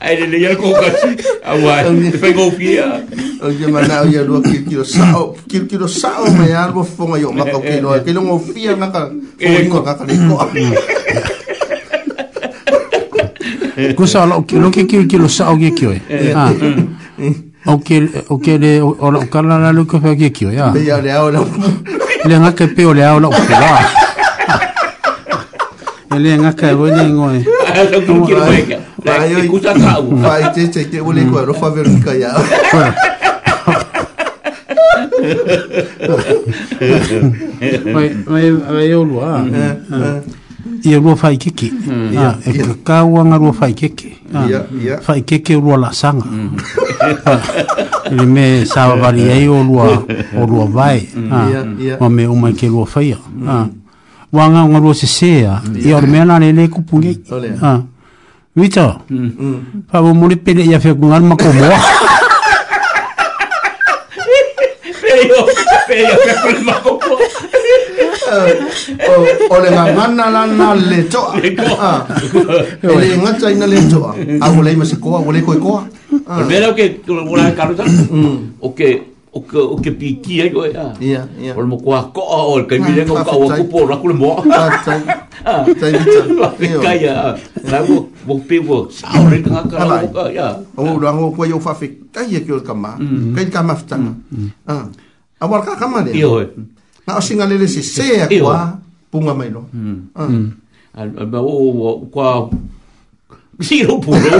ai 0.00 0.26
le 0.28 0.36
ya 0.40 0.54
ko 0.56 0.72
ka 0.72 0.88
si 1.00 1.10
a 1.48 1.76
te 1.86 2.18
fai 2.20 2.34
ko 2.34 2.50
fia 2.50 3.04
o 3.40 3.50
je 3.50 3.66
mana 3.66 4.02
o 4.02 4.06
ya 4.12 4.22
lo 4.28 4.40
ki 4.42 4.64
ki 4.68 4.74
lo 4.74 4.84
sao 4.84 5.24
ki 5.48 5.64
ki 5.68 5.76
lo 5.78 5.86
sao 5.88 6.28
me 6.36 6.52
algo 6.52 6.82
fonga 6.84 7.18
yo 7.18 7.32
ma 7.32 7.48
ko 7.48 7.60
ki 7.64 7.80
lo 7.80 7.96
ki 8.04 8.12
lo 8.12 8.20
ngo 8.28 8.36
fia 8.50 8.76
na 8.76 8.90
ka 8.90 9.08
ko 9.08 9.62
ko 9.78 9.82
ka 9.88 9.94
ka 10.00 10.04
ni 10.04 10.20
ko 10.28 10.36
Ko 13.96 14.04
sa 14.06 14.26
lo 14.28 14.44
ki 14.44 14.58
lo 14.60 14.68
ki 14.70 14.84
ki 14.86 15.16
lo 15.16 15.28
sa 15.28 15.48
o 15.48 15.56
ki 15.56 15.72
ki 15.72 15.86
o 15.88 17.74
ke 17.80 17.96
o 18.28 18.36
ke 18.38 18.54
le 18.60 18.72
o 18.84 19.08
lo 19.08 19.20
kala 19.32 19.56
la 19.58 19.72
lo 19.72 19.86
ko 19.88 19.96
fa 19.98 20.12
ki 20.14 20.28
ki 20.30 20.52
ya. 20.52 20.68
Ya 20.76 21.00
le 21.00 21.10
ao 21.12 21.30
la. 21.32 21.40
Le 22.28 22.34
nga 22.36 22.52
ke 22.52 22.68
pe 22.76 22.84
o 22.84 22.92
le 22.92 23.00
ao 23.02 23.18
la 23.18 23.28
o 23.32 23.32
ke 23.32 23.56
la. 23.64 23.72
Ele 26.12 26.36
nga 26.36 26.52
ka 26.52 26.74
o 26.76 26.84
le 26.84 27.04
ngoi. 27.16 27.40
Lo 27.40 27.98
ki 28.04 28.14
ki 28.28 28.32
lo 28.36 28.44
ka. 28.44 28.76
La 29.08 29.24
yo 29.26 29.40
ku 29.48 29.56
sa 29.58 29.72
ka 29.72 29.96
u. 30.04 30.20
Fa 30.20 30.50
te 30.52 30.68
te 30.68 30.84
ke 30.92 31.00
o 31.00 31.12
le 31.12 31.24
ko 31.32 31.40
ro 31.44 31.54
fa 31.56 31.70
ver 31.72 31.88
ka 32.04 32.12
ya. 32.12 32.30
Vai 37.88 38.06
vai 38.28 38.46
vai 38.52 38.92
o 38.92 39.00
luar. 39.02 39.48
ia 40.82 40.98
rua 40.98 41.16
faikeke 41.16 41.72
mm. 41.86 42.12
ia 42.12 42.38
e 42.46 42.50
kakauaga 42.52 43.38
rua 43.38 43.52
faikeke 43.52 44.08
ah, 44.34 44.46
faikeke 45.02 45.56
o 45.56 45.60
lua 45.60 45.76
lasaga 45.76 46.24
mm. 46.24 46.50
leme 48.18 48.64
savavali 48.66 49.22
ai 49.30 49.48
o 49.48 49.62
lua 49.62 50.06
o 50.38 50.42
lua 50.46 50.66
vae 50.66 51.08
ma 52.00 52.08
me 52.08 52.22
uma 52.26 52.50
i 52.50 52.54
kelua 52.54 52.86
faia 52.86 53.18
ua 53.42 53.68
mm. 54.30 54.38
agaoga 54.38 54.76
ah, 54.76 54.80
lua 54.82 54.94
sesē 54.94 55.46
a 55.50 55.62
ia 55.84 55.96
o 55.96 56.00
le 56.00 56.06
mea 56.06 56.24
lalelē 56.24 56.68
kupugei 56.68 57.18
ah, 57.62 57.80
vita 58.56 58.98
faamomole 59.90 60.36
pele 60.36 60.64
ia 60.66 60.80
feakugalu 60.80 61.26
makomoaga 61.26 61.76
pea 65.92 66.14
pe 66.24 66.34
ko 66.40 66.50
ma 66.66 66.74
ko 66.84 66.92
o 69.18 69.20
o 69.52 69.56
le 69.64 69.68
ngana 69.74 70.26
la 70.34 70.42
na 70.58 70.66
le 70.90 70.98
to 71.12 71.22
o 72.92 72.96
le 73.02 73.06
ngata 73.22 73.46
ina 73.54 73.66
le 73.72 73.78
to 73.92 74.00
a 74.10 74.46
o 74.56 74.60
le 74.66 74.72
ma 74.80 74.84
se 74.90 74.96
ko 75.04 75.08
o 75.28 75.30
le 75.34 75.40
ko 75.46 75.52
ko 75.64 75.72
o 76.40 76.44
vero 76.50 76.72
ke 76.78 76.84
o 77.30 77.34
la 77.38 77.44
carota 77.58 77.84
o 78.66 78.68
ke 78.78 78.88
o 79.38 79.40
ke 79.50 79.58
o 79.74 79.76
ke 79.84 79.90
piti 80.00 80.40
ai 80.44 80.48
ko 80.54 80.64
ya 80.68 80.86
ya 81.14 81.22
o 81.58 81.66
mo 81.72 81.76
ko 81.84 81.90
ko 82.16 82.22
o 82.54 82.56
ke 82.70 82.80
mi 82.86 82.94
le 82.96 83.04
ko 83.10 83.14
ko 83.28 83.36
ko 83.58 83.64
po 83.72 83.78
ra 83.90 83.96
ko 84.00 84.08
mo 84.22 84.32
ah 84.48 84.80
tai 84.82 85.02
tai 85.80 85.92
ka 86.86 86.92
ya 87.04 87.14
la 87.72 87.78
mo 87.88 87.96
mo 88.26 88.34
pe 88.48 88.56
mo 88.66 88.78
sa 88.96 89.06
o 89.20 89.24
le 89.32 89.38
ka 89.46 89.60
ka 89.72 90.24
ya 90.40 90.48
o 90.80 90.92
lo 91.04 91.06
ngo 91.16 91.26
ko 91.36 91.44
yo 91.52 91.60
fa 91.68 91.72
fe 91.80 91.86
ka 92.14 92.24
ye 92.32 92.40
ke 92.48 92.52
o 92.58 92.60
kama 92.68 92.92
ka 93.38 93.44
ka 93.54 93.60
ma 93.68 93.76
fa 93.86 93.96
ah 94.74 94.84
awal 95.42 95.60
ka 95.66 95.74
kama 95.76 96.06
le 96.06 96.10
io 96.14 96.38
na 97.02 97.18
asinga 97.18 97.44
le 97.50 97.58
se 97.66 97.82
ya 98.22 98.26
kwa 98.30 98.78
punga 99.10 99.34
mai 99.34 99.50
lo 99.50 99.66
hmm. 99.66 99.98
Ah. 100.14 100.28
Hmm. 100.30 100.48
al 100.94 101.26
ba 101.28 101.40
o 101.42 102.06
kwa 102.06 102.46
siro 103.58 103.98
puro 103.98 104.38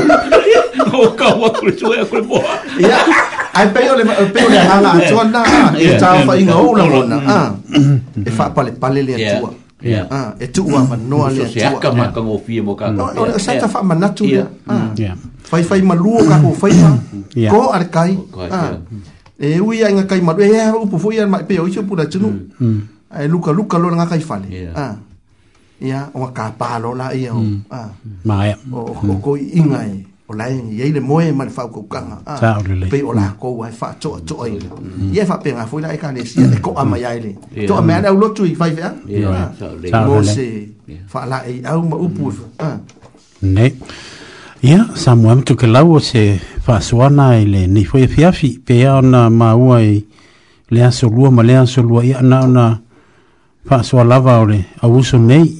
o 0.94 1.08
ka 1.18 1.28
wa 1.40 1.48
ku 1.58 1.68
tu 1.74 1.90
ya 1.92 2.02
kule 2.06 2.22
bo 2.24 2.38
ya 2.78 3.02
ai 3.58 3.66
pe 3.74 3.80
le 3.82 4.02
pe 4.34 4.40
le 4.50 4.58
hanga 4.68 4.90
tu 5.08 5.16
na 5.32 5.40
e 5.78 5.90
ta 6.00 6.08
fa 6.26 6.32
inga 6.38 6.54
o 6.62 6.70
la 6.78 6.84
na 7.10 7.16
ah 7.26 7.48
e 8.22 8.30
fa 8.30 8.44
pale 8.54 8.70
pale 8.78 9.02
le 9.02 9.16
tu 9.18 9.42
Yeah. 9.82 10.06
Ah, 10.14 10.30
e 10.38 10.46
tu 10.54 10.62
wa 10.70 10.78
manoa 10.86 11.26
le 11.34 11.42
tu. 11.50 11.58
Ya 11.58 11.74
ka 11.82 11.90
ma 11.90 12.06
ka 12.14 12.22
ngo 12.22 12.38
fie 12.46 12.62
mo 12.62 12.78
ka. 12.78 12.94
O 13.18 13.26
sa 13.34 13.58
ta 13.58 13.66
fa 13.66 13.82
ya. 14.30 14.46
Fai 15.42 15.82
malu 15.82 16.22
ka 16.30 16.38
mm. 16.38 16.42
ko 16.46 16.48
fai 16.54 16.72
fa. 16.78 16.90
Ko 17.50 17.74
ar 17.74 17.84
kai. 17.90 18.14
Ah. 18.46 18.78
e 19.42 19.58
ui 19.58 19.82
ai 19.82 19.90
nga 19.92 20.06
kai 20.06 20.22
madu 20.22 20.42
e 20.46 20.54
ha 20.54 20.70
upu 20.78 20.96
foi 21.02 21.18
an 21.18 21.28
mai 21.34 21.42
pe 21.42 21.58
o 21.58 21.66
isu 21.66 21.82
pula 21.84 22.06
tunu 22.06 22.30
ai 23.10 23.26
luka 23.26 23.50
luka 23.50 23.76
lo 23.82 23.90
nga 23.90 24.06
kai 24.06 24.22
fale 24.22 24.48
ah 24.70 24.94
ia 25.82 26.06
o 26.14 26.30
ka 26.36 26.54
pa 26.54 26.78
lo 26.78 26.94
la 26.94 27.10
ia 27.10 27.34
o 27.34 27.42
ah 27.74 27.90
mai 28.22 28.54
o 28.70 29.14
ko 29.18 29.34
inga 29.34 29.80
e 29.90 30.06
o 30.30 30.32
lai 30.38 30.52
ia 30.78 30.84
ile 30.86 31.00
moe 31.02 31.26
ma 31.34 31.42
le 31.48 31.50
fa 31.50 31.66
ko 31.74 31.82
ka 31.90 32.22
ah 32.22 32.38
pe 32.92 33.02
o 33.02 33.10
la 33.10 33.34
ko 33.34 33.58
ai 33.66 33.74
fa 33.74 33.90
to 33.98 34.14
to 34.22 34.46
ai 34.46 34.54
ia 35.10 35.26
fa 35.26 35.42
pe 35.42 35.50
nga 35.50 35.66
foi 35.66 35.80
la 35.82 35.90
ka 36.02 36.14
le 36.14 36.22
sia 36.30 36.46
e 36.46 36.58
ko 36.62 36.70
ama 36.78 36.94
ia 37.02 37.10
ile 37.18 37.34
to 37.66 37.74
ama 37.74 37.98
na 37.98 38.14
lo 38.22 38.30
tu 38.36 38.46
i 38.46 38.54
fa 38.54 38.70
ia 38.70 38.94
mo 40.06 40.22
se 40.30 40.46
fa 41.12 41.26
la 41.26 41.38
e 41.50 41.58
au 41.66 41.82
ma 41.90 41.96
upu 42.06 42.30
ah 42.62 42.78
ne 43.54 43.66
ia 44.62 44.78
samuam 45.02 45.42
tu 45.42 45.52
ke 45.58 45.66
lau 45.66 45.98
o 45.98 45.98
se 45.98 46.38
faasoana 46.66 47.28
na 47.28 47.40
ile 47.40 47.66
ni 47.66 47.84
foi 47.84 48.02
afiafi 48.04 48.58
pea 48.64 48.94
ona 48.94 49.30
maua 49.30 49.82
i 49.82 50.04
le 50.70 50.84
asolua 50.84 51.30
ma 51.30 51.60
asolua 51.60 52.04
ia 52.04 52.20
na 52.22 52.40
ona 52.40 52.78
faasoa 53.66 54.04
lava 54.04 54.38
o 54.38 54.46
le 54.46 54.64
auso 54.82 55.18
nei 55.18 55.56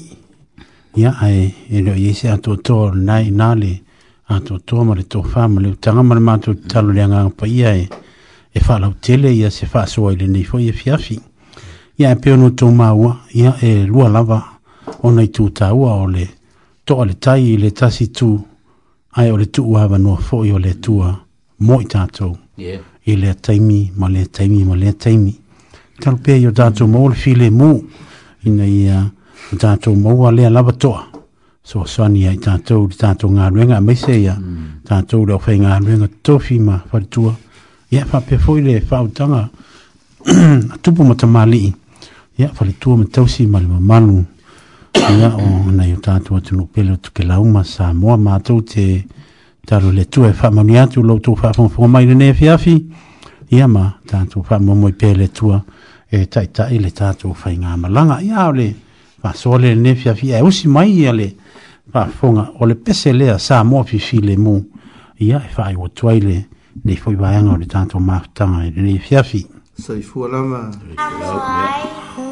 ia 0.97 1.15
ae 1.21 1.55
e 1.71 1.83
leo 1.83 1.95
iai 1.97 2.15
se 2.15 2.31
atoatoa 2.31 2.95
lenā 2.95 3.19
inā 3.29 3.55
le 3.59 3.81
atoatoa 4.29 4.85
ma 4.85 4.95
le 4.95 5.03
tofā 5.03 5.61
le 5.63 5.69
utaga 5.69 6.03
ma 6.03 6.15
le 6.15 6.21
matou 6.21 6.55
tatalo 6.55 6.93
le 6.93 7.03
agaga 7.03 7.31
paia 7.31 7.75
e 7.77 7.89
e 8.55 8.61
faalautele 8.61 9.35
ia 9.37 9.51
se 9.51 9.67
faasoa 9.67 10.13
i 10.13 10.17
lenei 10.17 10.45
foi 10.45 10.69
afiafi 10.69 11.15
e 11.17 11.21
ia 11.99 12.11
e 12.11 12.15
pea 12.17 12.37
notou 12.37 12.71
maua 12.73 13.17
ia 13.35 13.57
e 13.61 13.87
lua 13.87 14.09
lava 14.09 14.43
ona 15.03 15.23
i 15.23 15.27
tutāua 15.29 15.95
o 16.03 16.07
le 16.07 16.29
toʻaletai 16.87 17.55
i 17.55 17.57
le 17.57 17.71
tasi 17.71 18.07
tu 18.13 18.33
ai 19.15 19.31
o 19.31 19.37
le 19.37 19.47
tu 19.51 19.75
ava 19.77 19.99
noa 19.99 20.17
fo'i 20.17 20.53
o 20.53 20.59
le 20.59 20.71
atua 20.71 21.17
mo 21.59 21.81
i 21.81 21.85
tatou 21.85 22.37
i 23.05 23.17
le 23.17 23.35
taimi 23.35 23.91
ma 23.97 24.09
le 24.09 24.25
taimi 24.27 24.65
ma 24.65 24.75
le 24.77 24.93
taimi 24.97 25.35
talu 26.01 26.17
pea 26.19 26.37
i 26.37 26.47
o 26.47 26.51
tatou 26.53 26.89
mau 26.89 27.09
le 27.09 27.15
filemū 27.15 27.71
ina 28.45 28.67
ia 28.67 29.05
o 29.53 29.57
tatou 29.57 29.97
maua 29.97 30.33
lea 30.33 30.51
lava 30.51 30.73
toa 30.73 31.05
soasoani 31.63 32.27
ai 32.27 32.37
tatou 32.39 32.87
le 32.89 32.95
tatou 32.97 33.29
galuega 33.35 33.77
a 33.77 33.81
maise 33.81 34.15
ia 34.21 34.35
mm. 34.35 34.67
tatou 34.85 35.27
le 35.27 35.35
ʻofai 35.35 35.61
galuega 35.61 36.09
tofi 36.23 36.59
ma 36.59 36.79
falitua 36.91 37.35
ia 37.91 38.01
e 38.03 38.09
faapea 38.09 38.39
foʻi 38.39 38.61
le 38.63 38.81
faautaga 38.81 39.41
a 40.65 40.79
tupu 40.83 41.05
ma 41.05 41.15
tamālii 41.15 41.73
ia 42.39 42.49
falitua 42.49 42.97
ma 42.97 43.05
tausi 43.05 43.47
ma 43.47 43.61
le 43.61 43.67
mamalu 43.69 44.25
ia 44.95 45.33
o 45.37 45.71
nei 45.73 45.93
o 45.95 46.01
tātou 46.03 46.39
atu 46.39 46.57
no 46.57 46.67
pele 46.67 46.97
tu 47.03 47.11
ke 47.15 47.25
lauma 47.27 47.65
sa 47.65 47.93
moa 47.95 48.17
mātou 48.19 48.63
te 48.67 48.87
taro 49.67 49.91
le 49.93 50.05
tu 50.05 50.25
e 50.27 50.33
whamoni 50.33 50.79
atu 50.79 51.03
lo 51.03 51.19
tu 51.21 51.35
whamonfonga 51.37 51.89
mai 51.89 52.05
le 52.07 52.15
nefi 52.15 52.49
afi 52.49 52.75
ia 53.51 53.67
ma 53.69 53.87
tātou 54.09 54.45
whamomo 54.49 54.91
i 54.91 54.97
pele 54.97 55.29
tua 55.33 55.63
e 56.13 56.27
tai 56.29 56.47
tai 56.55 56.79
le 56.79 56.91
tātou 56.91 57.33
whai 57.33 57.55
ngā 57.59 57.77
malanga 57.83 58.21
ia 58.23 58.49
o 58.49 58.53
le 58.57 58.69
whasole 59.25 59.73
le 59.75 59.81
nefi 59.81 60.11
afi 60.13 60.33
e 60.33 60.43
usi 60.45 60.69
mai 60.69 61.07
ale 61.09 61.29
le 61.31 61.33
whamonga 61.95 62.51
o 62.61 62.67
le 62.69 62.77
pese 62.77 63.13
lea 63.13 63.39
sa 63.39 63.63
moa 63.65 63.85
fifi 63.85 64.21
le 64.21 64.37
mu 64.37 64.59
ia 65.21 65.39
e 65.47 65.55
whai 65.57 65.75
o 65.77 65.89
tuai 65.89 66.21
le 66.21 66.39
le 66.85 66.97
foi 66.97 67.15
vai 67.17 67.39
ngau 67.43 67.57
le 67.57 67.67
tātou 67.67 68.01
mafutanga 68.01 68.67
le 68.69 68.91
nefi 68.93 69.15
e 69.15 69.19
afi 69.21 69.47
Sa 69.83 69.95
i 69.97 70.03
fua 70.05 70.29
lama. 70.29 70.69
Sa 70.99 71.07
i 71.09 71.23
fua 71.23 71.39
lama. 71.41 72.32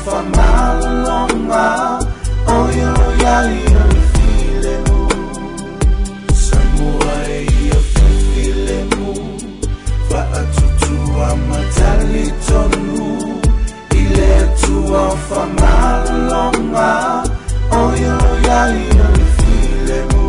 for 0.05 0.21
mile 0.37 0.85
on 1.19 1.33
mile 1.51 2.03
Oh, 2.51 2.65
you're 2.77 3.11
yeah, 3.23 3.43
you're 3.73 3.97
feeling 4.13 4.83
mo 4.91 4.99
Sa 6.45 6.59
buhay, 6.77 7.35
you're 7.69 7.87
feeling 7.93 8.91
mo 9.01 9.11
Faatutua 10.09 11.29
matali 11.49 12.25
tonu 12.47 13.03
Ile 14.01 14.31
tuwa 14.61 15.05
for 15.25 15.45
mile 15.59 16.33
on 16.45 16.55
mile 16.73 17.25
Oh, 17.77 17.89
you're 18.03 18.35
yeah, 18.45 18.67
you're 18.95 19.25
feeling 19.37 20.07
mo 20.13 20.25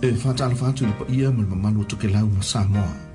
E 0.00 0.08
fatalo 0.24 0.54
fatu 0.60 0.80
ni 0.86 0.92
pa 0.98 1.04
ia 1.16 1.28
mo 1.36 1.42
mamalu 1.52 1.84
to 1.90 1.96
ke 2.00 2.08
lau 2.14 2.26
na 2.34 2.40
Samoa 2.52 3.11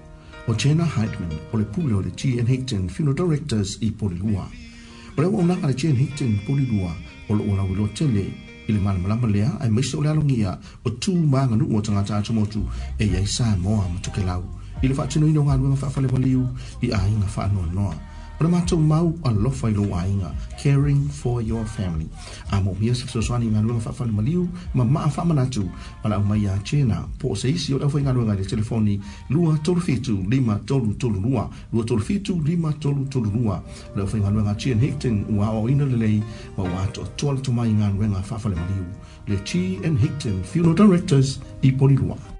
o 0.48 0.53
Jenna 0.56 0.86
Heidman 0.86 1.32
o 1.53 1.57
le 1.57 1.65
pule 1.65 1.94
o 1.94 1.99
le 2.02 2.10
G.N. 2.11 2.48
Hickton 2.48 2.88
Funeral 2.90 3.15
Directors 3.15 3.78
i 3.82 3.91
Polilua. 3.91 4.48
O 5.18 5.22
lewa 5.22 5.40
unaka 5.41 5.68
le 5.68 5.74
G.N. 5.74 5.95
Hickton 5.95 6.40
Polilua 6.48 6.91
o 7.30 7.34
lo 7.36 7.44
ula 7.44 7.64
wilo 7.64 7.88
tele 7.88 8.32
i 8.68 8.72
le 8.72 8.80
malamalama 8.80 9.28
lea 9.28 9.49
ai 9.60 9.69
maise 9.69 9.95
o 9.98 10.02
le 10.02 10.10
alongia 10.10 10.57
o 10.86 10.90
tū 10.90 11.11
maa 11.30 11.48
nganuu 11.48 11.76
o 11.78 11.82
tangata 11.82 12.18
atomotu 12.18 12.64
e 12.99 13.06
iai 13.06 13.28
Samoa 13.28 13.90
matukelau. 13.90 14.44
I 14.82 14.88
le 14.88 14.94
w 14.95 14.95
h 14.98 15.02
a 15.03 15.03
a 15.06 15.10
t 15.10 15.19
i 15.19 15.19
n 15.19 15.26
o 15.28 15.28
i 15.28 15.34
n 15.36 15.38
o 15.40 15.44
ngānuenga 15.44 15.76
whaafale 15.84 16.07
waliu 16.07 16.48
i 16.82 16.88
ainga 16.95 17.28
whaanoa 17.34 17.68
noa. 17.76 17.91
noa. 17.91 17.95
O 18.40 18.44
le 18.44 18.50
mātou 18.54 18.78
mau 18.78 19.08
a 19.26 19.32
lofa 19.34 19.70
i 19.72 19.72
lo 19.74 19.88
ainga, 19.98 20.30
caring 20.62 21.06
for 21.10 21.42
your 21.42 21.64
family. 21.74 22.06
A 22.54 22.60
mō 22.62 22.76
mia 22.78 22.94
sa 22.94 23.08
fisoswani 23.10 23.48
ngā 23.50 23.64
luenga 23.66 23.90
whawhana 23.90 24.14
maliu, 24.14 24.44
ma 24.78 24.86
maa 24.86 25.08
whamanatu, 25.10 25.64
ma 26.04 26.12
lau 26.14 26.20
mai 26.22 26.46
a 26.46 26.54
tēnā. 26.62 27.00
Po 27.18 27.34
se 27.34 27.50
isi 27.50 27.74
o 27.74 27.80
lawhai 27.82 28.04
ngā 28.06 28.14
luenga 28.14 28.36
le 28.38 28.46
telefoni, 28.46 29.00
lua 29.34 29.56
tolu 29.66 29.82
fitu, 29.82 30.20
lima 30.36 30.60
tolu 30.70 30.94
tolu 31.02 31.24
lua, 31.26 31.48
lua 31.74 31.84
tolu 31.90 32.06
fitu, 32.12 32.38
lima 32.46 32.76
tolu 32.80 33.08
tolu 33.10 33.34
lua. 33.40 33.58
Lawhai 33.98 34.22
ngā 34.22 34.32
luenga 34.38 34.54
Tian 34.62 34.86
Hickton, 34.86 35.24
ua 35.34 35.50
o 35.58 35.66
ina 35.68 35.90
lelei, 35.90 36.22
ma 36.62 36.70
wā 36.70 36.86
to 36.94 37.10
tuala 37.18 37.42
tumai 37.42 37.72
ngā 37.74 37.90
luenga 37.98 38.22
whawhana 38.30 38.62
maliu. 38.62 38.86
Le 39.34 39.42
Tian 39.50 39.98
Hickton, 39.98 40.44
Funeral 40.54 40.78
Directors, 40.84 41.40
i 41.64 41.74
Polilua. 41.74 42.37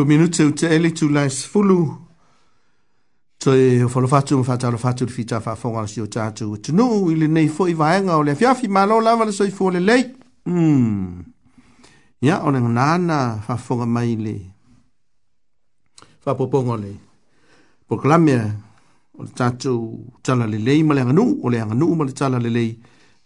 Lo 0.00 0.06
minute 0.06 0.50
te 0.52 0.66
ele 0.74 0.90
tu 0.92 1.08
la 1.10 1.28
sfulu. 1.28 1.80
Tu 3.38 3.50
e 3.50 3.86
folo 3.92 4.06
fatu 4.08 4.36
mo 4.36 4.42
fatu 4.42 4.78
fatu 4.78 5.04
di 5.04 5.12
fita 5.12 5.40
fa 5.40 5.54
fonga 5.54 5.86
si 5.86 6.00
o 6.00 6.06
tatu. 6.08 6.54
E 6.54 6.60
tu 6.60 6.72
no 6.74 7.10
ile 7.10 7.26
nei 7.26 7.48
fo 7.48 7.66
i 7.66 7.74
vaenga 7.74 8.16
o 8.16 8.22
le 8.22 8.34
fiafi 8.34 8.66
ma 8.68 8.86
lo 8.86 8.98
lava 9.00 9.24
le 9.26 9.32
soi 9.32 9.50
fole 9.50 9.78
lei. 9.78 10.04
Mm. 10.48 11.20
Ya 12.22 12.36
yeah, 12.36 12.46
oneng 12.46 12.68
nana 12.78 13.42
fa 13.44 13.56
fonga 13.56 13.84
mai 13.84 14.16
le. 14.16 14.34
Fa 16.24 16.34
popongo 16.34 16.76
le. 16.76 16.92
Proclame 17.86 18.34
o 19.18 19.22
le 19.22 19.30
tatu 19.34 19.72
tala 20.22 20.46
le 20.46 20.56
lei 20.58 20.82
ma 20.82 20.94
le 20.94 21.00
anu 21.00 21.40
o 21.44 21.48
le 21.50 21.60
anu 21.60 21.94
ma 21.94 22.04
le 22.04 22.12
tala 22.12 22.38
le 22.38 22.48
lei. 22.48 22.70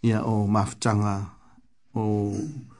Ya 0.02 0.08
yeah, 0.08 0.22
o 0.26 0.46
mafutanga 0.48 1.14
o... 1.94 2.02
Mm 2.34 2.72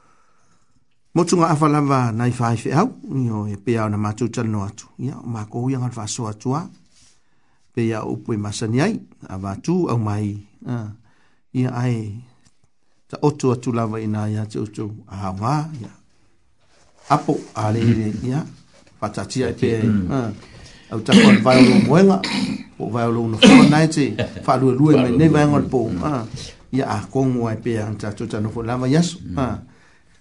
motunga 1.15 1.49
afalava 1.51 1.99
nai 2.13 2.33
fai 2.39 2.57
fe 2.57 2.71
au 2.81 2.89
io 3.27 3.47
e 3.55 3.57
pe 3.65 3.73
ana 3.85 3.97
matu 4.05 4.25
tal 4.35 4.49
no 4.55 4.59
atu 4.69 4.85
ia 5.07 5.15
ma 5.35 5.41
ko 5.51 5.57
ia 5.71 5.79
ngal 5.79 5.95
faso 5.99 6.23
atu 6.33 6.49
a 6.59 6.63
pe 7.73 7.81
ia 7.91 7.99
upu 8.15 8.31
e 8.35 8.39
masani 8.45 8.79
ai 8.87 8.95
ava 9.35 9.51
tu 9.65 9.75
au 9.93 9.99
mai 10.09 10.27
a 10.75 10.75
ia 11.61 11.71
ai 11.83 11.97
ta 13.11 13.17
otu 13.29 13.47
atu 13.55 13.69
lava 13.79 13.97
ina 14.07 14.21
ia 14.35 14.43
te 14.53 14.59
otu 14.65 14.85
a 15.15 15.31
wa 15.41 15.55
ia 15.81 15.91
apo 17.15 17.33
ale 17.65 17.81
ile 17.93 18.09
ia 18.29 18.39
patati 19.01 19.39
ai 19.47 19.55
e 19.55 19.59
pe 19.61 19.69
ai 19.81 19.89
au 20.93 21.01
ta 21.07 21.13
ko 21.21 21.29
vai 21.47 21.61
lo 21.69 21.75
moela 21.87 22.17
o 22.83 22.85
vai 22.95 23.07
lo 23.15 23.21
no 23.31 23.37
fo 23.47 23.55
nai 23.73 23.87
te 23.97 24.05
fa 24.47 24.53
lu 24.61 24.67
lu 24.79 24.85
e 24.93 24.97
mai 25.03 25.13
nei 25.19 25.31
vai 25.35 25.47
ngal 25.51 25.65
mm. 25.67 25.71
po 25.73 25.79
a 26.11 26.27
ia 26.77 26.85
a 26.97 26.99
kongo 27.13 27.43
ai 27.51 27.59
pe 27.65 27.71
ia 27.79 27.85
ta 28.01 28.09
tu 28.17 28.25
tano 28.33 28.49
fo 28.55 28.61
lava 28.71 28.87
yasu 28.95 29.17
a 29.45 29.47
mm 29.51 29.73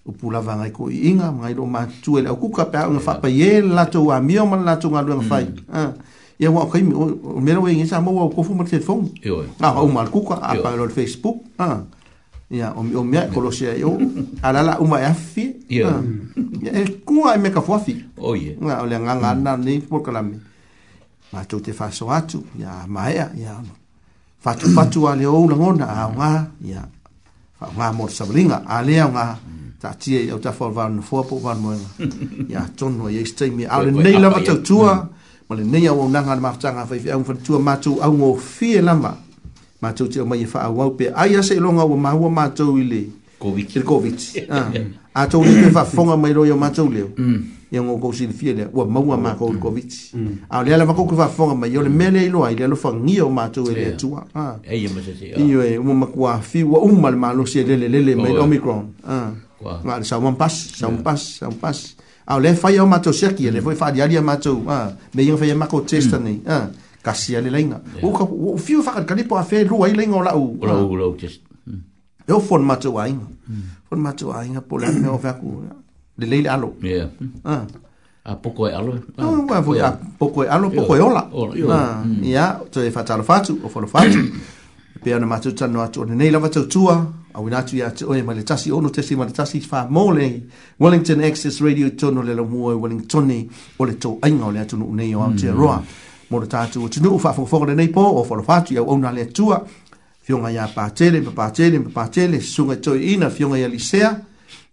upulava 0.06 0.56
ngai 0.60 0.72
ko 0.76 0.90
inga 0.92 1.32
ngai 1.40 1.54
lo 1.56 1.64
matu 1.66 2.12
e 2.20 2.28
au 2.28 2.36
kuka 2.36 2.66
pa 2.72 2.90
nga 2.92 3.00
fa 3.00 3.16
ye 3.32 3.62
la 3.64 3.86
to 3.88 4.04
wa 4.12 4.20
mi 4.20 4.36
o 4.40 4.44
mala 4.46 4.76
to 4.82 4.88
e 4.92 4.92
nga 4.92 5.00
lo 5.08 5.16
nga 5.24 5.24
fai 5.32 5.46
ya 6.40 6.52
wa 6.52 6.66
kai 6.72 6.84
me 6.84 7.52
lo 7.56 7.62
ngi 7.64 7.86
sa 7.88 8.02
mo 8.04 8.12
wa 8.12 8.28
ko 8.28 8.44
fu 8.44 8.52
mo 8.54 8.64
telefon 8.68 9.08
na 9.64 9.68
ah, 9.72 9.80
o 9.82 9.88
mal 9.88 10.10
kuka 10.12 10.36
a 10.44 10.56
pa 10.62 10.76
lo 10.76 10.88
facebook 10.92 11.38
ha 11.56 11.68
ah, 11.72 11.80
ya 12.52 12.74
o 12.76 12.82
mi 12.84 12.96
o 13.00 13.04
mi 13.08 13.16
ko 13.34 13.40
lo 13.40 13.48
sia 13.52 13.78
yo 13.80 13.96
ala 14.44 14.60
la 14.62 14.74
uma 14.84 15.00
ya 15.00 15.14
fi 15.16 15.56
ya 15.72 16.04
e 16.72 16.84
ku 17.08 17.24
ai 17.26 17.40
me 17.40 17.48
ka 17.50 17.62
fu 17.64 17.72
fi 17.80 17.96
o 18.20 18.36
ye 18.36 18.58
na 18.60 18.84
o 18.84 18.86
le 18.86 18.98
nga 19.00 19.16
nga 19.16 19.32
na 19.40 19.52
mm. 19.56 19.62
ni 19.64 19.80
por 19.80 20.02
ka 20.04 20.12
la 20.12 20.20
mi 20.22 20.36
ma 21.32 21.46
to 21.48 21.60
te 21.64 21.72
fa 21.72 21.88
so 21.96 22.12
atu 22.12 22.44
ya 22.60 22.84
ma 22.92 23.08
ya 23.10 23.32
ya 23.40 23.56
fa 24.44 24.52
tu 24.54 24.68
fa 24.70 24.84
tu 24.86 25.08
ale 25.08 25.24
o 25.26 25.48
ngona 25.48 25.86
a 25.88 26.12
nga 26.12 26.32
ya 26.60 26.84
fa 27.58 27.72
ma 27.78 27.92
mo 27.96 28.08
sa 28.12 28.26
blinga 28.28 28.68
ale 28.68 29.00
nga 29.00 29.26
mm 29.40 29.63
ta 29.84 29.94
tia 30.00 30.20
e 30.22 30.30
au 30.32 30.40
ta 30.40 30.52
fawr 30.54 30.72
fawr 30.74 30.90
na 30.92 31.02
fwa 31.02 31.24
po 31.24 31.40
fawr 31.44 31.58
moenga. 31.60 31.90
Ia, 32.50 32.64
ton 32.76 32.92
noa, 32.98 33.12
eis 33.12 33.36
teimi. 33.36 33.66
A 33.70 33.84
le 33.84 33.92
nei 33.92 34.14
lama 34.18 34.40
tau 34.40 34.62
tua, 34.64 34.96
mm. 34.96 35.44
ma 35.50 35.56
le 35.58 35.64
nei 35.66 35.88
au 35.90 36.00
au 36.00 36.10
nanga 36.10 36.36
na 36.36 36.40
maftanga 36.42 36.86
fai 36.88 37.00
fi 37.00 37.12
aung 37.12 37.26
fatua 37.26 37.60
matou 37.60 38.00
au 38.02 38.14
ngō 38.14 38.38
fie 38.40 38.82
lama. 38.82 39.18
Matou 39.82 40.08
te 40.08 40.20
au 40.24 40.26
mai 40.26 40.40
e 40.44 40.48
wha 40.48 40.62
au 40.70 40.82
au 40.82 40.92
pe. 40.92 41.12
Ai 41.14 41.36
ase 41.36 41.56
ilonga 41.58 41.84
wa 41.84 41.98
mahua 41.98 42.30
matou 42.30 42.78
i 42.78 42.84
le. 42.86 43.02
Covid. 43.40 43.76
Le 43.76 43.82
Covid. 43.84 44.16
Ah. 44.50 44.72
A 45.16 45.28
tau 45.28 45.44
ni 45.44 45.52
te 45.54 45.68
wha 45.76 45.84
fonga 45.86 46.16
mai 46.18 46.32
roi 46.34 46.50
au 46.54 46.58
matou 46.58 46.88
leo. 46.90 47.10
Mm. 47.18 47.44
Ia 47.74 47.82
ngō 47.82 48.00
kousi 48.00 48.28
le 48.28 48.34
fie 48.34 48.54
lea. 48.54 48.70
Ua 48.74 48.86
maua 48.86 49.18
ma 49.18 49.36
kou 49.36 49.52
le 49.52 49.58
mm. 49.58 49.62
Covid. 49.62 50.02
A 50.50 50.64
le 50.64 50.74
ala 50.74 50.86
wakou 50.86 51.06
ke 51.12 51.16
wha 51.20 51.28
fonga 51.28 51.56
mai. 51.60 51.70
Ia 51.74 51.84
le 51.84 51.90
mele 51.90 52.24
i 52.24 52.30
loa 52.30 52.54
i 52.54 52.56
le 52.56 52.66
alofa 52.72 52.94
ngi 52.94 53.20
au 53.20 53.30
matou 53.30 53.68
e 53.70 53.76
le 53.76 53.86
atua. 53.92 54.24
Ia 54.36 54.90
ma 54.96 55.02
se 55.04 55.14
se. 55.20 55.34
Ia 55.38 55.68
e 55.74 55.78
umu 55.78 55.94
makua 56.06 56.40
fi 56.40 56.64
wa 56.64 56.80
umma 56.88 57.12
le 57.12 57.18
malo 57.18 57.46
si 57.46 57.60
e 57.60 57.68
lele 57.68 57.90
lele 57.90 58.16
mai 58.16 58.38
Omicron. 58.38 58.88
Ia. 59.04 59.20
Ah. 59.20 59.32
Wa. 59.64 59.80
Ma 59.84 60.04
sa 60.04 60.20
mon 60.20 60.36
pas, 60.36 60.52
sa 60.52 60.92
mon 60.92 61.00
pas, 61.02 61.16
sa 61.16 61.48
mon 61.48 61.56
pas. 61.56 61.74
Au 62.28 62.40
le 62.40 62.54
fa 62.54 62.72
yo 62.72 62.86
mato 62.86 63.12
seki, 63.12 63.50
le 63.52 63.60
mm. 63.60 63.64
foi 63.64 63.76
fa 63.76 63.92
dia 63.92 64.08
dia 64.08 64.22
mato. 64.22 64.62
Ah, 64.68 64.92
me 65.16 65.24
yo 65.24 65.38
fa 65.38 65.48
mako 65.56 65.82
testa 65.88 66.20
mm. 66.20 66.24
ni. 66.28 66.42
Ah, 66.48 66.68
kasi 67.04 67.36
ale 67.36 67.50
lenga. 67.50 67.82
O 68.04 68.12
ka 68.16 68.24
o 68.28 68.56
fiu 68.58 68.84
fa 68.84 69.00
ka 69.04 69.16
ni 69.16 69.24
po 69.24 69.36
afe 69.40 69.64
ru 69.68 69.84
ai 69.84 69.96
lenga 69.96 70.16
ola 70.20 70.36
u. 70.38 70.58
Ola 70.62 70.76
u 70.84 70.88
ola 70.94 71.08
u 71.08 71.16
test. 71.16 71.42
Mm. 71.68 71.82
Eu 72.28 72.40
fon 72.40 72.64
mato 72.68 72.96
ai. 73.00 73.16
Fon 73.90 74.00
mato 74.04 74.32
ai 74.32 74.50
na 74.52 74.62
pola 74.62 74.92
me 74.92 75.08
o 75.08 75.18
fa 75.20 75.34
ku. 75.40 75.64
Le 76.20 76.26
leile 76.28 76.48
alo. 76.50 76.76
Yeah. 76.84 77.10
Ah. 77.44 77.64
A 78.24 78.36
poco 78.36 78.68
e 78.70 78.74
alo. 78.74 79.00
Ah, 79.18 79.28
a 79.32 79.62
poco 79.62 79.74
e, 79.76 79.78
e 80.48 80.50
alo, 80.50 80.70
poco 80.70 80.96
e 80.96 81.00
ola. 81.02 81.28
Ah, 81.72 82.04
ya, 82.22 82.60
to 82.72 82.80
e 82.84 82.90
fa 82.92 83.04
fatu 83.06 83.60
o 83.64 83.68
fo 83.70 83.84
fatu. 83.88 84.20
pe 85.04 85.14
ana 85.14 85.26
matuta 85.26 85.68
no 85.68 85.82
atu 85.82 86.04
nei 86.06 86.32
lava 86.32 86.48
tau 86.50 86.66
tua 86.68 86.96
a 87.34 87.40
wina 87.42 87.62
tu 87.64 87.76
ya 87.78 87.92
tu 87.92 88.10
oia 88.10 88.24
male 88.24 88.44
tasi 88.44 88.72
ono 88.72 88.90
tesi 88.90 89.16
male 89.16 89.32
tasi 89.32 89.60
fa 89.60 89.86
mole 89.90 90.42
Wellington 90.80 91.22
Access 91.22 91.60
Radio 91.62 91.90
tono 91.96 92.22
le 92.24 92.34
la 92.34 92.42
mua 92.44 92.72
e 92.72 92.76
Wellington 92.76 93.26
ni 93.26 93.50
o 93.78 93.86
le 93.86 93.98
tau 93.98 94.18
ainga 94.22 94.46
o 94.46 94.52
le 94.52 94.60
atu 94.60 94.78
nei 94.94 95.14
o 95.14 95.22
au 95.24 95.34
te 95.36 95.50
aroa 95.50 95.78
mm. 95.78 95.86
mo 96.30 96.40
le 96.40 96.48
tatu 96.48 96.82
o 96.86 96.88
tinu 96.88 97.14
ufa 97.14 97.34
fofoko 97.34 97.66
le 97.66 97.74
nei 97.76 97.90
po 97.90 98.02
o 98.02 98.24
folo 98.24 98.42
fatu 98.44 98.74
ya 98.74 98.82
ona 98.82 99.12
le 99.12 99.26
tua 99.28 99.64
fionga 100.22 100.50
ya 100.50 100.68
pa 100.74 100.90
tele 100.90 101.22
pa 101.22 101.32
pa 101.32 101.52
tele 101.52 101.80
pa 101.80 101.90
pa 101.90 102.08
tele 102.10 102.40
sunga 102.40 102.76
toi 102.78 103.04
ina 103.04 103.30
fionga 103.30 103.58
ya 103.58 103.68
lisea 103.68 104.20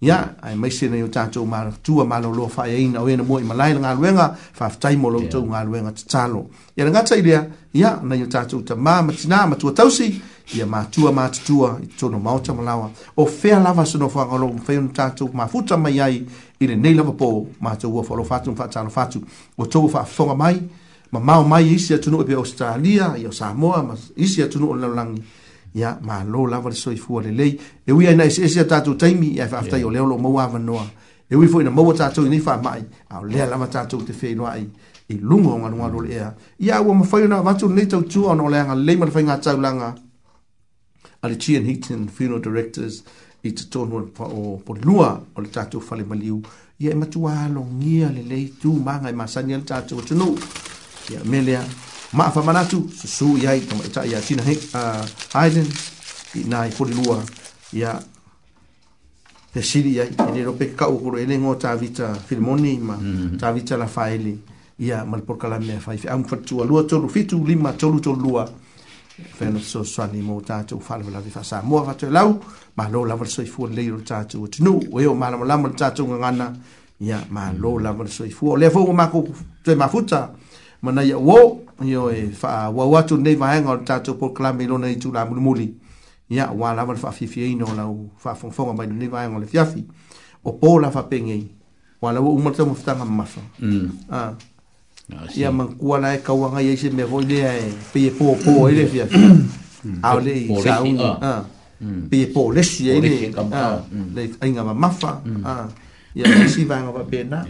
ya 0.01 0.35
ai 0.43 0.57
mai 0.57 0.71
sina 0.71 0.97
yo 0.97 1.09
ta 1.09 1.27
tu 1.27 1.41
mar 1.47 1.67
tu 1.85 2.05
ma 2.05 2.17
lo 2.23 2.31
lo 2.33 2.49
fa 2.49 2.65
yin 2.67 2.97
o 2.97 3.07
yin 3.09 3.23
mo 3.29 3.35
i 3.39 3.45
malai 3.45 3.73
nga 3.79 3.91
luenga 3.99 4.27
fa 4.59 4.69
fa 4.69 4.77
tai 4.83 4.97
mo 5.03 5.09
lo 5.15 5.21
tu 5.33 5.39
nga 5.51 5.61
luenga 5.69 5.93
ta 5.99 6.03
talo 6.13 6.43
ya 6.77 6.85
nga 6.91 7.01
tsai 7.05 7.21
dia 7.23 7.41
ya 7.73 8.01
na 8.03 8.15
yo 8.15 8.27
ta 8.27 8.45
tu 8.47 8.63
ta 8.65 8.75
ma 8.75 9.03
ma 9.03 9.13
tsina 9.13 9.47
ma 9.47 9.57
tu 9.57 9.73
ta 9.75 9.85
usi 9.85 10.09
ya 10.57 10.65
ma 10.67 10.81
tu 10.93 11.01
ma 11.13 11.29
tu 11.29 11.41
tu 11.47 11.57
i 11.65 11.87
tu 11.99 12.09
no 12.09 12.19
ma 12.19 12.33
ta 12.45 12.53
malawa 12.55 12.91
o 13.17 13.27
fe 13.27 13.51
la 13.51 13.73
va 13.73 13.85
sino 13.85 14.09
fa 14.09 14.25
lo 14.25 14.49
fe 14.65 14.77
un 14.79 14.91
ta 14.97 15.11
tu 15.11 15.29
ma 15.33 15.47
futa 15.47 15.77
mai 15.77 16.01
ai 16.01 16.25
i 16.61 16.67
le 16.67 16.75
nei 16.77 16.95
lava 16.95 17.13
po 17.13 17.49
ma 17.61 17.77
tu 17.77 17.89
wo 17.89 18.03
fa 18.03 18.15
lo 18.15 18.25
fa 18.25 18.39
tu 18.41 18.55
fa 18.55 18.67
tsano 18.69 18.89
fa 18.91 19.07
tu 19.07 19.21
o 19.57 19.67
tu 19.67 19.89
fa 19.89 20.05
fo 20.05 20.35
mai 20.35 20.57
ma 21.13 21.19
ma 21.19 21.43
mai 21.45 21.75
isi 21.77 21.93
atu 21.95 22.11
no 22.11 22.25
be 22.25 22.35
australia 22.35 23.15
ya 23.19 23.31
samoa 23.33 23.83
ma 23.83 23.95
isi 24.17 24.43
atu 24.43 24.59
no 24.61 24.73
lo 24.75 24.89
langi 24.95 25.23
ia 25.75 25.99
malo 26.03 26.47
lava 26.47 26.69
le 26.71 26.75
soifua 26.75 27.23
lelei 27.23 27.61
e 27.85 27.93
ui 27.93 28.07
aina 28.07 28.25
eseese 28.25 28.61
a 28.61 28.65
tatou 28.65 28.95
taimi 28.95 29.35
ia 29.37 29.45
e 29.45 29.49
faafetai 29.49 29.85
o 29.85 29.91
lea 29.91 30.03
o 30.03 30.07
loo 30.07 30.19
maua 30.19 30.45
avanoa 30.45 30.87
e 31.31 31.37
ui 31.37 31.47
foi 31.49 31.65
na 31.65 31.71
maua 31.71 31.95
tatou 31.95 32.27
inei 32.27 32.41
faamaʻi 32.43 32.85
ao 33.11 33.25
lea 33.25 33.47
lava 33.47 33.67
tatou 33.67 34.03
te 34.03 34.13
feiloa 34.13 34.51
ai 34.51 34.67
i 35.09 35.15
luga 35.19 35.49
o 35.55 35.61
galugalo 35.63 36.01
le 36.01 36.15
ea 36.15 36.35
ia 36.59 36.81
ua 36.83 36.95
mafai 36.95 37.23
ona 37.25 37.39
avatu 37.39 37.69
lenei 37.69 37.87
tautua 37.87 38.33
ona 38.33 38.43
oleaga 38.43 38.75
lelei 38.75 38.97
ma 38.97 39.05
le 39.07 39.11
faiga 39.13 39.37
taulaga 39.39 39.95
a 41.23 41.29
le 41.29 41.37
chian 41.39 41.65
heaton 41.67 42.09
funeral 42.09 42.41
directors 42.43 43.03
i 43.45 43.53
tatonu 43.53 44.11
o 44.19 44.59
polilua 44.65 45.21
o 45.37 45.41
le 45.41 45.49
tatou 45.49 45.81
falemaliu 45.81 46.43
ia 46.81 46.91
e 46.91 46.95
matuā 46.99 47.45
alogia 47.47 48.11
lelei 48.11 48.49
tumaga 48.63 49.09
e 49.11 49.13
masani 49.13 49.55
a 49.55 49.59
le 49.59 49.65
tatou 49.65 49.99
atunuu 50.01 50.35
ia 51.11 51.23
me 51.25 51.41
lea 51.41 51.63
ma 52.13 52.31
fa 52.31 52.43
manatu 52.43 52.89
su 52.89 53.37
yai 53.39 53.61
to 53.67 53.77
ma 53.77 53.85
e 53.85 53.89
ta 53.91 54.03
ya 54.05 54.21
china 54.21 54.43
he 54.43 54.59
a 54.75 55.07
hiden 55.47 55.67
i 56.35 56.45
nai 56.49 56.71
fori 56.71 56.93
lua 56.93 57.23
ya 57.73 58.01
te 59.55 59.63
siri 59.63 59.95
yai 59.97 60.11
e 60.19 60.31
nero 60.35 60.53
pe 60.53 60.75
ka 60.75 60.87
ukuro 60.91 61.19
ele 61.19 61.39
ngo 61.39 61.55
ta 61.55 61.77
vita 61.77 62.15
filmoni 62.15 62.79
ma 62.79 62.97
mm-hmm. 62.97 63.39
ta 63.39 63.53
vita 63.53 63.77
la 63.77 63.87
faili 63.87 64.39
ia 64.79 65.05
mal 65.05 65.23
por 65.23 65.37
kala 65.39 65.61
me 65.61 65.79
fai 65.79 66.01
am 66.09 66.25
fa 66.25 66.37
tu 66.37 66.65
lua 66.65 66.83
tolu 66.83 67.09
fitu 67.09 67.45
lima 67.47 67.73
tolu 67.75 68.01
tolu 68.01 68.21
lua 68.21 68.45
fen 69.39 69.61
so 69.61 69.85
sani 69.85 70.21
mo 70.21 70.41
ta 70.41 70.65
tu 70.65 70.81
fa 70.81 70.97
la 70.99 71.21
vi 71.21 71.31
fa 71.31 71.45
sa 71.45 71.63
mo 71.63 71.81
va 71.85 71.95
te 71.95 72.07
e 72.07 72.11
lau 72.11 72.41
ma 72.77 72.89
lo 72.89 73.05
la 73.05 73.15
verso 73.15 73.41
i 73.41 73.47
fu 73.47 73.67
le 73.69 73.89
ro 73.89 74.01
ta 74.03 74.25
tu 74.25 74.49
tu 74.49 74.65
no 74.65 74.81
we 74.91 75.07
o 75.07 75.15
ma 75.15 75.29
la 75.31 75.37
la 75.45 75.57
mo 75.57 75.69
ta 75.71 75.93
tu 75.93 76.05
ngana 76.09 76.53
ia 77.01 77.25
ma 77.31 77.53
lo 77.57 77.75
mm. 77.79 77.83
la 77.83 77.93
verso 77.93 78.25
i 78.25 78.31
fu 78.31 78.57
le 78.57 78.69
fo 78.69 78.91
ma 78.93 79.07
ko 79.07 79.25
te 79.63 79.77
ma 79.77 79.87
futa 79.89 80.33
ma 80.83 80.91
na 80.93 81.03
ya 81.03 81.17
wo 81.19 81.65
ioe 81.85 82.27
faauauatu 82.31 83.17
lenei 83.17 83.35
vaega 83.37 83.71
o 83.71 83.77
le 83.77 83.85
tatou 83.85 84.15
pokalame 84.15 84.65
i 84.65 84.67
lona 84.67 84.89
i 84.91 84.97
tulamulimuli 84.97 85.75
ia 86.31 86.47
uā 86.53 86.75
lava 86.77 86.93
le 86.93 86.99
faafiafiaina 87.01 87.65
o 87.65 87.75
lau 87.77 88.11
faafogafoga 88.19 88.73
mai 88.73 88.87
lenei 88.87 89.09
vaega 89.09 89.37
o 89.37 89.41
le 89.41 89.47
fiafi 89.47 89.85
o 90.45 90.51
pō 90.51 90.81
la 90.81 90.91
faapege 90.91 91.33
ai 91.33 91.47
ua 92.03 92.13
lau 92.13 92.35
uma 92.35 92.51
le 92.51 92.57
taumafutaga 92.57 93.05
mamafa 93.05 93.41
ia 95.37 95.53
makua 95.53 95.99
la 95.99 96.15
e 96.15 96.19
kauaga 96.19 96.63
iai 96.63 96.77
se 96.77 96.91
mea 96.91 97.07
foi 97.07 97.25
lea 97.25 97.59
e 97.59 97.73
peie 97.93 98.11
pōpō 98.11 98.67
ai 98.69 98.75
le 98.75 98.87
fiafi 98.87 99.21
ao 100.03 100.21
leʻi 100.21 100.63
sauna 100.63 101.45
peie 102.11 102.27
pō 102.35 102.55
lesi 102.55 102.91
ai 102.91 103.01
le 103.01 104.31
aiga 104.41 104.65
mamafa 104.65 105.21
ia 106.15 106.27
lesi 106.29 106.65
vaega 106.65 106.93
faapena 106.93 107.47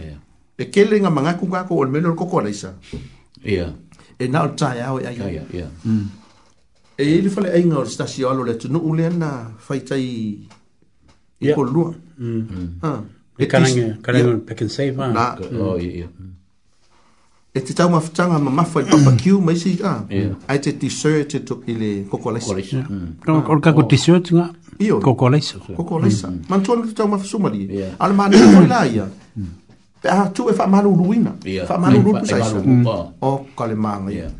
pe 0.55 0.65
kele 0.65 0.99
ga 0.99 1.09
magaku 1.09 1.45
kako 1.47 1.75
o 1.75 1.83
le 1.85 1.91
mele 1.91 2.07
o 2.07 2.11
le 2.11 2.15
koko 2.15 2.39
alaisa 2.39 2.73
ia 3.45 3.73
e 4.21 4.27
na 4.27 4.47
ta 4.47 4.73
ya 4.75 4.93
o 4.93 4.99
ya 5.01 5.09
ya 5.11 5.43
e 6.97 7.03
ile 7.17 7.29
fale 7.29 7.49
ai 7.51 7.63
ngor 7.65 7.87
stasi 7.89 8.23
o 8.25 8.33
lo 8.33 8.43
le 8.43 8.53
tu 8.53 8.67
nu 8.73 8.93
le 8.95 9.09
na 9.09 9.29
fai 9.59 9.79
tai 9.79 10.05
i 11.39 11.53
ko 11.55 11.61
lu 11.63 11.93
mm 12.17 12.67
ha 12.83 12.91
e 13.37 13.45
kan 13.51 13.63
ngi 13.63 13.83
pe 14.47 14.53
kan 14.59 14.69
save 14.69 14.95
ha 15.01 15.07
na 15.15 15.23
o 15.41 15.41
ya 15.41 15.49
mm. 15.49 15.61
oh, 15.65 16.09
mm. 16.19 17.55
e 17.57 17.59
te 17.65 17.73
tau 17.73 17.89
mafutanga 17.89 18.37
ma 18.45 18.51
mafu 18.59 18.79
i 18.83 18.89
papa 18.91 19.11
kiu 19.21 19.41
mai 19.45 19.55
si 19.61 19.73
ka 19.81 19.93
ai 20.47 20.59
te 20.65 20.71
tisoe 20.81 21.23
te 21.33 21.39
tuk 21.47 21.65
i 21.71 21.73
le 21.81 21.91
kokolaisa 22.11 22.53
kono 23.25 23.41
kore 23.47 23.57
mm. 23.57 23.63
kako 23.65 23.81
oh. 23.81 23.89
tisoe 23.93 24.21
tu 24.25 24.35
ngā 24.37 24.47
kokolaisa 25.01 25.57
kokolaisa 25.77 26.27
mantua 26.49 26.75
ni 26.75 26.85
te 26.91 26.93
tau 26.99 27.07
mafu 27.13 27.25
sumari 27.31 27.61
ala 27.99 28.13
maa 28.13 28.29
ni 28.29 28.37
kore 28.53 28.67
la 28.73 28.85
ia 28.93 29.07
Pe 30.01 30.09
ah, 30.09 30.23
a 30.25 30.29
tu 30.33 30.47
e 30.49 30.53
whamaru 30.57 30.95
ruina. 30.97 31.35
Whamaru 31.69 32.01
ruina. 32.01 32.19
Whamaru 32.21 32.61
ruina. 32.61 32.83
Mm. 32.83 32.85
O 33.21 33.45
kale 33.55 33.75
maanga. 33.75 34.31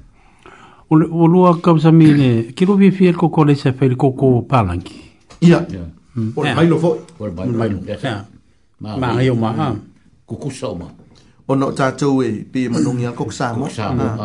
O 0.90 0.96
le 0.96 1.06
o 1.12 1.28
lua 1.28 1.54
kawasami 1.62 2.08
ne, 2.18 2.30
ki 2.56 2.66
rovi 2.66 2.92
fia 2.92 3.12
e 3.12 3.14
ko 3.14 3.30
kore 3.30 3.56
sa 3.56 3.70
e 3.70 3.74
whaere 3.74 3.96
ko 3.96 4.12
ko 4.12 4.42
palangi. 4.42 4.98
Ia. 5.42 5.60
O 6.36 6.42
mai 6.42 6.56
mailo 6.56 6.80
fo. 6.80 6.98
O 7.20 7.30
mai 7.30 7.46
mailo. 7.46 7.80
Maa. 8.80 8.98
Ma 8.98 9.14
hei 9.20 9.30
o 9.30 9.36
maa. 9.36 9.76
Kukusa 10.26 10.74
ono 11.52 11.72
tātou 11.76 12.22
e 12.24 12.32
pe 12.52 12.66
manongi 12.72 13.06
a 13.08 13.12
koksa 13.16 13.52
mo 13.58 13.68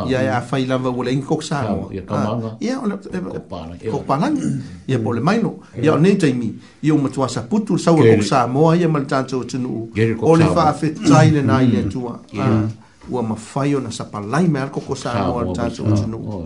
ia 0.09 0.23
e 0.23 0.29
a 0.31 0.41
fai 0.47 0.65
lava 0.67 0.91
wala 0.95 1.11
inga 1.11 1.27
koksa 1.27 1.63
mo 1.71 1.91
ia 2.61 2.79
ona 2.83 2.99
kopalangi 3.91 4.51
ia 4.89 4.99
pole 4.99 5.21
maino 5.21 5.55
ia 5.83 5.95
o 5.95 5.99
nei 5.99 6.17
taimi 6.21 6.53
ia 6.83 6.95
o 6.95 6.99
matua 6.99 7.29
sa 7.29 7.43
putu 7.43 7.79
sawa 7.79 8.05
koksa 8.15 8.47
mo 8.51 8.73
ia 8.75 8.89
mal 8.89 9.07
tātou 9.11 9.45
tunu 9.49 9.89
o 10.21 10.35
le 10.37 10.51
wha 10.55 10.69
afetai 10.71 11.31
le 11.33 11.43
nai 11.43 11.67
le 11.71 11.87
tua 11.93 12.19
ua 13.09 13.23
mawhai 13.23 13.75
ona 13.79 13.91
sa 13.93 14.05
palai 14.13 14.47
me 14.49 14.61
alko 14.61 14.81
koksa 14.89 15.15
mo 15.27 15.41
al 15.41 15.55
tātou 15.57 15.97
tunu 15.97 16.45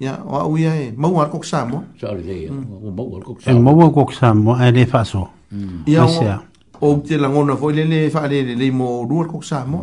ia 0.00 0.14
o 0.26 0.38
au 0.46 0.56
ia 0.58 0.76
e 0.80 0.92
mau 0.96 1.18
al 1.22 1.30
koksa 1.32 1.64
mo 1.70 1.82
mau 2.02 3.88
al 3.88 3.94
koksa 3.98 4.34
mo 4.34 4.56
e 4.62 4.70
le 4.78 4.86
whaso 4.92 5.24
ia 5.86 6.06
o 6.80 6.94
te 7.06 7.18
langona 7.18 7.56
foi 7.56 7.74
le 7.76 7.84
le 7.84 8.06
wha 8.14 8.28
le 8.30 8.44
le 8.54 8.70
mo 8.72 8.92
rua 9.08 9.26
koksa 9.28 9.64
mo 9.66 9.82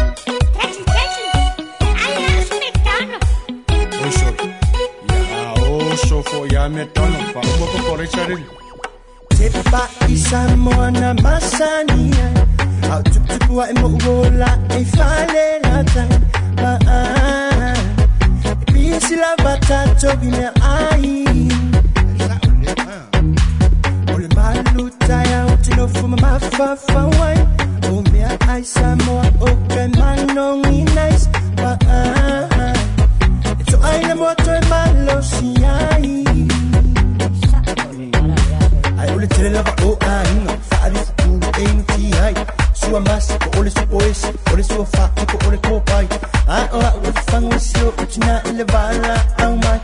koyame 6.31 6.83
tano 6.93 7.19
pangoko 7.33 7.77
porechari 7.87 8.37
Tepa 9.37 9.81
isamo 10.07 10.71
na 10.99 11.13
masania 11.23 12.27
Au 12.91 13.03
tup 13.03 13.23
tupua 13.27 13.65
e 13.71 13.73
mola 13.73 14.51
e 14.79 14.85
fale 14.85 15.45
lata 15.63 16.03
Paa 16.55 17.73
Pisi 18.71 19.15
la 19.23 19.31
batato 19.43 20.15
bine 20.21 20.47
ai 20.61 21.25
maluta 24.35 25.15
ya 25.31 25.45
utino 25.45 25.87
fuma 25.87 26.17
mafafa 26.17 27.03
wai 27.19 27.37
Umea 27.91 28.31
aisa 28.49 28.95
moa 29.05 29.25
oke 29.39 29.83
manongi 29.99 30.83
nice 30.95 31.27
Paa 31.55 31.77
aina 33.91 34.15
moa 34.15 34.35
toe 34.35 34.59
Ole 39.21 39.29
til 39.29 39.45
den 39.45 39.53
var 39.53 39.75
åen 39.85 40.37
Farlig 40.71 41.05
du 41.19 41.59
en 41.63 41.85
ti 41.89 42.05
ai 42.25 42.33
Sua 42.75 42.99
mas 42.99 43.25
ko 43.41 43.59
ole 43.59 43.69
su 43.71 43.83
oes 43.99 44.21
Ole 44.53 44.63
sua 44.63 44.85
fa 44.95 45.03
ko 45.29 45.37
ole 45.47 45.57
ko 45.65 45.79
pai 45.89 46.05
Ai 46.07 46.07
ah, 46.47 46.77
ora 46.77 46.87
oh, 46.87 46.87
ah, 46.87 47.07
ole 47.07 47.21
fango 47.29 47.59
sio 47.59 47.87
Utina 48.01 48.41
ele 48.49 48.63
vara 48.73 49.15
au 49.45 49.51
mai 49.63 49.79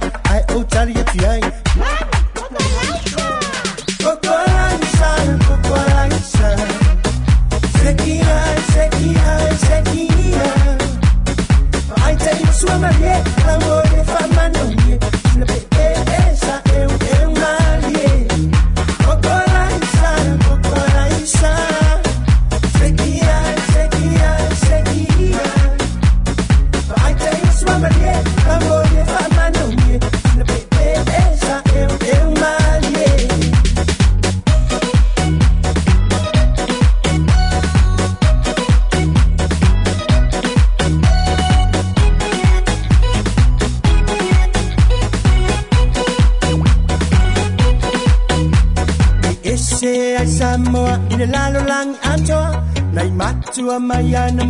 mamaya 53.77 54.33
na 54.33 54.46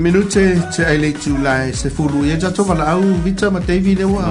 minute 0.00 0.42
te 0.74 0.82
ai 0.86 0.98
le 0.98 1.12
tu 1.12 1.36
lai 1.44 1.72
se 1.74 1.88
fulu 1.90 2.24
ia 2.24 2.36
jato 2.40 2.64
wala 2.68 2.84
au 2.96 3.02
vita 3.24 3.50
ma 3.50 3.60
teivi 3.60 3.94
le 3.94 4.04
ua 4.04 4.30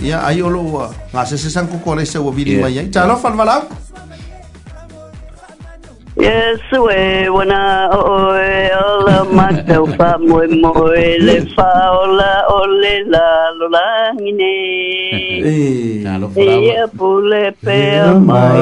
ia 0.00 0.22
ai 0.28 0.40
o 0.42 0.48
loa 0.48 0.88
ngā 1.12 1.24
se 1.28 1.36
se 1.38 1.50
sanko 1.50 1.76
kore 1.84 2.04
se 2.06 2.18
ua 2.18 2.32
vili 2.32 2.56
mai 2.60 2.78
eh. 2.78 2.80
ai 2.84 2.90
talo 2.90 3.16
fan 3.16 3.36
wala 3.38 3.54
au 3.60 3.64
Yes, 6.18 6.62
we 6.72 7.28
wana 7.28 7.58
oe 7.92 8.00
oh, 8.00 8.10
oh, 8.12 8.28
eh, 8.40 8.72
ola 8.72 9.18
matau 9.38 9.82
fa 9.98 10.06
moe 10.28 10.46
moe 10.64 11.04
le 11.26 11.34
fa 11.54 11.68
ola 12.02 12.30
ole 12.56 12.94
la 13.12 13.24
lola 13.60 13.82
ngine. 14.16 14.54
Ia 15.46 16.88
pule 16.96 17.50
pea 17.64 18.14
mai 18.14 18.56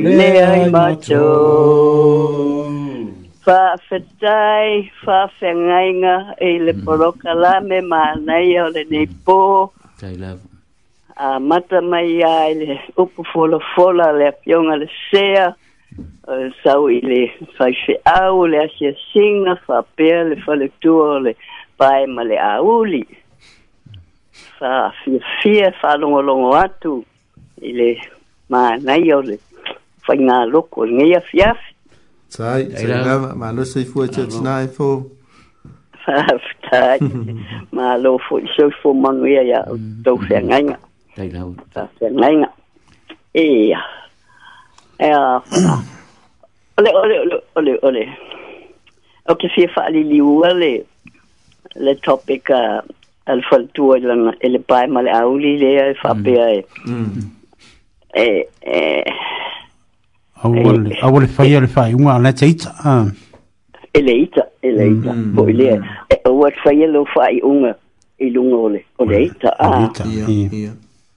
e 6.38 6.60
le 6.60 6.72
mm. 6.72 6.84
poloka 6.86 7.34
mm. 7.34 7.40
la 7.42 7.60
me 7.62 7.82
mānei 7.94 8.54
o 8.66 8.70
le 8.70 8.84
pō. 9.26 9.40
Tei 10.00 10.18
mata 11.50 11.82
mai 11.82 12.24
le 12.62 12.80
upu 12.98 13.24
fola 13.34 14.12
le 14.20 14.28
apionga 14.28 14.76
le 14.76 14.88
sea. 15.12 15.54
Sau 16.64 16.88
i 16.90 17.02
le 17.02 17.30
whaise 17.60 17.98
le 18.50 18.96
singa, 19.12 19.58
le 19.98 20.36
whalectua 20.46 21.16
o 21.16 21.20
le 21.20 21.36
pae 21.78 22.06
ma 22.08 22.24
le 22.24 22.38
auli 22.40 23.06
faafiafia 24.60 25.72
faalogologo 25.82 26.56
atu 26.58 26.94
i 27.62 27.72
le 27.74 27.88
manai 28.50 29.12
au 29.12 29.22
le 29.22 29.40
faigāloko 30.06 30.86
legai 30.86 31.16
afiafi 31.22 31.74
sai 32.28 32.66
saiga 32.72 33.36
malosi 33.36 33.82
ifua 33.86 34.08
tiatinā 34.08 34.56
e 34.66 34.70
fo 34.78 34.88
faafetai 36.06 37.00
malo 37.72 38.18
foʻi 38.28 38.48
soi 38.56 38.72
fomagu 38.82 39.26
ia 39.32 39.42
ia 39.50 39.60
au 39.70 39.78
tau 40.04 40.18
feagaiga 40.28 40.78
feagaiga 41.96 42.50
ia 43.42 43.80
ea 45.00 45.20
ole 46.78 46.90
ole 47.04 47.16
ole 47.24 47.40
ole 47.58 47.74
ole 47.88 48.04
o 49.30 49.36
ke 49.40 49.48
fia 49.56 49.70
faaliliua 49.76 50.50
le 50.62 50.74
le 51.76 51.94
topic 51.96 52.50
a 52.50 52.80
uh, 52.82 52.82
al 53.26 53.42
fol 53.50 53.68
tuo 53.72 53.96
e 53.96 54.00
le 54.00 54.14
le 54.50 54.60
pai 54.60 54.88
male 54.88 55.10
auli 55.12 55.58
le 55.58 55.94
fa 56.02 56.14
pe 56.16 56.34
ai 56.42 56.66
mm. 56.88 57.22
e. 58.14 58.26
Mm. 58.30 58.44
e 58.62 58.80
e 58.80 59.04
awole 60.42 60.98
awole 61.02 61.28
fa 61.28 61.44
ia 61.46 61.60
le 61.60 61.66
e. 61.66 61.70
fa 61.76 61.86
unga 61.90 62.18
na 62.20 62.32
cheita 62.34 62.74
a 62.86 63.06
eleita 63.94 64.48
eleita 64.62 65.14
bo 65.34 65.48
ile 65.50 65.80
e 66.10 66.16
o 66.26 66.32
wat 66.40 66.54
fa 66.64 66.72
ia 66.74 66.88
lo 66.88 67.06
fa 67.06 67.30
i 67.32 67.40
unga 67.42 67.76
i 68.20 68.30
lunga 68.30 68.58
ole 68.58 68.86
eleita 69.00 69.50
a 69.58 69.90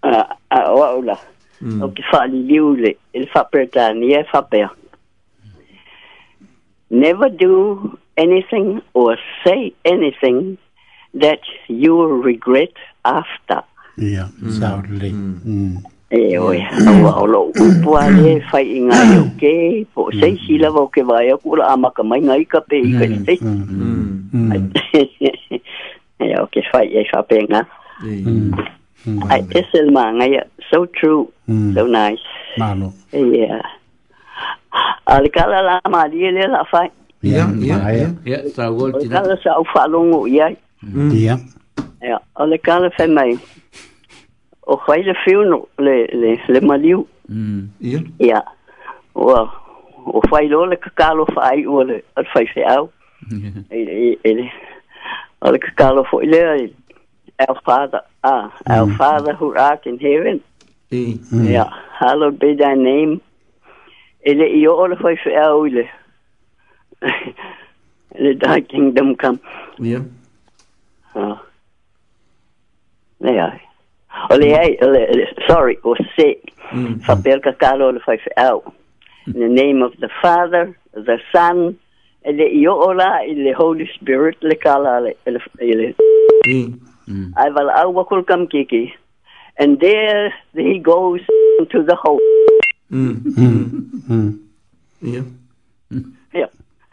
a 0.02 0.10
a 0.50 0.58
o 0.72 0.82
aula 0.84 1.18
o 1.60 1.64
mm. 1.88 1.92
ki 1.92 2.02
fa 2.10 2.22
li 2.26 2.42
liu 2.48 2.76
le 2.76 2.96
il 3.12 3.26
fa 3.28 3.44
pertani 3.44 4.12
e 4.14 4.22
fa 4.24 4.42
pe 4.42 4.62
never 6.88 7.28
do 7.28 7.98
anything 8.16 8.82
or 8.94 9.16
say 9.44 9.74
anything 9.84 10.58
that 11.14 11.40
you 11.68 11.96
will 11.96 12.16
regret 12.30 12.72
after. 13.04 13.62
Yeah, 13.96 14.28
exactly. 14.42 15.12
Mm. 15.12 15.82
Eh, 16.08 16.34
e 16.38 16.38
oi, 16.38 16.60
awa 16.86 17.12
olo 17.26 17.50
upua 17.62 18.06
le 18.10 18.38
fai 18.50 18.62
mm. 18.64 18.76
inga 18.78 19.00
yo 19.14 19.22
ke, 19.40 19.54
po 19.94 20.04
mm. 20.06 20.20
sei 20.20 20.36
sila 20.46 20.68
wau 20.70 20.84
ke 20.86 21.02
vai 21.02 21.32
aku 21.34 21.56
la 21.58 21.72
mai 21.76 22.20
ngai 22.22 22.44
ka 22.46 22.60
pe 22.60 22.76
i 22.78 22.92
ka 22.92 23.06
mm. 23.06 23.24
sei. 24.72 25.30
Eh, 26.18 26.32
ke 26.50 26.60
fai 26.72 26.86
e 26.88 27.02
nga. 27.50 27.60
Ai, 28.02 28.22
e 28.24 29.80
ngai, 29.92 30.40
so 30.70 30.86
true, 30.86 31.28
so 31.74 31.86
nice. 31.86 32.24
Malo. 32.56 32.94
Eh, 33.12 33.42
yeah. 33.42 33.60
Alikala 35.06 35.60
la 35.62 35.80
ma 35.90 36.06
li 36.06 36.30
le 36.30 36.46
la 36.48 36.64
fai. 36.70 36.90
Iya, 37.26 37.44
iya, 37.58 37.76
iya. 37.90 38.08
Ya, 38.22 38.38
tahu 38.54 38.94
tidak. 39.02 39.14
Kalau 39.18 39.36
saya 39.42 39.60
falung 39.74 40.08
ya. 40.30 40.46
Iya. 41.10 41.36
Ja, 42.04 42.16
alle 42.38 42.56
kale 42.62 42.92
van 42.94 43.10
mij. 43.16 43.40
Och 44.68 44.82
hele 44.86 45.14
veel 45.24 45.66
le 45.80 45.96
le 46.22 46.30
le 46.52 46.60
maliu. 46.60 47.02
Mm. 47.28 47.66
Ja. 47.82 48.00
Ja. 48.20 48.40
Wa. 49.14 49.48
O 50.06 50.22
fai 50.30 50.46
lole 50.46 50.76
ka 50.78 50.90
kalo 50.94 51.26
fai 51.34 51.66
ole 51.66 51.96
at 52.18 52.26
fai 52.32 52.46
se 52.54 52.62
au. 52.62 52.84
Ele 53.74 54.16
ele. 54.28 54.46
Alle 55.42 55.58
ka 55.58 55.70
kalo 55.74 56.04
fo 56.06 56.20
ele. 56.22 56.70
Our 57.36 57.58
father, 57.68 58.00
ah, 58.24 58.48
our 58.64 58.88
father 58.96 59.34
who 59.36 59.52
art 59.56 59.84
in 59.90 59.98
heaven. 60.00 60.40
Mm. 60.88 61.20
Mm. 61.34 61.44
Ja, 61.52 61.68
hallowed 61.98 62.38
be 62.38 62.54
thy 62.54 62.74
name. 62.78 63.20
Ele 64.26 64.46
i 64.46 64.66
ole 64.66 64.94
fai 65.02 65.16
se 65.24 65.34
au 65.42 65.66
ele. 65.66 65.88
Let 68.20 68.40
thy 68.42 68.60
kingdom 68.60 69.14
come. 69.16 69.40
Yeah. 69.78 70.02
Oh. 71.14 71.40
Nei, 73.20 73.60
O 74.30 74.36
le 74.36 75.26
sorry, 75.48 75.78
o 75.84 75.94
sick. 76.16 76.50
mm. 76.70 77.00
mm. 77.00 78.66
In 79.26 79.40
the 79.40 79.48
name 79.48 79.82
of 79.82 79.92
the 79.98 80.08
Father, 80.22 80.76
the 80.94 81.18
Son, 81.34 81.78
and 82.24 82.38
the 82.38 83.54
Holy 83.56 83.90
Spirit 83.94 84.36
le 84.42 84.54
kala 84.56 85.00
le, 85.00 85.12
le, 85.26 85.92
mm. 86.44 86.80
Mm. 87.08 88.92
And 89.58 89.80
there 89.80 90.34
he 90.54 90.78
goes 90.78 91.20
to 91.70 91.82
the 91.82 91.96
hole. 91.96 92.20
Mm. 92.92 93.20
Mm. 93.20 93.90
Mm. 94.10 94.38
Yeah. 95.02 95.22
Mm 95.92 96.15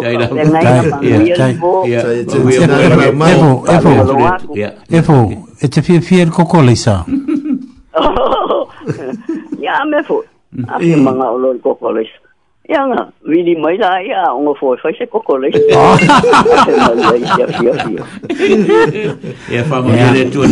Efo, 4.91 5.18
echa 5.64 5.80
fia 5.84 6.02
fia 6.02 6.26
ko 6.30 6.45
kola 6.45 6.72
isa. 6.72 7.06
Ya 9.57 9.80
mefo. 9.88 10.23
Afi 10.68 10.99
mga 10.99 11.28
ulol 11.32 11.64
ko 11.64 11.76
kola 11.80 12.03
isa. 12.03 12.19
Ya 12.68 12.84
nga, 12.91 13.07
vidi 13.23 13.56
mai 13.56 13.78
la 13.80 14.03
ya 14.03 14.36
ngo 14.36 14.52
fo 14.60 14.76
fa 14.76 14.91
se 14.91 15.07
ko 15.07 15.23
kola 15.23 15.48
isa. 15.48 15.64
Ya 19.48 19.64
fa 19.64 19.80
mo 19.80 19.95
ne 19.95 20.28
tu 20.28 20.44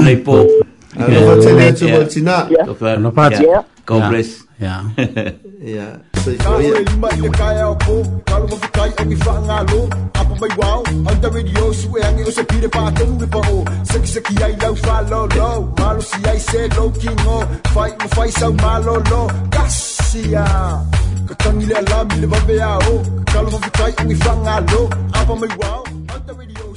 I 0.98 1.06
yeah. 1.06 1.22
vaccinated, 1.36 1.82
yeah. 1.90 1.98
vaccinaat. 2.00 2.46
Yeah. 2.50 2.66
Of, 2.70 2.82
uh, 2.82 2.98
Nopati. 2.98 3.46
Yeah. 3.46 3.64
Congress. 3.86 4.44
Ja. 4.60 4.84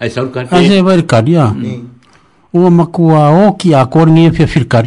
ai 0.00 0.10
sau 0.10 0.28
ka 0.30 0.44
ai 0.50 0.68
se 0.68 0.80
vai 0.80 1.02
ka 1.06 1.20
dia 1.24 1.52
o 2.52 2.70
makua 2.70 3.32
o 3.48 3.56
a 3.56 3.82
kor 3.86 4.08
ngi 4.10 4.30
fia 4.30 4.46
fil 4.46 4.66
ka 4.68 4.82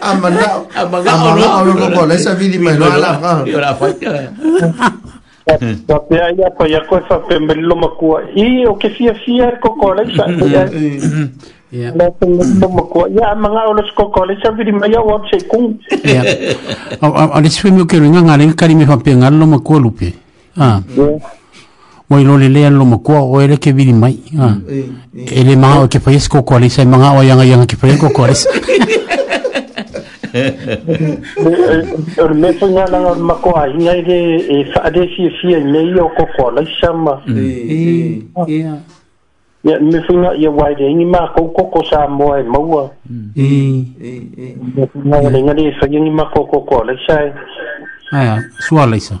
amana 0.00 0.66
amana 0.76 1.14
o 1.60 1.64
lo 1.64 1.86
ko 1.96 2.04
le 2.06 2.18
sa 2.18 2.34
vidi 2.34 2.58
mai 2.58 2.76
lo 2.76 2.84
ala 2.84 3.16
ka 3.22 3.32
yo 3.48 3.58
la 3.60 3.72
ya 6.68 6.80
ko 6.84 7.00
fa 7.08 7.16
pe 7.24 7.38
makua 7.40 8.28
i 8.36 8.66
o 8.68 8.76
ke 8.76 8.88
fia 8.92 9.14
fia 9.24 9.48
ko 9.62 9.72
ko 9.80 9.92
le 9.96 10.04
sa 10.16 10.26
Yeah. 11.70 11.94
Ya, 11.94 13.30
mga 13.38 13.60
ulos 13.70 13.94
ko 13.94 14.10
ko, 14.10 14.26
lesa 14.26 14.50
vidi 14.58 14.74
maya 14.74 14.98
wap 15.06 15.22
sa 15.30 15.38
ikung. 15.38 15.78
Ya. 16.02 16.26
Alis 17.30 17.62
fe 17.62 17.70
mi 17.70 17.78
o 17.86 17.86
ke 17.86 17.94
ringa 18.02 18.26
ngare, 18.26 18.42
kari 18.58 18.74
mi 18.74 18.82
fa 18.84 18.98
pe 18.98 19.14
makua 19.14 19.78
lupe. 19.78 20.10
Ah. 20.58 20.82
Yeah. 20.98 21.22
mo 22.10 22.18
i 22.18 22.24
lole 22.24 22.48
lea 22.48 22.70
lo 22.70 22.84
makua 22.84 23.20
o 23.22 23.40
eh, 23.40 23.44
eh. 23.44 23.44
ele 23.48 23.56
ke 23.56 23.70
vini 23.72 23.92
mai 23.92 24.16
ele 25.14 25.56
maha 25.56 25.80
o 25.84 25.88
ke 25.88 25.98
paies 26.02 26.28
ko 26.28 26.42
ko 26.42 26.56
alisa 26.56 26.82
e 26.82 26.84
maha 26.84 27.18
o 27.18 27.22
yanga 27.22 27.44
yanga 27.46 27.66
ke 27.70 27.76
paies 27.78 28.00
ko 28.00 28.10
ko 28.10 28.24
alisa 28.24 28.50
Or 32.18 32.30
eh, 32.30 32.34
mesa 32.38 32.66
nga 32.70 32.84
nga 32.90 32.98
or 33.02 33.16
mako 33.18 33.50
a 33.54 33.66
hinga 33.70 33.94
ide 34.02 34.18
e 34.42 34.66
fade 34.74 35.06
si 35.16 35.30
fi 35.40 35.54
e 35.54 35.62
me 35.64 35.80
i 35.86 35.94
o 36.02 36.10
ko 36.16 36.26
ko 36.36 36.48
alisa 36.50 36.90
ma 36.92 37.18
Ya 39.62 39.76
me 39.78 40.00
funga 40.08 40.32
ya 40.40 40.50
waide 40.50 40.90
ni 40.94 41.04
ma 41.04 41.30
ko 41.34 41.46
ko 41.54 41.64
ko 41.70 41.84
sa 41.90 42.08
mo 42.08 42.34
e 42.36 42.42
maua 42.42 42.90
e 43.38 43.86
e 44.02 44.18
e 44.44 44.56
me 44.74 44.86
funga 44.90 45.30
ni 45.30 45.42
ni 45.46 45.72
sa 45.78 45.86
ni 45.86 46.10
ma 46.10 46.26
ko 46.34 46.42
ko 46.46 46.60
ko 46.66 46.82
alisa 46.82 47.30
Ah 48.10 48.22
ya 48.26 48.34
suala 48.66 48.96
isa 48.96 49.20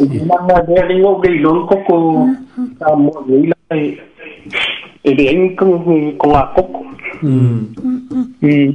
năm 0.00 0.46
nay 0.48 0.86
đi 0.88 0.94
ngô 0.94 1.20
đi 1.22 1.30
luôn 1.38 1.66
có 1.70 1.76
cô 1.88 2.26
à, 2.80 2.90
mọi 2.98 3.22
người 3.26 3.42
lại 3.70 3.96
để 5.04 5.14
để 5.18 5.26
anh 5.26 5.56
cũng 5.56 6.14
cũng 6.18 6.32
là 6.32 6.52
cốc 6.56 6.66
ừ 7.22 7.38
ừ, 7.82 7.90
ừ. 8.40 8.70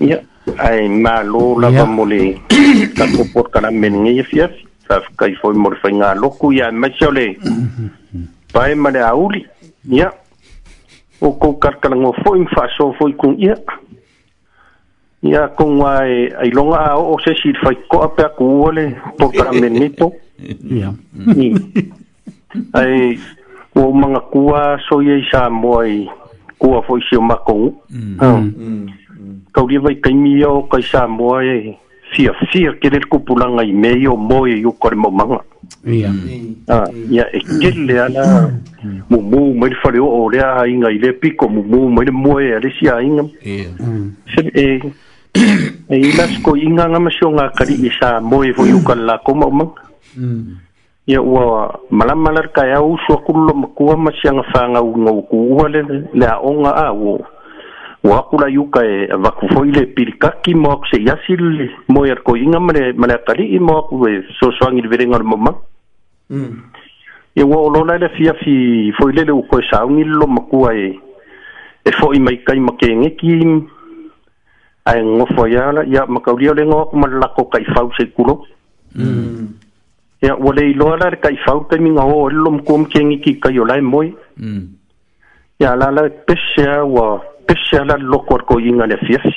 Dạ. 0.00 0.16
ai 0.56 0.88
mà 0.88 1.22
lô 1.22 1.58
là 1.58 1.70
dạ. 1.70 1.78
bầm 1.78 1.96
mồ 1.96 2.04
lì 2.04 2.34
các 2.96 3.08
cô 3.18 3.24
bột 3.34 3.50
cả 3.52 3.70
mình 3.70 4.04
nghe 4.04 4.22
phiết 4.32 4.50
sa 4.88 4.98
cái 5.18 5.30
phôi 5.42 5.54
một 5.54 5.72
phôi 5.82 5.92
ngà 5.92 6.14
lô 6.14 6.28
cú 6.38 6.52
ya 6.60 6.70
mấy 6.70 6.90
chỗ 7.00 7.10
lì 7.10 7.26
bài 8.54 8.74
mà 8.74 8.90
để 8.90 9.00
áo 9.00 9.28
lì 9.34 9.40
nhớ 9.84 10.04
dạ. 10.04 10.10
ô 11.20 11.36
cô 11.40 11.52
cắt 11.60 11.78
cả 11.82 11.88
ngô 11.88 12.14
phôi 12.24 12.44
pha 12.56 12.62
số 12.78 12.94
phôi 13.00 13.12
cũng 13.18 13.36
nhớ 13.38 13.54
ia 15.22 15.46
konga 15.54 16.02
ai 16.02 16.26
ai 16.34 16.50
longa 16.50 16.80
a 16.98 16.98
o 16.98 17.14
se 17.22 17.32
si 17.38 17.52
fai 17.62 17.78
ko 17.86 18.02
pe 18.10 18.26
ku 18.36 18.46
ole 18.66 18.84
to 19.18 19.30
ka 19.30 19.54
menito 19.54 20.10
ia 20.66 20.90
ni 21.14 21.54
ai 22.74 23.14
o 23.78 23.86
manga 23.94 24.18
kua 24.34 24.76
so 24.88 24.98
ye 24.98 25.22
sa 25.30 25.46
moi 25.48 26.02
kua 26.58 26.82
fo 26.82 26.98
si 27.06 27.14
ma 27.22 27.38
ko 27.46 27.70
ka 29.54 29.62
ri 29.62 29.78
vai 29.78 29.94
kai 30.02 30.12
mi 30.14 30.42
o 30.42 30.66
kai 30.66 30.82
sa 30.82 31.06
moi 31.06 31.70
fia 32.12 32.34
fia 32.50 32.74
ke 32.82 32.90
le 32.90 32.98
ku 33.06 33.22
pulanga 33.22 33.62
i 33.62 33.70
me 33.72 33.94
o 34.10 34.16
moi 34.18 34.50
yo 34.58 34.74
ko 34.74 34.90
mo 34.98 35.06
manga 35.08 35.38
ia 35.86 36.10
ah 36.66 36.90
ia 37.14 37.30
e 37.30 37.38
ke 37.62 37.70
le 37.86 37.94
ala 38.10 38.26
mu 39.06 39.22
mu 39.30 39.54
mai 39.54 39.70
fa 39.78 39.94
le 39.94 40.02
o 40.02 40.26
le 40.34 40.42
a 40.42 40.66
inga 40.66 40.90
ile 40.90 41.14
piko 41.22 41.46
mu 41.46 41.62
mu 41.62 41.86
mai 41.94 42.04
le 42.10 42.14
moi 42.26 42.42
ale 42.58 42.74
si 42.74 42.90
a 42.90 42.98
inga 42.98 43.22
ia 43.46 44.82
e 45.34 45.76
eh, 45.88 46.12
las 46.16 46.28
ko 46.44 46.52
inga 46.56 46.88
nga 46.92 47.00
masyo 47.00 47.32
nga 47.32 47.48
kari 47.56 47.80
isa 47.88 48.20
moe 48.20 48.52
fo 48.52 48.68
yukan 48.68 49.08
la 49.08 49.16
ko 49.24 49.32
maumang 49.32 49.72
ia 51.08 51.20
ua 51.24 51.72
malamalar 51.88 52.52
kai 52.52 52.76
au 52.76 52.98
sua 53.08 53.16
kulo 53.24 53.52
makua 53.56 53.96
masia 53.96 54.28
nga 54.32 54.44
fangau 54.52 54.92
ngau 54.92 55.24
kuua 55.24 55.68
le 55.72 55.80
le 56.12 56.26
aoga 56.28 56.70
a 56.76 56.92
ua 56.92 57.16
ua 58.04 58.16
akula 58.20 58.48
yuka 58.52 58.84
e 58.84 59.08
avaku 59.08 59.48
foi 59.56 59.72
le 59.72 59.86
pilikaki 59.86 60.54
mo 60.54 60.70
aku 60.76 60.86
se 60.92 60.96
iasi 61.00 61.34
le 61.36 61.70
moe 61.88 62.10
alkoiga 62.12 62.60
ma 62.60 62.72
le 62.72 62.92
ma 62.92 63.06
le 63.06 63.14
akalii 63.16 63.58
mo 63.58 63.78
aku 63.80 64.04
e 64.08 64.20
soasoagi 64.38 64.82
le 64.84 64.88
velega 64.88 65.16
o 65.16 65.18
le 65.18 65.24
maumag 65.24 65.58
ia 67.34 67.44
ua 67.46 67.56
olona 67.56 67.94
e 67.96 67.98
le 67.98 68.06
afiafi 68.12 68.92
foi 69.00 69.12
le 69.12 69.24
le 69.24 69.32
ukoe 69.32 69.64
saugi 69.72 70.04
lelo 70.04 70.26
makua 70.26 70.76
e 70.76 70.92
e 71.82 71.90
fo'i 71.90 72.20
maikai 72.20 72.60
ma 72.60 72.76
kegeki 72.78 73.40
ae 74.84 75.02
ngofo 75.04 75.46
ia 75.48 75.72
la 75.72 75.84
ia 75.84 76.06
makaulia 76.06 76.50
o 76.50 76.54
malaco 76.54 76.86
ngoa 76.86 76.86
kumalelako 76.86 77.44
kaifau 77.44 77.92
mm 78.94 79.46
ia 80.22 80.36
ua 80.36 80.54
le 80.54 80.70
iloa 80.70 80.96
la 80.98 81.10
le 81.10 81.16
kaifau 81.16 81.66
taimiga 81.70 82.02
o 82.02 82.28
le 82.28 82.36
lomokua 82.36 82.78
makegi 82.78 83.18
kikai 83.20 83.58
o 83.60 83.64
lae 83.64 83.80
mm 83.80 84.68
ia 85.60 85.76
la 85.76 85.90
la 85.90 86.02
pese 86.08 86.66
wa 86.80 87.14
ua 87.14 87.84
la 87.86 87.96
loko 87.98 88.34
alekoiga 88.34 88.86
le 88.86 88.94
afiasi 88.94 89.34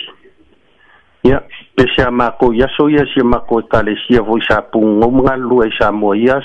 ia 1.23 1.41
pese 1.75 2.01
a 2.01 2.09
ya 2.11 2.49
i 2.53 2.61
aso 2.63 2.89
ia 2.89 3.05
sia 3.13 3.23
mākou 3.23 3.59
e 3.59 3.67
talesia 3.69 4.23
foi 4.25 4.41
sa 4.47 4.61
pugou 4.61 5.11
magalulua 5.11 5.67
i 5.67 5.71
sa 5.77 5.91
moa 5.91 6.17
i 6.17 6.27
a 6.29 6.39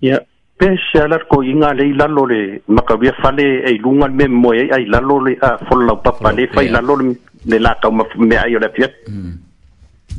la 0.00 1.04
alekoiga 1.04 1.68
a 1.70 1.74
lei 1.74 1.92
lalo 1.92 2.26
le 2.26 3.10
fale 3.20 3.62
e 3.64 3.78
lungan 3.78 4.16
le 4.16 4.28
mea 4.28 4.74
ai 4.74 4.86
la 4.86 5.00
lalo 5.00 5.24
le 5.26 5.36
a 5.42 5.58
la 5.74 5.94
papa 5.96 6.32
le 6.32 6.46
la 6.70 6.80
le 6.80 7.18
ne 7.46 7.58
la 7.58 7.74
ka 7.80 7.90
me 7.90 8.36
ayo 8.36 8.58
la 8.58 8.68
fiat 8.68 8.92
mm. 9.08 9.30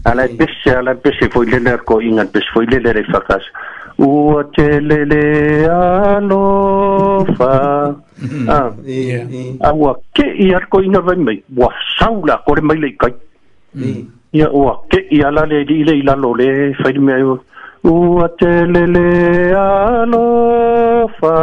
ala 0.05 0.27
pesse 0.37 0.69
ala 0.75 0.95
pesse 0.95 1.25
foi 1.33 1.45
le 1.45 1.59
ner 1.59 1.79
ko 1.83 1.99
inga 2.01 2.25
pesse 2.25 2.49
foi 2.53 2.65
le 2.65 2.79
ner 2.83 2.97
fakas 3.11 3.45
u 3.99 4.41
tele 4.55 4.99
le 5.11 5.21
ano 5.75 7.25
fa 7.37 7.51
mm. 8.21 8.49
a 8.49 8.59
e, 8.85 8.97
e. 9.17 9.41
u 9.73 9.93
ke 10.13 10.27
i 10.47 10.53
ar 10.53 10.67
ko 10.69 10.81
inga 10.85 11.01
vai 11.01 11.15
mai 11.17 11.39
wa 11.57 11.71
saula 11.97 12.37
ko 12.45 12.55
le 12.57 12.61
mai 12.61 12.77
le 12.83 12.91
kai 12.97 13.11
mm. 13.73 14.05
E, 14.35 14.37
ia 14.39 14.47
u 14.51 14.65
ke 14.91 15.01
i 15.17 15.23
ala 15.25 15.45
le 15.49 15.63
di 15.65 15.83
le 15.87 15.97
ila 16.01 16.13
lo 16.15 16.33
le 16.37 16.49
fai 16.83 16.93
me 16.99 17.13
ayo 17.17 17.39
u 17.85 18.21
tele 18.39 18.83
le 18.93 19.07
ano 19.55 20.25
fa 21.17 21.35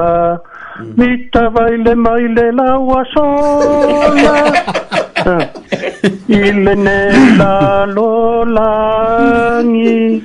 Mita 0.81 1.51
vaile 1.55 1.95
maile 1.95 2.53
laua 2.53 3.05
sola. 3.13 5.51
Ilene 6.29 6.97
la 7.39 7.87
lolangi. 7.87 10.25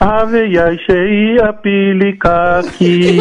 Ave 0.00 0.44
iai 0.48 0.78
sei 0.86 1.38
a 1.48 1.52
pilikaki. 1.52 3.20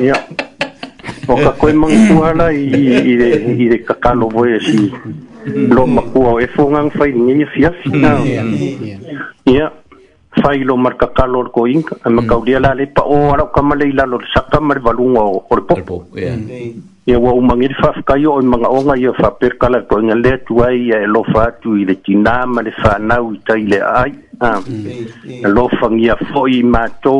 Ia. 0.00 0.16
O 1.30 1.36
ka 1.38 1.50
koe 1.60 1.70
manguala 1.76 2.48
i, 2.50 2.62
i, 2.66 3.14
de, 3.20 3.26
i 3.54 3.56
de 3.70 3.76
kakalo 3.86 4.26
voe 4.32 4.56
si. 4.66 4.80
Mm. 5.46 5.70
Lo 5.78 5.82
makua 5.86 6.30
o 6.32 6.34
e 6.42 6.46
fongang 6.56 6.90
fai 6.90 7.12
ngi 7.14 7.44
fiafi. 7.52 7.88
Ia. 7.94 8.14
Ia. 9.52 9.66
failo 10.30 10.76
mar 10.78 10.94
kakalo 10.96 11.38
or 11.44 11.48
ko 11.50 11.66
inka 11.66 11.96
mm. 11.98 12.06
Eh, 12.06 12.10
ma 12.10 12.22
kaulia 12.22 12.60
la 12.60 12.72
le 12.72 12.86
pa 12.86 13.02
o 13.02 13.32
ara 13.34 13.46
ka 13.50 13.62
male 13.62 13.84
ila 13.90 14.06
lo 14.06 14.20
saka 14.32 14.60
mar 14.60 14.78
valunga 14.78 15.20
o 15.20 15.44
or 15.50 15.60
po 15.66 15.74
po 15.76 16.06
ya 16.14 17.18
wa 17.18 17.32
mm. 17.34 17.36
u 17.36 17.42
mangir 17.42 17.74
fa 17.74 17.90
fa 17.92 18.02
kayo 18.14 18.38
o 18.38 18.42
manga 18.42 18.70
onga 18.70 18.94
ya 18.96 19.12
fa 19.12 19.30
per 19.34 19.58
kala 19.58 19.82
ko 19.90 19.98
nya 20.00 20.14
le 20.14 20.38
tuai 20.46 20.86
ya 20.94 21.02
e 21.02 21.06
lo 21.10 21.24
fa 21.26 21.50
tu 21.60 21.74
ile 21.76 21.96
tina 22.04 22.46
ma 22.46 22.62
le 22.62 22.70
fa 22.70 22.98
na 22.98 23.18
u 23.20 23.34
tai 23.44 23.66
le 23.66 23.80
ai 23.82 24.12
a 24.38 24.54
ah. 24.54 24.60
mm. 24.62 25.42
E 25.42 25.48
lo 25.50 25.66
fa 25.68 25.90
ngia 25.90 26.14
foi 26.30 26.62
ma 26.62 26.86
to 27.02 27.14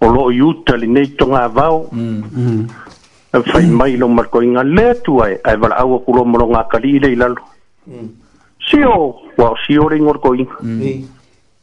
o 0.00 0.06
lo 0.08 0.30
yuta 0.32 0.76
le 0.80 0.86
nei 0.88 1.12
tonga 1.20 1.44
vao 1.52 1.88
mm. 1.92 2.22
mm. 2.32 3.42
fai 3.52 3.62
e 3.68 3.70
mai 3.70 3.96
lo 4.00 4.08
mar 4.08 4.28
ko 4.32 4.40
inga 4.40 4.62
le 4.64 4.96
tuai 5.04 5.36
ai 5.44 5.56
va 5.60 5.74
au 5.84 6.00
ko 6.00 6.10
lo 6.16 6.24
mo 6.24 6.40
nga 6.48 6.64
kali 6.72 6.96
ile 6.96 7.08
ilalo 7.12 7.40
mm. 7.84 8.08
sio 8.64 8.96
wa 9.36 9.52
sio 9.66 9.84
ringor 9.92 10.18
ko 10.24 10.32
inga 10.32 10.56
mm. 10.64 10.80
Mm. 10.80 11.13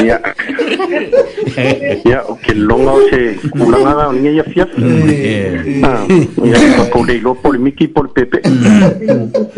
ya 0.00 0.16
ya 2.06 2.18
o 2.26 2.34
que 2.40 2.54
longa 2.54 2.92
o 2.94 3.00
se 3.08 3.36
una 3.58 3.78
nada 3.84 4.12
ni 4.12 4.28
ella 4.32 4.44
fia 4.48 4.66
ya 5.76 6.58
pa 6.76 6.84
ko 6.88 7.04
de 7.04 7.20
lo 7.20 7.34
por 7.34 7.58
mi 7.58 7.70
por 7.72 8.12
pepe 8.12 8.40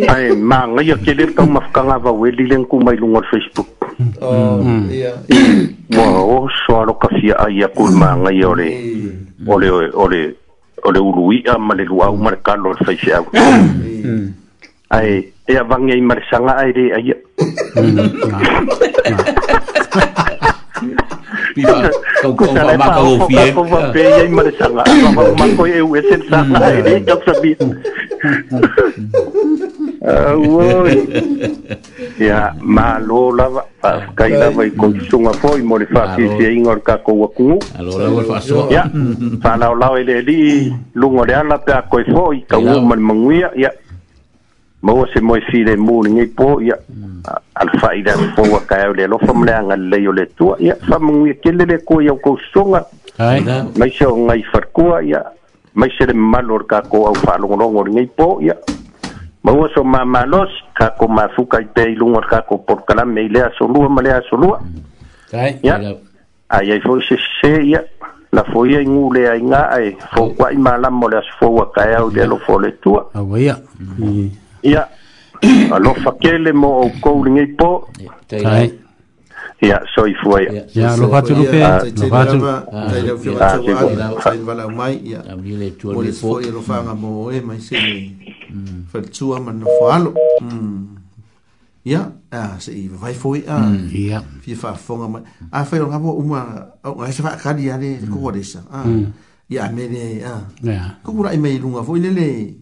ay 0.08 0.34
man 0.36 0.76
ya 0.82 0.96
que 0.98 1.14
le 1.14 1.26
tan 1.32 1.52
mas 1.52 1.66
kan 1.72 1.88
ava 1.90 2.10
we 2.10 2.32
li 2.34 2.46
len 2.50 2.64
ku 2.66 2.80
mai 2.82 2.96
lu 2.98 3.06
ngor 3.14 3.24
facebook 3.30 3.68
oh, 4.18 4.58
mm. 4.60 4.86
ya 4.90 5.14
wa 5.94 6.42
o 6.42 6.50
so 6.66 6.82
lo 6.82 6.98
ka 6.98 7.08
fia 7.22 7.38
ay 7.38 7.62
ya 7.62 7.68
ku 7.70 7.86
man 7.94 8.26
ay 8.26 8.42
ore 8.42 8.66
mm. 8.72 9.46
ore 9.46 9.68
ore 9.70 10.20
ore 10.82 10.98
uruia 10.98 11.54
ma 11.58 11.74
le 11.78 11.84
lu 11.86 12.02
au 12.02 12.16
marcarlo 12.18 12.72
al 12.74 12.82
facebook 12.82 13.30
ai 14.92 15.24
e 15.48 15.56
avangai 15.56 16.00
marisanga 16.04 16.52
ai 16.60 16.72
re 16.72 16.86
ai 16.92 17.10
Pipa, 21.54 21.84
kau 22.24 22.32
kau 22.32 22.48
kau 22.48 22.72
ma 22.80 22.88
kau 22.96 23.28
fie. 23.28 23.52
Kau 23.52 23.64
kau 23.68 23.84
fie 23.92 24.08
ai 24.08 24.28
marisanga. 24.32 24.82
Kau 24.88 25.28
ma 25.36 25.44
kau 25.52 25.68
e 25.68 25.80
u 25.84 25.92
esen 26.00 26.20
sa 26.32 26.40
mm. 26.48 26.64
ai 26.64 26.80
re 26.80 26.94
kau 27.04 27.20
sabi. 27.28 27.52
Oi. 30.32 30.94
Ya, 32.16 32.56
ma 32.56 32.96
lo 33.04 33.20
la 33.36 33.46
fa 33.84 33.90
kai 34.16 34.32
la 34.32 34.48
vai 34.48 34.72
ko 34.72 34.88
mm. 34.96 35.08
sunga 35.12 35.32
foi 35.40 35.60
mo 35.60 35.76
le 35.76 35.84
fa 35.92 36.16
si 36.16 36.24
si 36.36 36.40
e 36.48 36.52
ingor 36.56 36.80
ka 36.80 36.98
ko 37.04 37.20
wa 37.20 37.28
ku. 37.36 37.60
Alo 37.76 38.00
la 38.00 38.08
fa 38.24 38.40
so. 38.40 38.72
Ya. 38.72 38.88
Fa 39.44 39.52
la 39.60 39.70
la 39.76 39.92
ele 40.00 40.22
li 40.24 40.40
lungo 40.96 41.24
de 41.28 41.34
ala 41.36 41.60
ta 41.68 41.84
ko 41.84 42.00
e 42.00 42.04
foi 42.12 42.36
ka 42.48 42.56
u 42.56 42.80
man 42.80 43.00
manguia 43.00 43.52
ya. 43.56 43.70
mo 44.82 45.06
se 45.14 45.20
mo 45.20 45.34
si 45.50 45.62
le 45.64 45.76
mu 45.78 46.02
ni 46.02 46.26
po 46.26 46.58
ya 46.60 46.74
mm. 46.90 47.22
al 47.54 47.70
faida 47.78 48.14
po 48.34 48.42
wa 48.42 48.58
ka 48.66 48.90
le 48.92 49.06
lo 49.06 49.18
fam 49.22 49.44
le 49.46 49.52
anga 49.54 49.76
le 49.78 50.02
yo 50.02 50.10
le 50.12 50.26
tu 50.34 50.50
ya 50.58 50.74
fam 50.90 51.06
ngi 51.22 51.34
ke 51.38 51.52
le 51.54 51.78
ko 51.86 52.00
ya 52.02 52.12
ko 52.18 52.36
songa 52.52 52.82
ai 53.18 53.40
da 53.46 53.62
mai 53.78 53.88
se 53.94 54.04
ngai 54.04 54.42
far 54.50 54.66
ko 54.74 54.98
ya 54.98 55.22
mai 55.74 55.88
se 55.96 56.04
le 56.06 56.12
malor 56.12 56.66
ka 56.66 56.82
ko 56.82 57.06
au 57.06 57.14
fa 57.14 57.38
lo 57.38 57.46
ngor 57.54 57.88
ni 57.94 58.06
po 58.10 58.40
ya 58.42 58.58
mo 59.44 59.68
so 59.70 59.84
ma 59.84 60.02
malos 60.04 60.50
ka 60.74 60.90
ko 60.98 61.06
ma 61.06 61.28
fu 61.30 61.46
ka 61.46 61.62
te 61.72 61.86
lu 61.94 62.10
ngor 62.10 62.26
ka 62.26 62.42
ko 62.42 62.58
por 62.66 62.82
kala 62.84 63.04
me 63.04 63.28
le 63.30 63.40
aso 63.42 63.66
lu 63.70 63.86
ma 63.88 64.02
le 64.02 64.10
aso 64.18 64.34
lu 64.36 64.50
ai 65.30 65.60
ya 65.62 65.78
ai 66.50 66.70
ai 66.74 66.80
fo 66.82 66.98
se 67.00 67.14
se 67.38 67.54
ya 67.70 67.78
la 68.34 68.42
foia 68.50 68.80
ingu 68.82 69.12
le 69.14 69.28
ai 69.30 69.42
nga 69.46 69.68
ai 69.78 69.94
fo 70.10 70.26
kwa 70.34 70.50
i 70.50 70.56
mala 70.58 70.90
mo 70.90 71.06
le 71.06 71.22
aso 71.22 71.30
fo 71.38 71.50
wa 71.54 71.70
ka 71.70 71.86
ya 71.88 72.02
o 72.02 72.08
le 72.10 72.26
lo 72.26 72.36
fo 72.42 72.58
le 72.58 72.74
tu 72.82 72.98
ah 72.98 73.22
ya 73.38 73.62
ia 74.62 74.82
alofa 75.74 76.12
kele 76.16 76.52
mo 76.54 76.86
ou 76.86 76.90
kou 77.02 77.26
ligei 77.26 77.50
po 77.58 77.90
ia 79.62 79.78
soifua 79.94 80.38
ia 80.46 80.50
ia 80.70 80.94
alofa 80.94 81.20
tulupe 81.26 81.58
alofa 81.60 83.48
tulupealau 84.24 84.70
mai 84.70 85.02
ia 85.02 85.20
o 85.86 86.00
le 86.02 86.14
foʻi 86.14 86.48
alofaga 86.50 86.94
mo 86.94 87.30
e 87.34 87.40
mai 87.42 87.58
se 87.58 87.74
faletua 88.90 89.40
ma 89.42 89.50
nafoalo 89.52 90.14
ia 91.84 92.06
a 92.30 92.62
seʻi 92.62 92.88
vavai 92.94 93.14
foi 93.18 93.42
a 93.50 93.58
ia 93.90 94.22
fia 94.46 94.54
faafofoga 94.56 95.06
mai 95.10 95.22
afai 95.50 95.80
o 95.82 95.90
gava 95.90 96.10
uma 96.14 96.40
augae 96.86 97.10
se 97.12 97.18
faakali 97.22 97.66
a 97.70 97.74
le 97.82 97.98
kokolesa 98.10 98.62
ia 99.50 99.64
amele 99.66 100.22
a 100.22 100.34
kokulaʻi 101.02 101.38
mai 101.42 101.58
luga 101.58 101.82
foʻi 101.82 102.00
lele 102.06 102.61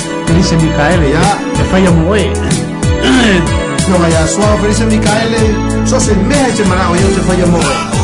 Felice 0.31 0.53
Micaele, 0.55 1.11
já 1.11 1.35
te 1.57 1.63
falla 1.69 1.91
moe. 1.91 2.31
No, 3.89 4.07
ya 4.07 4.25
suave, 4.25 4.61
Felice 4.61 4.85
Micaele, 4.85 5.85
sos 5.85 6.07
el 6.07 6.17
meje, 6.19 6.63
manao, 6.63 6.95
yo 6.95 7.07
te 7.07 7.19
falla 7.27 7.45
moe. 7.47 8.00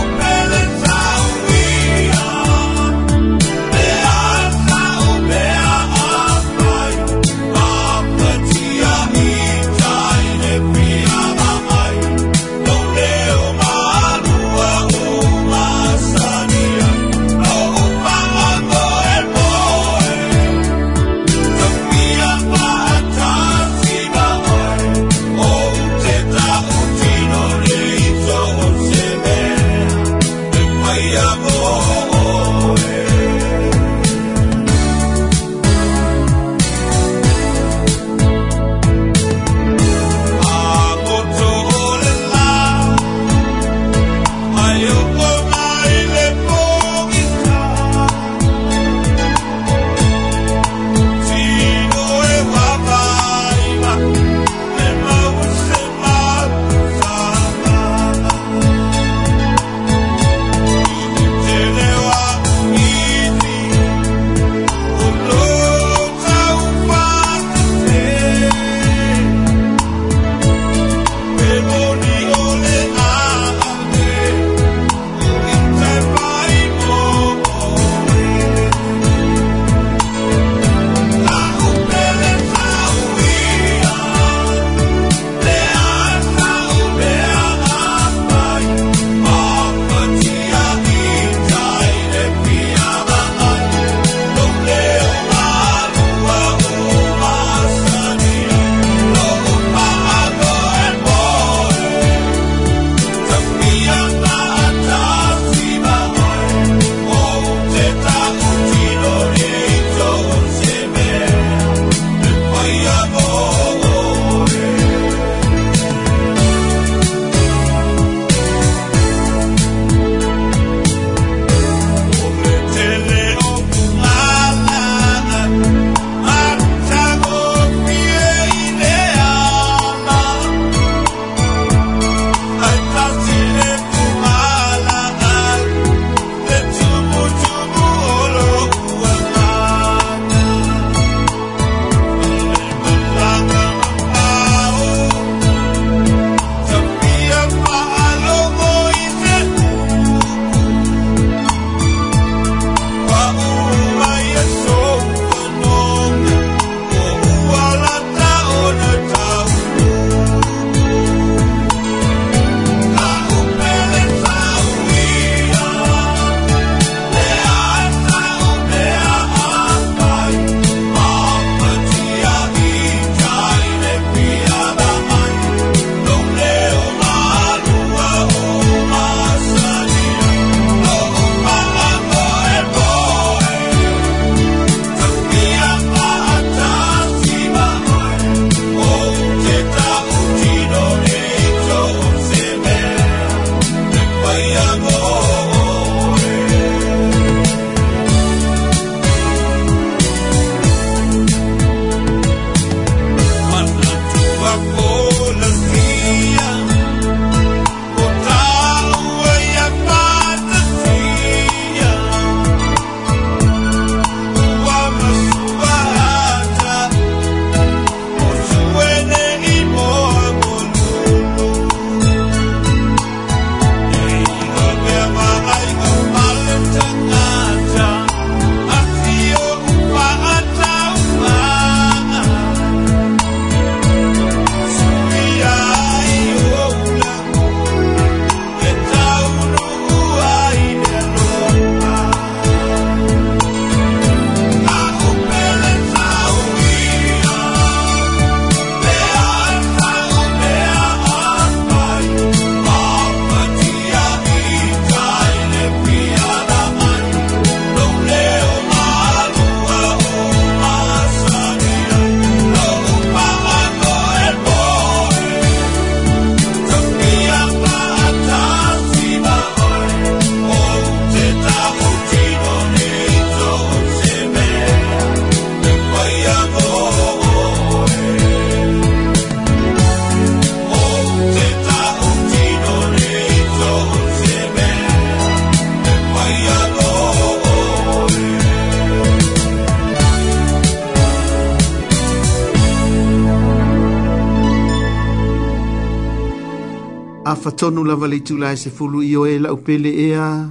lava 297.87 298.07
le 298.07 298.17
itula 298.17 298.51
e 298.51 298.55
se 298.57 298.69
fulu 298.69 299.01
i 299.01 299.15
o 299.15 299.25
e 299.25 299.39
la 299.39 299.51
upele 299.53 299.89
ea. 299.89 300.47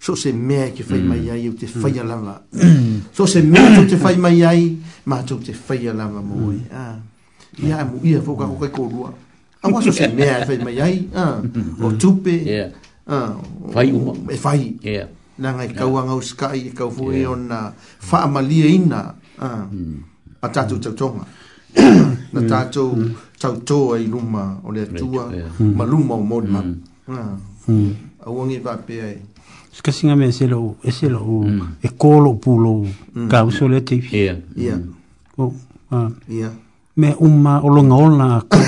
So 0.00 0.14
se 0.16 0.32
mea 0.32 0.70
ke 0.72 0.82
fai 0.84 0.98
mm. 0.98 1.06
mai 1.08 1.28
ai 1.30 1.48
te 1.54 1.66
mm. 1.66 1.80
faya 1.80 2.04
lava. 2.04 2.40
So 3.12 3.26
se 3.26 3.42
mea 3.42 3.74
to 3.76 3.84
te 3.90 3.96
fai 4.00 4.16
mai 4.16 4.42
ai, 4.42 4.64
ma 5.06 5.22
to 5.28 5.36
te 5.44 5.52
faya 5.52 5.92
lava 5.92 6.20
mo 6.20 6.48
oi. 6.48 6.60
Mm. 6.60 6.72
Ah. 6.72 6.96
Ia 7.62 7.84
mu 7.84 8.00
ia 8.02 8.20
fuka 8.22 8.44
kukai 8.48 8.70
korua. 8.72 9.12
Awa 9.62 9.82
so 9.82 9.92
se 9.92 10.08
mea 10.08 10.40
e 10.42 10.46
fai 10.48 10.58
mai 10.64 10.78
ai. 10.80 10.96
Ah. 11.16 11.38
O 11.80 11.92
tupe. 11.92 12.36
Ah. 13.06 13.34
Fai 13.74 13.92
uma. 13.92 14.14
E 14.28 14.36
fai. 14.40 14.74
Nā 15.40 15.50
ngai 15.50 15.70
kauanga 15.74 16.14
o 16.14 16.20
skai, 16.22 16.68
e 16.70 16.74
kau 16.78 16.92
fuhi 16.96 17.24
o 17.26 17.34
nā 17.36 17.70
whaamalia 18.10 18.68
ina. 18.76 19.00
A 20.44 20.48
tātou 20.48 20.80
tautonga. 20.84 21.24
Nā 21.74 22.48
tātou 22.50 23.14
tau 23.44 23.56
toa 23.60 23.98
i 24.00 24.06
luma 24.06 24.56
o 24.64 24.72
le 24.72 24.82
atua, 24.82 25.28
hmm. 25.58 25.76
ma 25.76 25.84
luma 25.84 26.14
o 26.14 26.22
mod 26.30 26.44
ma. 26.54 26.60
Hmm. 26.60 26.74
A 27.12 27.14
ah. 28.26 28.30
wangi 28.32 28.56
hmm. 28.56 28.64
pa 28.64 28.72
pe 28.86 28.94
ai. 29.06 29.16
Ska 29.72 29.92
singa 29.92 30.14
me 30.16 30.30
selo, 30.32 30.74
e 30.82 30.90
selo, 30.92 31.44
e 31.82 31.88
kolo 31.98 32.34
pulo, 32.44 32.72
ka 33.30 33.42
uso 33.44 33.68
le 33.68 33.80
te. 33.84 33.94
Ia. 33.96 34.02
Ia. 34.56 34.76
Ia. 34.76 34.78
Oh, 35.36 35.52
ia. 36.30 36.50
Me 36.96 37.14
uma 37.20 37.60
o 37.62 37.68
longa 37.68 37.94
ona 38.06 38.36
ako. 38.36 38.58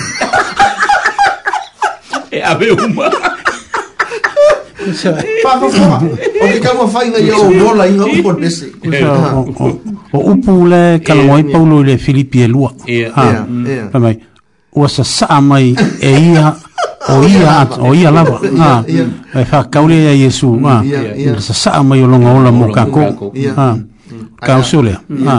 E 2.30 2.42
ave 2.42 2.70
uma. 2.72 3.10
o 10.16 10.18
upu 10.32 10.52
le 10.70 10.80
kalagoai 11.06 11.44
paulo 11.52 11.74
i 11.80 11.82
le 11.84 11.94
filipi 11.98 12.38
e 12.42 12.46
lua 12.46 12.70
ua 14.76 14.88
sasaa 14.88 15.40
mai 15.40 15.74
e 16.00 16.10
ia 16.20 16.52
o 17.08 17.22
ia 17.24 17.66
o 17.88 17.94
ia 17.94 18.10
lava 18.10 18.40
nga 18.40 18.70
ah, 18.78 18.82
e 19.40 19.44
fa 19.44 19.64
kaule 19.64 19.96
ia 20.04 20.12
yesu 20.12 20.48
nga 20.62 20.74
ia 21.16 21.32
ah, 21.32 21.40
sasaa 21.40 21.82
mai 21.82 22.02
o 22.04 22.06
longa 22.06 22.30
ola 22.38 22.50
mo 22.52 22.64
ah, 22.68 22.72
ka 22.76 22.82
ko 22.92 23.32
ha 23.56 23.68
ka 24.46 24.52
usule 24.62 24.92
ha 25.26 25.36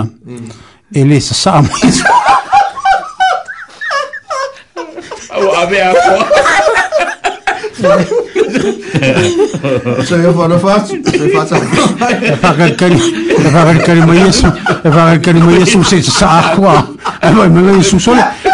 ele 0.96 1.20
sasaa 1.22 1.62
mai 1.62 1.92
o 5.38 5.46
ave 5.62 5.78
a 5.86 5.90
ko 5.94 6.16
e 7.78 7.88
e 7.94 7.94
e 7.94 8.18
Se 10.08 10.14
eu 10.16 10.34
for 10.34 10.48
na 10.50 10.58
face, 10.58 10.94
se 11.04 11.30
faz 11.36 11.52
a 11.54 11.58
face. 11.60 12.26
É 12.34 12.36
para 12.42 12.66
aquele, 12.68 13.00
é 13.46 13.50
para 13.56 13.70
aquele 13.78 14.02
mais 14.06 14.24
isso, 14.36 14.48
é 14.86 14.90
para 14.96 15.12
aquele 15.12 15.40
mais 15.46 15.62
isso, 15.64 15.78
você 15.84 16.02
sabe 16.02 16.56
qual. 16.56 16.82
É 17.22 17.30
vai 17.32 17.50
me 17.50 17.62
ver 17.62 17.78
isso 17.80 18.00
só. 18.00 18.14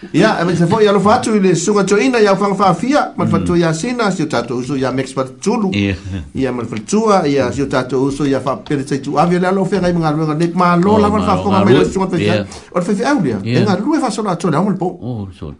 Ya, 0.00 0.08
yeah, 0.38 0.44
mm. 0.46 0.54
se 0.56 0.66
foi 0.66 0.86
alo 0.88 1.00
fatu 1.00 1.34
ile 1.36 1.54
suga 1.56 1.84
to 1.84 1.98
ina 1.98 2.18
ya 2.18 2.36
fanga 2.36 2.54
fafia, 2.54 3.12
ma 3.16 3.24
mm. 3.24 3.30
fatu 3.30 3.56
ya 3.56 3.74
sina 3.74 4.12
si 4.12 4.26
tato 4.26 4.56
uso 4.56 4.76
ya 4.76 4.92
mex 4.92 5.12
pat 5.12 5.26
tulu. 5.42 5.72
Ya 6.34 6.52
ma 6.52 6.62
fatu 6.64 7.10
ya 7.26 7.50
si 7.52 7.66
tato 7.66 8.02
uso 8.04 8.24
ya 8.24 8.38
fa 8.40 8.56
pere 8.56 8.86
se 8.86 9.00
tu. 9.02 9.16
Avi 9.18 9.36
alo 9.36 9.64
fe 9.64 9.80
ngai 9.80 9.92
ngal 9.92 10.16
ngal 10.22 10.36
nek 10.38 10.54
oh, 10.54 10.58
ma 10.58 10.76
lo 10.76 10.98
la 10.98 11.10
fa 11.10 11.42
ko 11.42 11.50
ma 11.50 11.64
mele 11.64 11.84
suga 11.84 12.06
to 12.06 12.16
ya. 12.16 12.46
Or 12.70 12.82
fe 12.82 12.94
au 13.04 13.20
dia. 13.20 13.40
Enga 13.42 13.76
e 13.76 13.80
lu 13.80 13.98
fa 13.98 14.08
sola 14.08 14.36
to 14.36 14.48
la 14.50 14.60
mo 14.62 14.72
po. 14.76 14.98
Oh, 15.02 15.28
so. 15.36 15.52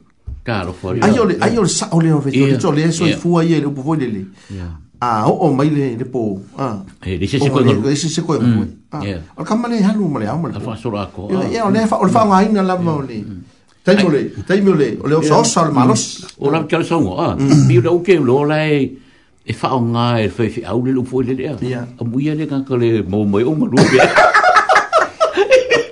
Claro, 0.45 0.71
for. 0.73 0.95
Ay 1.03 1.19
ole, 1.19 1.37
ay 1.41 1.59
ole 1.59 1.69
sa 1.69 1.89
ole 1.91 2.13
o 2.13 2.21
fe 2.21 2.31
to 2.31 2.59
to 2.59 2.71
le 2.71 2.93
so 2.93 3.07
fu 3.19 3.39
ay 3.39 3.49
le 3.59 3.67
e 3.67 3.71
po 3.83 3.95
le 3.95 4.07
le. 4.07 4.25
Ya. 4.55 4.71
Ah, 5.01 5.27
o 5.27 5.49
o 5.49 5.53
mai 5.53 5.69
le 5.71 5.97
le 5.97 6.05
po. 6.05 6.39
Mm. 6.55 6.59
Ah. 6.63 6.79
Eh, 7.05 7.19
dice 7.19 7.39
se 7.41 7.51
ko. 7.51 7.61
Dice 7.63 8.09
se 8.09 8.23
ko. 8.23 8.39
Ah. 8.93 9.03
Or 9.37 9.45
kamane 9.45 9.83
halu 9.83 10.07
mo 10.09 10.19
le 10.21 10.27
amo 10.29 10.47
le. 10.47 10.59
Fa 10.61 10.77
sola 10.77 11.07
ko. 11.11 11.27
Ya, 11.51 11.67
ole 11.67 11.87
fa 11.91 11.99
ole 11.99 12.11
fa 12.11 12.23
ngai 12.25 12.53
na 12.53 12.63
la 12.63 12.75
mo 12.79 13.01
le. 13.03 13.15
Yeah. 13.15 13.27
Mm. 13.31 13.43
Taimo 13.89 14.11
le, 14.11 14.25
taimo 14.47 14.73
le, 14.75 14.99
o 15.03 15.07
leo 15.09 15.23
sa 15.23 15.39
osal 15.39 15.73
malos. 15.73 16.21
O 16.39 16.51
la 16.51 16.63
kia 16.65 16.83
sa 16.85 16.97
ngoa, 17.01 17.37
mi 17.69 17.79
o 17.89 17.99
ke 18.05 18.19
lo 18.21 18.45
lai, 18.45 18.85
e 19.45 19.53
fa 19.57 19.71
o 19.77 19.81
ngā 19.81 20.09
e 20.25 20.29
fai 20.29 20.51
fi 20.53 20.61
au 20.69 20.83
le 20.85 20.93
lupo 20.93 21.23
le 21.23 21.33
lea. 21.33 21.55
A 21.99 22.05
muia 22.05 22.35
le 22.37 22.45
ngā 22.45 22.59
ka 22.69 22.77
le 22.77 22.91
mō 23.09 23.23
mai 23.25 23.47
o 23.49 23.55
malu 23.57 23.81
bea. 23.93 24.09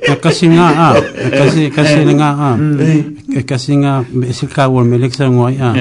Ka 0.04 0.16
kasi 0.26 0.50
ngā 0.52 0.66
a, 0.84 0.90
kasi, 1.38 1.70
kasi 1.72 1.96
le 2.04 2.14
ngā 2.20 2.30
a, 2.48 2.52
e 3.38 3.46
kasi 3.48 3.78
ngā 3.80 3.94
e 4.28 4.36
si 4.36 4.46
kā 4.52 4.68
ua 4.70 4.84
me 4.86 5.00
leksa 5.02 5.30
ngoa 5.32 5.48
i 5.54 5.56
a, 5.56 5.72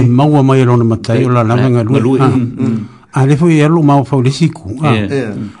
maua 0.00 0.42
mai 0.42 0.64
rona 0.66 0.82
matai 0.94 1.26
o 1.26 1.34
la 1.34 1.44
lama 1.44 1.68
ngā 1.76 1.84
lui 1.84 2.24
a. 2.24 2.30
A 3.20 3.26
le 3.26 3.36
fai 3.36 3.60
e 3.60 3.68
mau 3.68 4.04
fau 4.06 4.22
le 4.22 4.32
siku 4.32 4.78
a. 4.80 4.96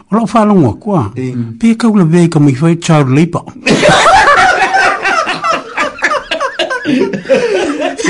O 0.08 0.16
lau 0.16 0.24
wha 0.24 0.40
alongo 0.46 0.70
a 0.72 0.76
kua, 0.76 1.10
pe 1.60 1.76
kau 1.76 1.92
la 1.94 2.04
vei 2.08 2.30
ka 2.30 2.40
mui 2.40 2.54
fai 2.54 2.78
chau 2.80 3.04
leipa. 3.04 3.44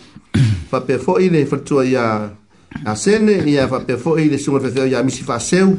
fa 0.68 0.80
per 0.80 0.98
fuori 0.98 1.30
le 1.30 1.46
fatto 1.46 1.82
ya 1.82 2.32
asene 2.84 3.32
ya 3.44 3.66
fa 3.68 3.80
per 3.80 3.98
fuori 3.98 4.28
le 4.28 4.38
sono 4.38 4.60
fatto 4.60 4.84
ya 4.84 5.02
misi 5.02 5.22
fa 5.22 5.38
seu 5.38 5.78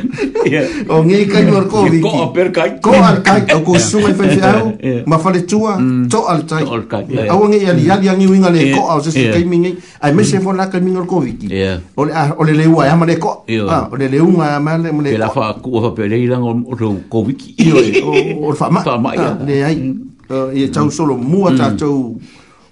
o 0.89 1.01
ngi 1.05 1.25
ka 1.29 1.39
ni 1.41 1.51
ko 1.69 1.79
vi 1.89 1.99
ko 2.01 2.29
per 2.35 2.49
ka 2.55 2.63
ko 2.83 2.93
al 2.93 3.19
ka 3.25 3.35
ko 3.65 3.73
su 3.81 3.99
me 4.01 4.11
fe 4.13 4.23
fiao 4.37 4.69
ma 5.09 5.17
fa 5.17 5.29
le 5.33 5.41
tua 5.49 5.75
mm. 5.79 6.05
to 6.11 6.25
al 6.31 6.41
ta 6.45 6.61
a 6.61 7.33
wo 7.37 7.45
ngi 7.49 7.59
ya 7.65 7.73
ya 7.89 7.95
ya 8.07 8.13
ngi 8.17 8.27
winga 8.29 8.49
le 8.53 8.73
ko 8.75 8.89
a 8.97 9.01
se 9.03 9.31
ka 9.31 9.39
mi 9.47 9.57
ngi 9.63 9.71
a 10.05 10.11
me 10.13 10.23
se 10.23 10.37
fo 10.39 10.51
mm. 10.51 10.57
la 10.57 10.65
ka 10.69 10.77
mi 10.79 10.91
ngor 10.93 11.05
ko 11.09 11.21
vi 11.25 11.33
o 11.95 12.05
ah, 12.05 12.05
le 12.05 12.13
o 12.37 12.41
le 12.45 12.53
le 12.59 12.65
wa 12.69 12.85
ya 12.89 12.95
ma 12.97 13.05
le 13.09 13.15
ko 13.21 13.43
a 13.45 13.65
ah, 13.69 13.87
o 13.91 13.95
le 13.97 14.05
le 14.11 14.17
un 14.21 14.35
a 14.41 14.59
ma 14.61 14.77
le 14.77 14.89
le 14.91 15.17
la 15.17 15.29
fa 15.29 15.53
ku 15.61 15.69
fa 15.81 15.89
pe 15.95 16.05
le 16.11 16.17
ila 16.25 16.37
ngor 16.37 16.77
ro 16.77 16.89
ko 17.09 17.25
vi 17.25 17.33
ki 17.39 17.49
o 18.05 18.09
o 18.49 18.53
fa 18.53 18.69
ma 18.69 18.81
fa 18.85 18.95
ma 19.01 19.09
ah, 19.15 19.21
ya 19.21 19.29
le 19.47 19.55
ai 19.65 19.77
e 20.61 20.67
tau 20.73 20.89
solo 20.93 21.15
mua 21.17 21.53
ta 21.57 21.73
tau 21.73 22.13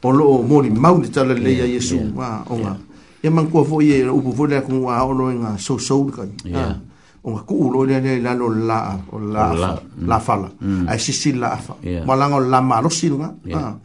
o 0.02 0.10
lo 0.14 0.42
mori 0.46 0.70
mau 0.70 0.98
ni 1.02 1.10
tala 1.10 1.34
le 1.34 1.50
ya 1.62 1.66
yesu 1.66 1.98
wa 2.16 2.44
o 2.50 2.56
ma 2.62 2.78
e 3.22 3.28
man 3.32 3.50
ko 3.50 3.64
fo 3.66 3.82
ye 3.82 4.04
u 4.06 4.22
bu 4.22 4.32
fo 4.38 4.46
le 4.46 4.62
ku 4.68 4.80
wa 4.86 5.02
o 5.10 5.12
lo 5.18 5.28
nga 5.34 5.58
so 5.58 5.76
so 5.82 6.04
ka 6.14 6.24
ya 6.48 6.78
o 7.24 7.30
ku 7.48 7.56
u 7.68 7.72
lo 7.74 7.82
le 7.90 7.98
le 8.06 8.14
la 8.24 8.34
lo 8.40 8.48
la 8.70 8.96
o 9.12 9.18
la 9.20 9.48
mm. 9.52 10.08
la 10.08 10.20
fala 10.20 10.48
mm. 10.60 10.88
a 10.88 10.96
si 10.98 11.12
si 11.12 11.32
la 11.36 11.58
fa 11.58 11.76
ma 12.08 12.14
la 12.16 12.26
ngo 12.32 12.40
la 12.52 12.60
ma 12.70 12.78
lo 12.84 12.90
si 12.90 13.08
nga 13.12 13.30
ya 13.52 13.76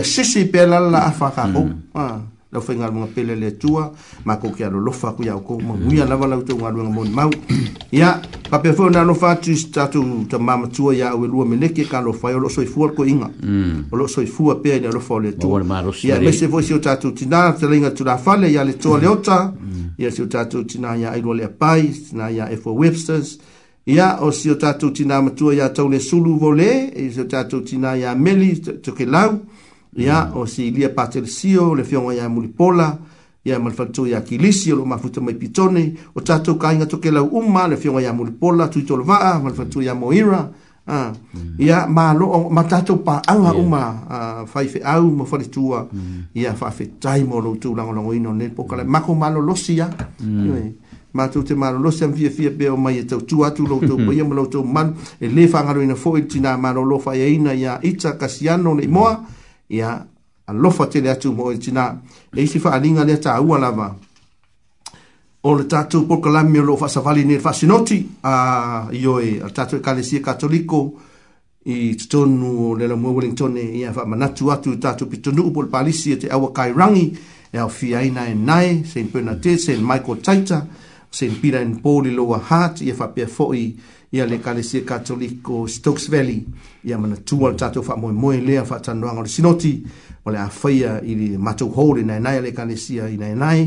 ah. 0.00 0.02
si 0.04 0.22
si 0.24 0.40
pe 0.52 0.62
la 0.70 0.78
la 0.78 1.10
fa 1.18 1.28
ka 1.36 1.42
ko 1.54 1.60
mm. 1.62 1.94
ah 1.94 2.18
lau 2.52 2.60
fai 2.62 2.74
galuga 2.76 3.06
pele 3.14 3.34
le 3.36 3.46
atua 3.46 3.92
ma 4.24 4.36
kou 4.36 4.50
ke 4.50 4.64
alolofa 4.66 5.08
aku 5.12 5.22
iā 5.22 5.36
oukou 5.36 5.60
maguia 5.62 6.04
lava 6.06 6.26
lautou 6.26 6.56
galuega 6.58 6.90
moni 6.90 7.10
mau 7.14 7.30
ia 7.92 8.16
papea 8.50 8.72
foi 8.74 8.86
ona 8.86 9.00
alofa 9.04 9.30
atu 9.36 9.50
i 9.54 9.60
tatou 9.72 10.24
tamā 10.30 10.56
matua 10.64 10.94
iā 10.96 11.12
au 11.12 11.24
elua 11.24 11.46
meleke 11.46 11.84
kalofai 11.86 12.32
mm. 12.32 12.38
o 12.40 12.42
loo 12.42 12.50
soifua 12.50 12.90
lekoiga 12.90 13.30
o 13.92 13.96
loo 14.00 14.08
soifua 14.08 14.58
pea 14.62 14.76
i 14.80 14.82
le 14.82 14.88
alofa 14.90 15.14
o 15.14 15.20
le 15.20 15.28
atua 15.36 15.62
ia 16.04 16.18
mese 16.20 16.48
foi 16.50 16.62
sio 16.66 16.78
tatou 16.82 17.10
tinā 17.14 17.44
talaiga 17.60 17.90
tulafale 17.94 18.50
iā 18.52 18.64
le 18.66 18.72
toa 18.82 18.98
le 18.98 19.06
mm. 19.06 19.12
ota 19.12 19.38
ia 19.98 20.08
mm. 20.08 20.14
sio 20.18 20.26
tatou 20.26 20.66
tinā 20.66 20.96
iā 20.98 21.12
ailua 21.14 21.36
le 21.36 21.44
apai 21.46 21.86
tinā 22.10 22.32
iā 22.34 22.50
efo 22.52 22.74
websters 22.74 23.38
ia 23.86 24.16
o 24.26 24.32
sio 24.34 24.54
tatou 24.58 24.90
tinā 24.90 25.22
matua 25.22 25.54
iā 25.54 25.70
tau 25.74 25.86
le 25.88 26.00
sulu 26.02 26.34
vole 26.38 26.66
i 26.66 27.06
e, 27.06 27.10
sio 27.14 27.24
tatou 27.30 27.60
tinā 27.62 27.94
iā 28.02 28.16
meli 28.18 28.56
tokelau 28.58 29.38
to 29.38 29.58
ya 29.96 30.30
mm. 30.32 30.38
o 30.38 30.46
si 30.46 30.68
ilia 30.68 30.88
patelesio 30.90 31.74
le 31.74 31.84
fioga 31.84 32.14
iā 32.14 32.28
mulipola 32.28 32.96
ia 33.44 33.58
ma 33.58 33.70
le 33.70 33.74
faletou 33.76 34.06
iā 34.06 34.20
kilisi 34.22 34.72
o 34.72 34.76
loo 34.78 34.86
mafuta 34.86 35.20
mai 35.20 35.34
pitone 35.34 35.90
o 36.14 36.20
tatou 36.20 36.54
kaiga 36.58 36.86
tokelau 36.86 37.26
uma 37.34 37.66
le 37.68 37.76
fioga 37.76 38.00
iā 38.04 38.12
mulipola 38.14 38.68
tuitolovaa 38.68 39.34
mm. 39.38 39.42
ma 39.44 39.50
le 39.50 39.56
faletou 39.56 39.82
iā 39.82 39.94
moira 39.94 40.42
ia 41.58 41.86
maloo 41.86 42.50
ma 42.50 42.64
tatou 42.64 43.02
paaga 43.02 43.52
uma 43.54 44.44
faifeau 44.46 45.10
ma 45.10 45.24
faletua 45.24 45.88
mm. 45.92 46.22
ia 46.34 46.54
faafetai 46.54 47.24
mo 47.24 47.40
loutou 47.40 47.74
lagolagoina 47.74 48.28
o 48.30 48.32
lenei 48.32 48.48
pokalai 48.54 48.86
mako 48.86 49.14
malolosi 49.14 49.80
a 49.80 49.90
matou 51.12 51.42
te 51.42 51.54
malolosi 51.54 52.04
amafiafia 52.04 52.50
be 52.54 52.68
o 52.70 52.76
mai 52.76 52.98
e 53.02 53.04
tautua 53.06 53.48
atu 53.50 53.66
loutou 53.66 53.96
paia 53.98 54.22
ma 54.24 54.34
loutou 54.34 54.62
malu 54.62 54.94
e 55.20 55.26
lē 55.26 55.48
faagaloina 55.50 55.96
foʻi 55.98 56.26
tinā 56.30 56.54
malolo 56.58 56.98
faiaina 57.00 57.54
e 57.54 57.58
ia 57.58 57.78
ita 57.82 58.14
kasiano 58.16 58.74
ne 58.74 58.86
moa 58.86 59.18
ia 59.70 60.04
alofa 60.46 60.86
tele 60.86 61.10
atu 61.10 61.32
mo 61.32 61.54
china 61.54 61.56
e 61.56 61.60
tina 61.60 61.98
e 62.36 62.42
isi 62.42 62.58
faaliga 62.60 63.04
lea 63.04 63.16
taua 63.16 63.58
lava 63.58 63.94
o 65.42 65.54
le 65.56 65.64
tatou 65.64 66.02
pokalami 66.06 66.58
o 66.58 66.62
loo 66.62 66.76
faasavali 66.76 67.24
ni 67.24 67.34
le 67.34 67.40
faasinoti 67.40 68.06
a 68.24 68.88
ioe 68.92 69.38
o 69.40 69.44
le 69.46 69.52
tatou 69.52 69.76
ekalesia 69.78 70.20
katoliko 70.20 70.92
i 71.64 71.94
totonu 71.96 72.70
o 72.70 72.74
le 72.76 72.88
lamua 72.88 73.12
wellingtone 73.12 73.62
ia 73.78 73.92
faamanatu 73.92 74.52
atu 74.52 74.72
i 74.72 74.76
tatou 74.76 75.06
pitonuu 75.08 75.50
po 75.50 75.62
le 75.62 75.68
palisi 75.68 76.12
e 76.12 76.16
te 76.16 76.28
aua 76.28 76.52
kairagi 76.52 77.18
e 77.52 77.58
aofiaina 77.58 78.28
e 78.28 78.34
nae 78.34 78.84
st 78.84 79.12
bernadet 79.12 79.58
st 79.60 79.78
michael 79.78 80.22
taita 80.22 80.66
st 81.10 81.40
peter 81.40 81.60
and 81.62 81.80
paul 81.82 82.06
i 82.06 82.10
loa 82.10 82.38
hart 82.38 82.80
ia 82.80 82.94
faapea 82.94 83.26
foʻi 83.26 83.72
ia 84.12 84.26
le 84.26 84.38
kalesia 84.38 84.80
katoliko 84.80 85.68
Stokes 85.68 86.10
Valley 86.10 86.44
ia 86.84 86.98
mana 86.98 87.16
tua 87.16 87.50
le 87.50 87.56
tatou 87.56 87.82
faamoemoe 87.82 88.40
lea 88.40 88.64
faatanoaga 88.64 89.20
o 89.20 89.22
le 89.22 89.28
sinoti 89.28 89.82
ma 90.24 90.32
le 90.32 90.38
a 90.38 90.48
faia 90.48 90.98
i 91.02 91.14
le 91.14 91.38
matou 91.38 91.70
hou 91.70 91.94
lenaenae 91.94 92.38
a 92.38 92.40
le 92.40 92.52
kalesia 92.52 93.08
inaenae 93.08 93.62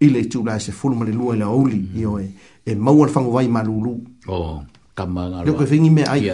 i 0.00 0.08
le 0.10 0.20
itulae 0.20 0.60
sefulu 0.60 0.96
ma 0.96 1.04
le 1.04 1.12
lua 1.12 1.34
i 1.34 1.38
le 1.38 1.44
auli 1.44 1.80
ioe 2.00 2.28
e 2.66 2.74
maua 2.74 3.06
le 3.06 3.12
fagovai 3.12 3.48
malūlū 3.48 3.94
kamanga 4.96 5.44
lo 5.44 5.52
ke 5.52 5.66
fingi 5.68 5.90
me 5.92 6.02
ai 6.08 6.32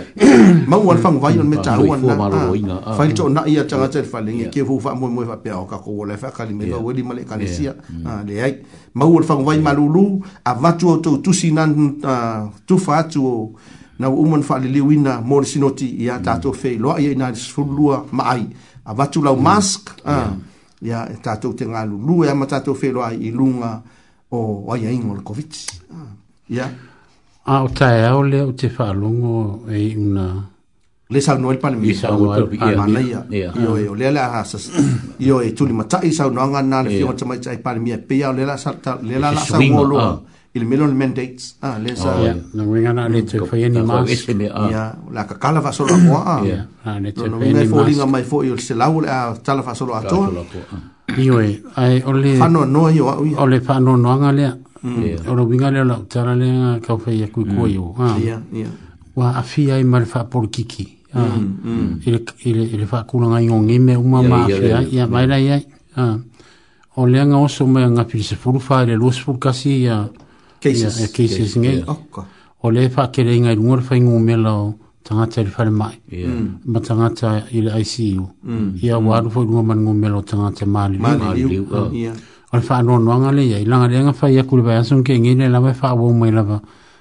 ma 0.68 0.76
un 0.78 0.90
alfang 0.94 1.18
vai 1.18 1.34
no 1.34 1.42
me 1.42 1.56
mm, 1.58 1.62
ta 1.66 1.76
un 1.82 2.06
na 2.06 2.14
ah, 2.14 2.82
ah. 2.90 2.94
fai 2.94 3.10
to 3.12 3.26
na 3.28 3.42
ia 3.46 3.64
changa 3.66 3.90
cer 3.90 4.04
mm. 4.06 4.12
fa 4.12 4.20
lengi 4.22 4.46
ke 4.48 4.62
fu 4.64 4.78
fa 4.78 4.94
mo 4.94 5.08
mo 5.10 5.24
fa 5.26 5.36
pe 5.42 5.50
o 5.50 5.66
ka 5.66 5.76
ko 5.82 6.04
le 6.06 6.14
fa 6.16 6.30
ka 6.30 6.44
li 6.46 6.54
me 6.54 6.66
do 6.70 6.78
le 6.90 7.24
kanesia 7.26 7.74
ah 8.06 8.22
le 8.24 8.38
ai 8.40 8.54
ma 8.94 9.04
un 9.04 9.18
alfang 9.18 9.42
vai 9.42 9.58
malulu 9.58 10.22
a 10.44 10.54
va 10.54 10.72
tu 10.78 10.86
o 10.88 10.96
tu 11.00 11.32
sinan 11.34 11.98
ah, 12.06 12.48
tu 12.64 12.78
fa 12.78 13.02
tu 13.02 13.50
na 13.98 14.06
umon 14.08 14.42
fa 14.42 14.58
le 14.62 14.68
lewina 14.70 15.20
mo 15.20 15.42
sinoti 15.42 15.94
mm. 15.98 16.00
ia 16.00 16.20
ta 16.22 16.38
to 16.38 16.52
fe 16.52 16.76
lo 16.78 16.94
ia 16.98 17.12
na 17.18 17.34
sulua 17.34 18.04
ma 18.12 18.30
ai 18.30 18.46
a 18.86 18.94
va 18.94 19.08
tu 19.10 19.18
la 19.22 19.34
mask 19.34 19.90
ah 20.06 20.30
ia 20.80 21.08
ta 21.22 21.34
e 21.34 21.38
to 21.42 21.50
te 21.52 21.66
ngalu 21.66 21.98
lu 21.98 22.22
e 22.22 22.28
ia 22.30 22.34
ma 22.34 22.46
ta 22.46 22.60
to 22.62 22.74
fe 22.78 22.92
lo 22.94 23.02
ai 23.02 23.16
ilunga 23.26 23.82
o 24.30 24.70
ai 24.70 24.86
ingol 24.86 25.18
covid 25.26 25.50
ah 25.98 26.06
ia 26.48 26.70
a 27.44 27.64
o 27.64 27.68
tae 27.68 28.06
au 28.06 28.22
lea 28.22 28.44
o 28.46 28.52
te 28.52 28.68
whaalongo 28.68 29.64
e 29.70 29.96
una 29.96 30.48
le 31.10 31.20
sa 31.20 31.36
no 31.38 31.50
pa 31.58 31.70
mi 31.70 31.92
sa 31.94 32.08
no 32.12 32.30
pa 32.30 32.70
e 32.70 32.76
mana 32.76 33.00
ia 33.02 33.24
io 33.30 33.76
e 33.76 33.88
o 33.88 33.94
le 33.94 34.10
la 34.12 34.44
sa 34.44 34.58
io 35.18 35.40
e 35.40 35.52
tuli 35.52 35.72
mata 35.72 35.98
ah. 35.98 36.02
i 36.04 36.08
ah, 36.08 36.10
oh, 36.10 36.12
sa 36.14 36.30
no 36.30 36.46
nga 36.48 36.62
na 36.62 36.82
le 36.82 36.90
fio 36.90 37.12
tama 37.14 37.36
tsai 37.36 37.58
pa 37.58 37.74
mi 37.74 37.96
pe 37.98 38.14
ia 38.14 38.32
le 38.32 38.44
la 38.46 38.56
sa 38.56 38.70
le 39.02 39.18
la 39.18 39.34
sa 39.36 39.58
mo 39.60 39.82
lo 39.82 40.22
il 40.54 40.66
melo 40.66 40.86
le 40.86 40.92
mandates 40.94 41.56
a 41.62 41.78
le 41.78 41.96
sa 41.96 42.14
no 42.54 42.62
nga 42.62 42.92
na 42.92 43.08
le 43.08 43.22
te 43.24 43.38
fa 43.42 43.56
ni 43.56 43.82
ma 43.82 44.04
ia 44.06 44.94
la 45.10 45.24
ka 45.26 45.34
kala 45.34 45.60
va 45.60 45.72
solo 45.72 45.98
mo 45.98 46.22
a 46.22 46.38
ah. 46.38 46.40
ia 46.46 46.66
no 47.26 47.36
nga 47.42 47.64
fo 47.66 47.82
li 47.82 47.92
nga 47.98 48.06
mai 48.06 48.22
fo 48.22 48.42
io 48.44 48.56
se 48.56 48.74
la 48.74 48.86
ul 48.86 49.08
a 49.08 49.34
tala 49.42 49.62
fa 49.66 49.74
solo 49.74 49.94
a 49.98 50.02
to 50.06 50.46
io 51.18 51.40
e 51.42 51.60
ai 51.74 52.02
o 52.06 52.12
le 52.14 52.36
fa 52.38 52.46
no 52.46 52.62
no 52.64 52.88
io 52.88 53.10
o 53.10 53.46
le 53.46 53.58
fa 53.60 53.78
no 53.82 53.96
no 53.98 54.14
nga 54.22 54.30
le 54.30 54.70
Mm. 54.84 55.28
ora 55.28 55.42
winga 55.44 55.70
le 55.70 55.84
la 55.84 55.94
tana 56.08 56.34
le 56.34 56.80
ka 56.80 56.96
fa 56.98 57.10
ya 57.12 57.28
ku 57.28 57.44
ku 57.46 57.66
yo 57.68 57.94
ha 57.98 58.16
wa 59.14 59.36
afia 59.38 59.78
i 59.78 59.84
mal 59.84 60.06
fa 60.06 60.24
por 60.26 60.50
kiki 60.50 60.82
ile 61.14 61.20
ah. 61.22 61.38
mm, 61.38 61.58
mm. 61.64 62.00
ile 62.48 62.62
ile 62.66 62.84
fa 62.88 63.04
ku 63.06 63.22
nga 63.22 63.38
ngong 63.40 63.70
i 63.70 63.78
uma 63.94 64.22
ma 64.26 64.42
afia 64.44 64.82
ya 64.90 65.06
mai 65.06 65.26
la 65.30 65.36
ya 65.38 65.62
ha 65.94 66.02
ah. 66.02 66.18
o 66.98 67.06
le 67.06 67.22
nga 67.26 67.36
oso 67.38 67.62
me 67.66 67.86
nga 67.90 68.02
pi 68.04 68.24
se 68.26 68.34
fulu 68.34 68.58
fa 68.58 68.82
le 68.84 68.96
los 68.98 69.22
fulu 69.22 69.38
kasi 69.38 69.84
ya 69.86 70.10
cases 70.58 70.98
e 70.98 71.06
cases 71.14 71.54
nge 71.62 71.84
o 72.62 72.66
le 72.74 72.88
fa 72.90 73.06
ke 73.14 73.22
le 73.22 73.38
nga 73.38 73.52
i 73.52 73.56
ngor 73.56 73.82
fa 73.86 73.94
ngu 73.94 74.18
me 74.18 74.34
la 74.36 74.66
tangata 75.06 75.34
tele 75.46 75.50
fa 75.54 75.62
le 75.64 75.70
mai 75.70 75.94
ma 76.64 76.80
tangata 76.82 77.46
i 77.54 77.60
le 77.62 77.70
ICU 77.78 78.26
ya 78.82 78.98
wa 78.98 79.20
ru 79.22 79.30
fo 79.30 79.44
ngu 79.46 79.62
man 79.62 79.78
ngu 79.78 79.94
me 79.94 80.08
lo 80.10 80.22
tangata 80.26 80.66
mali 80.66 80.98
mali 80.98 81.46
ya 82.02 82.14
on 82.52 82.62
fa 82.62 82.82
no 82.82 82.98
no 82.98 83.18
ngale 83.18 83.42
ye 83.48 83.64
langa 83.64 83.88
le 83.88 83.98
nga 84.04 84.12
fa 84.12 84.28
ye 84.30 84.42
kul 84.44 84.60
ba 84.62 84.84
sun 84.84 85.02
ke 85.02 85.16
ngine 85.18 85.48
la 85.48 85.58
fa 85.72 85.94
wo 85.96 86.12
mai 86.12 86.30
la 86.30 86.42
ba 86.44 86.60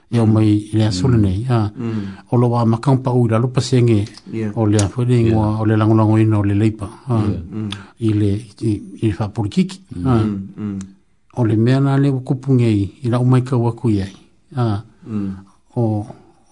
ye 0.10 0.20
mm. 0.24 0.32
mai 0.32 0.70
le 0.72 0.92
sun 0.92 1.20
ne 1.22 1.42
ya 1.44 1.68
o 1.68 2.36
mm. 2.36 2.40
lo 2.40 2.48
wa 2.48 2.64
ma 2.66 2.78
kan 2.80 3.04
pa 3.04 3.12
u 3.12 3.28
la 3.28 3.36
lo 3.38 3.50
pa 3.52 3.60
senge 3.60 4.06
o 4.56 4.64
le 4.66 4.80
fo 4.88 5.04
de 5.04 5.28
ngwa 5.28 5.60
o 5.60 5.66
le 5.68 5.76
langa 5.76 6.04
ngwa 6.08 6.20
ino 6.24 6.40
le 6.44 6.56
leipa 6.56 6.88
ha 7.08 7.20
i 8.00 8.10
le 8.16 8.32
i 9.02 9.12
fa 9.12 9.28
por 9.28 9.50
kik 9.52 9.76
mm. 9.92 10.06
ha 10.08 10.24
o 11.36 11.44
le 11.44 11.56
mea 11.60 11.80
na 11.84 11.98
le 12.00 12.12
kupunge 12.12 12.72
i 12.72 12.88
i 13.04 13.10
la 13.12 13.20
mai 13.20 13.44
ka 13.44 13.58
wa 13.60 13.76
ku 13.76 13.90
ye 13.92 14.08
ha 14.56 14.82
o 15.76 15.82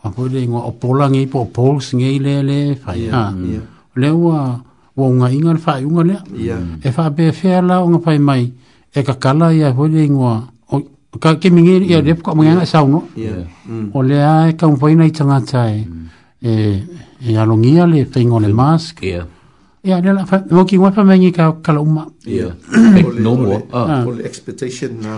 a 0.03 0.11
fo 0.11 0.27
le 0.27 0.43
ngwa 0.43 0.67
o 0.67 0.75
pola 0.75 1.07
ngi 1.07 1.23
po 1.31 1.47
pols 1.47 1.95
ngi 1.95 2.19
le 2.19 2.43
le 2.43 2.75
fa 2.75 2.99
ya 2.99 3.31
le 3.95 4.09
wa 4.11 4.59
wa 4.99 5.05
unga 5.07 5.31
inga 5.31 5.55
fa 5.55 5.79
unga 5.79 6.03
le 6.03 6.15
ya 6.35 6.59
e 6.83 6.91
fa 6.91 7.07
be 7.11 7.31
fe 7.31 7.63
la 7.63 7.79
unga 7.79 8.03
fa 8.03 8.11
mai 8.19 8.67
e 8.93 9.01
ka 9.05 9.13
kala 9.15 9.53
ia 9.53 9.69
hoi 9.73 9.89
le 9.89 10.05
ingoa. 10.05 10.37
O 10.73 10.83
ka 11.21 11.37
ke 11.41 11.49
mingi 11.53 11.85
ia 11.89 12.01
lepo 12.01 12.21
mm. 12.21 12.25
ka 12.25 12.31
mga 12.33 12.65
sau 12.69 12.85
no. 12.89 12.99
Mm. 13.13 13.93
O 13.93 14.01
le 14.01 14.17
a 14.21 14.49
e 14.49 14.53
ka 14.57 14.67
mwaina 14.69 15.05
i 15.05 15.11
tangata 15.11 15.69
e. 15.69 15.85
Mm. 15.85 16.05
e 16.41 16.51
e 17.29 17.37
alongia 17.37 17.85
le 17.85 18.05
fingo 18.05 18.39
le 18.39 18.51
mask. 18.53 19.01
Ia. 19.01 19.25
Ia, 19.85 20.01
le 20.03 20.11
la, 20.13 20.25
mo 20.51 20.65
ki 20.67 20.77
ngwa 20.77 20.91
pa 20.91 21.03
ka 21.05 21.45
kala 21.63 21.79
uma. 21.81 22.03
Ia. 22.25 22.51
No 23.23 23.35
mo. 23.35 23.57
O 23.71 24.11
le 24.13 24.23
ah. 24.23 24.25
expectation 24.25 24.97
na 25.01 25.17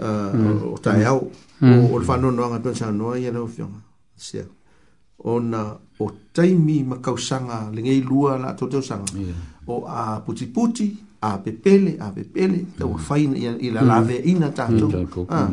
uh, 0.00 0.70
o 0.70 0.78
tae 0.78 1.04
au. 1.04 1.28
O 1.62 1.98
le 1.98 2.06
whanua 2.06 2.30
noanga 2.30 2.58
tuan 2.62 2.74
sa 2.74 2.90
noa 2.90 3.18
ia 3.18 3.32
leo 3.32 3.46
fionga. 3.46 3.82
Sia. 4.16 4.46
O 5.24 5.40
na 5.40 5.74
o 6.00 6.10
taimi 6.32 6.82
makausanga 6.86 7.68
le 7.74 7.82
ngei 7.82 8.00
lua 8.02 8.38
la 8.38 8.54
atoteo 8.54 8.80
sanga. 8.82 9.10
O 9.66 9.84
a 9.86 10.20
puti 10.22 10.46
puti. 10.46 11.09
Mm. 11.22 11.26
a 11.26 11.42
pepele, 11.42 11.96
a 12.00 12.10
pepele, 12.12 12.66
te 12.76 12.84
wa 12.84 12.98
faina 12.98 13.36
i 13.36 13.70
la 13.70 13.82
lave 13.82 14.22
mm. 14.24 14.28
ina 14.28 14.50
tato. 14.50 14.88
Mm, 14.88 15.32
ah, 15.32 15.48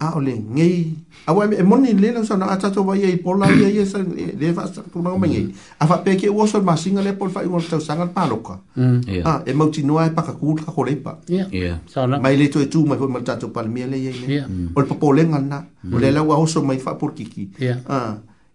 a 0.00 0.14
o 0.16 0.20
le 0.20 0.34
ngei. 0.54 0.94
A 1.26 1.32
wa 1.34 1.44
e, 1.46 1.56
e 1.60 1.62
moni 1.62 1.92
le 1.98 2.12
la 2.12 2.22
sona 2.24 2.46
a 2.46 2.56
tato 2.56 2.82
wa 2.82 2.96
ia 2.96 3.06
i 3.08 3.16
pola 3.16 3.46
ia 3.52 3.68
ia 3.70 3.84
sa 3.86 3.98
le 4.00 4.52
fa 4.52 4.66
sa 4.72 4.82
kuna 4.92 5.10
o 5.10 5.18
mengei. 5.18 5.52
A 5.78 5.86
fa 5.86 5.98
peke 6.02 6.28
ua 6.28 6.46
sol 6.46 6.62
ma 6.62 6.76
singa 6.76 7.02
le 7.02 7.12
pol 7.14 7.30
fa 7.30 7.42
i 7.42 7.46
wala 7.46 7.64
tau 7.70 7.80
sanga 7.80 8.02
al 8.02 8.10
paloka. 8.10 8.58
A 8.76 8.98
ah, 9.24 9.42
e 9.46 9.52
mauti 9.54 9.82
noa 9.82 10.06
e 10.06 10.10
paka 10.10 10.32
kuul 10.34 10.58
ka 10.64 10.72
kolepa. 10.72 11.18
Mai 12.20 12.36
le 12.36 12.48
to 12.50 12.58
e 12.60 12.68
tu 12.68 12.84
mai 12.86 12.98
ma 12.98 13.20
tato 13.22 13.50
pal 13.50 13.68
mia 13.70 13.86
le 13.86 13.96
ia 13.98 14.10
ia. 14.10 14.48
O 14.74 14.80
le 14.80 14.86
papo 14.86 15.12
le 15.12 15.22
ngana. 15.24 15.64
O 15.92 15.98
le 15.98 16.10
la 16.10 16.22
ua 16.22 16.36
oso 16.38 16.62
mai 16.62 16.78
fa 16.78 16.94
por 16.98 17.12
kiki. 17.14 17.50
Yeah 17.58 17.82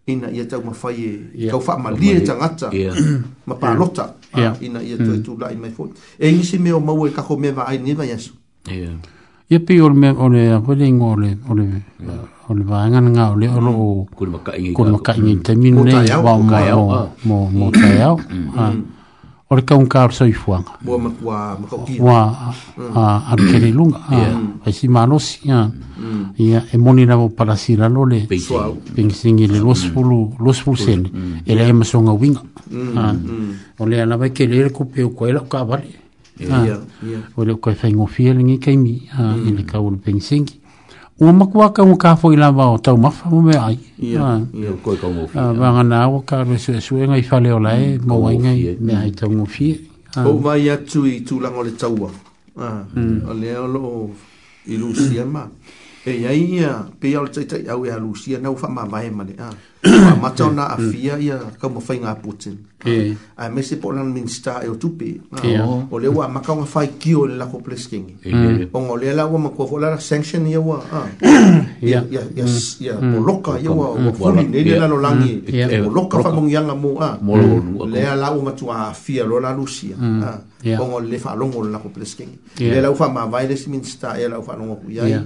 ina 0.07 0.27
ia 0.35 0.43
tau 0.45 0.59
mawhai 0.59 1.31
e 1.31 1.47
kau 1.47 1.61
wha 1.63 1.77
mali 1.79 2.11
e 2.11 2.19
tangata 2.27 2.67
yeah. 2.75 2.91
ma 3.49 3.55
pālota 3.55 4.13
yeah. 4.35 4.51
yeah. 4.59 4.65
ina 4.65 4.83
ia 4.83 4.97
mm. 4.99 5.03
tau 5.07 5.15
mm. 5.15 5.21
tū 5.23 5.31
lai 5.39 5.55
mai 5.55 5.71
fōi 5.71 5.91
e 6.19 6.27
isi 6.29 6.59
meo 6.59 6.79
mau 6.83 7.07
e 7.07 7.11
kako 7.15 7.37
mewa 7.39 7.63
ai 7.67 7.77
niwa 7.79 8.03
yesu 8.05 8.33
ia 9.51 9.59
pi 9.63 9.79
ole 9.81 9.95
me 9.95 10.09
ole 10.25 10.41
a 10.55 10.59
kwele 10.59 10.83
ingo 10.91 11.13
ole 11.15 11.37
ole 11.49 11.67
ole 12.51 12.63
wa 12.67 12.83
angana 12.83 13.09
ngā 13.15 13.25
ole 13.35 13.47
ole 13.49 13.71
o 13.83 13.85
kuri 14.15 14.31
maka 14.31 14.51
ingi 14.59 14.73
kuri 14.75 14.91
maka 14.91 15.15
ingi 15.17 15.35
te 15.45 15.55
minu 15.55 15.87
nei 15.87 16.03
wau 16.25 16.39
mo 17.23 17.39
mo 17.55 17.71
tai 17.71 17.95
au 18.03 18.17
ah 18.59 18.75
o 19.53 19.55
le 19.55 19.65
kaunkao 19.65 20.07
le 20.07 20.13
saifuaga 20.13 20.71
ua 21.99 23.25
alekele 23.29 23.71
mm. 23.71 23.77
luga 23.77 23.99
aisi 24.65 24.87
malosi 24.87 25.39
ia 25.47 25.69
mm. 25.99 26.33
ia 26.37 26.63
e 26.73 26.77
moni 26.77 27.05
lava 27.05 27.21
mm. 27.23 27.29
e 27.29 27.31
o 27.31 27.35
palasi 27.35 27.75
lalo 27.77 28.05
le 28.05 28.25
pegisigi 28.95 29.47
le 29.47 29.59
luasfulu 29.59 30.75
sele 30.77 31.09
e 31.45 31.55
leai 31.55 31.73
masogauiga 31.73 32.41
o 33.79 33.85
lea 33.85 34.05
lava 34.05 34.25
ekele 34.27 34.63
le 34.63 34.69
kupe 34.69 35.03
ukoai 35.03 35.31
lao 35.33 35.45
kaavale 35.45 35.87
ua 37.37 37.45
leu 37.45 37.57
kai 37.57 37.75
faigofia 37.75 38.33
legei 38.33 38.57
kaimi 38.59 38.93
i 39.47 39.49
le 39.57 39.63
kau 39.63 39.85
o 39.87 39.91
le 39.91 39.97
pegisigi 39.97 40.62
ua 41.23 41.31
makuaka 41.31 41.85
ka 41.87 41.95
kafo 41.95 42.33
i 42.33 42.35
va 42.35 42.65
o 42.67 42.77
tau 42.77 42.97
mafa 42.99 43.29
o 43.31 43.39
mea 43.41 43.65
ai 43.67 43.79
vagana 45.33 46.03
au 46.03 46.17
ah. 46.17 46.21
ka 46.25 46.43
aluesuesuega 46.43 47.13
ah, 47.13 47.17
i 47.17 47.21
faleolae 47.23 47.97
mauaigai 48.03 48.75
mm. 48.75 48.85
mea 48.85 48.99
ai 48.99 49.11
taugofie 49.11 49.79
ah. 50.15 50.27
ou 50.27 50.39
vai 50.43 50.67
atu 50.69 51.05
i 51.07 51.21
tulaga 51.23 51.57
o 51.57 51.63
le 51.63 51.71
taua 51.79 52.11
o 52.57 52.69
mm. 52.95 53.39
lea 53.39 53.61
o 53.63 53.67
loo 53.67 54.09
ilusia 54.67 55.23
ma 55.25 55.47
e 56.05 56.27
ai 56.27 56.41
ia 56.59 56.75
peia 56.99 57.21
o 57.21 57.23
le 57.23 57.31
taʻitaʻi 57.31 57.69
au 57.71 57.85
e 57.85 57.91
alusia 57.91 58.39
nau 58.43 58.55
faamavae 58.55 59.11
ma 59.11 59.23
le 59.23 59.39
a 59.39 59.47
matau 60.15 60.51
na 60.51 60.69
afia 60.71 61.17
mm. 61.17 61.21
ia 61.21 61.37
kau 61.59 61.69
mafai 61.69 61.97
ngā 61.99 62.15
Putin. 62.23 62.55
Ai 62.83 63.49
mese 63.51 63.77
po 63.81 63.91
lan 63.91 64.11
minsta 64.13 64.61
e 64.63 64.69
o 64.71 64.75
tupi. 64.75 65.19
O 65.91 65.99
le 65.99 66.07
wa 66.09 66.27
makau 66.31 66.55
ngā 66.61 66.67
fai 66.67 66.87
kio 66.99 67.25
le 67.27 67.35
lako 67.37 67.59
pleskingi. 67.59 68.15
O 68.71 68.79
ngā 68.79 68.97
le 69.01 69.13
la 69.15 69.27
wa 69.27 69.39
makua 69.47 69.67
ko 69.67 69.77
lara 69.79 69.99
sanction 69.99 70.47
ia 70.47 70.59
wa. 70.61 70.79
Ia 71.83 71.99
moloka 73.03 73.51
mm. 73.51 73.57
mm. 73.59 73.63
ia 73.65 73.71
wa 73.75 73.87
wafuri 73.91 74.43
nene 74.47 74.71
e 74.71 74.79
la 74.79 74.87
lo 74.87 74.95
langi. 75.03 75.43
Moloka 75.83 76.23
fa 76.23 76.31
mong 76.31 76.47
yanga 76.47 76.71
mo. 76.75 76.95
Le 77.85 78.07
a 78.07 78.15
la 78.15 78.31
wa 78.31 78.51
matua 78.51 78.87
afia 78.87 79.25
lo 79.27 79.35
la 79.43 79.51
lusia. 79.51 79.99
O 79.99 80.83
ngā 80.87 80.99
le 81.03 81.19
fa 81.19 81.35
alongo 81.35 81.59
le 81.67 81.73
lako 81.75 81.91
pleskingi. 81.91 82.63
Le 82.63 82.79
la 82.79 82.87
ufa 82.87 83.11
mawai 83.11 83.49
le 83.51 83.57
si 83.57 83.67
minsta 83.69 84.15
e 84.15 84.29
la 84.31 84.39
ufa 84.39 84.55
alongo 84.55 84.79
kuyai. 84.79 85.19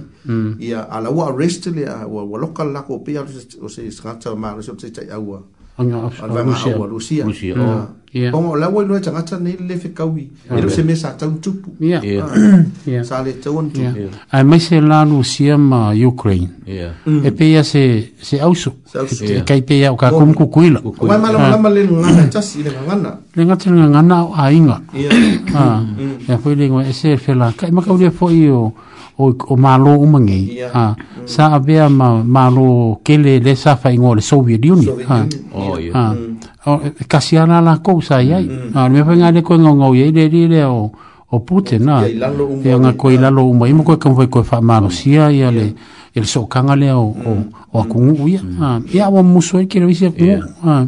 Ia 0.58 0.82
ala 0.90 1.10
wa 1.14 1.30
arrest 1.30 1.70
le 1.70 1.86
a 1.86 2.02
wa 2.08 2.26
loka 2.36 2.64
lako 2.64 3.06
pia 3.06 3.22
o 3.22 3.68
se 3.70 3.86
skata 3.90 4.34
ma 4.34 4.47
malo 4.50 4.62
se 4.62 4.90
tsa 4.90 5.02
ya 5.04 5.18
wa 5.18 5.40
anga 5.78 5.98
a 6.06 6.10
fa 6.10 6.26
wa 6.26 6.86
rusia 6.86 7.24
rusia 7.24 7.54
o 7.54 7.86
ya 8.12 8.30
pomo 8.32 8.56
la 8.56 8.68
wa 8.68 8.82
lua 8.82 9.00
changa 9.00 9.22
tsane 9.22 9.56
le 9.60 9.76
fe 9.76 9.88
kawi 9.92 10.30
e 10.56 10.60
lo 10.62 10.68
se 10.70 10.82
me 10.82 10.94
sa 10.96 11.12
tsang 11.12 11.38
tupu 11.42 11.68
ya 11.78 12.00
ya 12.00 12.24
ah. 12.24 13.04
sa 13.04 13.22
le 13.22 13.32
tsawon 13.38 13.70
tu 13.70 13.80
ya 13.82 13.92
a 14.30 14.42
me 14.44 14.58
se 14.60 14.80
la 14.80 15.04
rusia 15.04 15.58
ma 15.58 15.92
ukraine 15.92 16.48
ya 16.66 16.88
mm. 17.06 17.26
e 17.26 17.30
pe 17.30 17.52
ya 17.52 17.62
se 17.62 18.12
se 18.20 18.40
auso 18.40 18.72
e 19.20 19.44
kai 19.44 19.62
pe 19.62 19.78
ya 19.78 19.94
ka 19.94 20.08
kum 20.10 20.32
ku 20.34 20.48
kuila 20.48 20.80
wa 20.82 21.18
malo 21.20 21.38
ah. 21.38 21.48
la 21.52 21.56
malo 21.58 21.74
le 21.76 21.84
ngana 21.84 22.22
tsa 22.32 22.40
si 22.42 22.62
le 22.64 22.72
ngana 22.72 23.18
le 23.36 23.42
ngana 23.44 23.60
tsa 23.60 23.70
ngana 23.70 24.16
a 24.34 24.50
inga 24.50 24.78
ya 24.96 25.10
ha 25.52 25.78
ah. 25.78 25.80
mm. 25.84 26.26
ya 26.28 26.38
foi 26.40 26.56
le 26.56 26.66
ngwe 26.72 26.90
se 26.92 27.14
fe 27.16 27.34
la 27.38 27.52
kai 27.54 27.70
ma 27.70 27.84
ka 27.84 27.92
e 27.92 27.94
u 27.94 27.98
le 28.00 28.10
fo 28.10 28.30
io 28.32 28.72
o, 29.18 29.34
o 29.48 29.56
malo 29.58 29.98
umange 29.98 30.62
yeah. 30.62 30.94
ha 30.94 30.94
sa 31.26 31.52
abia 31.58 31.90
ma 31.90 32.22
malo 32.22 33.02
kele 33.02 33.42
le 33.42 33.52
sa 33.58 33.74
fa 33.76 33.90
ingo 33.90 34.14
le 34.14 34.22
soviet 34.22 34.62
uni 34.62 34.86
ha 35.10 35.26
oh 35.58 35.74
yeah. 35.76 35.92
ha 36.14 36.14
mm. 36.14 36.64
o 36.70 36.78
kasiana 37.04 37.58
la 37.60 37.82
kousa 37.82 38.22
ya 38.22 38.38
mm. 38.38 38.72
ha 38.78 38.86
me 38.88 39.02
fanga 39.02 39.34
le 39.34 39.42
ko 39.42 39.58
ngongo 39.58 39.90
ye 39.98 40.10
le 40.14 40.28
le, 40.30 40.46
le 40.46 40.62
o 40.70 40.92
o 41.30 41.36
pute 41.42 41.78
na 41.82 42.06
e 42.06 42.14
nga 42.64 42.92
ko 42.94 43.10
ila 43.10 43.28
lo 43.28 43.50
umai 43.50 43.74
mo 43.74 43.82
ko 43.82 43.98
kan 43.98 44.14
foi 44.16 44.30
ko 44.30 44.40
fa 44.46 44.62
mano 44.62 44.86
sia 44.88 45.28
ya 45.34 45.50
le 45.50 45.74
el 46.14 46.24
so 46.30 46.46
kanga 46.46 46.78
o 46.94 47.10
o 47.10 47.32
mm. 47.42 47.74
akungu 47.74 48.24
ya 48.30 48.40
mm. 48.40 48.50
ha 48.62 48.78
ya 48.86 49.10
wa 49.10 49.20
muso 49.26 49.58
e 49.58 49.66
ke 49.66 49.82
le 49.82 49.90
bisia 49.90 50.14
ha 50.62 50.86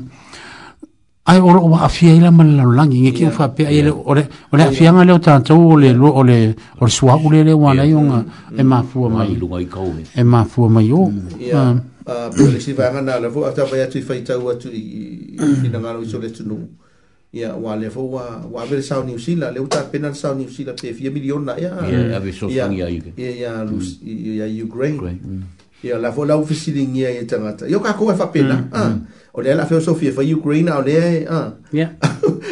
ai 1.31 1.39
ora 1.39 1.61
wa 1.63 1.83
afia 1.87 2.15
ila 2.15 2.31
man 2.35 2.57
la 2.59 2.65
langi 2.67 3.01
nge 3.03 3.13
ki 3.15 3.31
fa 3.31 3.47
pe 3.55 3.63
ile 3.71 3.91
ore 4.05 4.27
ore 4.53 4.63
afia 4.67 4.91
nga 4.93 5.05
le 5.07 5.15
ta 5.23 5.39
tau 5.41 5.77
le 5.79 5.95
ole 5.95 6.39
ole 6.81 6.91
swa 6.91 7.15
ule 7.25 7.45
le 7.47 7.53
wa 7.55 7.75
na 7.75 7.83
yonga 7.87 8.25
e 8.57 8.63
ma 8.67 8.83
fu 8.83 9.07
ma 9.09 9.23
ilu 9.25 9.47
ai 9.55 9.67
ko 9.71 9.95
e 10.15 10.23
ma 10.27 10.43
fu 10.45 10.67
ma 10.67 10.81
mm. 10.83 10.83
ah. 10.91 10.91
yo 10.91 11.01
ya 11.39 11.63
a 11.71 11.71
ah, 12.11 12.29
pole 12.35 12.59
si 12.59 12.73
va 12.75 12.91
nga 12.91 13.01
na 13.03 13.21
le 13.23 13.29
vo 13.31 13.45
ata 13.47 13.63
vai 13.65 13.81
atui 13.87 14.01
fai 14.03 14.23
tau 14.27 14.49
atu 14.51 14.71
i 14.75 15.39
i 15.39 15.69
na 15.71 15.79
ngalo 15.79 16.03
so 16.05 16.19
le 16.19 16.33
tunu 16.35 16.67
ya 17.31 17.55
wa 17.55 17.77
le 17.79 17.87
vo 17.95 18.11
wa 18.11 18.43
wa 18.51 18.65
ve 18.67 18.83
sa 18.83 18.99
ni 19.07 19.15
usila 19.15 19.53
le 19.55 19.61
uta 19.63 19.85
pena 19.87 20.11
sa 20.13 20.35
ni 20.35 20.47
usila 20.51 20.73
pe 20.75 20.91
fi 20.93 21.11
milion 21.15 21.45
na 21.47 21.55
ya 21.55 21.71
ya 21.87 22.17
ave 22.19 22.33
so 22.35 22.49
fangia 22.51 22.91
ya 23.15 23.55
ya 23.55 24.47
ya 24.47 24.47
ukraine 24.67 25.15
mm. 25.23 25.60
ia 25.83 25.99
la 25.99 26.13
fo 26.13 26.25
lau 26.25 26.45
fisilingia 26.47 27.09
e 27.11 27.25
tangata 27.25 27.67
io 27.69 27.81
ka 27.81 27.95
koe 27.95 28.13
whapena 28.13 28.57
mm, 28.57 28.93
mm. 28.93 28.99
o 29.33 29.41
le 29.43 29.55
la 29.55 29.65
filosofia 29.67 30.13
fa 30.13 30.21
Ukraine 30.21 30.71
o 30.73 30.83
le 30.83 31.25
a 31.27 31.55
yeah. 31.73 31.93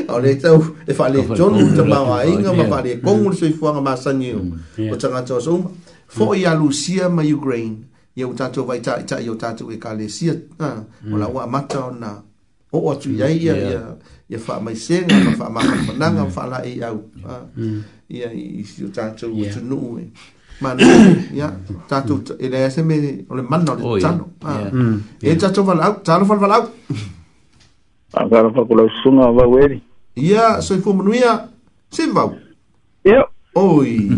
o 0.08 0.18
le 0.18 0.34
tau 0.40 0.65
le 0.86 0.94
whale 0.97 1.20
tonu 1.36 1.76
ta 1.76 1.84
mawa 1.84 2.24
inga 2.24 2.52
ma 2.52 2.65
whale 2.65 2.97
kongu 3.00 3.32
sui 3.32 3.50
fuanga 3.52 3.81
ma 3.82 3.97
sangi 3.97 4.32
o 4.32 4.97
tangata 4.97 5.34
o 5.34 5.40
souma 5.40 5.68
fo 6.07 6.32
i 6.34 6.47
alusia 6.48 7.08
ma 7.10 7.20
Ukraine 7.23 7.84
ia 8.16 8.26
o 8.28 8.32
tatou 8.32 8.65
vai 8.65 8.81
ta 8.81 8.97
ta 9.05 9.20
i 9.20 9.28
o 9.28 9.34
tatou 9.36 9.68
e 9.73 9.76
ka 9.76 9.92
le 9.92 10.08
sia 10.08 10.32
o 11.12 11.16
la 11.16 11.28
ua 11.28 11.44
mata 11.47 11.86
o 11.92 11.92
na 11.92 12.16
o 12.73 12.78
o 12.89 12.94
tu 12.97 13.10
iai 13.12 13.36
ia 13.36 13.52
ia 13.55 13.82
ia 14.28 14.39
wha 14.40 14.60
mai 14.60 14.74
senga 14.76 15.15
ma 15.36 15.44
wha 15.52 15.60
ma 15.60 15.60
whananga 15.84 16.24
la 16.48 16.62
e 16.65 16.81
au 16.82 16.97
ia 18.08 18.32
i 18.32 18.65
o 18.65 18.89
tatou 18.89 19.34
o 19.36 19.98
e 20.00 20.08
ma 20.61 20.75
ya, 21.33 21.55
catur 21.89 22.19
tatu 22.25 22.35
e 22.39 22.49
le 22.51 22.70
se 22.70 22.83
me 22.83 23.25
o 23.31 23.35
le 23.35 23.43
manna 23.43 23.73
o 23.78 23.97
e 25.23 25.35
tatu 25.39 25.62
valau 25.62 25.93
catur 26.05 26.27
fal 26.27 26.39
valau 26.43 26.62
a 28.15 28.20
gara 28.28 28.51
fa 28.55 28.62
kula 28.67 28.85
sunga 29.03 29.28
va 29.33 29.45
weri 29.49 29.83
Iya, 30.19 30.59
so 30.61 30.75
i 30.75 30.78
fumu 30.83 31.03
nuia 31.07 31.47
se 31.91 32.03
vau 32.11 32.35
ia 33.07 33.23
oi 33.55 34.11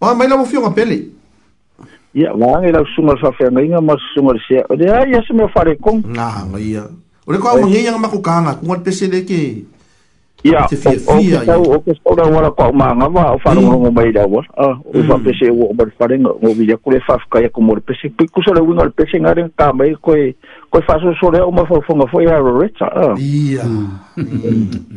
o 0.00 0.14
mai 0.14 0.28
la 0.28 0.36
mo 0.36 0.44
fio 0.44 0.60
pele 0.76 1.08
ia 2.12 2.32
va 2.36 2.60
ngai 2.60 2.72
la 2.76 2.82
sunga 2.94 3.16
fa 3.16 3.30
iya. 3.40 3.48
ngai 3.50 3.68
nga 3.72 3.80
mas 3.80 4.00
sunga 4.14 4.34
se 4.46 4.60
o 4.68 4.72
de 4.76 4.84
ia 4.84 5.20
se 8.92 9.64
ia 10.46 10.64
o 10.64 10.68
ke 10.68 11.40
tau 11.46 11.62
o 11.74 11.78
ke 11.82 11.94
tau 11.96 12.14
rau 12.16 12.36
ara 12.38 12.50
pau 12.52 12.72
maanga 12.72 13.08
wa 13.08 13.32
o 13.34 13.38
whanonga 13.44 13.74
ngō 13.82 13.90
mai 13.96 14.12
rau 14.14 14.38
ara 14.40 14.70
o 14.78 15.02
wha 15.08 15.18
pese 15.24 15.50
o 15.50 15.66
o 15.70 15.74
mara 15.74 15.90
wharenga 15.98 16.30
ngō 16.42 16.52
vidia 16.58 16.76
kore 16.76 17.00
whafkai 17.08 17.44
ako 17.48 17.60
mōre 17.66 17.80
pese 17.88 18.10
pui 18.16 18.28
kusa 18.28 18.54
rau 18.56 18.66
ngā 18.68 18.86
pese 18.96 19.18
ngā 19.24 19.32
renga 19.34 19.54
kā 19.60 19.68
mai 19.74 19.94
koe 20.06 20.28
koe 20.72 20.82
whaso 20.88 21.14
sore 21.20 21.40
au 21.42 21.50
mawha 21.56 21.80
whonga 21.88 22.06
fo 22.12 22.20
e 22.20 22.26
haro 22.30 22.54
reta 22.60 22.90
ia 23.18 23.62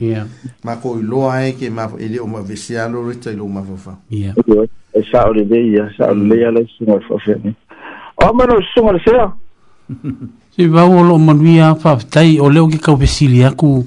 ia 0.06 0.28
ma 0.64 0.76
koe 0.78 1.02
loa 1.02 1.42
e 1.48 1.54
ke 1.58 1.70
ma 1.70 1.90
ele 2.00 2.20
o 2.22 2.28
mawha 2.28 2.44
vese 2.52 2.78
alo 2.84 3.08
reta 3.10 3.32
ilo 3.34 3.48
mawha 3.48 3.78
wha 3.86 3.96
ia 4.10 4.36
e 4.94 5.04
sa 5.12 5.26
ore 5.30 5.44
vei 5.50 5.74
ia 5.74 5.90
sa 5.98 6.12
ore 6.12 6.26
lei 6.30 6.46
ala 6.46 6.66
sunga 6.78 7.00
rwha 7.02 7.22
whene 7.28 7.56
o 8.28 8.34
mano 8.34 8.62
sunga 8.74 8.96
rwha 8.98 9.26
whene 9.26 10.38
Si 10.60 10.66
vau 10.68 10.92
o 11.00 11.04
lo 11.08 11.16
manuia 11.22 11.70
fa 11.80 11.96
fatai 11.98 12.38
o 12.44 12.50
leo 12.52 12.68
ki 12.68 12.78
kau 12.84 12.98
pesili 13.00 13.44
aku 13.46 13.86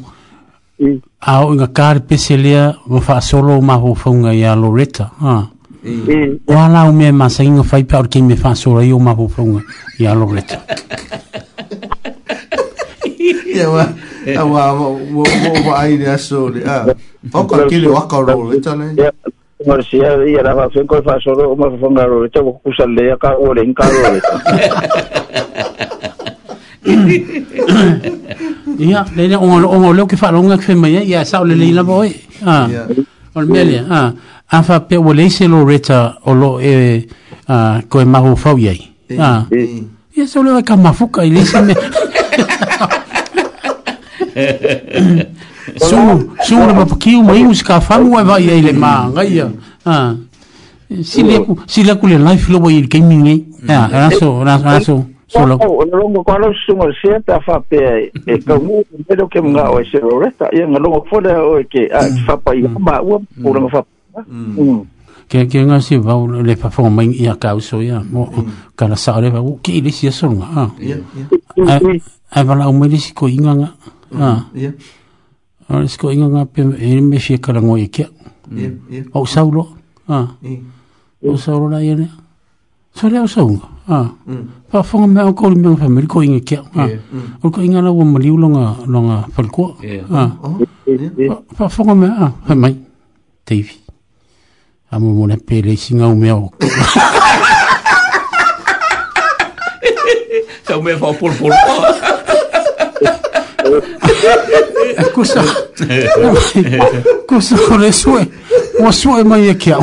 mm. 0.83 1.01
a 1.20 1.41
o 1.44 1.55
inga 1.55 1.69
kāre 1.77 2.02
pese 2.09 2.36
lea 2.39 2.65
wa 2.89 3.01
wha 3.07 3.20
solo 3.20 3.61
ma 3.61 3.77
ho 3.78 3.94
whaunga 4.05 4.33
i 4.35 4.43
a 4.44 4.55
Loretta 4.55 5.11
ha 5.20 5.35
mm. 5.41 6.07
mm. 6.07 6.33
wala 6.47 6.85
o 6.89 6.93
mea 6.93 7.12
masa 7.12 7.44
inga 7.44 7.62
whaipa 7.62 7.99
ori 8.01 8.09
kei 8.09 8.23
me 8.23 8.36
wha 8.43 8.55
solo 8.55 8.83
i 8.83 8.93
o 8.93 8.99
ma 8.99 9.15
ho 9.15 9.28
whaunga 9.36 9.61
i 9.99 10.07
a 10.07 10.15
Loretta 10.15 10.61
ia 13.55 13.69
wa 13.69 13.85
a 14.36 14.44
wa 14.44 14.62
wa 14.73 14.89
wa 14.97 15.23
wa 15.23 15.52
wa 15.52 15.61
wa 15.70 15.81
aire 15.83 16.09
a 16.15 16.19
sore 16.19 16.65
a 16.65 16.86
oka 17.35 17.67
kile 17.69 17.89
o 17.89 17.97
aka 17.97 18.20
Loretta 18.33 18.75
nei 18.75 18.94
Marcia, 19.62 20.17
ia 20.27 20.43
la 20.43 20.55
va 20.59 20.65
fenko 20.75 20.99
fa 21.07 21.15
solo, 21.23 21.55
ma 21.55 21.69
fa 21.70 21.77
fonga 21.78 22.02
lo, 22.11 22.27
te 22.28 22.41
bo 22.43 22.57
kusa 22.67 22.83
le 22.99 23.05
ya 23.12 23.17
ka 23.17 23.36
o 23.39 23.52
le 23.55 23.62
en 23.62 23.70
ka 23.78 23.86
lo 23.86 24.01
ya 28.78 29.05
le 29.15 29.27
le 29.28 29.36
on 29.36 29.62
on 29.65 29.85
eh? 29.85 29.89
e 29.89 29.93
le 29.94 30.07
ke 30.07 30.17
falo 30.17 30.43
nga 30.43 30.55
eh? 30.57 30.59
ah. 30.59 30.65
ke 30.67 30.75
mai 30.75 31.05
ya 31.07 31.25
sa 31.25 31.43
le 31.44 31.55
le 31.55 31.70
la 31.70 31.83
boy 31.83 32.11
ha 32.44 32.67
on 33.35 33.47
melia 33.47 33.85
ha 33.86 34.01
a 34.11 34.12
ah. 34.51 34.62
fa 34.62 34.81
pe 34.81 34.97
o 34.97 35.12
le 35.12 35.28
se 35.31 35.47
lo 35.47 35.65
reta 35.65 36.19
o 36.27 36.35
lo 36.35 36.59
e 36.61 37.07
a 37.47 37.55
ah, 37.55 37.81
ko 37.89 38.01
e 38.01 38.05
mahu 38.05 38.35
fa 38.36 38.55
ye 38.59 38.75
ha 39.19 39.47
ya 40.17 40.27
sa 40.27 40.43
le 40.43 40.62
ka 40.62 40.77
mafuka 40.77 41.23
i 41.23 41.31
le 41.35 41.44
se 41.47 41.61
me 41.62 41.75
Su, 45.73 45.99
su 46.43 46.57
na 46.59 46.75
pa 46.75 46.97
ki 46.99 47.15
u 47.23 47.23
mai 47.23 47.47
uska 47.47 47.81
fa 47.81 47.99
mu 48.02 48.19
va 48.23 48.39
ye 48.43 48.59
le 48.61 48.73
ma 48.75 49.07
nga 49.09 49.23
ya. 49.25 49.47
Ha. 49.86 50.15
Si 51.05 51.23
le 51.23 51.39
ku, 51.44 51.55
si 51.67 51.85
le 51.86 51.94
ku 51.97 52.07
le 52.11 52.19
life 52.19 52.51
lo 52.52 52.59
boy 52.59 52.83
gaming 52.91 53.23
ni. 53.23 53.36
Eh? 53.62 53.70
Ha, 53.73 53.86
raso, 53.89 54.43
raso, 54.43 54.65
raso 54.69 54.97
solo 55.33 55.57
o 55.57 55.85
le 55.85 55.91
longo 55.91 56.23
kwalo 56.25 56.52
sungo 56.67 56.89
sia 57.01 57.17
ta 57.25 57.41
fa 57.41 57.61
pe 57.69 57.77
e, 57.77 58.12
e 58.28 58.35
ka 58.44 58.59
mu 58.61 58.85
me 59.09 59.12
lo 59.17 59.25
ke 59.33 59.41
nga 59.41 59.70
o 59.73 59.81
e 59.81 59.85
se 59.89 59.97
lo 59.99 60.20
resta 60.20 60.49
ya 60.52 60.69
nga 60.69 60.77
longo 60.78 61.01
fo 61.09 61.17
le 61.25 61.33
o 61.33 61.57
e 61.59 61.65
ke 61.65 61.89
a 61.89 62.05
fa 62.28 62.36
pa 62.36 62.52
ya 62.55 62.69
ma 62.69 63.01
u 63.01 63.17
u 63.41 63.49
nga 63.49 63.69
fa 63.73 63.81
ke 65.33 65.47
ke 65.49 65.59
nga 65.65 65.81
si 65.81 65.97
va 65.97 66.15
le 66.20 66.52
fa 66.57 66.69
fo 66.69 66.85
mai 66.93 67.17
ya 67.17 67.33
ka 67.41 67.57
so 67.65 67.81
ya 67.81 68.05
mo 68.05 68.28
mm. 68.28 68.77
ka 68.77 68.89
na 68.93 68.97
sa 68.99 69.17
le 69.25 69.33
va 69.33 69.41
u 69.41 69.57
ki 69.65 69.81
le 69.81 69.89
si 69.91 70.12
so 70.12 70.28
nga 70.36 70.69
a 70.69 70.69
a 72.36 72.39
va 72.44 72.52
la 72.55 72.69
u 72.69 72.77
me 72.77 72.93
le 72.93 73.01
si 73.01 73.17
ko 73.17 73.25
inga 73.25 73.52
nga 73.57 73.69
a 74.20 74.28
ya 74.52 74.69
a 75.73 75.81
le 75.81 75.89
si 75.89 75.97
ko 75.97 76.12
inga 76.12 76.28
nga 76.28 76.43
pe 76.44 76.61
e 76.61 77.01
me 77.01 77.17
si 77.17 77.41
ka 77.41 77.57
mm. 77.57 77.57
la 77.57 77.61
ngo 77.65 77.75
e 77.81 77.89
ke 77.89 78.05
ya 78.52 78.69
ya 78.93 79.02
o 79.17 79.25
sa 79.25 79.49
u 79.49 79.51
lo 79.57 79.65
a 80.12 80.28
o 81.25 81.36
sa 81.41 81.57
u 81.57 81.73
lo 81.73 81.81
ya 81.81 81.97
ne 81.97 82.09
so 82.93 83.09
le 83.09 83.17
o 83.17 83.25
sa 83.25 83.41
u 83.49 83.57
nga 83.57 83.72
Ah. 83.89 84.07
Mm. 84.31 84.70
Pa 84.70 84.83
fo 84.86 85.02
me 85.07 85.19
family 85.77 86.07
ko 86.07 86.23
inge 86.23 86.43
ke. 86.47 86.55
Ah. 86.75 86.86
Ko 86.86 86.86
yeah. 86.86 87.02
mm. 87.43 87.67
inga 87.67 87.81
na 87.83 87.91
wo 87.91 88.07
mali 88.07 88.31
u 88.31 88.39
longa 88.39 88.78
longa 88.86 89.27
falko. 89.35 89.75
Ah. 90.11 90.31
Oh, 90.43 90.59
yeah. 90.86 91.43
Pa, 91.51 91.67
pa 91.67 91.67
fo 91.67 91.83
me 91.94 92.07
ah 92.07 92.31
ha 92.47 92.55
mai. 92.55 92.78
Tevi. 93.43 93.75
Amo 94.94 95.11
mo 95.15 95.27
na 95.27 95.35
pele 95.36 95.75
singa 95.75 96.07
u 96.07 96.15
me 96.15 96.31
o. 96.31 96.47
Sa 100.62 100.78
me 100.78 100.94
fa 100.94 101.11
por 101.19 101.33
por. 101.35 101.51
Kusa. 105.15 105.42
Kusa 107.26 107.57
kore 107.68 107.92
sue. 107.92 108.26
Wa 108.81 108.91
sue 108.92 109.23
mai 109.25 109.49
e 109.49 109.55
kia. 109.55 109.78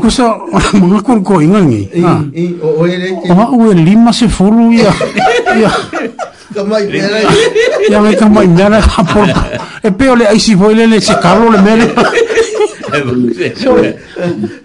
Kusa 0.00 0.34
mga 0.80 1.02
kuru 1.02 1.22
ko 1.22 1.40
ingangi. 1.42 1.88
Ah. 2.04 2.22
I 2.34 2.56
oere 2.62 3.12
ke. 3.22 3.30
Oma 3.32 3.50
ue 3.50 3.74
lima 3.74 4.12
se 4.12 4.28
furu 4.28 4.72
ia. 4.72 4.90
Ia. 5.56 5.70
Kamai 6.54 6.86
mera. 6.88 7.20
Ia 7.90 8.00
me 8.00 8.14
kamai 8.16 8.48
mera 8.48 8.80
kapor. 8.82 9.28
E 9.82 9.90
peo 9.90 10.14
le 10.16 10.26
aisi 10.26 10.54
voile 10.54 10.86
le 10.86 11.00
se 11.00 11.14
karo 11.20 11.50
le 11.50 11.60
mere. 11.62 11.86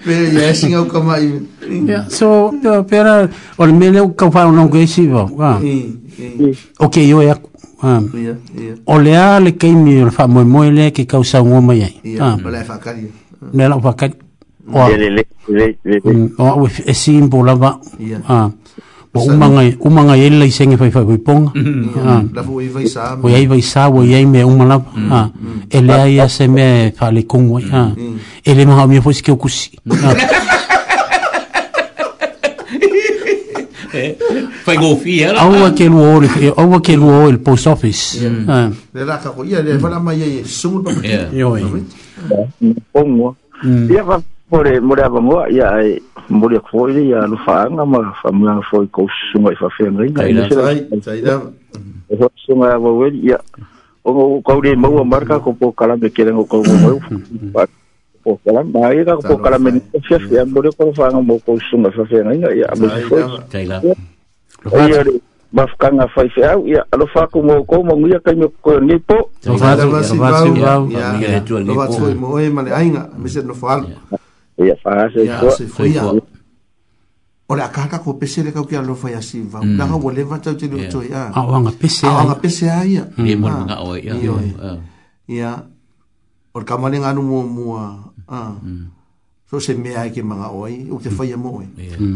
Pero 0.06 0.40
ya 0.40 0.53
sin 0.53 0.74
au 0.76 0.85
kamai. 0.85 1.42
So, 2.10 2.53
pera, 2.90 3.27
ole 3.58 3.74
mele 3.74 4.00
au 4.00 4.10
kapai 4.14 4.45
unangu 4.48 4.77
eisi 4.77 5.08
vau. 5.08 5.27
Ok, 6.80 6.95
yo 6.98 7.22
e 7.22 7.30
aku. 7.30 7.50
Um, 7.82 8.10
yeah, 8.14 8.34
yeah. 8.58 8.76
O 8.86 9.00
lea 9.00 9.40
le 9.40 9.58
keimi 9.58 10.02
o 10.02 10.06
le 10.06 10.12
wha 10.18 10.28
moe 10.28 10.45
moe 10.45 10.72
lea 10.72 10.92
ke 10.92 11.06
kausa 11.06 11.40
ngō 11.42 11.62
mai 11.62 11.84
ai. 11.84 11.95
Yeah, 12.04 12.36
um, 12.38 12.45
lea 12.52 12.64
whakari. 12.68 13.12
Lea 13.54 13.70
lau 13.70 13.82
whakari. 13.82 14.14
O 14.74 14.80
a 14.80 14.90
yeah, 14.90 15.24
mm, 16.04 16.40
ue 16.40 16.70
e 16.86 16.94
sīn 16.94 17.28
pō 17.30 17.45
lava. 17.45 17.80
O 19.14 19.20
umangai, 19.32 19.76
umangai 19.80 20.22
e, 20.22 20.28
e 20.28 20.30
lei 20.30 20.52
senge 20.52 20.76
whai 20.80 20.90
whai 20.90 21.18
ponga. 21.18 21.52
Mm, 21.56 21.92
mm, 21.95 22.30
lafu 22.36 22.62
i 22.62 22.68
vai 22.68 22.84
sā. 22.86 23.18
O 23.22 23.30
iai 23.30 23.45
vai 23.48 23.60
sā, 23.64 23.88
o 23.92 24.04
iai 24.04 24.26
me 24.26 24.44
umalava. 24.44 24.92
Mm, 24.95 25.10
mm. 25.10 25.62
E 25.70 25.82
lea 25.82 26.10
ia 26.10 26.30
se 26.30 26.48
mea 26.48 26.88
e 26.88 26.94
whale 27.02 27.24
kongwai. 27.24 27.64
Mm, 27.64 27.95
mm. 27.98 28.20
E 28.44 28.54
le 28.54 28.66
maha 28.66 28.84
o 28.84 28.88
mea 28.88 29.02
fwisi 29.02 29.24
ke 29.24 29.32
o 29.32 29.36
kusi. 29.38 29.72
Mm. 29.86 30.16
Fai 34.64 34.77
go 34.77 34.95
fi 34.98 35.22
era. 35.22 35.40
Au 35.40 35.64
a 35.64 35.72
ke 35.72 35.85
luo 35.88 36.19
le, 36.19 36.27
au 36.56 36.74
a 36.74 36.82
ke 36.82 36.95
luo 36.95 37.30
le 37.32 37.38
post 37.38 37.67
office. 37.67 38.19
Le 38.22 39.03
la 39.06 39.17
ka 39.17 39.30
ko 39.32 39.43
ia 39.43 39.61
le 39.61 39.77
fala 39.80 39.99
mai 39.99 40.22
e 40.22 40.43
sumu 40.43 40.82
pa. 40.83 40.91
Yo. 41.32 41.57
Pongo. 42.91 43.35
Ia 43.65 44.03
va 44.03 44.22
pore 44.49 44.80
mora 44.80 45.07
va 45.09 45.19
mo 45.19 45.45
ia 45.49 45.72
e 45.80 46.01
mori 46.27 46.59
ko 46.69 46.88
ia 46.90 46.99
ia 47.01 47.25
lu 47.25 47.38
fa 47.45 47.67
nga 47.72 47.83
ma 47.85 48.11
fa 48.22 48.32
mo 48.32 48.43
nga 48.45 48.61
foi 48.69 48.88
ko 48.91 49.06
sumu 49.32 49.51
fa 49.56 49.69
fe 49.69 49.88
nga. 49.90 50.22
Ai 50.24 50.33
na 50.33 50.48
sai, 50.49 50.88
sai 51.01 51.22
da. 51.22 51.40
E 52.09 52.15
ho 52.19 52.27
sumu 52.43 52.65
va 52.67 52.77
we 52.90 53.09
ia. 53.24 53.40
O 54.03 54.11
ko 54.14 54.24
ko 54.43 54.61
de 54.61 54.75
mo 54.75 55.03
marka 55.03 55.40
ko 55.40 55.53
po 55.53 55.72
kala 55.72 55.95
de 55.98 56.09
kelen 56.09 56.35
ko 56.45 56.61
ko. 56.61 56.98
ko 58.26 58.42
kala 58.42 58.66
ma 58.66 58.90
ia 58.90 59.06
ka 59.06 59.22
ko 59.22 59.38
kala 59.38 59.62
me 59.62 59.78
ko 59.94 60.02
fia 60.02 60.18
fia 60.18 60.42
mo 60.50 60.58
ko 60.74 60.90
fa 60.98 61.14
nga 61.14 61.22
mo 61.22 61.38
ko 61.45 61.54
sunga 61.70 61.94
fa 61.94 62.02
fia 62.10 62.26
nga 62.26 62.50
ia 62.50 62.66
mo 62.74 62.90
fo 63.06 63.22
ia 64.74 65.06
mafakaga 65.54 66.10
faifeau 66.10 66.66
ia 66.66 66.82
alofa 66.90 67.30
aku 67.30 67.40
moukou 67.45 67.86
maguia 67.86 68.18
kaime 68.26 68.50
koioni 68.66 68.98
po 69.06 69.30
lofatui 69.45 70.58
mooe 72.18 72.50
ma 72.50 72.66
le 72.66 72.74
aiga 72.74 73.08
mese 73.22 73.45
nofoalu 73.45 73.94
ia 74.58 74.74
faasefoia 74.82 76.12
o 77.45 77.54
le 77.54 77.62
akaka 77.62 78.02
ko 78.02 78.18
pese 78.18 78.42
le 78.42 78.50
kauke 78.52 78.74
alofa 78.74 79.14
ia 79.14 79.22
sivau 79.22 79.62
laga 79.64 79.95
ua 80.02 80.10
leva 80.12 80.42
tautele 80.42 80.90
otoe 80.90 81.14
aaaoaga 81.14 82.34
pese 82.42 82.66
a 82.70 82.82
ia 82.90 83.06
iya, 85.26 85.58
o 86.54 86.60
le 86.62 86.66
kamalega 86.66 87.10
anu 87.14 87.22
muamua 87.22 87.82
Ah. 88.28 88.56
Mm. 88.64 88.88
so 89.45 89.60
se 89.62 89.74
mea 89.76 90.10
ke 90.10 90.24
manga 90.26 90.50
oi 90.50 90.88
o 90.90 90.98
te 90.98 91.10
faia 91.10 91.38
mo 91.38 91.60
oi 91.62 91.68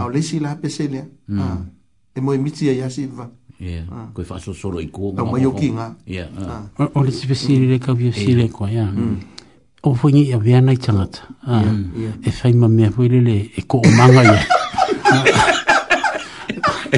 Au 0.02 0.08
o 0.10 0.10
lesi 0.10 0.40
la 0.42 0.56
pese 0.58 0.88
lea 0.90 1.06
e 2.16 2.22
mo 2.22 2.34
emiti 2.34 2.68
a 2.70 2.74
yasi 2.74 3.06
va 3.06 3.30
koe 4.14 4.24
fa 4.26 4.40
so 4.42 4.54
soro 4.54 4.80
i 4.82 4.90
ko 4.90 5.14
a 5.16 5.24
mai 5.24 5.46
o 5.46 5.54
ki 5.54 5.70
nga 5.78 5.94
o 6.96 7.04
lesi 7.06 7.28
pese 7.30 7.54
lele 7.54 7.78
ka 7.78 7.94
vio 7.94 8.10
si 8.12 8.34
le 8.34 8.50
koe 8.50 8.74
ya 8.74 8.90
o 9.84 9.94
fo 9.94 10.10
ngi 10.10 10.34
a 10.34 10.40
vea 10.42 10.60
nai 10.62 10.78
tangata 10.78 11.30
e 12.26 12.32
fai 12.32 12.54
ma 12.58 12.68
mea 12.68 12.90
fo 12.90 13.06
lele 13.06 13.54
e 13.54 13.62
ko 13.68 13.78
o 13.78 13.92
manga 13.96 14.24
ya 14.26 14.34
e, 16.90 16.98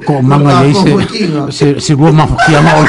ko 0.00 0.12
o 0.16 0.22
manga 0.24 0.64
ya 0.64 0.72
ah, 0.72 1.52
se 1.52 1.76
se 1.84 1.92
vo 1.94 2.08
ma 2.16 2.24
fo 2.24 2.34
ki 2.48 2.52
a 2.56 2.60
ma 2.64 2.72
oi 2.80 2.88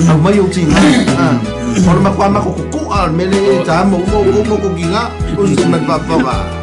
sa 0.00 0.12
au 0.14 0.18
mai 0.18 0.38
o 0.40 0.46
tinga 0.48 0.74
ora 1.88 1.96
ah. 1.98 2.00
makuamakokoku'a 2.02 3.06
mele 3.16 3.60
tamaumaugama 3.66 4.56
kokiga 4.62 5.00
o 5.38 5.46
se 5.46 5.64
mafa'afaga 5.68 6.61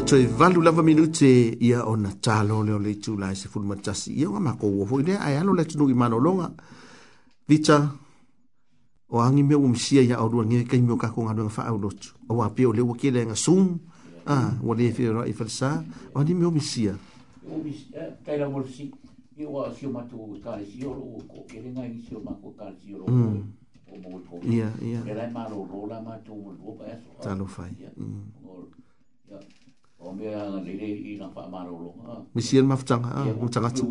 ua 0.00 0.06
toe 0.06 0.26
valu 0.26 0.62
lava 0.62 0.82
minute 0.82 1.28
ia 1.60 1.84
ona 1.84 2.12
talo 2.20 2.62
leo 2.64 2.78
le 2.78 2.90
itulae 2.92 3.34
sefulu 3.34 3.66
matasi 3.66 4.12
ia 4.12 4.30
ua 4.30 4.40
makoua 4.40 4.86
foʻi 4.86 5.06
lea 5.06 5.18
ae 5.20 5.38
alo 5.38 5.52
le 5.54 5.62
atunuu 5.62 5.88
i 5.90 5.94
malologa 5.94 6.50
vita 7.48 7.90
o 9.10 9.20
agi 9.20 9.42
mea 9.42 9.58
ua 9.58 9.68
masia 9.68 10.02
ia 10.02 10.16
aoluagia 10.16 10.64
kaimi 10.64 10.90
o 10.92 10.96
kakogaloega 10.96 11.50
faaulotu 11.50 12.14
aua 12.28 12.48
pe 12.50 12.66
o 12.66 12.72
le 12.72 12.80
ua 12.80 12.96
kelega 12.96 13.36
sum 13.36 13.78
ua 14.64 14.74
lē 14.76 14.88
feoraʻi 14.96 15.36
falasā 15.36 15.84
o 16.14 16.18
ani 16.20 16.34
mea 16.34 16.48
o 16.48 16.50
masia 16.50 16.96
mm. 16.96 17.66
ia 24.48 24.68
ia 24.80 25.02
e 25.04 26.98
talofai 27.22 27.74
o 30.02 30.10
mea 30.18 30.44
le 30.64 30.72
le 30.80 30.86
i 31.10 31.16
na 31.20 31.28
fa 31.28 31.46
maro 31.54 31.72
lo 31.84 31.90
mi 32.34 32.40
si 32.42 32.60
ma 32.62 32.76
fchang 32.82 33.04
ha 33.04 33.20
mo 33.40 33.48
changa 33.52 33.70
chu 33.76 33.84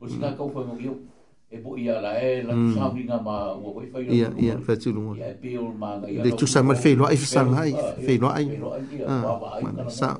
o 0.00 0.06
si 0.10 0.18
ka 0.22 0.28
ko 0.38 0.46
fa 0.54 0.60
mo 0.68 0.74
yo 0.78 0.94
e 1.50 1.58
bo 1.62 1.74
ia 1.76 1.94
la 2.04 2.12
e 2.26 2.42
la 2.48 2.54
sa 2.74 2.86
vi 2.94 3.02
nga 3.08 3.18
ma 3.26 3.36
wo 3.62 3.68
ko 3.74 3.80
fa 3.92 3.98
yo 3.98 4.10
ia 4.18 4.28
ia 4.44 4.54
fa 4.66 4.74
chu 4.82 4.88
lu 4.96 5.02
ia 5.18 5.28
pe 5.42 5.50
o 5.58 5.66
ma 5.82 5.90
ga 6.00 6.06
ia 6.08 6.22
le 6.24 6.30
chu 6.38 6.46
sa 6.46 6.62
ma 6.62 6.74
fe 6.82 6.94
lo 6.98 7.04
ai 7.10 7.16
fa 7.22 7.40
nga 7.50 7.58
ai 7.66 7.72
fe 8.06 8.12
lo 8.22 8.28
ai 8.38 8.46
ah 9.12 9.90
sa 10.00 10.10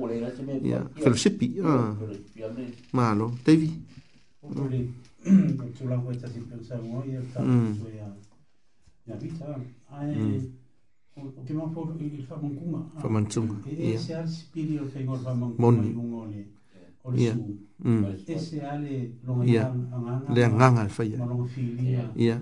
o 0.00 0.06
le 0.08 0.16
na 0.24 0.28
se 0.36 0.40
me 0.46 0.54
ia 0.70 0.80
fe 1.02 1.06
lo 1.12 1.16
sipi 1.22 1.48
ah 1.72 1.92
malo 2.96 3.26
tevi 3.44 3.68
tu 5.76 5.84
la 5.90 5.96
vuelta 6.04 6.26
sin 6.32 6.44
pensar 6.52 6.80
muy 6.90 7.08
el 7.18 7.26
tanto 7.32 7.86
ya 8.00 8.08
ya 9.08 9.14
vita 9.22 9.48
ai 9.92 10.61
ke 11.14 11.52
mo 11.54 11.68
for 11.74 11.92
i 12.00 12.24
fa 12.28 12.36
mon 12.40 12.56
kuma 12.56 12.80
fa 13.00 13.08
mon 13.08 13.26
tunga 13.28 13.54
e 13.68 13.98
se 13.98 14.14
al 14.14 14.28
spirito 14.28 14.88
che 14.92 15.02
ngor 15.04 15.18
fa 15.20 15.34
mon 15.34 15.54
mon 15.58 15.74
ngone 15.74 16.46
o 17.02 17.12
su 17.16 17.58
e 18.26 18.38
se 18.38 18.62
al 18.64 19.12
lo 19.24 19.34
ngana 19.44 20.22
le 20.34 20.46
ngana 20.48 20.80
al 20.80 20.88
fa 20.88 21.02
ya 21.04 21.18
ya 22.16 22.40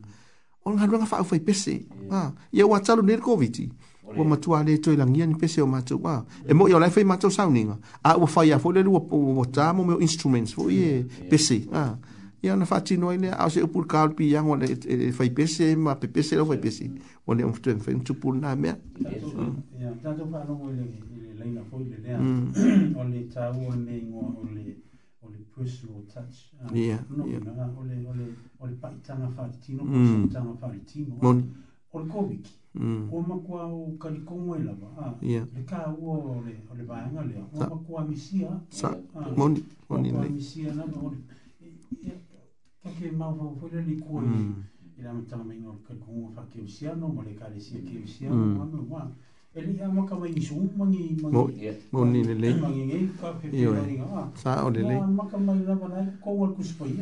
o 0.65 0.77
nga 0.77 0.85
nga 0.85 1.09
fa 1.09 1.25
o 1.25 1.25
fa 1.25 1.39
pese 1.41 1.89
a 2.13 2.33
ye 2.53 2.63
wa 2.69 2.79
tsalo 2.85 3.01
ne 3.03 3.17
covid 3.17 3.73
o 4.17 4.25
ma 4.29 4.37
tu 4.37 4.53
ale 4.53 4.77
to 4.77 4.93
ilang 4.93 5.09
ni 5.17 5.33
pese 5.41 5.65
o 5.65 5.67
ma 5.67 5.81
tu 5.81 5.97
a 6.05 6.21
e 6.45 6.53
mo 6.53 6.69
yo 6.69 6.77
le 6.77 6.93
fa 6.93 7.01
ma 7.01 7.17
tu 7.17 7.33
sa 7.33 7.49
ninga 7.49 7.81
a 8.05 8.13
o 8.21 8.29
fa 8.29 8.45
ya 8.45 8.61
fo 8.61 8.69
le 8.77 8.85
lu 8.85 8.93
o 8.93 9.17
mo 9.33 9.45
ta 9.49 9.73
mo 9.73 9.89
instruments 10.05 10.53
fo 10.53 10.69
ye 10.69 11.09
pese 11.33 11.65
ah 11.73 11.97
ia 12.43 12.57
na 12.57 12.67
fati 12.67 12.97
no 12.97 13.15
ine 13.15 13.31
a 13.31 13.51
se 13.51 13.63
upul 13.63 13.87
kal 13.87 14.15
pi 14.15 14.31
yang 14.31 14.47
e, 14.63 14.79
e 14.89 14.95
one 14.95 15.13
fai 15.13 15.31
pese 15.31 15.77
ma 15.77 15.95
pe 15.97 16.07
pese 16.09 16.37
lo 16.37 16.45
fai 16.45 16.59
pese 16.59 16.89
one 17.27 17.43
on 17.45 17.53
tu 17.61 17.79
fen 17.79 18.01
tu 18.05 18.15
pul 18.15 18.39
na 18.41 18.55
me 18.55 18.71
mm. 18.71 19.57
ya 19.81 19.91
tanto 20.03 20.25
pa 20.27 20.45
no 20.45 20.71
ile 20.71 20.87
ile 21.17 21.35
la 21.39 21.45
ina 21.45 21.63
foi 21.71 21.85
le 21.89 21.99
ne 21.99 22.15
on 22.97 23.11
le 23.11 23.27
ta 23.29 23.53
mm. 23.53 23.67
o 23.67 23.75
ne 23.75 24.01
ngo 24.03 24.37
on 24.43 24.55
le 24.55 24.77
on 25.23 25.31
le 25.33 25.39
push 25.53 25.83
lo 25.87 26.05
touch 26.07 26.55
ya 26.79 26.99
no 27.11 27.27
na 27.27 27.71
on 27.77 27.85
le 27.89 28.07
on 28.07 28.15
le 28.17 28.25
on 28.61 28.67
le 28.69 28.75
pa 28.77 28.93
tanga 29.03 29.29
fati 29.29 29.75
no 29.75 29.83
pa 29.83 30.33
tanga 30.33 30.53
fati 30.61 31.07
no 31.09 31.17
mon 31.21 31.43
on 31.93 32.07
covid 32.07 32.47
o 33.13 33.21
ma 33.21 33.35
kwa 33.35 33.67
o 33.67 33.97
kali 33.99 34.21
kongo 34.23 34.57
ile 34.57 34.73
ba 34.75 35.19
ya 35.23 35.43
le 35.57 35.65
ka 35.65 35.91
o 35.99 36.41
le 36.47 36.55
o 36.71 36.75
le 36.77 36.85
ba 36.85 37.03
nga 37.13 37.23
le 37.25 37.35
o 37.35 37.59
ma 37.59 37.67
mm. 37.67 37.73
e 37.83 37.85
kwa 37.87 38.05
misia 38.05 38.61
sa 38.69 38.97
mon 39.37 39.55
mon 39.91 40.05
ile 40.07 40.29
misia 40.31 40.73
na 40.75 40.87
mon 40.87 41.17
Pake 42.85 43.11
mau 43.17 43.35
fau 43.39 43.57
fule 43.61 43.85
ni 43.87 43.95
kua 44.01 44.23
i. 44.39 44.45
I 44.99 45.03
la 45.05 45.13
matanga 45.13 45.45
mai 45.45 45.57
ngol 45.63 45.79
kai 45.87 45.97
kunga 46.03 46.29
wha 46.35 46.43
keu 46.51 46.67
siano, 46.67 47.09
mo 47.15 47.23
le 47.27 47.33
kare 47.41 47.59
sia 47.61 47.81
keu 47.89 48.07
siano, 48.07 48.59
wanga 48.59 48.79
wanga. 48.91 49.13
E 49.55 49.61
li 49.67 49.81
ama 49.83 50.05
ka 50.07 50.15
mai 50.19 50.31
isu 50.41 50.55
mangi 50.79 51.03
mangi. 51.23 51.63
Mo 51.93 52.05
ni 52.05 52.23
le 52.29 52.35
lei. 52.43 52.55
Mangi 52.61 52.83
ngei 52.83 53.11
ka 53.21 53.31
pe 53.41 53.49
pe 53.49 53.63
nari 53.63 53.97
ngā. 53.99 54.23
Sa 54.43 54.55
o 54.67 54.71
le 54.77 54.83
lei. 54.91 55.01
Ma 55.19 55.25
ka 55.31 55.37
mai 55.47 55.59
lava 55.69 55.89
nai 55.95 56.07
ko 56.23 56.31
wal 56.41 56.53
kuspai. 56.59 56.95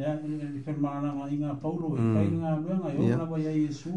Ya, 0.00 0.12
ele 0.24 0.60
fermana 0.64 1.08
nga 1.12 1.26
inga 1.28 1.52
Paulo, 1.62 1.88
e 1.98 2.02
kai 2.14 2.28
nga 2.36 2.50
luenga, 2.62 2.88
yo 2.94 3.08
na 3.20 3.24
vai 3.30 3.44
a 3.46 3.50
Yesu. 3.64 3.90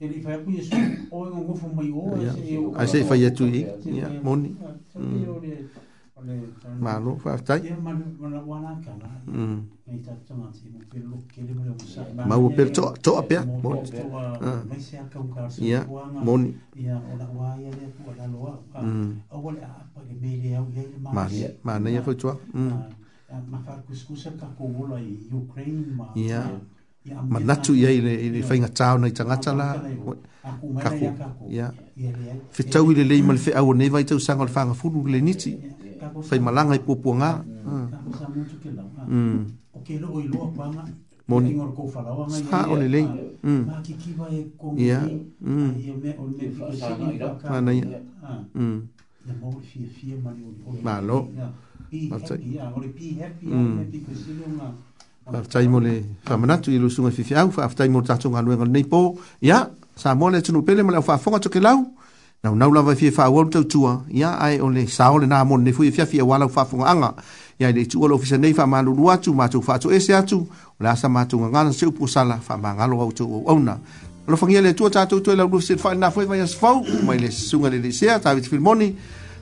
Ele 0.00 0.20
fai 0.24 0.32
apu 0.38 0.50
Yesu, 0.50 0.74
o 1.12 1.24
inga 1.26 1.38
ngofu 1.44 1.68
mai 1.76 1.88
o, 1.94 2.02
ase 2.18 2.42
e 2.44 2.56
o. 2.58 2.72
Ase 2.74 3.04
fai 3.04 3.24
atu 3.28 3.46
i, 3.60 3.62
moni. 4.24 4.50
Sa 4.92 4.98
te 4.98 5.28
o 5.32 5.38
malo 6.80 7.16
fa 7.22 7.36
tai 7.46 7.62
ma 12.26 12.36
mm. 12.36 12.42
u 12.44 12.50
per 12.56 12.68
to 12.74 12.94
to 13.02 13.12
a 13.18 13.22
pia 13.22 13.44
mo 13.46 13.82
ya 15.58 15.84
ya 15.84 15.84
ah. 15.86 15.86
o 16.26 16.36
la 16.42 16.48
wa 17.38 17.56
ya 17.62 17.70
de 17.70 17.86
po 17.94 18.12
la 18.18 18.26
lo 18.26 18.46
a 18.50 18.52
o 18.80 18.82
mm. 18.82 19.12
la 19.58 19.66
pa 19.94 20.00
de 20.08 20.12
me 20.18 20.30
le 20.42 20.50
au 20.58 20.66
ye 20.74 20.84
ma 21.02 21.26
ma 21.64 21.78
ne 21.78 21.90
ya 21.94 22.00
fo 22.02 22.12
tua 22.14 22.36
ma 22.54 22.60
fa 22.60 22.60
mm. 23.38 23.42
kuskus 23.86 24.24
ka 24.40 24.46
ko 24.58 24.64
mo 24.66 24.82
la 24.90 24.96
ukraine 25.34 25.86
ma 25.98 26.06
ya 26.14 26.40
ma 27.30 27.38
natu 27.38 27.74
ya 27.78 27.90
ile 27.90 28.14
ile 28.26 28.42
fa 28.42 28.54
inga 28.58 28.68
tau 28.74 28.98
nei 28.98 29.10
tanga 29.14 29.36
tala 29.38 29.78
ka 30.82 30.90
ko 30.98 31.06
ya 31.48 31.70
fitau 32.50 32.90
ile 32.92 33.04
le 33.06 33.22
mal 33.22 33.38
fe 33.38 33.52
au 33.60 33.72
ne 33.74 33.88
vai 33.94 34.04
tau 34.04 34.18
sangol 34.18 34.48
fa 34.48 34.64
nga 34.66 34.74
fulu 34.74 35.06
le 35.06 35.20
niti 35.22 35.50
yeah 35.54 35.77
fai 36.22 36.38
malanga 36.40 36.74
i 36.76 36.82
pupua 36.82 37.14
ngā. 37.16 37.30
Mm. 37.66 37.84
Mm. 39.08 39.44
Mm. 39.82 40.78
Moni. 41.28 41.56
Ha, 42.50 42.58
o 42.72 42.74
le 42.76 42.88
lei. 42.88 43.06
Ia. 44.78 45.00
Mana 47.50 47.72
ia. 47.72 47.86
Ma 50.82 50.94
lo. 51.04 51.28
Ma 52.10 52.18
tai. 52.24 52.40
Ma 55.30 55.40
tai 55.44 55.68
mo 55.68 55.78
le 55.80 55.94
whamanatu 56.26 56.70
i 56.72 56.78
lusunga 56.80 57.10
fifi 57.10 57.34
au. 57.34 57.50
Fa 57.52 57.64
aftai 57.68 57.88
mo 57.92 58.00
tatu 58.02 58.30
ngā 58.32 58.40
luenga 58.42 58.64
nei 58.64 58.84
po. 58.88 59.18
Ia. 59.44 59.68
Sa 59.98 60.14
mo 60.14 60.30
le 60.30 60.40
tunu 60.42 60.62
pele 60.64 60.80
mo 60.82 60.90
le 60.96 61.02
au 61.02 61.04
fa 61.04 61.14
afonga 61.20 61.40
toke 61.44 61.60
lau. 61.60 61.76
Ia 61.76 61.92
na 62.44 62.50
na 62.54 62.68
la 62.68 62.94
fi 62.94 63.10
fa 63.10 63.28
wol 63.30 63.48
to 63.50 63.64
tua 63.64 64.04
ya 64.08 64.36
ai 64.38 64.60
ole 64.60 64.86
sa 64.86 65.10
ole 65.10 65.26
na 65.26 65.42
mon 65.44 65.58
ne 65.62 65.72
fu 65.72 65.82
fi 65.90 66.04
fi 66.06 66.20
wala 66.22 66.48
fa 66.48 66.64
fu 66.64 66.78
anga 66.84 67.12
ya 67.58 67.72
le 67.72 67.84
tu 67.86 68.00
ole 68.04 68.14
ofisa 68.14 68.36
ne 68.38 68.52
fa 68.54 68.64
ma 68.64 68.80
lu 68.80 68.94
wa 68.94 69.16
tu 69.18 69.32
ma 69.34 69.48
tu 69.48 69.60
fa 69.60 69.78
tu 69.78 69.90
ese 69.90 70.14
atu 70.14 70.46
la 70.78 70.94
sa 70.94 71.08
ma 71.08 71.26
tu 71.26 71.40
nga 71.40 71.64
na 71.64 71.72
se 71.72 71.86
pu 71.90 72.06
sala 72.06 72.38
fa 72.38 72.56
ma 72.56 72.74
nga 72.74 72.86
lo 72.86 72.96
wa 72.98 73.10
tu 73.12 73.26
o 73.26 73.42
ona 73.44 73.76
lo 74.28 74.36
fa 74.36 74.46
ngia 74.46 74.60
le 74.62 74.72
tu 74.74 74.88
ta 74.88 75.04
tu 75.06 75.18
e 75.26 75.34
la 75.34 75.42
lu 75.46 75.60
se 75.60 75.74
fa 75.76 75.94
na 75.96 76.10
fu 76.12 76.20
fa 76.22 76.36
ya 76.36 76.46
fa 76.46 76.70
ma 77.04 77.14
le 77.18 77.28
sunga 77.30 77.68
le 77.70 77.90
se 77.90 78.06
ta 78.22 78.34
vit 78.36 78.46
fil 78.46 78.60
moni 78.60 78.94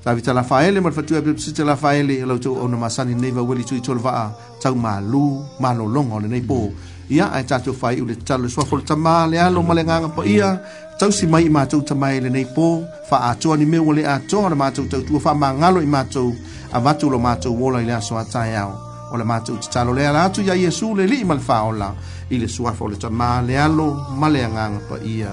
ta 0.02 0.14
vit 0.14 0.24
la 0.32 0.42
fa 0.42 0.64
ele 0.64 0.80
ma 0.80 0.90
fa 0.90 1.02
tu 1.02 1.14
abi 1.16 1.36
se 1.36 1.52
la 1.64 1.76
fa 1.76 1.92
ele 1.92 2.24
lo 2.24 2.38
tu 2.38 2.48
ona 2.56 2.78
ma 2.78 2.88
sa 2.88 3.04
ni 3.04 3.12
ne 3.14 3.30
va 3.30 3.42
wili 3.42 3.62
tu 3.64 3.74
i 3.76 3.80
tol 3.82 3.98
va 3.98 4.32
ta 4.58 4.72
ma 4.72 5.00
lu 5.02 5.44
ma 5.60 5.74
lo 5.74 5.84
long 5.84 6.10
ole 6.16 6.28
ne 6.28 6.40
po 6.40 6.54
mm 6.54 6.72
-hmm 6.72 6.94
ia 7.08 7.30
ai 7.32 7.44
tatou 7.44 7.74
fai 7.74 8.00
ule 8.00 8.16
talo 8.16 8.48
soa 8.50 8.64
fole 8.66 8.82
tamā 8.82 9.28
le 9.30 9.38
alo 9.38 9.62
ma 9.62 9.74
le 9.74 9.84
po 10.14 10.22
ia 10.24 10.58
tausi 10.98 11.26
mai 11.26 11.46
i 11.46 11.50
matou 11.50 11.82
tamai 11.82 12.20
lenei 12.20 12.44
po 12.46 12.82
faatoa 13.08 13.56
ni 13.56 13.66
mea 13.66 13.82
ua 13.82 13.94
le 13.94 14.02
atoa 14.06 14.46
o 14.46 14.50
le 14.50 14.54
matou 14.56 14.84
tautua 14.90 15.20
faamagalo 15.20 15.80
i 15.82 15.86
matou 15.86 16.34
avatu 16.72 17.08
lo 17.10 17.18
matou 17.18 17.56
ola 17.64 17.80
i 17.80 17.84
le 17.86 17.92
aso 17.94 18.18
ataeao 18.18 18.74
o 19.12 19.16
le 19.16 19.24
matou 19.24 19.56
tatalo 19.58 19.92
lea 19.94 20.10
la 20.12 20.24
atu 20.24 20.42
ya 20.42 20.54
iesu 20.54 20.94
le 20.94 21.06
lii 21.06 21.24
ma 21.24 21.34
le 21.34 21.40
faaola 21.40 21.94
i 22.30 22.38
le 22.38 22.48
suafa 22.48 22.84
le 23.46 23.58
alo 23.58 23.88
ma 24.18 24.28
le 24.28 24.42
po 24.88 24.96
ia 24.98 25.30